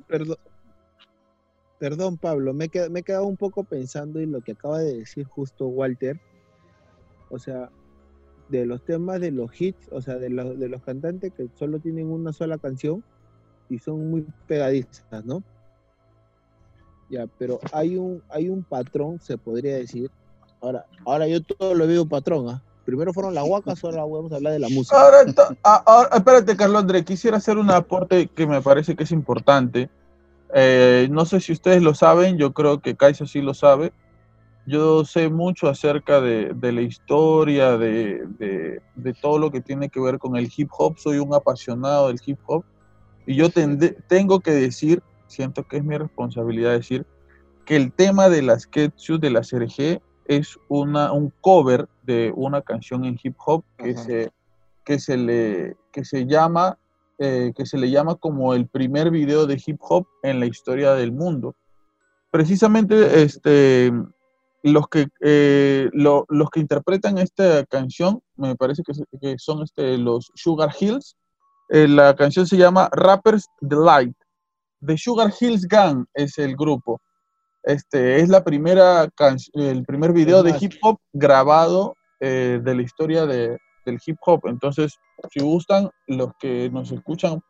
perdón, 0.07 0.37
perdón, 1.81 2.19
Pablo, 2.19 2.55
me 2.55 2.71
he, 2.73 2.89
me 2.89 3.01
he 3.01 3.03
quedado 3.03 3.27
un 3.27 3.37
poco 3.37 3.65
pensando 3.65 4.21
en 4.21 4.31
lo 4.31 4.43
que 4.43 4.53
acaba 4.53 4.79
de 4.79 4.99
decir 4.99 5.27
justo 5.27 5.67
Walter. 5.67 6.21
O 7.29 7.39
sea, 7.41 7.71
de 8.53 8.67
los 8.67 8.85
temas 8.85 9.21
de 9.21 9.33
los 9.33 9.61
hits, 9.61 9.89
o 9.91 10.01
sea, 10.01 10.17
de, 10.17 10.29
de 10.29 10.69
los 10.69 10.83
cantantes 10.83 11.33
que 11.33 11.49
solo 11.59 11.81
tienen 11.81 12.11
una 12.11 12.33
sola 12.33 12.59
canción 12.59 13.03
y 13.69 13.79
son 13.79 14.11
muy 14.11 14.27
pegadizas, 14.47 15.25
¿no? 15.25 15.43
Ya, 17.11 17.27
pero 17.39 17.59
hay 17.73 17.97
un, 17.97 18.23
hay 18.29 18.49
un 18.49 18.63
patrón, 18.63 19.21
se 19.21 19.37
podría 19.37 19.77
decir, 19.77 20.11
Ahora, 20.63 20.87
ahora 21.05 21.27
yo 21.27 21.43
todo 21.43 21.75
lo 21.75 21.89
veo 21.89 22.07
patrón, 22.07 22.49
¿ah? 22.49 22.63
Primero 22.85 23.13
fueron 23.13 23.35
las 23.35 23.45
huacas, 23.45 23.83
ahora 23.83 24.05
vamos 24.05 24.33
a 24.33 24.37
hablar 24.37 24.53
de 24.53 24.61
la 24.61 24.69
música. 24.69 24.97
Ahora, 25.63 26.17
espérate, 26.17 26.57
Carlos 26.57 26.83
André, 26.83 27.05
quisiera 27.05 27.37
hacer 27.37 27.59
un 27.59 27.71
aporte 27.71 28.29
que 28.29 28.47
me 28.47 28.61
parece 28.63 28.95
que 28.95 29.05
es 29.05 29.11
importante. 29.13 29.91
Eh, 30.55 31.09
no 31.11 31.25
sé 31.25 31.41
si 31.41 31.53
ustedes 31.53 31.83
lo 31.83 31.95
saben, 31.95 32.39
yo 32.39 32.53
creo 32.53 32.81
que 32.81 32.97
Kaisa 32.97 33.27
sí 33.27 33.41
lo 33.41 33.55
sabe. 33.55 33.93
Yo 34.65 35.05
sé 35.05 35.29
mucho 35.29 35.69
acerca 35.69 36.21
de, 36.21 36.55
la 36.61 36.83
historia, 36.83 37.77
de, 37.77 38.25
de, 38.95 39.15
todo 39.21 39.39
lo 39.39 39.51
que 39.51 39.61
tiene 39.61 39.89
que 39.89 40.01
ver 40.01 40.19
con 40.19 40.37
el 40.37 40.51
hip 40.57 40.71
hop. 40.77 40.99
Soy 40.99 41.19
un 41.19 41.35
apasionado 41.35 42.09
del 42.09 42.21
hip 42.25 42.39
hop. 42.47 42.65
Y 43.27 43.35
yo 43.35 43.49
tengo 43.51 44.41
que 44.41 44.53
decir, 44.53 45.03
siento 45.27 45.65
que 45.65 45.79
es 45.79 45.85
mi 45.85 45.99
responsabilidad 45.99 46.73
decir, 46.73 47.05
que 47.65 47.77
el 47.77 47.93
tema 47.93 48.29
de 48.29 48.43
las 48.43 48.67
Ketsu, 48.67 49.19
de 49.19 49.31
la 49.31 49.41
CRG, 49.41 50.01
es 50.27 50.59
una, 50.69 51.13
un 51.13 51.33
cover 51.41 51.89
de 52.05 52.33
una 52.35 52.63
canción 52.63 53.05
en 53.05 53.19
hip 53.23 53.37
hop 53.45 53.65
que, 53.77 53.97
se, 53.97 54.31
que, 54.85 54.99
se, 54.99 55.17
le, 55.17 55.77
que, 55.91 56.05
se 56.05 56.27
llama, 56.27 56.79
eh, 57.19 57.53
que 57.57 57.67
se 57.67 57.79
le 57.79 57.91
llama 57.91 58.15
como 58.15 58.55
el 58.55 58.67
primer 58.67 59.11
video 59.11 59.47
de 59.47 59.61
hip 59.65 59.79
hop 59.81 60.07
en 60.23 60.41
la 60.41 60.47
historia 60.47 60.95
del 60.95 61.13
mundo. 61.13 61.57
Precisamente 62.31 63.23
este, 63.23 63.93
los, 64.63 64.89
que, 64.89 65.09
eh, 65.21 65.91
los 65.93 66.51
que 66.51 66.61
interpretan 66.61 67.19
esta 67.19 67.65
canción, 67.67 68.21
me 68.37 68.55
parece 68.55 68.83
que, 68.83 69.37
son 69.39 69.63
este, 69.63 69.99
los 69.99 70.31
Sugar 70.35 70.73
Hills. 70.79 71.17
Eh, 71.69 71.89
la 71.89 72.15
canción 72.15 72.47
se 72.47 72.57
llama 72.57 72.89
Rappers 72.93 73.47
Delight. 73.61 74.17
The 74.85 74.97
Sugar 74.97 75.33
Hills 75.39 75.67
Gang 75.67 76.05
es 76.15 76.39
el 76.39 76.57
grupo. 76.57 77.01
Este, 77.65 78.21
es 78.21 78.29
la 78.29 78.43
primera 78.43 79.09
el 79.55 79.85
primer 79.85 80.13
video 80.13 80.43
de 80.43 80.57
hip 80.61 80.73
hop 80.83 80.99
grabado 81.13 81.95
eh, 82.19 82.61
de 82.63 82.75
la 82.75 82.83
historia 82.83 83.25
de, 83.27 83.57
del 83.85 83.99
hip 84.05 84.17
hop. 84.27 84.43
Entonces, 84.45 84.99
si 85.31 85.41
gustan, 85.41 85.91
los 86.07 86.31
que 86.41 86.69
nos 86.71 86.91
escuchan 86.91 87.41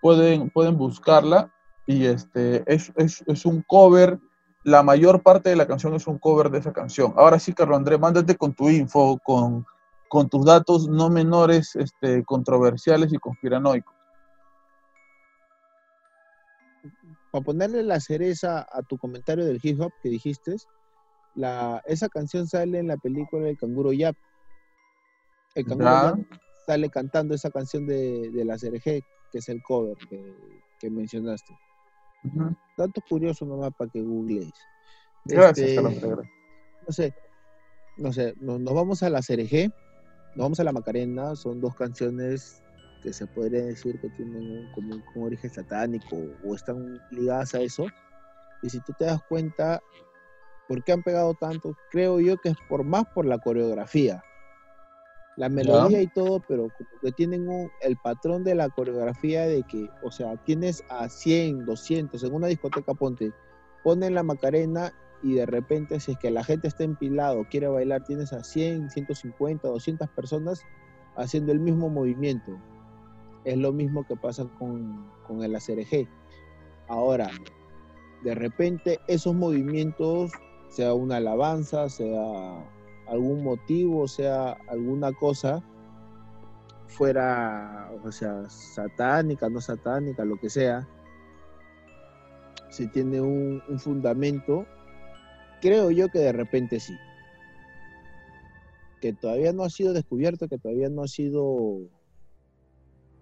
pueden, 0.00 0.50
pueden 0.50 0.76
buscarla. 0.76 1.52
Y 1.86 2.06
este, 2.06 2.64
es, 2.66 2.92
es, 2.96 3.22
es 3.26 3.44
un 3.46 3.62
cover. 3.68 4.18
La 4.64 4.82
mayor 4.82 5.22
parte 5.22 5.50
de 5.50 5.56
la 5.56 5.66
canción 5.66 5.94
es 5.94 6.06
un 6.06 6.18
cover 6.18 6.50
de 6.50 6.58
esa 6.58 6.72
canción. 6.72 7.12
Ahora 7.16 7.38
sí, 7.38 7.52
Carlos 7.52 7.76
Andrés, 7.76 8.00
mándate 8.00 8.36
con 8.36 8.54
tu 8.54 8.68
info, 8.68 9.18
con, 9.22 9.66
con 10.08 10.28
tus 10.28 10.44
datos 10.44 10.88
no 10.88 11.10
menores, 11.10 11.76
este, 11.76 12.24
controversiales 12.24 13.12
y 13.12 13.18
conspiranoicos. 13.18 13.94
para 17.34 17.44
ponerle 17.44 17.82
la 17.82 17.98
cereza 17.98 18.64
a 18.70 18.82
tu 18.82 18.96
comentario 18.96 19.44
del 19.44 19.58
hip 19.60 19.80
hop 19.80 19.90
que 20.00 20.08
dijiste, 20.08 20.54
la, 21.34 21.82
esa 21.84 22.08
canción 22.08 22.46
sale 22.46 22.78
en 22.78 22.86
la 22.86 22.96
película 22.96 23.48
El 23.48 23.58
Canguro 23.58 23.92
Yap. 23.92 24.14
El 25.56 25.64
Canguro 25.64 25.90
Yap 25.90 26.18
sale 26.64 26.88
cantando 26.90 27.34
esa 27.34 27.50
canción 27.50 27.88
de, 27.88 28.30
la 28.44 28.56
CRG, 28.56 29.02
que 29.32 29.38
es 29.38 29.48
el 29.48 29.60
cover 29.64 29.96
que, 30.78 30.90
mencionaste. 30.90 31.58
Tanto 32.76 33.00
curioso 33.08 33.44
nomás 33.44 33.72
para 33.76 33.90
que 33.90 34.02
googlees. 34.02 34.52
Gracias, 35.24 35.70
este, 35.70 35.82
No 35.82 36.92
sé, 36.92 37.14
no 37.96 38.12
sé, 38.12 38.34
nos, 38.40 38.60
nos, 38.60 38.74
vamos 38.74 39.02
a 39.02 39.10
la 39.10 39.20
CRG, 39.20 39.70
nos 40.34 40.44
vamos 40.44 40.60
a 40.60 40.64
la 40.64 40.72
Macarena, 40.72 41.34
son 41.36 41.60
dos 41.60 41.74
canciones 41.74 42.62
que 43.02 43.12
se 43.12 43.26
podría 43.26 43.64
decir 43.64 44.00
que 44.00 44.08
tienen 44.10 44.70
como 44.72 44.94
un, 44.94 45.22
origen 45.22 45.50
satánico 45.50 46.16
o 46.44 46.54
están 46.54 46.98
ligadas 47.10 47.54
a 47.54 47.60
eso. 47.60 47.86
Y 48.62 48.70
si 48.70 48.80
tú 48.80 48.92
te 48.98 49.04
das 49.04 49.20
cuenta, 49.28 49.80
¿por 50.68 50.82
qué 50.82 50.92
han 50.92 51.02
pegado 51.02 51.34
tanto? 51.34 51.76
Creo 51.90 52.20
yo 52.20 52.38
que 52.38 52.50
es 52.50 52.56
por 52.68 52.82
más 52.82 53.04
por 53.14 53.26
la 53.26 53.38
coreografía. 53.38 54.22
La 55.36 55.48
melodía 55.48 56.00
y 56.00 56.06
todo, 56.06 56.40
pero 56.46 56.68
como 56.76 56.90
que 57.02 57.12
tienen 57.12 57.70
el 57.80 57.96
patrón 57.96 58.44
de 58.44 58.54
la 58.54 58.68
coreografía 58.68 59.46
de 59.46 59.62
que, 59.64 59.88
o 60.02 60.10
sea, 60.10 60.36
tienes 60.44 60.84
a 60.90 61.08
100, 61.08 61.66
200, 61.66 62.22
en 62.22 62.34
una 62.34 62.46
discoteca 62.46 62.94
ponte, 62.94 63.32
ponen 63.82 64.14
la 64.14 64.22
Macarena 64.22 64.92
y 65.22 65.34
de 65.34 65.46
repente 65.46 65.98
si 65.98 66.12
es 66.12 66.18
que 66.18 66.30
la 66.30 66.44
gente 66.44 66.68
está 66.68 66.84
empilado, 66.84 67.46
quiere 67.50 67.66
bailar, 67.66 68.04
tienes 68.04 68.32
a 68.32 68.44
100, 68.44 68.90
150, 68.90 69.66
200 69.66 70.08
personas 70.10 70.62
haciendo 71.16 71.52
el 71.52 71.58
mismo 71.58 71.88
movimiento 71.88 72.60
es 73.44 73.58
lo 73.58 73.72
mismo 73.72 74.04
que 74.04 74.16
pasa 74.16 74.46
con, 74.58 75.42
el 75.42 75.54
ACRG. 75.54 76.08
Ahora, 76.88 77.30
de 78.22 78.34
repente 78.34 78.98
esos 79.06 79.34
movimientos, 79.34 80.32
sea 80.68 80.94
una 80.94 81.16
alabanza, 81.16 81.88
sea 81.88 82.64
algún 83.06 83.44
motivo, 83.44 84.08
sea 84.08 84.52
alguna 84.68 85.12
cosa, 85.12 85.62
fuera, 86.86 87.90
o 88.02 88.12
sea, 88.12 88.48
satánica, 88.48 89.48
no 89.48 89.60
satánica, 89.60 90.24
lo 90.24 90.38
que 90.38 90.50
sea, 90.50 90.88
si 92.70 92.88
tiene 92.88 93.20
un, 93.20 93.62
un 93.68 93.78
fundamento, 93.78 94.66
creo 95.60 95.90
yo 95.90 96.08
que 96.08 96.18
de 96.18 96.32
repente 96.32 96.80
sí. 96.80 96.96
Que 99.00 99.12
todavía 99.12 99.52
no 99.52 99.64
ha 99.64 99.70
sido 99.70 99.92
descubierto, 99.92 100.48
que 100.48 100.58
todavía 100.58 100.88
no 100.88 101.02
ha 101.02 101.08
sido 101.08 101.78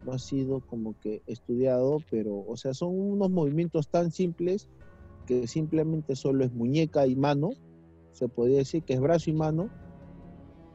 no 0.04 0.12
ha 0.12 0.18
sido 0.18 0.60
como 0.60 0.98
que 0.98 1.22
estudiado, 1.26 1.98
pero, 2.10 2.44
o 2.46 2.56
sea, 2.56 2.74
son 2.74 2.98
unos 2.98 3.30
movimientos 3.30 3.88
tan 3.88 4.10
simples 4.10 4.68
que 5.26 5.46
simplemente 5.46 6.16
solo 6.16 6.44
es 6.44 6.52
muñeca 6.52 7.06
y 7.06 7.14
mano, 7.14 7.50
se 8.12 8.28
podría 8.28 8.58
decir 8.58 8.82
que 8.82 8.94
es 8.94 9.00
brazo 9.00 9.30
y 9.30 9.32
mano, 9.32 9.68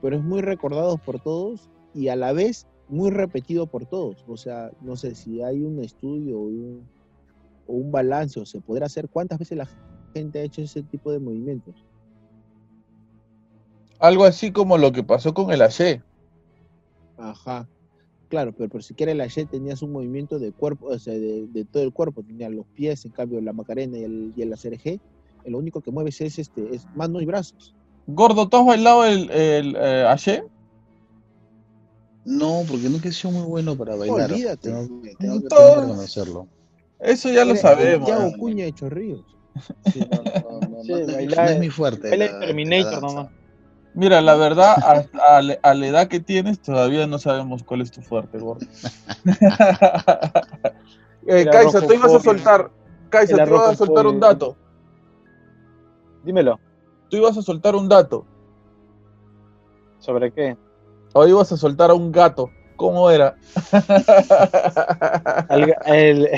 pero 0.02 0.16
es 0.16 0.24
muy 0.24 0.42
recordado 0.42 0.98
por 0.98 1.20
todos 1.20 1.70
y 1.94 2.10
a 2.10 2.16
la 2.16 2.34
vez 2.34 2.68
muy 2.90 3.10
repetido 3.12 3.68
por 3.68 3.86
todos. 3.86 4.24
O 4.28 4.38
sea, 4.38 4.72
no 4.82 4.96
sé 4.96 5.16
si 5.16 5.42
hay 5.42 5.62
un 5.62 5.80
estudio 5.84 6.38
o 6.38 6.44
un, 6.44 6.88
o 7.68 7.74
un 7.74 7.92
balance 7.92 8.40
o 8.40 8.46
se 8.46 8.62
podrá 8.62 8.86
hacer 8.86 9.10
cuántas 9.10 9.40
veces 9.40 9.58
la 9.58 9.68
gente 10.14 10.40
ha 10.40 10.44
hecho 10.44 10.62
ese 10.62 10.84
tipo 10.84 11.12
de 11.12 11.20
movimientos. 11.20 11.76
Algo 14.00 14.26
así 14.26 14.52
como 14.52 14.78
lo 14.78 14.92
que 14.92 15.04
pasó 15.04 15.34
con 15.34 15.52
el 15.52 15.62
AC. 15.62 16.04
Ajá. 17.18 17.68
Claro, 18.30 18.52
pero, 18.52 18.70
por 18.70 18.84
si 18.84 18.94
quieres 18.94 19.16
la 19.16 19.26
Y 19.26 19.46
tenías 19.46 19.82
un 19.82 19.94
movimiento 19.94 20.38
de 20.38 20.52
cuerpo, 20.52 20.88
o 20.88 21.00
sea, 21.00 21.14
de, 21.14 21.66
todo 21.72 21.84
el 21.84 21.94
cuerpo, 21.94 22.24
tenías 22.24 22.52
los 22.52 22.66
pies, 22.68 23.06
en 23.06 23.12
cambio 23.12 23.40
la 23.42 23.54
Macarena 23.54 23.98
y 23.98 24.04
el, 24.04 24.34
y 24.36 24.42
el 24.42 24.54
ACRG, 24.54 25.00
lo 25.50 25.60
único 25.60 25.82
que 25.82 25.92
mueves 25.92 26.20
es 26.22 26.40
este, 26.40 26.76
es 26.76 26.86
manos 26.96 27.22
y 27.22 27.26
brazos. 27.26 27.76
Gordo, 28.08 28.48
¿tú 28.48 28.58
has 28.58 28.66
bailado 28.66 29.06
el, 29.06 29.30
el 29.32 29.76
eh, 29.78 30.44
No, 32.26 32.64
porque 32.68 32.90
nunca 32.90 33.10
he 33.10 33.12
sido 33.12 33.32
muy 33.32 33.44
bueno 33.44 33.76
para 33.76 33.96
bailar. 33.96 34.32
Olvídate. 34.32 34.72
Tengo, 34.72 35.02
que 35.42 35.48
reconocerlo. 35.50 36.48
Eso 37.00 37.32
ya 37.32 37.46
lo 37.46 37.56
sabemos. 37.56 38.08
Ya 38.08 38.38
Cuña 38.38 38.66
de 38.66 38.74
Chorrillos. 38.74 39.22
Sí, 39.92 40.00
no, 40.00 40.22
no, 40.22 40.60
no, 40.60 40.70
no, 40.70 40.84
Sí, 40.84 40.92
no, 40.92 41.00
no, 41.00 41.14
bailar- 41.14 41.46
No 41.46 41.52
es 41.52 41.60
mi 41.60 41.70
fuerte. 41.70 42.10
Baila 42.10 42.32
la- 42.32 42.40
Terminator 42.40 43.02
nomás. 43.02 43.28
Mira, 43.94 44.22
la 44.22 44.36
verdad, 44.36 44.76
a, 44.78 45.38
a 45.38 45.42
la- 45.42 45.58
a 45.64 45.74
la 45.74 45.88
edad 45.88 46.08
que 46.08 46.20
tienes, 46.20 46.62
todavía 46.62 47.08
no 47.08 47.18
sabemos 47.18 47.64
cuál 47.64 47.82
es 47.82 47.90
tu 47.90 48.04
fuerte, 48.04 48.38
gordo. 48.38 48.68
eh, 51.28 51.48
tú 51.52 51.94
ibas 51.94 52.14
a 52.14 52.20
soltar. 52.20 52.72
Kaisa, 53.10 53.38
El 53.38 53.50
tú 53.50 53.56
ibas 53.56 53.70
a 53.70 53.76
soltar 53.76 54.06
un 54.06 54.20
dato. 54.20 54.56
Dímelo. 56.24 56.60
Tú 57.10 57.18
ibas 57.18 57.38
a 57.38 57.42
soltar 57.42 57.76
un 57.76 57.88
dato. 57.88 58.26
¿Sobre 60.00 60.32
qué? 60.32 60.58
O 61.14 61.26
ibas 61.28 61.52
a 61.52 61.58
soltar 61.58 61.90
a 61.90 61.94
un 61.94 62.12
gato. 62.12 62.50
¿Cómo 62.76 63.10
era? 63.10 63.36
El- 65.86 66.30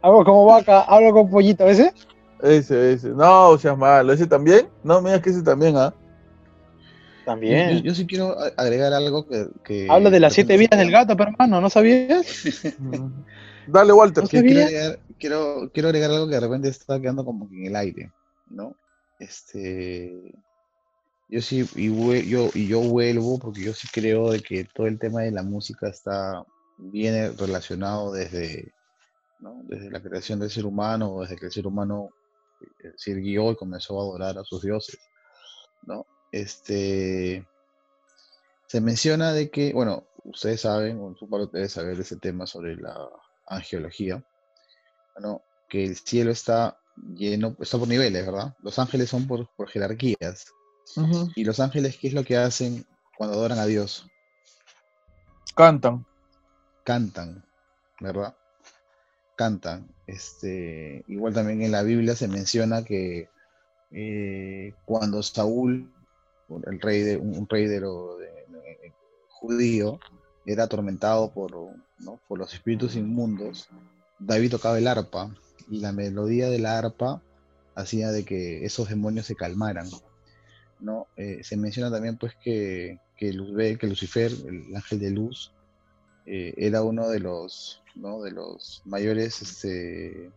Hago 0.00 0.24
como 0.24 0.44
vaca, 0.44 0.82
hablo 0.82 1.12
con 1.12 1.28
pollito, 1.28 1.66
¿ese? 1.66 1.92
ese, 2.40 2.92
ese. 2.92 3.08
No, 3.08 3.58
seas 3.58 3.76
malo. 3.76 4.12
¿Ese 4.12 4.28
también? 4.28 4.68
No, 4.84 5.02
mira 5.02 5.20
que 5.20 5.30
ese 5.30 5.42
también, 5.42 5.76
¿ah? 5.76 5.92
También. 7.24 7.78
yo- 7.78 7.82
yo 7.82 7.94
sí 7.94 8.06
quiero 8.06 8.36
agregar 8.56 8.92
algo 8.92 9.26
que. 9.26 9.48
que 9.64 9.88
Hablo 9.90 10.10
de 10.10 10.20
las 10.20 10.34
siete 10.34 10.56
vidas 10.56 10.78
del 10.78 10.92
gato, 10.92 11.16
pero 11.16 11.30
hermano, 11.30 11.60
¿no 11.60 11.68
sabías? 11.68 12.24
Mm. 12.78 13.08
Dale, 13.66 13.92
Walter. 13.92 14.22
No 14.22 14.28
quiero, 14.30 14.46
agregar, 14.64 14.98
quiero, 15.18 15.70
quiero 15.74 15.88
agregar 15.88 16.10
algo 16.12 16.28
que 16.28 16.34
de 16.34 16.40
repente 16.40 16.68
está 16.68 17.00
quedando 17.00 17.24
como 17.24 17.48
que 17.50 17.56
en 17.58 17.66
el 17.66 17.76
aire, 17.76 18.12
¿no? 18.48 18.76
Este, 19.18 20.32
yo 21.28 21.42
sí, 21.42 21.68
y, 21.74 22.28
yo, 22.28 22.50
y 22.54 22.66
yo 22.68 22.80
vuelvo 22.80 23.38
porque 23.38 23.62
yo 23.62 23.74
sí 23.74 23.88
creo 23.92 24.30
de 24.30 24.40
que 24.40 24.64
todo 24.64 24.86
el 24.86 24.98
tema 24.98 25.22
de 25.22 25.32
la 25.32 25.42
música 25.42 25.88
está, 25.88 26.44
viene 26.78 27.30
relacionado 27.32 28.12
desde, 28.12 28.72
¿no? 29.40 29.60
Desde 29.64 29.90
la 29.90 30.00
creación 30.00 30.40
del 30.40 30.50
ser 30.50 30.66
humano, 30.66 31.20
desde 31.20 31.36
que 31.36 31.46
el 31.46 31.52
ser 31.52 31.66
humano 31.66 32.10
se 32.96 33.14
guió 33.14 33.52
y 33.52 33.56
comenzó 33.56 33.98
a 33.98 34.02
adorar 34.02 34.38
a 34.38 34.44
sus 34.44 34.62
dioses, 34.62 34.98
¿no? 35.82 36.06
Este, 36.32 37.46
se 38.66 38.80
menciona 38.80 39.32
de 39.32 39.50
que, 39.50 39.72
bueno, 39.72 40.06
ustedes 40.24 40.60
saben, 40.60 41.00
o 41.00 41.14
su 41.16 41.28
parte 41.28 41.56
debe 41.56 41.68
saber 41.68 41.98
ese 42.00 42.16
tema 42.16 42.46
sobre 42.46 42.76
la 42.76 43.08
angiología, 43.46 44.22
¿no? 45.20 45.42
que 45.68 45.84
el 45.84 45.96
cielo 45.96 46.30
está 46.30 46.78
lleno, 47.14 47.56
está 47.60 47.78
por 47.78 47.88
niveles, 47.88 48.24
¿verdad? 48.26 48.54
Los 48.62 48.78
ángeles 48.78 49.08
son 49.10 49.26
por, 49.26 49.48
por 49.56 49.68
jerarquías. 49.68 50.46
Y 51.36 51.44
los 51.44 51.60
ángeles, 51.60 51.96
¿qué 51.98 52.08
es 52.08 52.14
lo 52.14 52.24
que 52.24 52.36
hacen 52.36 52.84
cuando 53.16 53.36
adoran 53.36 53.58
a 53.58 53.66
Dios? 53.66 54.06
Cantan. 55.54 56.06
Cantan, 56.84 57.44
¿verdad? 58.00 58.34
Cantan. 59.36 59.88
Este, 60.06 61.04
igual 61.08 61.34
también 61.34 61.62
en 61.62 61.72
la 61.72 61.82
Biblia 61.82 62.14
se 62.16 62.28
menciona 62.28 62.84
que 62.84 63.28
eh, 63.90 64.74
cuando 64.84 65.22
Saúl, 65.22 65.92
el 66.66 66.80
rey 66.80 67.02
de, 67.02 67.16
un, 67.16 67.36
un 67.36 67.48
rey 67.48 67.66
de 67.66 67.80
lo 67.80 68.16
de- 68.16 68.26
de- 68.26 68.92
judío, 69.28 69.98
era 70.46 70.64
atormentado 70.64 71.30
por, 71.32 71.52
¿no? 71.98 72.18
por 72.26 72.38
los 72.38 72.52
espíritus 72.54 72.96
inmundos, 72.96 73.68
David 74.18 74.50
tocaba 74.52 74.78
el 74.78 74.88
arpa 74.88 75.30
la 75.70 75.92
melodía 75.92 76.48
de 76.48 76.58
la 76.58 76.78
arpa 76.78 77.22
hacía 77.74 78.10
de 78.10 78.24
que 78.24 78.64
esos 78.64 78.88
demonios 78.88 79.26
se 79.26 79.36
calmaran. 79.36 79.88
¿no? 80.80 81.08
Eh, 81.16 81.42
se 81.42 81.56
menciona 81.56 81.90
también 81.90 82.16
pues 82.18 82.34
que, 82.42 82.98
que, 83.16 83.32
Luzbel- 83.32 83.78
que 83.78 83.86
Lucifer, 83.88 84.30
el 84.30 84.74
ángel 84.74 84.98
de 85.00 85.10
luz, 85.10 85.52
eh, 86.26 86.54
era 86.56 86.82
uno 86.82 87.08
de 87.08 87.20
los, 87.20 87.82
¿no? 87.94 88.22
de 88.22 88.30
los 88.30 88.82
mayores 88.84 89.42
este, 89.42 90.30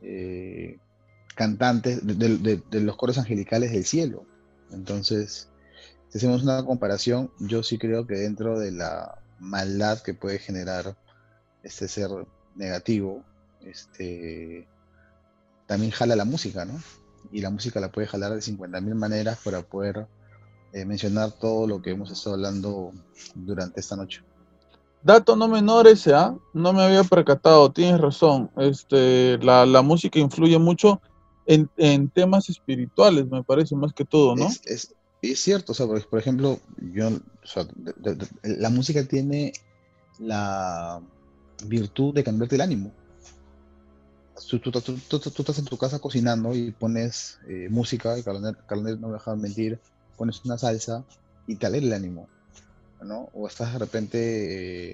eh, 0.00 0.78
cantantes 1.34 2.04
de, 2.06 2.38
de- 2.70 2.80
los 2.80 2.96
coros 2.96 3.18
angelicales 3.18 3.72
del 3.72 3.84
cielo. 3.84 4.26
Entonces, 4.72 5.48
si 6.10 6.18
hacemos 6.18 6.42
una 6.42 6.64
comparación, 6.64 7.30
yo 7.38 7.62
sí 7.62 7.78
creo 7.78 8.06
que 8.06 8.16
dentro 8.16 8.58
de 8.58 8.72
la 8.72 9.18
maldad 9.38 10.02
que 10.02 10.14
puede 10.14 10.38
generar 10.38 10.96
este 11.62 11.86
ser 11.88 12.10
negativo, 12.56 13.24
este, 13.64 14.66
también 15.66 15.90
jala 15.92 16.16
la 16.16 16.24
música, 16.24 16.64
¿no? 16.64 16.80
Y 17.32 17.40
la 17.40 17.50
música 17.50 17.80
la 17.80 17.90
puede 17.92 18.06
jalar 18.06 18.32
de 18.34 18.40
50.000 18.40 18.94
maneras 18.94 19.38
para 19.44 19.62
poder 19.62 20.06
eh, 20.72 20.84
mencionar 20.84 21.32
todo 21.32 21.66
lo 21.66 21.82
que 21.82 21.90
hemos 21.90 22.10
estado 22.10 22.36
hablando 22.36 22.92
durante 23.34 23.80
esta 23.80 23.96
noche. 23.96 24.22
Dato 25.02 25.36
no 25.36 25.46
menor 25.48 25.86
ese, 25.86 26.12
¿ah? 26.14 26.34
No 26.52 26.72
me 26.72 26.82
había 26.82 27.04
percatado, 27.04 27.70
tienes 27.70 28.00
razón. 28.00 28.50
Este, 28.56 29.38
la, 29.38 29.64
la 29.64 29.82
música 29.82 30.18
influye 30.18 30.58
mucho 30.58 31.00
en, 31.46 31.70
en 31.76 32.08
temas 32.10 32.48
espirituales, 32.48 33.26
me 33.28 33.42
parece, 33.44 33.74
más 33.76 33.92
que 33.92 34.04
todo, 34.04 34.34
¿no? 34.36 34.46
Es, 34.46 34.60
es- 34.64 34.94
es 35.20 35.40
cierto, 35.40 35.72
o 35.72 35.74
sea, 35.74 35.86
por, 35.86 36.08
por 36.08 36.20
ejemplo, 36.20 36.60
yo, 36.92 37.08
o 37.08 37.46
sea, 37.46 37.64
de- 37.74 37.92
de- 37.96 38.14
de- 38.14 38.56
la 38.58 38.70
música 38.70 39.02
tiene 39.02 39.52
la 40.20 41.00
virtud 41.66 42.14
de 42.14 42.22
cambiarte 42.24 42.54
el 42.54 42.60
ánimo. 42.60 42.92
Tú, 44.46 44.60
tú- 44.60 44.70
tú- 44.70 45.16
estás 45.38 45.58
en 45.58 45.64
tu 45.64 45.76
casa 45.76 45.98
cocinando 45.98 46.54
y 46.54 46.70
pones 46.72 47.38
eh, 47.48 47.68
música, 47.70 48.18
y 48.18 48.22
Carolina 48.22 48.52
no 48.98 49.08
me 49.08 49.14
deja 49.14 49.34
mentir, 49.36 49.80
pones 50.16 50.44
una 50.44 50.58
salsa 50.58 51.04
y 51.46 51.56
te 51.56 51.66
alegra 51.66 51.88
el 51.88 51.92
ánimo, 51.94 52.28
¿no? 53.00 53.30
O 53.32 53.48
estás 53.48 53.72
de 53.72 53.78
repente 53.78 54.18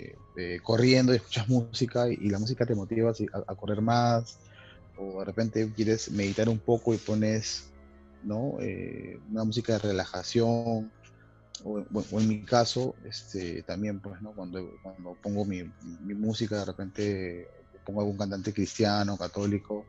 eh, 0.09 0.19
eh, 0.37 0.61
corriendo 0.63 1.13
y 1.13 1.17
escuchas 1.17 1.49
música 1.49 2.09
y, 2.11 2.29
la 2.31 2.39
música 2.39 2.65
te 2.65 2.75
motiva 2.75 3.13
a, 3.47 3.55
correr 3.55 3.81
más, 3.81 4.39
o 4.97 5.21
de 5.21 5.25
repente 5.27 5.73
quieres 5.73 6.11
meditar 6.11 6.49
un 6.49 6.59
poco 6.61 6.95
y 6.95 6.99
pones 6.99 7.65
¿no? 8.23 8.59
Eh, 8.61 9.21
una 9.31 9.45
música 9.45 9.75
de 9.75 9.79
relajación, 9.81 10.93
o, 11.63 11.79
en 11.79 12.29
mi 12.29 12.45
caso, 12.45 12.97
este, 13.05 13.63
también, 13.65 14.01
pues, 14.01 14.21
¿no? 14.23 14.33
Cuando, 14.33 14.79
cuando 14.83 15.19
pongo 15.23 15.45
mi 15.45 15.65
música, 16.15 16.59
de 16.61 16.65
repente 16.65 17.64
pongo 17.85 18.01
algún 18.01 18.17
cantante 18.19 18.53
cristiano, 18.53 19.17
católico, 19.19 19.87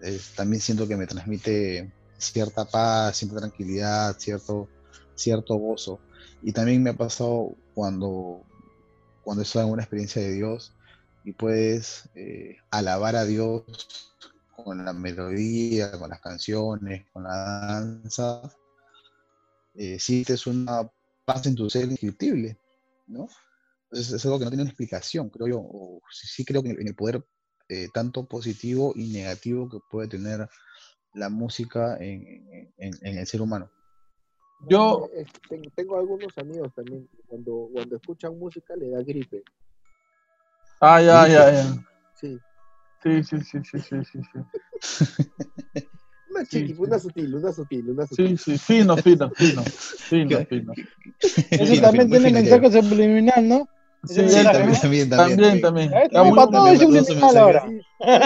es- 0.00 0.34
también 0.34 0.60
siento 0.62 0.86
que 0.88 0.96
me 0.96 1.06
transmite 1.06 1.92
cierta 2.18 2.64
paz, 2.66 3.16
cierta 3.18 3.38
tranquilidad, 3.38 4.16
cierto, 4.18 4.68
cierto 5.14 5.56
gozo. 5.56 6.00
Y 6.42 6.52
también 6.52 6.82
me 6.82 6.90
ha 6.90 6.96
pasado 6.96 7.56
cuando, 7.74 8.44
cuando 9.22 9.42
estoy 9.42 9.64
en 9.64 9.70
una 9.70 9.82
experiencia 9.82 10.22
de 10.22 10.32
Dios 10.32 10.76
y 11.24 11.32
puedes 11.32 12.08
eh, 12.14 12.56
alabar 12.70 13.16
a 13.16 13.24
Dios 13.24 13.64
con 14.56 14.84
la 14.84 14.92
melodía, 14.92 15.92
con 15.92 16.10
las 16.10 16.20
canciones, 16.20 17.06
con 17.12 17.24
la 17.24 17.36
danza, 17.36 18.42
eh, 19.74 19.98
una 20.46 20.90
paz 21.24 21.46
en 21.46 21.54
tu 21.54 21.68
ser 21.70 21.84
indescriptible, 21.84 22.58
¿no? 23.06 23.28
Entonces 23.90 24.12
es 24.14 24.24
algo 24.26 24.38
que 24.38 24.44
no 24.44 24.50
tiene 24.50 24.62
una 24.62 24.70
explicación, 24.70 25.30
creo 25.30 25.48
yo, 25.48 25.58
o 25.60 26.00
sí, 26.10 26.26
sí 26.26 26.44
creo 26.44 26.62
que 26.62 26.70
en 26.70 26.86
el 26.88 26.94
poder 26.94 27.24
eh, 27.68 27.88
tanto 27.92 28.26
positivo 28.26 28.92
y 28.96 29.08
negativo 29.12 29.68
que 29.68 29.78
puede 29.90 30.08
tener 30.08 30.48
la 31.14 31.28
música 31.28 31.96
en, 32.00 32.72
en- 32.76 33.18
el 33.18 33.26
ser 33.26 33.40
humano. 33.42 33.70
Yo, 34.68 35.08
Eh, 35.14 35.24
tengo, 35.48 35.70
tengo 35.74 35.98
algunos 35.98 36.36
amigos 36.38 36.72
también, 36.74 37.06
que 37.08 37.22
cuando, 37.26 37.68
cuando 37.72 37.96
escuchan 37.96 38.38
música 38.38 38.74
le 38.76 38.90
da 38.90 39.02
gripe. 39.02 39.42
ah, 40.80 41.00
ya, 41.00 41.26
ya, 41.28 41.50
ya. 41.52 41.64
Sí. 42.14 42.40
Sí, 43.02 43.22
sí, 43.22 43.40
sí, 43.40 43.58
sí, 43.64 43.78
sí, 43.78 44.04
sí, 44.04 44.20
sí. 44.32 44.38
Una 46.30 46.44
Sí, 46.44 46.62
chiqui, 46.62 46.74
sí. 46.74 46.80
una 46.82 46.98
sutil, 46.98 47.34
una 47.34 47.52
sutil, 47.52 47.90
una 47.90 48.06
Sí, 48.06 48.16
sutil. 48.16 48.38
sí, 48.38 48.58
fino, 48.58 48.96
fino, 48.96 49.30
fino, 49.30 49.64
fino, 49.64 50.44
fino. 50.46 50.74
Eso 51.50 51.80
también 51.80 52.10
tiene 52.10 52.30
mensaje 52.30 52.70
subliminal, 52.72 53.48
¿no? 53.48 53.68
Sí, 54.04 54.28
Sí, 54.28 54.44
también, 54.44 54.80
también, 54.80 55.10
también, 55.10 55.60
también. 55.60 55.90
muy 55.90 56.36
para 56.36 56.50
todo 56.50 56.68
es 56.68 56.80
subliminal 56.80 57.36
ahora. 57.36 57.66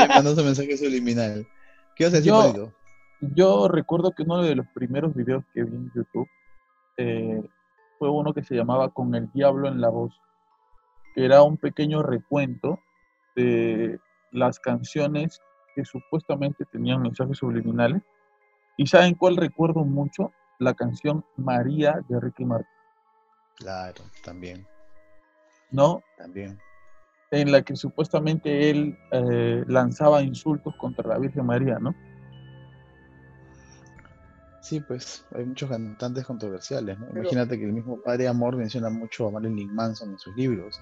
Mandó 0.08 0.34
su 0.34 0.44
mensaje 0.44 0.76
subliminal. 0.76 1.46
¿Qué 1.96 2.04
vas 2.04 2.14
a 2.14 2.16
decir, 2.18 2.32
Yo-? 2.32 2.72
Yo 3.34 3.68
recuerdo 3.68 4.12
que 4.12 4.22
uno 4.24 4.42
de 4.42 4.54
los 4.56 4.66
primeros 4.74 5.14
videos 5.14 5.44
que 5.54 5.62
vi 5.62 5.74
en 5.76 5.92
YouTube 5.94 6.28
eh, 6.98 7.42
fue 7.98 8.10
uno 8.10 8.34
que 8.34 8.42
se 8.42 8.54
llamaba 8.54 8.90
Con 8.90 9.14
el 9.14 9.30
Diablo 9.32 9.68
en 9.68 9.80
la 9.80 9.88
Voz, 9.88 10.12
que 11.14 11.24
era 11.24 11.42
un 11.42 11.56
pequeño 11.56 12.02
recuento 12.02 12.80
de 13.36 13.98
las 14.32 14.58
canciones 14.58 15.40
que 15.74 15.84
supuestamente 15.84 16.64
tenían 16.64 17.00
mensajes 17.00 17.38
subliminales. 17.38 18.02
¿Y 18.76 18.86
saben 18.86 19.14
cuál 19.14 19.36
recuerdo 19.36 19.84
mucho? 19.84 20.32
La 20.58 20.74
canción 20.74 21.24
María 21.36 22.00
de 22.08 22.20
Ricky 22.20 22.44
Martin, 22.44 22.68
Claro, 23.56 24.02
también, 24.24 24.66
¿no? 25.72 26.02
también. 26.16 26.58
En 27.30 27.50
la 27.50 27.62
que 27.62 27.74
supuestamente 27.76 28.68
él 28.70 28.96
eh, 29.10 29.64
lanzaba 29.66 30.22
insultos 30.22 30.74
contra 30.76 31.08
la 31.08 31.18
Virgen 31.18 31.46
María, 31.46 31.78
¿no? 31.78 31.94
Sí, 34.60 34.80
pues 34.80 35.24
hay 35.34 35.44
muchos 35.44 35.68
cantantes 35.70 36.24
controversiales, 36.24 36.98
¿no? 36.98 37.06
Pero- 37.08 37.20
Imagínate 37.20 37.58
que 37.58 37.64
el 37.64 37.72
mismo 37.72 38.00
Padre 38.00 38.28
Amor 38.28 38.56
menciona 38.56 38.90
mucho 38.90 39.26
a 39.28 39.30
Marilyn 39.32 39.74
Manson 39.74 40.10
en 40.10 40.18
sus 40.18 40.36
libros 40.36 40.80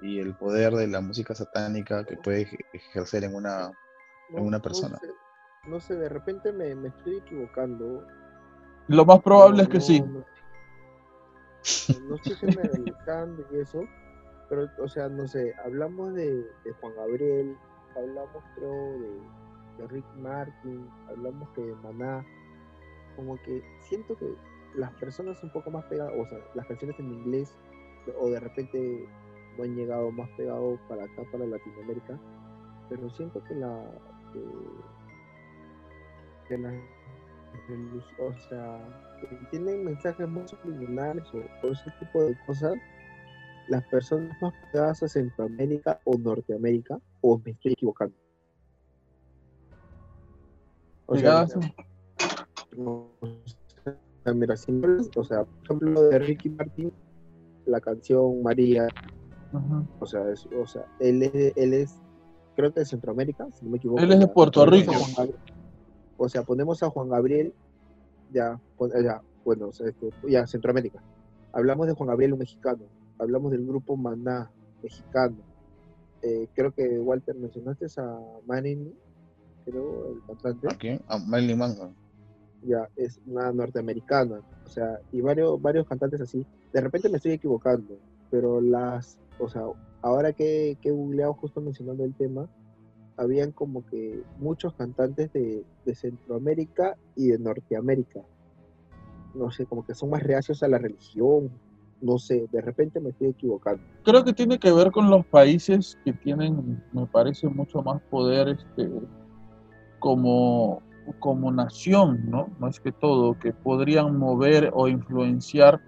y 0.00 0.18
el 0.20 0.34
poder 0.34 0.72
de 0.74 0.86
la 0.86 1.00
música 1.00 1.34
satánica 1.34 2.04
que 2.04 2.16
puede 2.16 2.42
ej- 2.42 2.64
ejercer 2.72 3.24
en 3.24 3.34
una... 3.34 3.70
No- 4.30 4.42
una 4.42 4.58
no 4.58 4.62
persona. 4.62 4.96
sé- 4.98 5.14
no 5.68 5.78
sé, 5.80 5.94
de 5.96 6.08
repente 6.08 6.52
me, 6.52 6.74
me 6.74 6.88
estoy 6.88 7.18
equivocando. 7.18 8.06
Lo 8.88 9.04
más 9.04 9.20
probable 9.20 9.64
es 9.64 9.68
que 9.68 9.80
sí. 9.80 10.00
No, 10.00 10.24
no 12.08 12.14
estoy 12.14 12.36
generalizando 12.36 13.44
y 13.52 13.60
eso, 13.60 13.84
pero, 14.50 14.68
o 14.78 14.88
sea, 14.88 15.08
no 15.08 15.26
sé, 15.28 15.54
hablamos 15.64 16.12
de, 16.14 16.44
Juan 16.80 16.94
Gabriel, 16.96 17.56
hablamos, 17.96 18.44
creo, 18.56 18.98
de, 18.98 19.20
de 19.78 19.88
Rick 19.88 20.04
Martin, 20.16 20.90
hablamos 21.08 21.48
de 21.56 21.74
Maná, 21.76 22.26
como 23.14 23.40
que 23.42 23.62
siento 23.78 24.16
que 24.16 24.34
las 24.74 24.92
personas 24.94 25.40
un 25.44 25.52
poco 25.52 25.70
más 25.70 25.84
pegadas, 25.84 26.12
o 26.18 26.26
sea, 26.26 26.38
las 26.54 26.66
canciones 26.66 26.98
en 26.98 27.12
inglés, 27.12 27.56
o 28.18 28.28
de 28.28 28.40
repente 28.40 29.08
no 29.56 29.64
han 29.64 29.76
llegado 29.76 30.10
más 30.10 30.28
pegados 30.30 30.80
para 30.88 31.04
acá, 31.04 31.22
para 31.30 31.46
Latinoamérica, 31.46 32.18
pero 32.88 33.08
siento 33.10 33.42
que 33.44 33.54
la. 33.54 33.84
Que, 34.32 34.40
que 36.48 36.58
la 36.58 36.72
o 38.18 38.32
sea, 38.48 38.80
que 39.20 39.26
tienen 39.50 39.84
mensajes 39.84 40.28
muy 40.28 40.46
subliminales 40.46 41.24
o, 41.34 41.38
o 41.66 41.72
ese 41.72 41.90
tipo 41.98 42.22
de 42.24 42.36
cosas, 42.46 42.74
las 43.70 43.84
personas 43.84 44.36
más 44.42 44.52
pegadas 44.72 45.02
a 45.04 45.08
Centroamérica 45.08 46.00
o 46.04 46.18
Norteamérica, 46.18 47.00
o 47.20 47.38
me 47.38 47.52
estoy 47.52 47.72
equivocando. 47.72 48.16
O 51.06 51.16
sea, 51.16 51.46
no, 52.76 53.10
o 53.20 53.28
sea, 54.24 54.34
mira, 54.34 54.56
si 54.56 54.72
no- 54.72 54.98
o 55.16 55.24
sea, 55.24 55.44
por 55.44 55.64
ejemplo, 55.64 56.02
de 56.02 56.18
Ricky 56.18 56.50
Martin, 56.50 56.92
la 57.66 57.80
canción 57.80 58.42
María, 58.42 58.88
o 60.00 60.06
sea, 60.06 60.28
es, 60.30 60.46
o 60.46 60.66
sea 60.66 60.84
él, 60.98 61.22
es, 61.22 61.56
él 61.56 61.74
es, 61.74 61.96
creo 62.56 62.72
que 62.72 62.80
de 62.80 62.86
Centroamérica, 62.86 63.46
si 63.52 63.64
no 63.64 63.70
me 63.70 63.76
equivoco. 63.78 64.00
Él 64.02 64.10
es 64.12 64.18
de 64.18 64.26
Puerto 64.26 64.66
Rico. 64.66 64.92
o 66.16 66.28
sea, 66.28 66.42
ponemos 66.42 66.82
a 66.82 66.90
Juan 66.90 67.08
Gabriel, 67.08 67.54
ya, 68.32 68.60
ya 69.02 69.22
bueno, 69.44 69.68
o 69.68 69.72
sea, 69.72 69.88
este, 69.88 70.10
ya, 70.28 70.44
Centroamérica. 70.48 71.00
Hablamos 71.52 71.86
de 71.86 71.94
Juan 71.94 72.08
Gabriel, 72.08 72.32
un 72.32 72.40
mexicano. 72.40 72.84
Hablamos 73.20 73.52
del 73.52 73.66
grupo 73.66 73.96
Maná, 73.96 74.50
mexicano. 74.82 75.36
Eh, 76.22 76.48
creo 76.54 76.72
que, 76.72 76.98
Walter, 76.98 77.34
mencionaste 77.36 77.86
a 77.98 78.18
Manning, 78.46 78.92
creo, 79.64 80.12
el 80.12 80.22
cantante. 80.26 80.68
¿A 80.68 80.76
quién? 80.76 81.00
A 81.06 81.18
Marilyn 81.18 81.58
Manson. 81.58 81.94
ya 82.62 82.88
es 82.96 83.20
una 83.26 83.52
norteamericana, 83.52 84.40
o 84.64 84.68
sea, 84.68 85.00
y 85.12 85.20
varios, 85.20 85.60
varios 85.60 85.86
cantantes 85.86 86.20
así. 86.20 86.46
De 86.72 86.80
repente 86.80 87.08
me 87.08 87.16
estoy 87.16 87.32
equivocando, 87.32 87.98
pero 88.30 88.60
las, 88.60 89.18
o 89.38 89.48
sea, 89.48 89.62
ahora 90.02 90.32
que, 90.32 90.76
que 90.80 90.90
he 90.90 90.92
googleado 90.92 91.34
justo 91.34 91.60
mencionando 91.60 92.04
el 92.04 92.14
tema, 92.14 92.48
habían 93.16 93.52
como 93.52 93.84
que 93.86 94.22
muchos 94.38 94.74
cantantes 94.74 95.32
de, 95.32 95.64
de 95.84 95.94
Centroamérica 95.94 96.96
y 97.16 97.28
de 97.28 97.38
Norteamérica. 97.38 98.20
No 99.34 99.50
sé, 99.50 99.66
como 99.66 99.84
que 99.86 99.94
son 99.94 100.10
más 100.10 100.22
reacios 100.22 100.62
a 100.62 100.68
la 100.68 100.78
religión, 100.78 101.50
no 102.00 102.18
sé, 102.18 102.46
de 102.50 102.60
repente 102.60 103.00
me 103.00 103.10
estoy 103.10 103.28
equivocando. 103.28 103.82
Creo 104.04 104.24
que 104.24 104.32
tiene 104.32 104.58
que 104.58 104.72
ver 104.72 104.90
con 104.90 105.10
los 105.10 105.26
países 105.26 105.98
que 106.04 106.12
tienen, 106.12 106.82
me 106.92 107.06
parece, 107.06 107.48
mucho 107.48 107.82
más 107.82 108.00
poder 108.10 108.48
este, 108.48 108.90
como, 109.98 110.82
como 111.18 111.52
nación, 111.52 112.30
¿no? 112.30 112.48
Más 112.58 112.80
que 112.80 112.92
todo, 112.92 113.38
que 113.38 113.52
podrían 113.52 114.16
mover 114.16 114.70
o 114.72 114.88
influenciar 114.88 115.80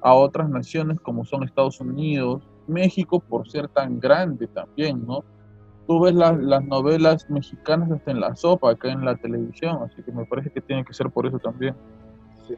a 0.00 0.14
otras 0.14 0.48
naciones 0.48 1.00
como 1.00 1.24
son 1.24 1.42
Estados 1.42 1.80
Unidos, 1.80 2.42
México 2.66 3.20
por 3.20 3.48
ser 3.50 3.68
tan 3.68 4.00
grande 4.00 4.46
también, 4.48 5.04
¿no? 5.06 5.24
Tú 5.86 6.00
ves 6.00 6.14
las, 6.14 6.38
las 6.38 6.64
novelas 6.64 7.28
mexicanas 7.30 7.90
hasta 7.90 8.10
en 8.10 8.20
la 8.20 8.36
sopa, 8.36 8.70
acá 8.70 8.90
en 8.92 9.04
la 9.04 9.16
televisión, 9.16 9.82
así 9.82 10.02
que 10.02 10.12
me 10.12 10.26
parece 10.26 10.50
que 10.50 10.60
tiene 10.60 10.84
que 10.84 10.92
ser 10.92 11.10
por 11.10 11.26
eso 11.26 11.38
también. 11.38 11.74
Sí. 12.46 12.54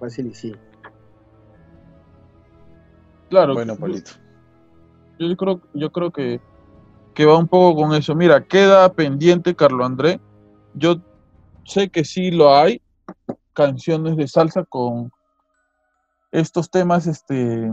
Fácil 0.00 0.26
y 0.26 0.34
sí. 0.34 0.52
Claro, 3.32 3.54
Bueno, 3.54 3.72
yo- 3.72 3.80
Pablito. 3.80 4.10
Yo 5.18 5.36
creo, 5.38 5.60
yo 5.72 5.90
creo 5.90 6.10
que, 6.10 6.38
que 7.14 7.24
va 7.24 7.38
un 7.38 7.48
poco 7.48 7.80
con 7.80 7.94
eso. 7.94 8.14
Mira, 8.14 8.44
queda 8.44 8.92
pendiente, 8.92 9.56
Carlo 9.56 9.86
André. 9.86 10.20
Yo 10.74 10.96
sé 11.64 11.88
que 11.88 12.04
sí 12.04 12.30
lo 12.30 12.54
hay, 12.54 12.82
canciones 13.54 14.18
de 14.18 14.28
salsa 14.28 14.64
con 14.64 15.10
estos 16.30 16.70
temas 16.70 17.06
este, 17.06 17.72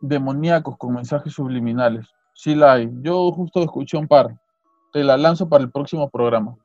demoníacos, 0.00 0.76
con 0.76 0.94
mensajes 0.94 1.32
subliminales. 1.32 2.04
Sí 2.34 2.56
la 2.56 2.72
hay. 2.72 2.90
Yo 3.02 3.30
justo 3.30 3.62
escuché 3.62 3.96
un 3.96 4.08
par. 4.08 4.36
Te 4.92 5.04
la 5.04 5.16
lanzo 5.16 5.48
para 5.48 5.62
el 5.62 5.70
próximo 5.70 6.10
programa. 6.10 6.56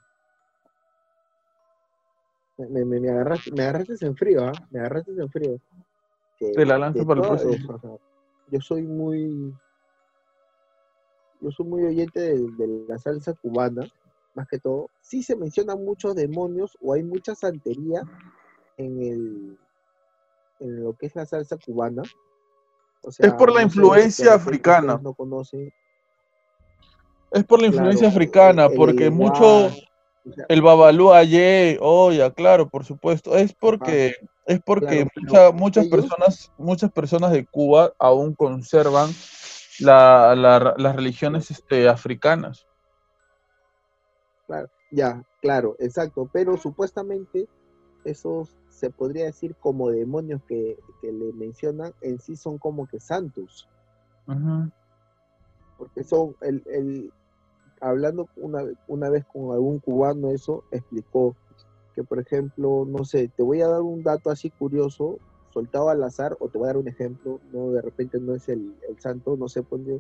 Me, 2.57 2.83
me, 2.83 2.99
me 2.99 3.09
agarraste, 3.11 3.51
me 3.51 3.61
agarraste 3.61 4.03
en 4.03 4.15
frío, 4.17 4.43
¿ah? 4.47 4.53
Me 4.71 4.79
agarraste 4.79 5.11
en 5.11 5.29
frío. 5.29 5.59
Que 6.39 6.51
Te 6.53 6.65
la 6.65 6.77
lanzo 6.77 7.05
para 7.05 7.21
el 7.21 7.27
próximo. 7.27 7.75
o 7.75 7.79
sea, 7.79 8.06
yo 8.51 8.59
soy 8.61 8.83
muy. 8.83 9.53
Yo 11.39 11.51
soy 11.51 11.65
muy 11.67 11.83
oyente 11.83 12.19
de, 12.19 12.33
de 12.57 12.85
la 12.87 12.97
salsa 12.97 13.33
cubana, 13.33 13.87
más 14.33 14.47
que 14.47 14.57
todo. 14.59 14.89
Sí 15.01 15.21
se 15.21 15.35
mencionan 15.35 15.83
muchos 15.83 16.15
demonios 16.15 16.75
o 16.81 16.93
hay 16.93 17.03
mucha 17.03 17.35
santería 17.35 18.01
en 18.77 19.03
el 19.03 19.57
en 20.59 20.83
lo 20.83 20.93
que 20.93 21.05
es 21.05 21.15
la 21.15 21.25
salsa 21.25 21.55
cubana. 21.63 22.01
O 23.03 23.11
sea, 23.11 23.27
Es 23.27 23.33
por 23.33 23.49
la 23.53 23.61
no 23.61 23.67
influencia 23.67 24.33
africana. 24.33 24.99
No 25.01 25.13
conocen. 25.13 25.71
Es 27.31 27.43
por 27.43 27.61
la 27.61 27.67
influencia 27.67 28.07
claro, 28.07 28.15
africana, 28.15 28.65
el- 28.65 28.75
porque 28.75 29.09
mucho, 29.11 29.69
El 30.49 30.61
Babalú 30.61 31.13
ayer, 31.13 31.77
oh 31.81 32.11
ya, 32.11 32.31
claro, 32.31 32.67
por 32.67 32.83
supuesto. 32.83 33.35
Es 33.37 33.53
porque, 33.53 34.15
es 34.47 34.59
porque 34.65 34.85
Claro, 34.87 35.09
mucha- 35.21 35.51
muchas 35.51 35.85
ellos- 35.85 35.95
personas, 36.01 36.51
muchas 36.57 36.91
personas 36.91 37.31
de 37.31 37.45
Cuba 37.45 37.93
aún 37.99 38.33
conservan 38.33 39.11
la, 39.79 40.33
la- 40.35 40.73
las 40.77 40.95
religiones 40.95 41.51
este, 41.51 41.87
africanas. 41.87 42.65
Claro, 44.47 44.69
ya, 44.91 45.23
claro, 45.41 45.75
exacto. 45.79 46.29
Pero 46.31 46.57
supuestamente 46.57 47.47
esos 48.05 48.49
se 48.69 48.89
podría 48.89 49.25
decir 49.25 49.55
como 49.59 49.89
demonios 49.91 50.41
que, 50.47 50.77
que 51.01 51.11
le 51.11 51.33
mencionan 51.33 51.93
en 52.01 52.19
sí 52.19 52.35
son 52.37 52.57
como 52.57 52.87
que 52.87 52.99
santos. 52.99 53.67
Ujú. 54.27 54.71
Porque 55.77 56.03
son, 56.03 56.35
el, 56.41 56.63
el, 56.67 57.11
hablando 57.81 58.29
una, 58.37 58.63
una 58.87 59.09
vez 59.09 59.25
con 59.25 59.51
algún 59.51 59.79
cubano, 59.79 60.29
eso 60.31 60.63
explicó 60.71 61.35
que, 61.97 62.03
por 62.03 62.19
ejemplo, 62.19 62.85
no 62.87 63.03
sé, 63.05 63.27
te 63.35 63.41
voy 63.41 63.59
a 63.61 63.67
dar 63.67 63.81
un 63.81 64.03
dato 64.03 64.29
así 64.29 64.51
curioso, 64.51 65.17
soltado 65.51 65.89
al 65.89 66.03
azar, 66.03 66.37
o 66.39 66.47
te 66.47 66.59
voy 66.59 66.65
a 66.65 66.67
dar 66.67 66.77
un 66.77 66.87
ejemplo, 66.87 67.39
no 67.51 67.71
de 67.71 67.81
repente 67.81 68.19
no 68.19 68.35
es 68.35 68.47
el, 68.49 68.75
el 68.87 68.99
santo, 68.99 69.35
no 69.35 69.49
sé, 69.49 69.63
pone 69.63 69.99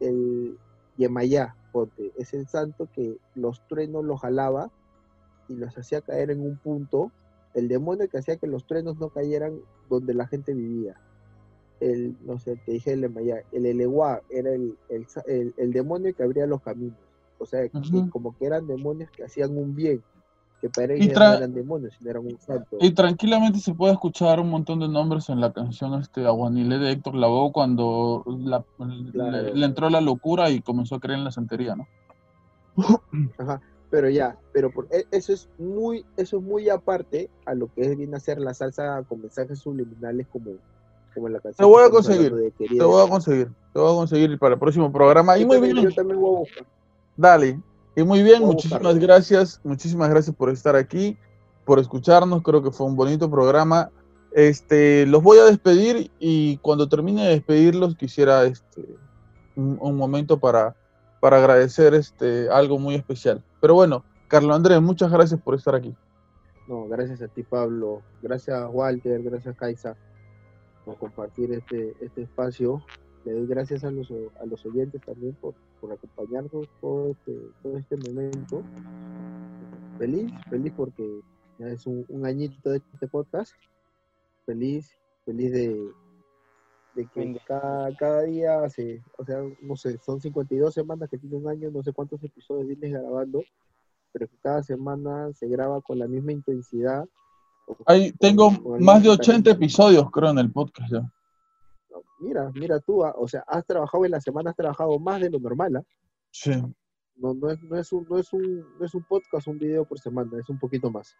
el 0.00 0.58
Yemayá, 0.98 1.56
ponte, 1.72 2.12
es 2.18 2.34
el 2.34 2.46
santo 2.48 2.86
que 2.94 3.16
los 3.34 3.66
truenos 3.66 4.04
los 4.04 4.20
jalaba 4.20 4.70
y 5.48 5.54
los 5.54 5.74
hacía 5.78 6.02
caer 6.02 6.32
en 6.32 6.42
un 6.42 6.58
punto, 6.58 7.10
el 7.54 7.66
demonio 7.66 8.10
que 8.10 8.18
hacía 8.18 8.36
que 8.36 8.46
los 8.46 8.66
truenos 8.66 8.98
no 8.98 9.08
cayeran 9.08 9.58
donde 9.88 10.12
la 10.12 10.26
gente 10.26 10.52
vivía. 10.52 11.00
El, 11.80 12.14
no 12.26 12.38
sé, 12.38 12.56
te 12.66 12.72
dije 12.72 12.92
el 12.92 13.00
Yemayá, 13.00 13.42
el 13.52 13.64
Eleguá 13.64 14.20
era 14.28 14.52
el, 14.52 14.76
el, 14.90 15.06
el- 15.56 15.72
demonio 15.72 16.14
que 16.14 16.24
abría 16.24 16.46
los 16.46 16.60
caminos. 16.60 16.98
O 17.38 17.46
sea, 17.46 17.66
que 17.70 17.78
como 18.10 18.36
que 18.36 18.44
eran 18.44 18.66
demonios 18.66 19.10
que 19.10 19.24
hacían 19.24 19.56
un 19.56 19.74
bien, 19.74 20.02
que 20.62 20.70
para 20.70 20.94
ellos 20.94 21.08
no 21.18 21.32
eran 21.34 21.52
demonios, 21.54 21.94
sino 21.98 22.10
eran 22.10 22.24
un 22.24 22.38
santo. 22.38 22.76
Y 22.80 22.92
tranquilamente 22.92 23.58
se 23.58 23.74
puede 23.74 23.92
escuchar 23.94 24.38
un 24.38 24.48
montón 24.48 24.78
de 24.78 24.88
nombres 24.88 25.28
en 25.28 25.40
la 25.40 25.52
canción 25.52 26.00
este, 26.00 26.24
Aguanile 26.24 26.78
de 26.78 26.92
Héctor 26.92 27.16
Lavoe 27.16 27.50
cuando 27.52 28.24
la- 28.44 28.64
Claro. 29.12 29.30
le, 29.32 29.54
le 29.56 29.66
entró 29.66 29.90
la 29.90 30.00
locura 30.00 30.50
y 30.50 30.62
comenzó 30.62 30.94
a 30.94 31.00
creer 31.00 31.18
en 31.18 31.24
la 31.24 31.32
santería, 31.32 31.74
¿no? 31.74 31.88
Ajá. 33.38 33.60
Pero 33.90 34.08
ya, 34.08 34.38
pero 34.52 34.70
por, 34.70 34.86
e- 34.90 35.04
eso 35.10 35.32
es 35.34 35.48
muy, 35.58 36.06
eso 36.16 36.38
es 36.38 36.42
muy 36.44 36.70
aparte 36.70 37.28
a 37.44 37.54
lo 37.54 37.66
que 37.74 37.82
es, 37.82 37.96
viene 37.98 38.16
a 38.16 38.20
ser 38.20 38.38
la 38.38 38.54
salsa 38.54 39.02
con 39.08 39.20
mensajes 39.20 39.58
subliminales 39.58 40.28
como, 40.28 40.52
como 41.12 41.28
la 41.28 41.40
canción. 41.40 41.68
Te 41.68 41.70
voy 41.74 41.84
a 41.84 41.90
conseguir, 41.90 42.32
de. 42.32 42.52
Te 42.52 42.82
voy 42.84 43.04
a 43.04 43.10
conseguir, 43.10 43.48
te 43.74 43.80
voy 43.80 43.92
a 43.92 43.96
conseguir 43.96 44.38
para 44.38 44.54
el 44.54 44.60
próximo 44.60 44.90
programa. 44.92 45.36
Y 45.36 45.44
muy 45.44 45.60
bien, 45.60 45.76
Yo 45.76 45.90
también 45.92 46.20
voy 46.20 46.36
a 46.36 46.38
buscar. 46.38 46.66
Dale. 47.16 47.60
Y 47.94 48.02
muy 48.02 48.22
bien, 48.22 48.42
muchísimas 48.42 48.98
gracias. 48.98 49.60
Muchísimas 49.64 50.08
gracias 50.08 50.34
por 50.34 50.50
estar 50.50 50.76
aquí, 50.76 51.16
por 51.64 51.78
escucharnos. 51.78 52.42
Creo 52.42 52.62
que 52.62 52.70
fue 52.70 52.86
un 52.86 52.96
bonito 52.96 53.30
programa. 53.30 53.90
Este, 54.32 55.04
los 55.06 55.22
voy 55.22 55.38
a 55.38 55.44
despedir 55.44 56.10
y 56.18 56.56
cuando 56.58 56.88
termine 56.88 57.24
de 57.24 57.34
despedirlos 57.34 57.96
quisiera 57.96 58.44
este, 58.44 58.96
un, 59.56 59.76
un 59.78 59.96
momento 59.96 60.38
para, 60.38 60.74
para 61.20 61.36
agradecer 61.36 61.92
este, 61.94 62.48
algo 62.48 62.78
muy 62.78 62.94
especial. 62.94 63.44
Pero 63.60 63.74
bueno, 63.74 64.04
Carlos 64.28 64.56
Andrés, 64.56 64.80
muchas 64.80 65.10
gracias 65.10 65.38
por 65.40 65.54
estar 65.54 65.74
aquí. 65.74 65.94
No, 66.66 66.88
gracias 66.88 67.20
a 67.20 67.28
ti, 67.28 67.42
Pablo. 67.42 68.00
Gracias, 68.22 68.58
Walter. 68.72 69.22
Gracias, 69.22 69.54
Kaisa, 69.56 69.94
por 70.86 70.96
compartir 70.96 71.52
este, 71.52 71.94
este 72.00 72.22
espacio. 72.22 72.82
Le 73.24 73.32
doy 73.32 73.46
gracias 73.46 73.84
a 73.84 73.90
los, 73.90 74.10
a 74.40 74.46
los 74.46 74.64
oyentes 74.66 75.00
también 75.02 75.34
por, 75.40 75.54
por 75.80 75.92
acompañarnos 75.92 76.68
todo 76.80 77.10
este, 77.10 77.38
todo 77.62 77.76
este 77.78 77.96
momento. 77.96 78.62
Feliz, 79.98 80.32
feliz 80.50 80.72
porque 80.76 81.20
ya 81.58 81.68
es 81.68 81.86
un, 81.86 82.06
añito 82.24 82.70
de 82.70 82.82
este 82.92 83.06
podcast. 83.06 83.52
Feliz, 84.44 84.90
feliz 85.24 85.52
de, 85.52 85.88
de 86.96 87.06
que 87.06 87.40
cada, 87.46 87.94
cada, 87.96 88.22
día, 88.22 88.68
se, 88.68 89.00
o 89.16 89.24
sea, 89.24 89.38
no 89.60 89.76
sé, 89.76 89.98
son 89.98 90.20
52 90.20 90.74
semanas 90.74 91.08
que 91.08 91.18
tiene 91.18 91.36
un 91.36 91.48
año, 91.48 91.70
no 91.70 91.82
sé 91.84 91.92
cuántos 91.92 92.22
episodios 92.24 92.66
vienes 92.66 92.90
grabando, 92.90 93.44
pero 94.12 94.26
que 94.26 94.36
cada 94.42 94.64
semana 94.64 95.32
se 95.32 95.46
graba 95.46 95.80
con 95.80 96.00
la 96.00 96.08
misma 96.08 96.32
intensidad. 96.32 97.06
Ahí 97.86 98.10
tengo 98.12 98.50
más 98.80 99.02
de 99.04 99.10
80 99.10 99.52
episodios, 99.52 100.10
creo, 100.10 100.30
en 100.30 100.38
el 100.38 100.50
podcast 100.50 100.90
ya. 100.90 101.12
Mira, 102.22 102.50
mira 102.54 102.78
tú, 102.78 103.04
ah, 103.04 103.12
o 103.18 103.26
sea, 103.26 103.42
has 103.48 103.66
trabajado 103.66 104.04
en 104.04 104.12
la 104.12 104.20
semana, 104.20 104.50
has 104.50 104.56
trabajado 104.56 104.96
más 105.00 105.20
de 105.20 105.28
lo 105.28 105.40
normal, 105.40 105.76
¿ah? 105.76 105.82
Sí. 106.30 106.52
No, 107.16 107.34
no, 107.34 107.50
es, 107.50 107.60
no, 107.62 107.76
es 107.76 107.92
un, 107.92 108.06
no, 108.08 108.18
es 108.18 108.32
un, 108.32 108.60
no 108.78 108.86
es 108.86 108.94
un 108.94 109.02
podcast, 109.02 109.48
un 109.48 109.58
video 109.58 109.84
por 109.84 109.98
semana, 109.98 110.38
es 110.38 110.48
un 110.48 110.58
poquito 110.58 110.88
más. 110.88 111.16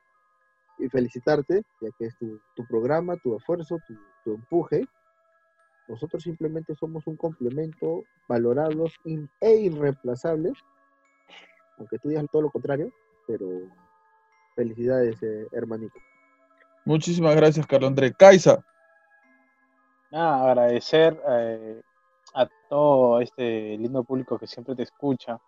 Y 0.79 0.89
felicitarte, 0.89 1.63
ya 1.81 1.89
que 1.99 2.07
es 2.07 2.17
tu, 2.19 2.41
tu 2.55 2.65
programa, 2.69 3.17
tu 3.17 3.37
esfuerzo, 3.37 3.79
tu, 3.87 3.95
tu 4.25 4.35
empuje, 4.35 4.87
nosotros 5.89 6.23
simplemente 6.23 6.75
somos 6.77 7.05
un 7.09 7.17
complemento, 7.17 8.05
valorados 8.29 8.95
e 9.05 9.55
irreemplazables, 9.57 10.55
aunque 11.79 11.99
tú 11.99 12.11
digas 12.11 12.27
todo 12.31 12.43
lo 12.43 12.51
contrario, 12.51 12.93
pero 13.27 13.49
felicidades, 14.55 15.21
eh, 15.23 15.49
hermanito. 15.51 15.99
Muchísimas 16.85 17.35
gracias, 17.35 17.67
Carlos 17.67 17.89
André. 17.89 18.13
Kaisa. 18.13 18.65
Nada, 20.13 20.51
agradecer 20.51 21.19
eh, 21.27 21.81
a 22.35 22.47
todo 22.69 23.21
este 23.21 23.79
lindo 23.79 24.05
público 24.05 24.39
que 24.39 24.47
siempre 24.47 24.75
te 24.75 24.83
escucha, 24.83 25.41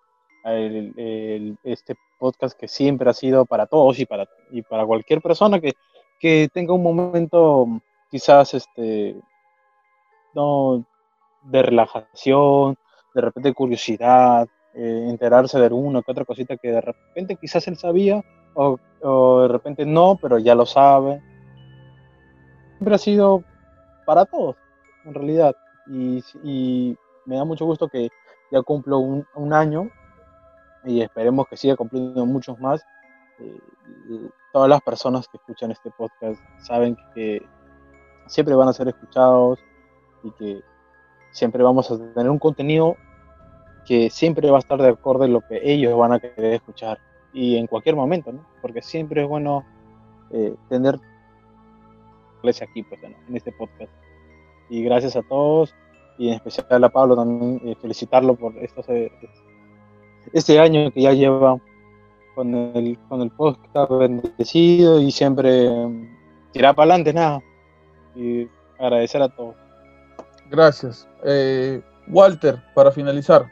este 0.42 1.94
podcast 2.18 2.58
que 2.58 2.66
siempre 2.66 3.10
ha 3.10 3.12
sido 3.12 3.44
para 3.44 3.66
todos 3.66 3.98
y 3.98 4.06
para, 4.06 4.26
y 4.50 4.62
para 4.62 4.86
cualquier 4.86 5.20
persona 5.20 5.60
que, 5.60 5.72
que 6.18 6.48
tenga 6.52 6.72
un 6.72 6.82
momento 6.82 7.66
quizás 8.10 8.54
este 8.54 9.16
no, 10.34 10.82
de 11.42 11.62
relajación, 11.62 12.76
de 13.14 13.20
repente 13.20 13.52
curiosidad, 13.52 14.48
eh, 14.72 15.06
enterarse 15.10 15.58
de 15.58 15.68
una 15.74 16.00
que 16.00 16.10
otra 16.10 16.24
cosita 16.24 16.56
que 16.56 16.72
de 16.72 16.80
repente 16.80 17.36
quizás 17.36 17.68
él 17.68 17.76
sabía 17.76 18.24
o, 18.54 18.78
de 19.42 19.48
repente 19.48 19.84
no, 19.84 20.16
pero 20.20 20.38
ya 20.38 20.54
lo 20.54 20.64
sabe. 20.64 21.20
Siempre 22.78 22.94
ha 22.94 22.98
sido 22.98 23.44
para 24.04 24.24
todos, 24.24 24.56
en 25.04 25.14
realidad. 25.14 25.54
Y, 25.86 26.96
me 27.26 27.36
da 27.36 27.44
mucho 27.44 27.64
gusto 27.64 27.88
que 27.88 28.10
ya 28.50 28.60
cumplo 28.62 28.98
un, 28.98 29.52
año 29.52 29.88
y 30.84 31.00
esperemos 31.00 31.46
que 31.48 31.56
siga 31.56 31.76
cumpliendo 31.76 32.26
muchos 32.26 32.58
más. 32.60 32.84
Eh, 33.38 33.60
todas 34.52 34.68
las 34.68 34.82
personas 34.82 35.26
que 35.28 35.38
escuchan 35.38 35.70
este 35.70 35.90
podcast 35.90 36.38
saben 36.58 36.96
que 37.14 37.42
siempre 38.26 38.54
van 38.54 38.68
a 38.68 38.74
ser 38.74 38.88
escuchados, 38.88 39.58
y 40.24 40.30
que 40.32 40.62
siempre 41.30 41.62
vamos 41.62 41.90
a 41.90 41.98
tener 41.98 42.30
un 42.30 42.38
contenido 42.38 42.96
que 43.86 44.08
siempre 44.10 44.50
va 44.50 44.56
a 44.56 44.60
estar 44.60 44.80
de 44.80 44.88
acuerdo 44.88 45.24
en 45.24 45.34
lo 45.34 45.42
que 45.42 45.60
ellos 45.62 45.96
van 45.96 46.12
a 46.12 46.18
querer 46.18 46.54
escuchar 46.54 46.98
y 47.32 47.56
en 47.56 47.66
cualquier 47.66 47.96
momento, 47.96 48.32
¿no? 48.32 48.46
Porque 48.62 48.80
siempre 48.80 49.22
es 49.22 49.28
bueno 49.28 49.64
eh, 50.30 50.54
tener 50.70 50.98
aquí, 52.62 52.82
pues, 52.82 53.02
en 53.02 53.36
este 53.36 53.52
podcast. 53.52 53.92
Y 54.68 54.82
gracias 54.82 55.16
a 55.16 55.22
todos 55.22 55.74
y 56.18 56.28
en 56.28 56.34
especial 56.34 56.84
a 56.84 56.88
Pablo 56.88 57.16
también 57.16 57.60
eh, 57.64 57.74
felicitarlo 57.80 58.36
por 58.36 58.56
estos, 58.58 58.88
eh, 58.88 59.10
este 60.32 60.58
año 60.58 60.90
que 60.92 61.02
ya 61.02 61.12
lleva 61.12 61.60
con 62.34 62.54
el, 62.54 62.98
con 63.08 63.20
el 63.20 63.30
podcast 63.30 63.90
bendecido 63.90 65.00
y 65.00 65.10
siempre 65.10 65.68
tirar 66.52 66.74
para 66.74 66.94
adelante, 66.94 67.12
nada. 67.12 67.42
Y 68.14 68.48
agradecer 68.78 69.22
a 69.22 69.28
todos. 69.28 69.56
Gracias. 70.50 71.08
Eh, 71.24 71.80
Walter, 72.08 72.62
para 72.74 72.90
finalizar. 72.92 73.50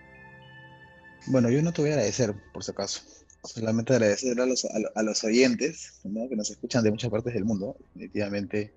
Bueno, 1.28 1.50
yo 1.50 1.62
no 1.62 1.72
te 1.72 1.82
voy 1.82 1.90
a 1.90 1.94
agradecer, 1.94 2.34
por 2.52 2.64
si 2.64 2.70
acaso. 2.70 3.02
Solamente 3.44 3.92
agradecer 3.92 4.40
a 4.40 4.46
los, 4.46 4.64
a, 4.64 5.02
los 5.02 5.24
oyentes 5.24 6.00
que 6.02 6.36
nos 6.36 6.50
escuchan 6.50 6.84
de 6.84 6.90
muchas 6.90 7.10
partes 7.10 7.34
del 7.34 7.44
mundo. 7.44 7.76
Definitivamente 7.94 8.72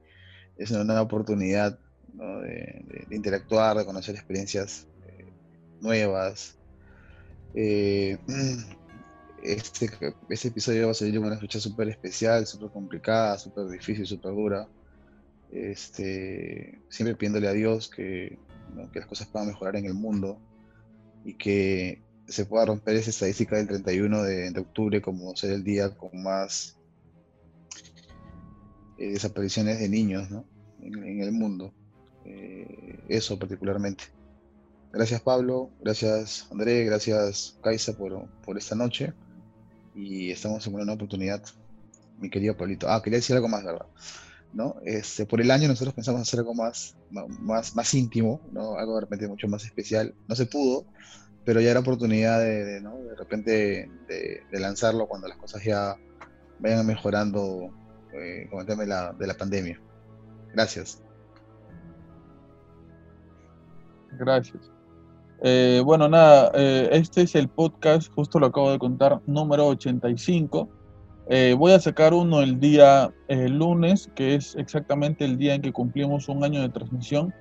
es 0.58 0.72
una 0.72 0.84
nueva 0.84 1.02
oportunidad 1.02 1.78
de, 2.14 3.08
interactuar, 3.12 3.78
de 3.78 3.86
conocer 3.86 4.16
experiencias 4.16 4.88
eh, 5.08 5.26
nuevas. 5.82 6.58
Eh, 7.54 8.18
este, 9.44 9.90
este 10.30 10.48
episodio 10.48 10.86
va 10.86 10.92
a 10.92 10.96
salir 10.96 11.20
una 11.20 11.38
fecha 11.38 11.60
súper 11.60 11.90
especial, 11.90 12.46
súper 12.46 12.70
complicada, 12.70 13.38
súper 13.38 13.68
difícil, 13.68 14.06
súper 14.06 14.32
dura. 14.32 14.68
Este, 15.52 16.82
siempre 16.90 17.16
pidiéndole 17.16 17.48
a 17.48 17.54
Dios 17.54 17.90
que, 17.90 18.38
que 18.92 19.00
las 19.00 19.08
cosas 19.08 19.28
puedan 19.28 19.48
mejorar 19.48 19.76
en 19.76 19.86
el 19.86 19.94
mundo 19.94 20.40
y 21.24 21.34
que 21.36 22.02
se 22.28 22.46
pueda 22.46 22.66
romper 22.66 22.96
esa 22.96 23.10
estadística 23.10 23.56
del 23.56 23.68
31 23.68 24.24
de, 24.24 24.60
octubre 24.60 25.02
como 25.02 25.36
ser 25.36 25.52
el 25.52 25.64
día 25.64 25.96
con 25.96 26.24
más 26.24 26.78
eh, 28.98 29.12
desapariciones 29.12 29.80
de 29.80 29.90
niños 29.90 30.30
en, 30.82 31.22
el 31.22 31.32
mundo. 31.32 31.74
Eh, 32.26 33.00
eso 33.08 33.38
particularmente. 33.38 34.06
Gracias 34.92 35.22
Pablo, 35.22 35.70
gracias 35.82 36.48
André, 36.52 36.86
gracias 36.86 37.58
Kaisa 37.62 37.98
por, 37.98 38.28
por 38.46 38.58
esta 38.58 38.76
noche 38.76 39.14
y 39.94 40.32
estamos 40.32 40.66
en 40.68 40.76
una 40.76 40.94
oportunidad, 40.94 41.44
mi 42.20 42.30
querido 42.30 42.56
Pablito. 42.56 42.90
Ah, 42.90 43.02
quería 43.04 43.18
decir 43.18 43.36
algo 43.36 43.50
más, 43.50 43.64
¿verdad? 43.64 43.88
¿no? 44.54 44.78
Este, 44.86 45.26
por 45.26 45.42
el 45.42 45.52
año 45.52 45.68
nosotros 45.68 45.94
pensamos 45.94 46.22
hacer 46.22 46.40
algo 46.40 46.54
más, 46.54 46.96
más, 47.12 47.76
más 47.76 47.94
íntimo, 47.94 48.40
¿no? 48.54 48.76
Algo 48.78 48.96
de 48.96 49.02
repente 49.02 49.28
mucho 49.28 49.50
más 49.50 49.66
especial. 49.66 50.16
No 50.30 50.36
se 50.36 50.46
pudo, 50.46 50.86
pero 51.44 51.62
ya 51.62 51.72
era 51.72 51.82
oportunidad 51.82 52.40
de, 52.40 52.64
de, 52.64 52.82
¿no? 52.82 52.98
de 52.98 53.16
repente 53.16 53.90
de, 54.08 54.60
lanzarlo 54.60 55.08
cuando 55.08 55.28
las 55.28 55.38
cosas 55.38 55.64
ya 55.64 55.98
vayan 56.60 56.86
mejorando 56.88 57.70
eh, 58.20 58.48
con 58.50 58.60
el 58.60 58.66
tema 58.66 58.84
de 58.84 58.90
la, 58.90 59.14
de 59.14 59.28
la 59.28 59.34
pandemia. 59.34 59.80
Gracias. 60.54 61.04
Gracias. 64.18 64.72
Eh, 65.44 65.82
bueno, 65.84 66.08
nada, 66.08 66.52
eh, 66.56 66.90
este 66.92 67.24
es 67.24 67.36
el 67.36 67.50
podcast, 67.50 68.12
justo 68.14 68.40
lo 68.40 68.48
acabo 68.48 68.72
de 68.72 68.80
contar, 68.80 69.22
número 69.26 69.68
85. 69.68 70.70
Eh, 71.28 71.56
voy 71.58 71.72
a 71.72 71.80
sacar 71.80 72.14
uno 72.14 72.42
el 72.42 72.60
día 72.60 73.12
lunes, 73.28 74.12
que 74.16 74.36
es 74.36 74.56
exactamente 74.56 75.26
el 75.26 75.38
día 75.38 75.56
en 75.56 75.62
que 75.62 75.72
cumplimos 75.72 76.30
un 76.30 76.44
año 76.44 76.62
de 76.62 76.70
transmisión. 76.70 77.34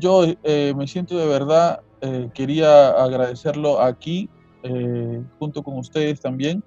Yo 0.00 0.24
eh, 0.42 0.74
me 0.76 0.88
siento 0.88 1.16
de 1.16 1.26
verdad, 1.26 1.80
eh, 2.00 2.28
quería 2.34 2.88
agradecerlo 2.90 3.80
aquí, 3.80 4.28
junto 5.38 5.62
con 5.62 5.78
ustedes 5.78 6.20
también, 6.20 6.60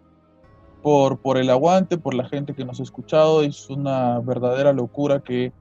por, 0.81 1.19
por 1.19 1.37
el 1.37 1.49
aguante, 1.49 1.97
por 1.97 2.13
la 2.13 2.27
gente 2.27 2.53
que 2.53 2.65
nos 2.65 2.79
ha 2.79 2.83
escuchado. 2.83 3.43
Es 3.43 3.69
una 3.69 4.19
verdadera 4.19 4.73
locura 4.73 5.21
que, 5.21 5.51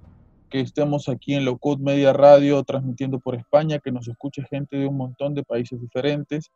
que 0.50 0.60
estemos 0.60 1.08
aquí 1.08 1.34
en 1.34 1.44
Locut 1.44 1.80
Media 1.80 2.12
Radio 2.12 2.62
transmitiendo 2.62 3.18
por 3.18 3.34
España, 3.34 3.78
que 3.78 3.92
nos 3.92 4.08
escuche 4.08 4.42
gente 4.48 4.76
de 4.76 4.86
un 4.86 4.96
montón 4.96 5.34
de 5.34 5.42
países 5.42 5.80
diferentes 5.80 6.50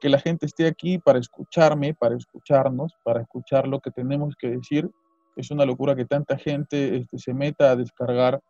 que 0.00 0.08
la 0.08 0.18
gente 0.18 0.46
esté 0.46 0.66
aquí 0.66 0.98
para 0.98 1.18
escucharme, 1.18 1.94
para 1.94 2.16
escucharnos, 2.16 2.94
para 3.04 3.22
escuchar 3.22 3.66
lo 3.66 3.80
que 3.80 3.90
tenemos 3.90 4.34
que 4.36 4.50
decir. 4.50 4.90
Es 5.36 5.50
una 5.50 5.64
locura 5.64 5.94
que 5.94 6.04
tanta 6.04 6.38
gente 6.38 6.96
este, 6.96 7.18
se 7.18 7.34
meta 7.34 7.70
a 7.70 7.76
descargar 7.76 8.40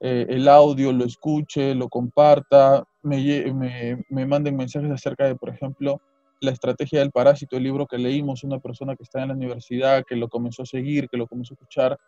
eh, 0.00 0.26
el 0.28 0.48
audio, 0.48 0.92
lo 0.92 1.04
escuche, 1.04 1.74
lo 1.74 1.88
comparta, 1.88 2.84
me, 3.02 3.18
me, 3.52 4.04
me, 4.08 4.26
manden 4.26 4.56
mensajes 4.56 4.90
acerca 4.90 5.26
de, 5.26 5.36
por 5.36 5.50
ejemplo, 5.50 6.00
la 6.44 6.52
estrategia 6.52 7.00
del 7.00 7.10
parásito, 7.10 7.56
el 7.56 7.64
libro 7.64 7.86
que 7.86 7.98
leímos, 7.98 8.44
una 8.44 8.58
persona 8.58 8.94
que 8.94 9.02
está 9.02 9.22
en 9.22 9.28
la 9.28 9.34
universidad, 9.34 10.04
que 10.06 10.16
lo 10.16 10.28
comenzó 10.28 10.62
a 10.62 10.66
seguir, 10.66 11.08
que 11.08 11.16
lo 11.16 11.26
comenzó 11.26 11.54
a 11.54 11.56
escuchar. 11.56 11.98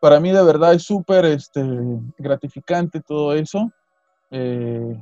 Para 0.00 0.20
mí 0.20 0.30
de 0.32 0.44
verdad 0.44 0.74
es 0.74 0.82
súper 0.82 1.24
este, 1.24 1.62
gratificante 2.18 3.00
todo 3.00 3.34
eso. 3.34 3.70
Eh, 4.30 4.96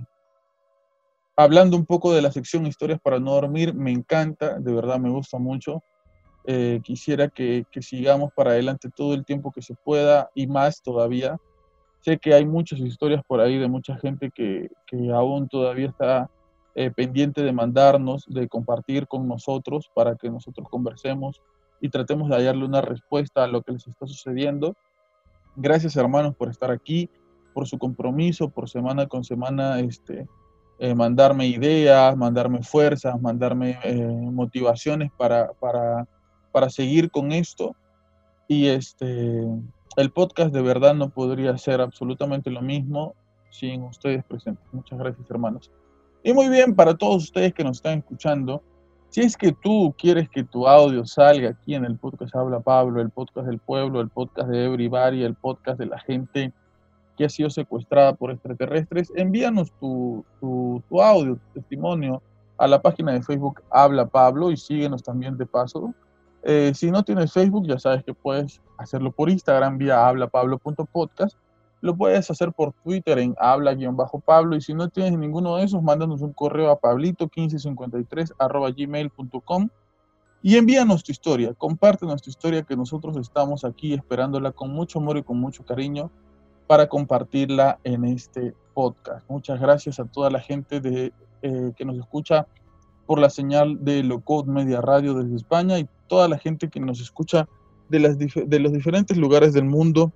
hablando 1.36 1.76
un 1.76 1.86
poco 1.86 2.12
de 2.12 2.20
la 2.20 2.30
sección 2.30 2.66
Historias 2.66 3.00
para 3.00 3.18
no 3.18 3.32
dormir, 3.32 3.74
me 3.74 3.90
encanta, 3.90 4.58
de 4.58 4.72
verdad 4.74 4.98
me 4.98 5.10
gusta 5.10 5.38
mucho. 5.38 5.82
Eh, 6.44 6.80
quisiera 6.82 7.28
que, 7.28 7.64
sigamos 7.80 8.32
para 8.34 8.50
adelante 8.50 8.90
todo 8.94 9.14
el 9.14 9.24
tiempo 9.24 9.52
que 9.52 9.62
se 9.62 9.74
pueda 9.74 10.30
y 10.34 10.46
más 10.46 10.82
todavía. 10.82 11.38
Sé 12.00 12.18
que 12.18 12.32
hay 12.34 12.46
muchas 12.46 12.80
historias 12.80 13.22
por 13.26 13.40
ahí 13.40 13.58
de 13.58 13.68
mucha 13.68 13.96
gente 13.98 14.30
que, 14.30 14.68
aún 15.14 15.48
todavía 15.48 15.88
está 15.88 16.30
eh, 16.74 16.90
pendiente 16.90 17.42
de 17.42 17.52
mandarnos, 17.52 18.24
de 18.28 18.48
compartir 18.48 19.06
con 19.06 19.26
nosotros 19.26 19.90
para 19.94 20.16
que 20.16 20.30
nosotros 20.30 20.68
conversemos 20.68 21.42
y 21.80 21.88
tratemos 21.88 22.28
de 22.28 22.36
hallarle 22.36 22.64
una 22.64 22.80
respuesta 22.80 23.44
a 23.44 23.48
lo 23.48 23.62
que 23.62 23.72
les 23.72 23.86
está 23.86 24.06
sucediendo. 24.06 24.76
Gracias 25.56 25.96
hermanos 25.96 26.36
por 26.36 26.48
estar 26.48 26.70
aquí, 26.70 27.10
por 27.54 27.66
su 27.66 27.78
compromiso, 27.78 28.50
por 28.50 28.68
semana 28.68 29.06
con 29.06 29.24
semana 29.24 29.80
este, 29.80 30.28
eh, 30.78 30.94
mandarme 30.94 31.46
ideas, 31.46 32.16
mandarme 32.16 32.62
fuerzas, 32.62 33.20
mandarme 33.20 33.78
eh, 33.82 34.06
motivaciones 34.06 35.10
para, 35.16 35.52
para, 35.54 36.06
para, 36.52 36.70
seguir 36.70 37.10
con 37.10 37.32
esto. 37.32 37.74
Y 38.48 38.68
este, 38.68 39.44
el 39.96 40.10
podcast 40.10 40.54
de 40.54 40.62
verdad 40.62 40.94
no 40.94 41.10
podría 41.10 41.58
ser 41.58 41.80
absolutamente 41.80 42.50
lo 42.50 42.62
mismo 42.62 43.14
sin 43.50 43.82
ustedes 43.82 44.24
presentes. 44.24 44.64
Muchas 44.72 44.98
gracias, 44.98 45.30
hermanos. 45.30 45.70
Y 46.22 46.32
muy 46.32 46.48
bien, 46.48 46.74
para 46.74 46.94
todos 46.94 47.24
ustedes 47.24 47.54
que 47.54 47.64
nos 47.64 47.78
están 47.78 47.98
escuchando, 47.98 48.62
si 49.08 49.22
es 49.22 49.36
que 49.36 49.52
tú 49.52 49.94
quieres 49.98 50.28
que 50.28 50.44
tu 50.44 50.68
audio 50.68 51.04
salga 51.06 51.50
aquí 51.50 51.74
en 51.74 51.84
el 51.84 51.96
podcast 51.96 52.34
Habla 52.36 52.60
Pablo, 52.60 53.00
el 53.00 53.10
podcast 53.10 53.46
del 53.48 53.58
pueblo, 53.58 54.00
el 54.00 54.08
podcast 54.08 54.48
de 54.48 54.66
Everybody, 54.66 55.24
el 55.24 55.34
podcast 55.34 55.78
de 55.78 55.86
la 55.86 55.98
gente 55.98 56.52
que 57.16 57.24
ha 57.24 57.28
sido 57.28 57.50
secuestrada 57.50 58.14
por 58.14 58.30
extraterrestres, 58.30 59.12
envíanos 59.16 59.72
tu, 59.80 60.24
tu, 60.40 61.02
audio, 61.02 61.36
tu 61.36 61.60
testimonio 61.60 62.22
a 62.56 62.66
la 62.66 62.80
página 62.80 63.12
de 63.12 63.22
Facebook 63.22 63.62
Habla 63.70 64.06
Pablo 64.06 64.50
y 64.50 64.56
síguenos 64.56 65.02
también 65.02 65.36
de 65.36 65.46
paso. 65.46 65.92
Eh, 66.42 66.72
si 66.74 66.90
no 66.90 67.02
tienes 67.02 67.32
Facebook, 67.32 67.66
ya 67.66 67.78
sabes 67.78 68.04
que 68.04 68.14
puedes 68.14 68.60
hacerlo 68.78 69.10
por 69.10 69.28
Instagram 69.28 69.76
vía 69.76 70.06
hablapablo.podcast. 70.06 71.36
Lo 71.80 71.96
puedes 71.96 72.30
hacer 72.30 72.52
por 72.52 72.72
Twitter 72.72 73.18
en 73.18 73.34
habla-pablo 73.38 74.56
y 74.56 74.60
si 74.60 74.74
no 74.74 74.88
tienes 74.88 75.18
ninguno 75.18 75.56
de 75.56 75.64
esos, 75.64 75.82
mándanos 75.82 76.20
un 76.20 76.32
correo 76.32 76.70
a 76.70 76.80
pablito1553 76.80 78.76
gmail.com 78.76 79.68
y 80.42 80.56
envíanos 80.56 81.04
tu 81.04 81.12
historia, 81.12 81.52
compártenos 81.54 82.22
tu 82.22 82.30
historia 82.30 82.62
que 82.62 82.76
nosotros 82.76 83.16
estamos 83.16 83.64
aquí 83.64 83.92
esperándola 83.92 84.52
con 84.52 84.70
mucho 84.70 84.98
amor 84.98 85.18
y 85.18 85.22
con 85.22 85.38
mucho 85.38 85.64
cariño 85.64 86.10
para 86.66 86.88
compartirla 86.88 87.78
en 87.84 88.04
este 88.04 88.54
podcast. 88.74 89.28
Muchas 89.28 89.60
gracias 89.60 90.00
a 90.00 90.04
toda 90.04 90.30
la 90.30 90.40
gente 90.40 90.80
de, 90.80 91.12
eh, 91.42 91.72
que 91.76 91.84
nos 91.84 91.98
escucha 91.98 92.46
por 93.06 93.18
la 93.18 93.28
señal 93.28 93.84
de 93.84 94.02
Locode 94.02 94.50
Media 94.50 94.80
Radio 94.80 95.14
desde 95.14 95.36
España 95.36 95.78
y 95.78 95.88
toda 96.06 96.28
la 96.28 96.38
gente 96.38 96.68
que 96.68 96.80
nos 96.80 97.00
escucha 97.00 97.48
de, 97.88 97.98
las, 97.98 98.16
de 98.18 98.58
los 98.60 98.72
diferentes 98.72 99.16
lugares 99.16 99.52
del 99.52 99.64
mundo 99.64 100.12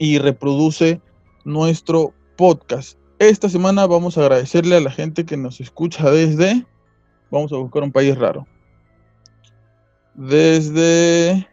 y 0.00 0.18
reproduce 0.18 1.00
nuestro 1.44 2.14
podcast. 2.36 2.98
Esta 3.18 3.50
semana 3.50 3.86
vamos 3.86 4.16
a 4.16 4.22
agradecerle 4.22 4.76
a 4.76 4.80
la 4.80 4.90
gente 4.90 5.26
que 5.26 5.36
nos 5.36 5.60
escucha 5.60 6.10
desde, 6.10 6.66
vamos 7.30 7.52
a 7.52 7.56
buscar 7.56 7.84
un 7.84 7.92
país 7.92 8.16
raro, 8.18 8.46
desde... 10.14 11.46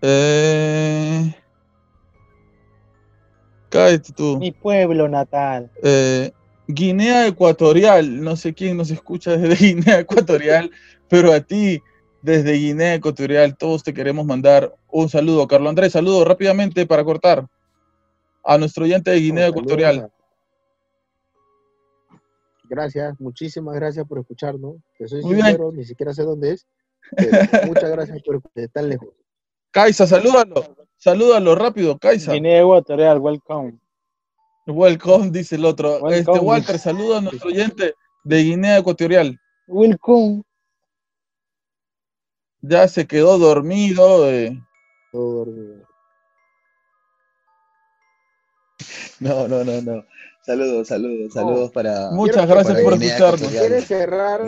Eh, 0.00 1.34
Cállate 3.68 4.12
tú. 4.14 4.38
Mi 4.38 4.52
pueblo 4.52 5.06
natal. 5.06 5.70
Eh, 5.82 6.30
Guinea 6.66 7.26
Ecuatorial, 7.26 8.22
no 8.22 8.36
sé 8.36 8.54
quién 8.54 8.78
nos 8.78 8.90
escucha 8.90 9.36
desde 9.36 9.66
Guinea 9.66 10.00
Ecuatorial, 10.00 10.70
pero 11.08 11.30
a 11.30 11.40
ti, 11.40 11.82
desde 12.22 12.52
Guinea 12.54 12.94
Ecuatorial, 12.94 13.56
todos 13.56 13.82
te 13.82 13.94
queremos 13.94 14.26
mandar 14.26 14.74
un 14.88 15.08
saludo. 15.08 15.46
Carlos 15.46 15.70
Andrés, 15.70 15.92
saludo 15.92 16.24
rápidamente 16.24 16.86
para 16.86 17.04
cortar 17.04 17.46
a 18.44 18.58
nuestro 18.58 18.84
oyente 18.84 19.10
de 19.10 19.20
Guinea 19.20 19.48
Ecuatorial. 19.48 20.10
Gracias, 22.64 23.18
muchísimas 23.18 23.74
gracias 23.76 24.06
por 24.06 24.18
escucharnos. 24.18 24.76
Te 24.98 25.08
soy 25.08 25.22
ni 25.24 25.84
siquiera 25.84 26.12
sé 26.12 26.22
dónde 26.22 26.52
es. 26.52 26.66
muchas 27.66 27.90
gracias 27.90 28.20
por 28.22 28.36
estar 28.36 28.68
tan 28.68 28.88
lejos. 28.88 29.08
Kaisa, 29.70 30.06
salúdalo. 30.06 30.76
Salúdalo 30.96 31.54
rápido, 31.54 31.98
Kaisa. 31.98 32.32
Guinea 32.32 32.60
Ecuatorial, 32.60 33.18
welcome. 33.18 33.78
Welcome, 34.66 35.30
dice 35.30 35.54
el 35.54 35.64
otro. 35.64 36.10
Este 36.10 36.30
Walter, 36.30 36.78
saluda 36.78 37.18
a 37.18 37.20
nuestro 37.22 37.48
oyente 37.48 37.94
de 38.24 38.42
Guinea 38.42 38.78
Ecuatorial. 38.78 39.38
Welcome. 39.66 40.42
Ya 42.62 42.88
se 42.88 43.06
quedó 43.06 43.38
dormido. 43.38 44.30
Eh. 44.30 44.60
dormido. 45.12 45.86
No, 49.20 49.48
no, 49.48 49.64
no, 49.64 49.82
no. 49.82 50.04
Saludos, 50.48 50.88
saludos, 50.88 51.34
saludos 51.34 51.70
para. 51.72 52.10
Muchas 52.12 52.48
gracias 52.48 52.80
por 52.80 52.94
escucharnos. 52.94 53.50
Quiere 53.50 53.82
cerrar 53.82 54.40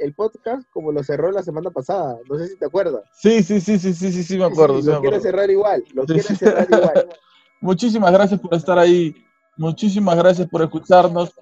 el, 0.00 0.14
podcast 0.14 0.68
como 0.70 0.92
lo 0.92 1.02
cerró 1.02 1.30
la 1.30 1.42
semana 1.42 1.70
pasada. 1.70 2.18
No 2.28 2.36
sé 2.36 2.48
si 2.48 2.58
te 2.58 2.66
acuerdas. 2.66 3.04
Sí, 3.14 3.42
sí, 3.42 3.58
sí, 3.60 3.78
sí, 3.78 3.94
sí, 3.94 4.12
sí, 4.12 4.22
sí, 4.22 4.36
me 4.36 4.44
acuerdo. 4.44 4.82
lo 4.82 5.00
quiere 5.00 5.20
cerrar 5.20 5.48
igual. 5.48 5.82
Lo 5.94 6.04
quiere 6.04 6.22
cerrar 6.22 6.66
igual. 6.70 7.08
Muchísimas 7.62 8.12
gracias 8.12 8.38
por 8.38 8.52
estar 8.54 8.78
ahí. 8.78 9.14
Muchísimas 9.56 10.14
gracias 10.14 10.46
por 10.46 10.60
escucharnos. 10.60 11.32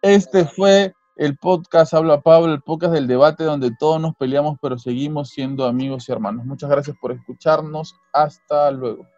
Este 0.00 0.44
fue 0.44 0.92
el 1.16 1.36
podcast 1.36 1.94
Habla 1.94 2.20
Pablo, 2.20 2.52
el 2.52 2.62
podcast 2.62 2.94
del 2.94 3.06
debate 3.06 3.44
donde 3.44 3.70
todos 3.78 4.00
nos 4.00 4.14
peleamos, 4.16 4.58
pero 4.60 4.78
seguimos 4.78 5.30
siendo 5.30 5.66
amigos 5.66 6.08
y 6.08 6.12
hermanos. 6.12 6.46
Muchas 6.46 6.70
gracias 6.70 6.96
por 7.00 7.12
escucharnos. 7.12 7.94
Hasta 8.12 8.70
luego. 8.70 9.11